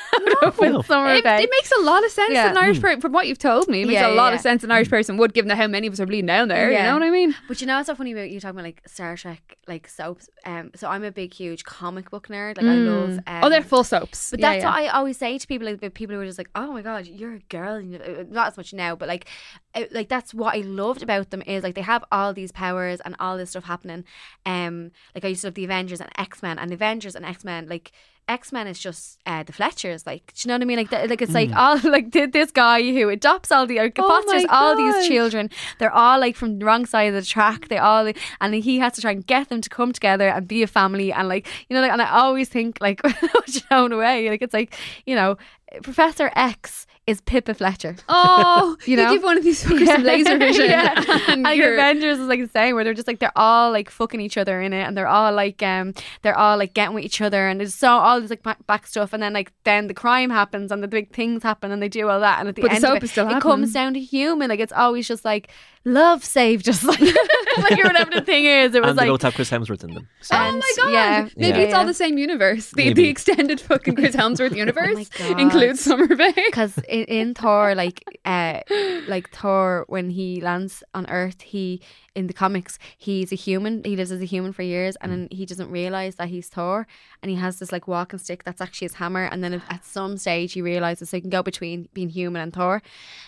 up 0.43 0.61
No. 0.61 0.77
with 0.79 0.87
Summer 0.87 1.15
it, 1.15 1.25
it 1.27 1.51
makes 1.51 1.73
a 1.79 1.83
lot 1.83 2.05
of 2.05 2.11
sense 2.11 2.33
Yeah. 2.33 2.51
an 2.51 2.57
Irish 2.57 2.81
person, 2.81 3.01
from 3.01 3.13
what 3.13 3.27
you've 3.27 3.39
told 3.39 3.69
me, 3.69 3.83
it 3.83 3.87
makes 3.87 3.95
Yeah, 3.95 4.09
a 4.09 4.15
lot 4.15 4.29
yeah. 4.29 4.37
of 4.37 4.41
sense 4.41 4.63
an 4.65 4.71
Irish 4.71 4.89
person 4.89 5.17
would, 5.17 5.35
given 5.35 5.51
how 5.51 5.67
many 5.67 5.87
of 5.89 5.93
us 5.95 6.01
are 6.01 6.07
bleeding 6.07 6.27
down 6.27 6.49
there. 6.49 6.71
You 6.71 6.79
know 6.79 6.95
what 6.95 7.03
I 7.03 7.11
mean? 7.11 7.35
But 7.49 7.61
you 7.61 7.67
know 7.67 7.77
what's 7.77 7.87
so 7.89 7.95
funny 7.95 8.13
about 8.13 8.31
you 8.31 8.41
talking 8.41 8.57
about 8.57 8.65
like 8.65 8.83
Star 8.87 9.17
Trek, 9.17 9.57
like 9.67 9.89
soaps. 9.89 10.29
Um, 10.47 10.71
so 10.77 10.89
I'm 10.89 11.05
a 11.05 11.11
big, 11.11 11.35
huge 11.35 11.65
comic 11.65 12.11
book 12.11 12.29
nerd. 12.29 12.57
Like 12.57 12.67
I 12.67 12.75
love. 12.75 13.19
Um, 13.27 13.45
oh, 13.45 13.49
they're 13.49 13.63
full 13.63 13.85
soaps. 13.85 14.31
But 14.31 14.41
that's 14.41 14.63
yeah. 14.63 14.71
what 14.71 14.79
I 14.81 14.87
always 14.89 15.17
say 15.17 15.39
to 15.39 15.47
people. 15.47 15.67
Like 15.69 15.95
people 15.95 16.15
who 16.15 16.23
are 16.23 16.27
just 16.27 16.39
like, 16.39 16.51
"Oh 16.55 16.73
my 16.73 16.83
god, 16.83 17.07
you're 17.07 17.35
a 17.35 17.39
girl." 17.49 17.81
You 17.81 17.99
know, 17.99 18.05
uh, 18.05 18.25
Not 18.31 18.49
as 18.49 18.57
much 18.57 18.73
now, 18.73 18.95
but 18.97 19.09
like, 19.09 19.27
uh, 19.75 19.85
like 19.91 20.09
that's 20.09 20.33
what 20.35 20.55
I 20.55 20.61
loved 20.61 21.03
about 21.03 21.31
them 21.31 21.43
is 21.47 21.63
like 21.63 21.75
they 21.75 21.81
have 21.83 22.05
all 22.13 22.33
these 22.33 22.44
powers 22.53 23.01
and 23.01 23.15
all 23.19 23.37
this 23.37 23.51
stuff 23.51 23.65
happening. 23.65 24.05
Um, 24.47 24.91
like 25.15 25.25
I 25.25 25.29
used 25.29 25.43
to 25.43 25.49
love 25.49 25.55
the 25.55 25.65
Avengers 25.65 26.01
and 26.01 26.11
X 26.17 26.43
Men, 26.43 26.59
and 26.59 26.71
the 26.71 26.75
Avengers 26.75 27.15
and 27.15 27.25
X 27.25 27.45
Men. 27.45 27.69
Like 27.69 27.93
X 28.29 28.53
Men 28.53 28.67
is 28.67 28.79
just 28.79 29.19
uh, 29.27 29.43
the 29.43 29.53
Fletchers. 29.53 30.07
Like, 30.07 30.33
do 30.35 30.41
you 30.45 30.49
know 30.49 30.55
what 30.55 30.63
I 30.63 30.65
mean? 30.65 30.79
Like, 30.79 30.91
th- 30.91 31.11
like 31.11 31.21
it's 31.21 31.35
like 31.35 31.53
all 31.55 31.79
like 31.85 32.11
th- 32.13 32.33
this 32.33 32.51
guy 32.51 32.83
who 32.83 33.09
adopts 33.11 33.53
all 33.53 33.67
the, 33.67 33.79
or 33.79 33.93
Oh 33.99 34.09
fosters 34.09 34.47
my 34.47 34.57
all 34.57 34.77
these 34.77 35.07
children. 35.07 35.51
They're 35.79 35.93
all 35.93 36.19
like 36.19 36.37
from 36.37 36.59
the 36.59 36.65
wrong 36.65 36.87
side 36.87 37.05
of 37.05 37.15
the 37.15 37.23
track. 37.23 37.69
They 37.69 37.79
all, 37.79 38.11
and 38.41 38.55
he 38.55 38.79
has 38.79 38.95
to 38.95 39.03
try 39.03 39.11
and 39.11 39.27
get 39.27 39.51
them 39.51 39.61
to 39.61 39.69
come 39.69 39.93
together 39.93 40.29
and 40.29 40.49
be 40.49 40.63
a 40.63 40.67
family. 40.67 41.13
And 41.13 41.29
like, 41.29 41.47
you 41.69 41.75
know, 41.75 41.83
like, 41.83 41.93
and 41.93 42.01
I 42.01 42.11
always 42.11 42.49
think 42.49 42.79
like, 42.81 43.01
you 43.47 43.61
know, 43.71 43.87
in 43.87 43.93
a 43.93 43.99
way, 43.99 44.31
like 44.31 44.43
it's 44.43 44.55
like, 44.55 44.75
you 45.05 45.15
know, 45.15 45.37
Professor 45.83 46.31
X 46.35 46.87
is 47.07 47.21
Pippa 47.21 47.53
Fletcher. 47.55 47.97
Oh, 48.09 48.77
You 48.87 48.97
you, 48.97 49.03
know? 49.03 49.13
give 49.13 49.23
one 49.23 49.37
of 49.37 49.45
these 49.45 49.63
fuckers 49.63 49.87
some 49.87 50.03
laser 50.05 50.39
vision. 50.47 50.71
Yeah. 50.71 50.95
and 51.29 51.47
And 51.47 51.57
you're- 51.57 51.75
Avengers 51.75 52.19
is 52.19 52.29
like 52.29 52.41
the 52.41 52.49
same, 52.49 52.75
where 52.75 52.83
they're 52.85 52.95
just 52.95 53.07
like 53.07 53.19
they're 53.19 53.37
all 53.37 53.71
like 53.73 53.91
fucking 53.91 54.21
each 54.21 54.37
other 54.39 54.61
in 54.63 54.73
it, 54.73 54.83
and 54.83 54.97
they're 54.97 55.07
all 55.09 55.33
like 55.33 55.63
um 55.63 55.93
they're 56.23 56.37
all 56.39 56.57
like 56.57 56.73
getting 56.75 56.95
with 56.95 57.05
each 57.05 57.21
other, 57.21 57.47
and 57.47 57.61
there's 57.61 57.75
so 57.75 57.89
all 57.89 58.21
this 58.21 58.31
like 58.31 58.43
back, 58.43 58.67
back 58.67 58.87
stuff, 58.87 59.13
and 59.13 59.23
then 59.23 59.33
like 59.35 59.53
then 59.65 59.87
the 59.87 59.95
crime 59.95 60.31
happens, 60.31 60.73
and 60.73 60.83
the 60.83 60.89
big 60.89 61.13
things 61.13 61.43
happen, 61.43 61.71
and 61.71 61.83
they 61.83 61.89
do 61.89 62.09
all 62.09 62.21
that, 62.21 62.41
and 62.41 62.49
at 62.49 62.55
the 62.57 62.63
But 62.63 62.69
the 62.69 62.75
end 62.77 62.83
soap 62.83 62.91
of 62.93 62.97
it, 62.99 63.03
is 63.05 63.11
still 63.11 63.29
it 63.29 63.41
comes 63.43 63.73
down 63.73 63.95
to 63.95 64.01
human. 64.01 64.49
Like 64.49 64.61
it's 64.61 64.73
always 64.73 65.07
just 65.07 65.25
like 65.25 65.51
love 65.87 66.25
saved 66.25 66.67
us, 66.71 66.83
like 66.83 67.01
like 67.01 67.79
or 67.79 67.85
whatever 67.85 68.11
the 68.13 68.23
thing 68.23 68.47
is. 68.47 68.75
It 68.75 68.81
was 68.81 68.91
and 68.91 68.97
like 68.97 69.07
don't 69.09 69.21
have 69.23 69.35
Chris 69.35 69.51
Hemsworth 69.51 69.85
in 69.85 69.93
them. 69.93 70.09
So. 70.23 70.37
Oh 70.37 70.53
my 70.53 70.73
god! 70.77 70.91
yeah. 70.93 71.29
Maybe 71.37 71.59
Yeah. 71.59 71.65
it's 71.67 71.75
all 71.75 71.85
the 71.85 71.93
same 71.93 72.17
universe. 72.17 72.71
The, 72.71 72.85
Maybe. 72.87 73.03
the 73.03 73.09
extended 73.11 73.61
fucking 73.61 73.95
Chris 73.97 74.17
Hemsworth 74.17 74.57
universe 74.57 75.09
God. 75.11 75.39
includes 75.41 75.81
Summer 75.81 76.07
Bay. 76.17 76.33
because 76.47 76.79
in, 76.95 77.05
in 77.07 77.35
Thor, 77.35 77.75
like 77.75 78.05
uh, 78.25 78.61
like 79.09 79.31
Thor, 79.31 79.85
when 79.89 80.11
he 80.11 80.41
lands 80.41 80.85
on 80.95 81.11
Earth, 81.11 81.43
he 81.43 81.81
in 82.15 82.29
the 82.29 82.33
comics 82.33 82.79
he's 82.97 83.33
a 83.33 83.35
human. 83.35 83.83
He 83.83 83.97
lives 83.97 84.13
as 84.13 84.23
a 84.23 84.27
human 84.27 84.53
for 84.53 84.63
years, 84.63 84.97
and 85.01 85.11
then 85.11 85.29
he 85.33 85.45
doesn't 85.45 85.71
realize 85.71 86.15
that 86.17 86.29
he's 86.29 86.49
Thor, 86.49 86.87
and 87.21 87.31
he 87.31 87.37
has 87.37 87.59
this 87.59 87.73
like 87.73 87.89
walking 87.89 88.21
stick 88.21 88.45
that's 88.45 88.61
actually 88.61 88.87
his 88.87 88.95
hammer. 88.95 89.25
And 89.25 89.43
then 89.43 89.61
at 89.69 89.85
some 89.85 90.17
stage 90.17 90.53
he 90.53 90.63
realizes 90.63 91.11
so 91.11 91.17
he 91.17 91.21
can 91.21 91.31
go 91.31 91.43
between 91.43 91.89
being 91.95 92.11
human 92.11 92.41
and 92.41 92.53
Thor. 92.53 92.81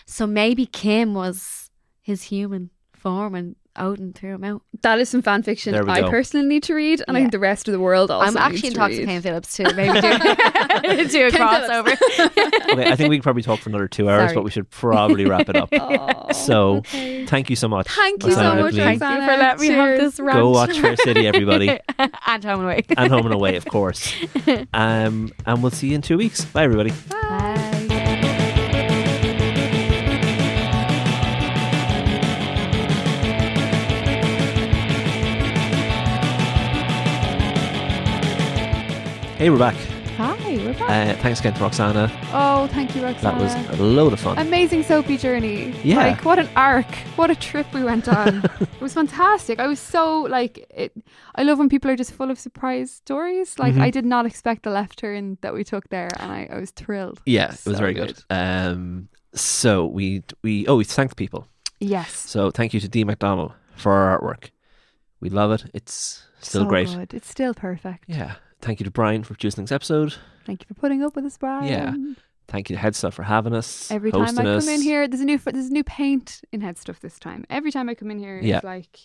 So 0.05 0.25
maybe 0.25 0.65
Kim 0.65 1.13
was 1.13 1.69
his 2.01 2.23
human 2.23 2.69
form, 2.93 3.35
and 3.35 3.57
Odin 3.77 4.13
threw 4.13 4.35
him 4.35 4.43
out. 4.43 4.61
That 4.81 4.99
is 4.99 5.09
some 5.09 5.21
fan 5.21 5.43
fiction 5.43 5.73
I 5.75 6.01
go. 6.01 6.09
personally 6.09 6.45
need 6.47 6.63
to 6.63 6.73
read, 6.75 7.03
and 7.07 7.17
I 7.17 7.21
think 7.21 7.31
the 7.31 7.39
rest 7.39 7.67
of 7.67 7.71
the 7.71 7.79
world 7.79 8.11
also. 8.11 8.27
I'm 8.27 8.37
actually 8.37 8.53
needs 8.53 8.63
in 8.63 8.71
to 8.73 8.77
talks 8.77 8.89
with 8.91 8.99
read. 8.99 9.07
Kane 9.07 9.21
Phillips 9.21 9.55
too. 9.57 9.63
maybe 9.75 9.93
do, 10.01 11.07
do 11.09 11.27
a 11.27 11.31
Ken 11.31 11.41
crossover. 11.41 11.97
okay, 12.73 12.91
I 12.91 12.95
think 12.95 13.09
we 13.09 13.17
could 13.17 13.23
probably 13.23 13.41
talk 13.43 13.59
for 13.59 13.69
another 13.69 13.87
two 13.87 14.09
hours, 14.09 14.25
Sorry. 14.29 14.35
but 14.35 14.43
we 14.43 14.51
should 14.51 14.69
probably 14.69 15.25
wrap 15.25 15.49
it 15.49 15.55
up. 15.55 15.69
Oh, 15.73 16.31
So, 16.31 16.77
okay. 16.77 17.25
Thank 17.25 17.49
you 17.49 17.55
so 17.55 17.67
much. 17.67 17.87
Thank 17.89 18.23
you 18.25 18.31
so 18.31 18.55
much, 18.55 18.75
Thank 18.75 19.01
you 19.01 19.07
for 19.07 19.37
letting 19.37 19.61
me 19.61 19.67
have 19.73 19.99
this 19.99 20.19
rant. 20.19 20.37
Go 20.39 20.49
watch 20.51 20.79
Fair 20.79 20.95
City, 20.97 21.27
everybody, 21.27 21.79
and 21.97 22.43
home 22.43 22.59
and 22.59 22.63
away. 22.63 22.83
and 22.97 23.11
Home 23.11 23.25
and 23.25 23.33
Away, 23.33 23.55
of 23.55 23.65
course. 23.65 24.13
Um, 24.73 25.31
and 25.45 25.61
we'll 25.61 25.71
see 25.71 25.89
you 25.89 25.95
in 25.95 26.01
two 26.01 26.17
weeks. 26.17 26.45
Bye, 26.45 26.63
everybody. 26.63 26.91
Bye. 27.09 27.46
Hey, 39.37 39.49
we're 39.51 39.59
back. 39.59 39.75
Hi. 40.17 40.35
We're 40.57 40.73
back. 40.73 41.17
Uh, 41.17 41.21
thanks 41.21 41.39
again 41.39 41.53
to 41.53 41.59
Roxanna. 41.59 42.09
oh, 42.33 42.65
thank 42.67 42.95
you, 42.95 43.03
Roxanna. 43.03 43.21
That 43.21 43.37
was 43.39 43.79
a 43.79 43.83
load 43.83 44.13
of 44.13 44.19
fun. 44.19 44.37
Amazing 44.39 44.81
soapy 44.83 45.15
journey. 45.15 45.75
Yeah. 45.83 45.97
Like, 45.97 46.25
what 46.25 46.39
an 46.39 46.49
arc. 46.55 46.87
What 47.17 47.29
a 47.29 47.35
trip 47.35 47.71
we 47.71 47.83
went 47.83 48.07
on. 48.07 48.43
it 48.59 48.81
was 48.81 48.93
fantastic. 48.95 49.59
I 49.59 49.67
was 49.67 49.79
so, 49.79 50.21
like, 50.21 50.65
it, 50.71 50.91
I 51.35 51.43
love 51.43 51.59
when 51.59 51.69
people 51.69 51.91
are 51.91 51.95
just 51.95 52.13
full 52.13 52.31
of 52.31 52.39
surprise 52.39 52.91
stories. 52.91 53.59
Like, 53.59 53.75
Mhm. 53.75 53.81
I 53.81 53.91
did 53.91 54.05
not 54.05 54.25
expect 54.25 54.63
the 54.63 54.71
left 54.71 54.97
turn 54.97 55.37
that 55.41 55.53
we 55.53 55.63
took 55.63 55.87
there, 55.89 56.09
and 56.19 56.31
I, 56.31 56.49
I 56.51 56.57
was 56.59 56.71
thrilled. 56.71 57.21
yeah, 57.27 57.45
it 57.45 57.49
was 57.51 57.59
So 57.59 57.73
very 57.75 57.93
good. 57.93 58.17
Um, 58.31 59.07
so 59.35 59.85
we 59.85 60.23
we 60.41 60.65
oh 60.65 60.77
we 60.77 60.83
thanked 60.83 61.15
people. 61.15 61.47
Yes. 61.79 62.11
So 62.11 62.49
thank 62.49 62.73
you 62.73 62.79
to 62.79 62.87
Dee 62.89 63.03
McDonald 63.03 63.51
for 63.75 63.91
our 63.93 64.19
artwork. 64.19 64.49
We 65.19 65.29
love 65.29 65.51
it. 65.51 65.69
It's 65.75 66.23
still 66.41 66.63
So 66.63 66.67
great. 66.67 66.87
good. 66.87 67.13
It's 67.13 67.29
still 67.29 67.53
perfect. 67.53 68.05
Yeah. 68.07 68.35
Thank 68.61 68.79
you 68.79 68.83
to 68.85 68.91
Brian 68.91 69.23
for 69.23 69.33
producing 69.33 69.63
this 69.63 69.71
episode. 69.71 70.15
Thank 70.45 70.61
you 70.63 70.67
for 70.67 70.73
putting 70.73 71.03
up 71.03 71.15
with 71.15 71.25
us, 71.25 71.37
Brian. 71.37 71.67
Yeah. 71.67 72.13
Thank 72.47 72.69
you 72.69 72.75
to 72.77 72.81
Headstuff 72.81 73.13
for 73.13 73.23
having 73.23 73.53
us. 73.53 73.91
Every 73.91 74.11
time 74.11 74.21
I 74.21 74.25
hosting 74.25 74.45
come 74.45 74.55
us. 74.57 74.67
in 74.67 74.81
here, 74.81 75.07
there's 75.07 75.21
a 75.21 75.25
new 75.25 75.37
there's 75.37 75.67
a 75.67 75.73
new 75.73 75.83
paint 75.83 76.41
in 76.51 76.61
Headstuff 76.61 76.99
this 77.01 77.19
time. 77.19 77.43
Every 77.49 77.71
time 77.71 77.89
I 77.89 77.93
come 77.95 78.09
in 78.09 78.19
here, 78.19 78.39
Yeah. 78.41 78.57
it's 78.57 78.63
like 78.63 78.99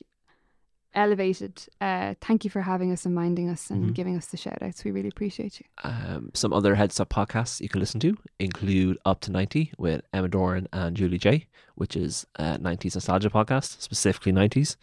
elevated. 0.94 1.64
Uh, 1.80 2.14
thank 2.20 2.44
you 2.44 2.50
for 2.50 2.60
having 2.60 2.92
us 2.92 3.06
and 3.06 3.14
minding 3.14 3.48
us 3.48 3.70
and 3.70 3.86
Mhm. 3.90 3.94
giving 3.94 4.16
us 4.16 4.26
the 4.26 4.36
shout 4.36 4.62
outs. 4.62 4.84
We 4.84 4.90
really 4.90 5.08
appreciate 5.08 5.58
you. 5.58 5.66
Um, 5.82 6.30
some 6.34 6.52
other 6.52 6.76
Headstuff 6.76 7.08
podcasts 7.08 7.60
you 7.60 7.68
can 7.68 7.80
listen 7.80 7.98
to 8.00 8.16
include 8.38 8.98
Up 9.06 9.20
to 9.22 9.32
90 9.32 9.72
with 9.78 10.02
Emma 10.12 10.28
Doran 10.28 10.68
and 10.72 10.94
Julie 10.96 11.18
Jay, 11.18 11.46
which 11.76 11.96
is 11.96 12.26
a 12.36 12.58
90s 12.58 12.94
nostalgia 12.94 13.30
podcast, 13.30 13.80
specifically 13.80 14.32
90s. 14.32 14.76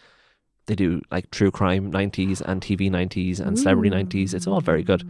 They 0.69 0.75
do 0.75 1.01
like 1.09 1.31
true 1.31 1.49
crime 1.49 1.91
90s 1.91 2.41
and 2.41 2.61
TV 2.61 2.91
90s 2.91 3.39
and 3.39 3.57
celebrity 3.57 3.89
90s. 3.89 4.35
It's 4.35 4.45
all 4.45 4.61
very 4.61 4.83
good. 4.83 5.01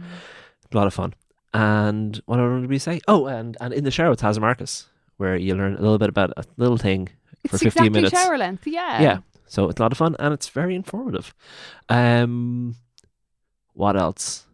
A 0.72 0.76
lot 0.76 0.86
of 0.86 0.94
fun. 0.94 1.12
And 1.52 2.18
what 2.24 2.40
other 2.40 2.60
did 2.60 2.70
we 2.70 2.78
say? 2.78 3.00
Oh, 3.06 3.26
and, 3.26 3.58
and 3.60 3.74
In 3.74 3.84
the 3.84 3.90
Shower 3.90 4.08
with 4.08 4.20
Tazza 4.22 4.40
Marcus, 4.40 4.88
where 5.18 5.36
you 5.36 5.54
learn 5.54 5.74
a 5.74 5.80
little 5.80 5.98
bit 5.98 6.08
about 6.08 6.32
a 6.38 6.44
little 6.56 6.78
thing 6.78 7.10
It's 7.44 7.52
for 7.52 7.58
15 7.58 7.66
exactly 7.66 7.90
minutes. 7.90 8.12
shower 8.12 8.38
length. 8.38 8.66
Yeah. 8.66 9.02
Yeah. 9.02 9.18
So 9.48 9.68
it's 9.68 9.78
a 9.78 9.82
lot 9.82 9.92
of 9.92 9.98
fun 9.98 10.16
and 10.18 10.32
it's 10.32 10.48
very 10.48 10.74
informative. 10.74 11.34
Um, 11.90 12.76
what 13.74 13.96
else? 13.98 14.46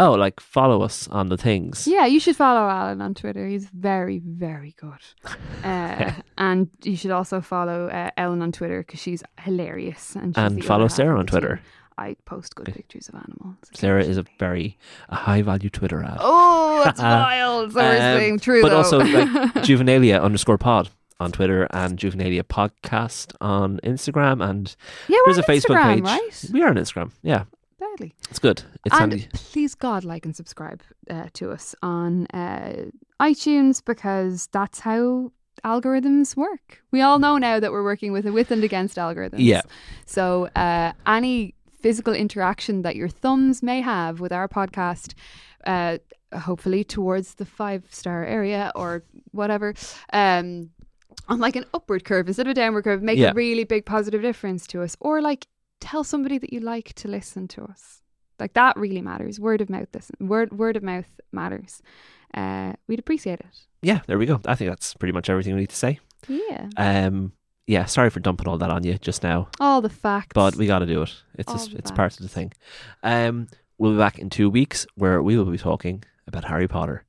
Oh, 0.00 0.12
like 0.12 0.40
follow 0.40 0.82
us 0.82 1.06
on 1.08 1.28
the 1.28 1.36
things. 1.36 1.86
Yeah, 1.86 2.06
you 2.06 2.18
should 2.20 2.34
follow 2.36 2.68
Alan 2.68 3.00
on 3.02 3.14
Twitter. 3.14 3.46
He's 3.46 3.66
very, 3.66 4.18
very 4.24 4.74
good. 4.80 5.00
Uh, 5.62 6.12
and 6.38 6.70
you 6.84 6.96
should 6.96 7.10
also 7.10 7.42
follow 7.42 7.88
uh, 7.88 8.08
Ellen 8.16 8.40
on 8.40 8.50
Twitter 8.50 8.80
because 8.82 8.98
she's 8.98 9.22
hilarious. 9.40 10.16
And, 10.16 10.34
she's 10.34 10.42
And 10.42 10.64
follow 10.64 10.88
Sarah 10.88 11.18
on. 11.18 11.26
Twitter. 11.26 11.60
I 11.98 12.16
post 12.24 12.54
good 12.54 12.64
pictures 12.74 13.10
of 13.10 13.16
animals. 13.16 13.56
Sarah 13.74 14.02
is 14.02 14.16
a 14.16 14.24
very 14.38 14.78
a 15.10 15.16
high 15.16 15.42
value 15.42 15.68
Twitter 15.68 16.02
ad. 16.02 16.16
Oh, 16.18 16.82
it's 16.86 16.98
wild. 17.02 17.72
So 17.72 17.78
we're 17.78 17.90
Um, 17.92 17.98
saying 17.98 18.38
true, 18.38 18.62
but 18.62 18.70
though. 18.70 18.78
also 18.78 18.98
like 19.00 19.28
Juvenilia 19.68 20.22
underscore 20.22 20.56
pod 20.56 20.88
on 21.20 21.30
Twitter 21.30 21.66
and 21.72 21.98
Juvenilia 21.98 22.42
podcast 22.42 23.34
on 23.42 23.78
Instagram 23.84 24.42
and 24.42 24.74
yeah, 25.08 25.18
we're 25.26 25.34
there's 25.34 25.46
a 25.46 25.50
on 25.50 25.56
Facebook 25.56 25.76
Instagram, 25.76 25.94
page. 25.96 26.04
right? 26.04 26.44
We 26.54 26.62
are 26.62 26.68
on 26.70 26.76
Instagram. 26.76 27.10
Yeah, 27.22 27.44
Badly. 28.00 28.14
it's 28.30 28.38
good. 28.38 28.62
It's 28.84 28.94
and 28.98 29.12
handy. 29.12 29.28
please, 29.32 29.74
God, 29.74 30.04
like 30.04 30.24
and 30.24 30.34
subscribe 30.34 30.82
uh, 31.08 31.26
to 31.34 31.50
us 31.50 31.74
on 31.82 32.26
uh, 32.28 32.86
iTunes 33.20 33.84
because 33.84 34.48
that's 34.52 34.80
how 34.80 35.32
algorithms 35.64 36.36
work. 36.36 36.82
We 36.90 37.02
all 37.02 37.18
know 37.18 37.36
now 37.38 37.60
that 37.60 37.70
we're 37.72 37.84
working 37.84 38.12
with 38.12 38.24
with 38.26 38.50
and 38.50 38.64
against 38.64 38.96
algorithms. 38.96 39.34
Yeah. 39.38 39.62
So 40.06 40.48
uh, 40.56 40.92
any 41.06 41.54
physical 41.80 42.14
interaction 42.14 42.82
that 42.82 42.96
your 42.96 43.08
thumbs 43.08 43.62
may 43.62 43.80
have 43.80 44.20
with 44.20 44.32
our 44.32 44.48
podcast, 44.48 45.14
uh, 45.66 45.98
hopefully 46.38 46.84
towards 46.84 47.34
the 47.34 47.44
five 47.44 47.84
star 47.90 48.24
area 48.24 48.72
or 48.74 49.02
whatever, 49.32 49.74
um, 50.12 50.70
on 51.28 51.38
like 51.40 51.56
an 51.56 51.64
upward 51.74 52.04
curve 52.04 52.26
instead 52.28 52.46
of 52.46 52.50
a 52.52 52.54
downward 52.54 52.84
curve, 52.84 53.02
make 53.02 53.18
Yeah. 53.18 53.30
a 53.30 53.34
really 53.34 53.64
big 53.64 53.84
positive 53.84 54.22
difference 54.22 54.66
to 54.68 54.82
us. 54.82 54.96
Or 55.00 55.20
like 55.20 55.46
tell 55.80 56.04
somebody 56.04 56.38
that 56.38 56.52
you 56.52 56.60
like 56.60 56.92
to 56.94 57.08
listen 57.08 57.48
to 57.48 57.64
us. 57.64 58.02
Like 58.38 58.54
that 58.54 58.76
really 58.76 59.02
matters. 59.02 59.38
Word 59.40 59.60
of 59.60 59.68
mouth, 59.68 59.88
listen. 59.92 60.16
Word 60.20 60.52
word 60.58 60.76
of 60.76 60.82
mouth 60.82 61.08
matters. 61.32 61.82
Uh, 62.32 62.72
we'd 62.86 62.98
appreciate 62.98 63.40
it. 63.40 63.46
Yeah, 63.82 64.00
there 64.06 64.18
we 64.18 64.26
go. 64.26 64.40
I 64.46 64.54
think 64.54 64.70
that's 64.70 64.94
pretty 64.94 65.12
much 65.12 65.28
everything 65.28 65.54
we 65.54 65.60
need 65.60 65.70
to 65.70 65.76
say. 65.76 65.98
Yeah. 66.28 66.68
Um, 66.76 67.32
yeah, 67.66 67.84
sorry 67.86 68.10
for 68.10 68.20
dumping 68.20 68.48
all 68.48 68.58
that 68.58 68.70
on 68.70 68.84
you 68.84 68.98
just 68.98 69.22
now, 69.22 69.48
All 69.60 69.80
the 69.80 69.88
facts. 69.88 70.32
but 70.34 70.56
we 70.56 70.66
got 70.66 70.80
to 70.80 70.86
do 70.86 71.02
it. 71.02 71.14
It's 71.38 71.52
just, 71.52 71.72
it's 71.74 71.90
part 71.90 72.12
of 72.14 72.18
the 72.20 72.28
thing. 72.28 72.52
Um, 73.02 73.46
we'll 73.78 73.92
be 73.92 73.98
back 73.98 74.18
in 74.18 74.28
two 74.30 74.50
weeks 74.50 74.86
where 74.96 75.22
we 75.22 75.36
will 75.36 75.44
be 75.44 75.58
talking 75.58 76.02
about 76.26 76.44
Harry 76.44 76.66
Potter. 76.68 77.04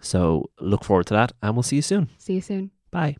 So 0.00 0.50
look 0.60 0.84
forward 0.84 1.06
to 1.08 1.14
that, 1.14 1.32
and 1.42 1.54
we'll 1.56 1.62
see 1.64 1.76
you 1.76 1.82
soon. 1.82 2.08
See 2.18 2.34
you 2.34 2.40
soon. 2.40 2.70
Bye. 2.90 3.16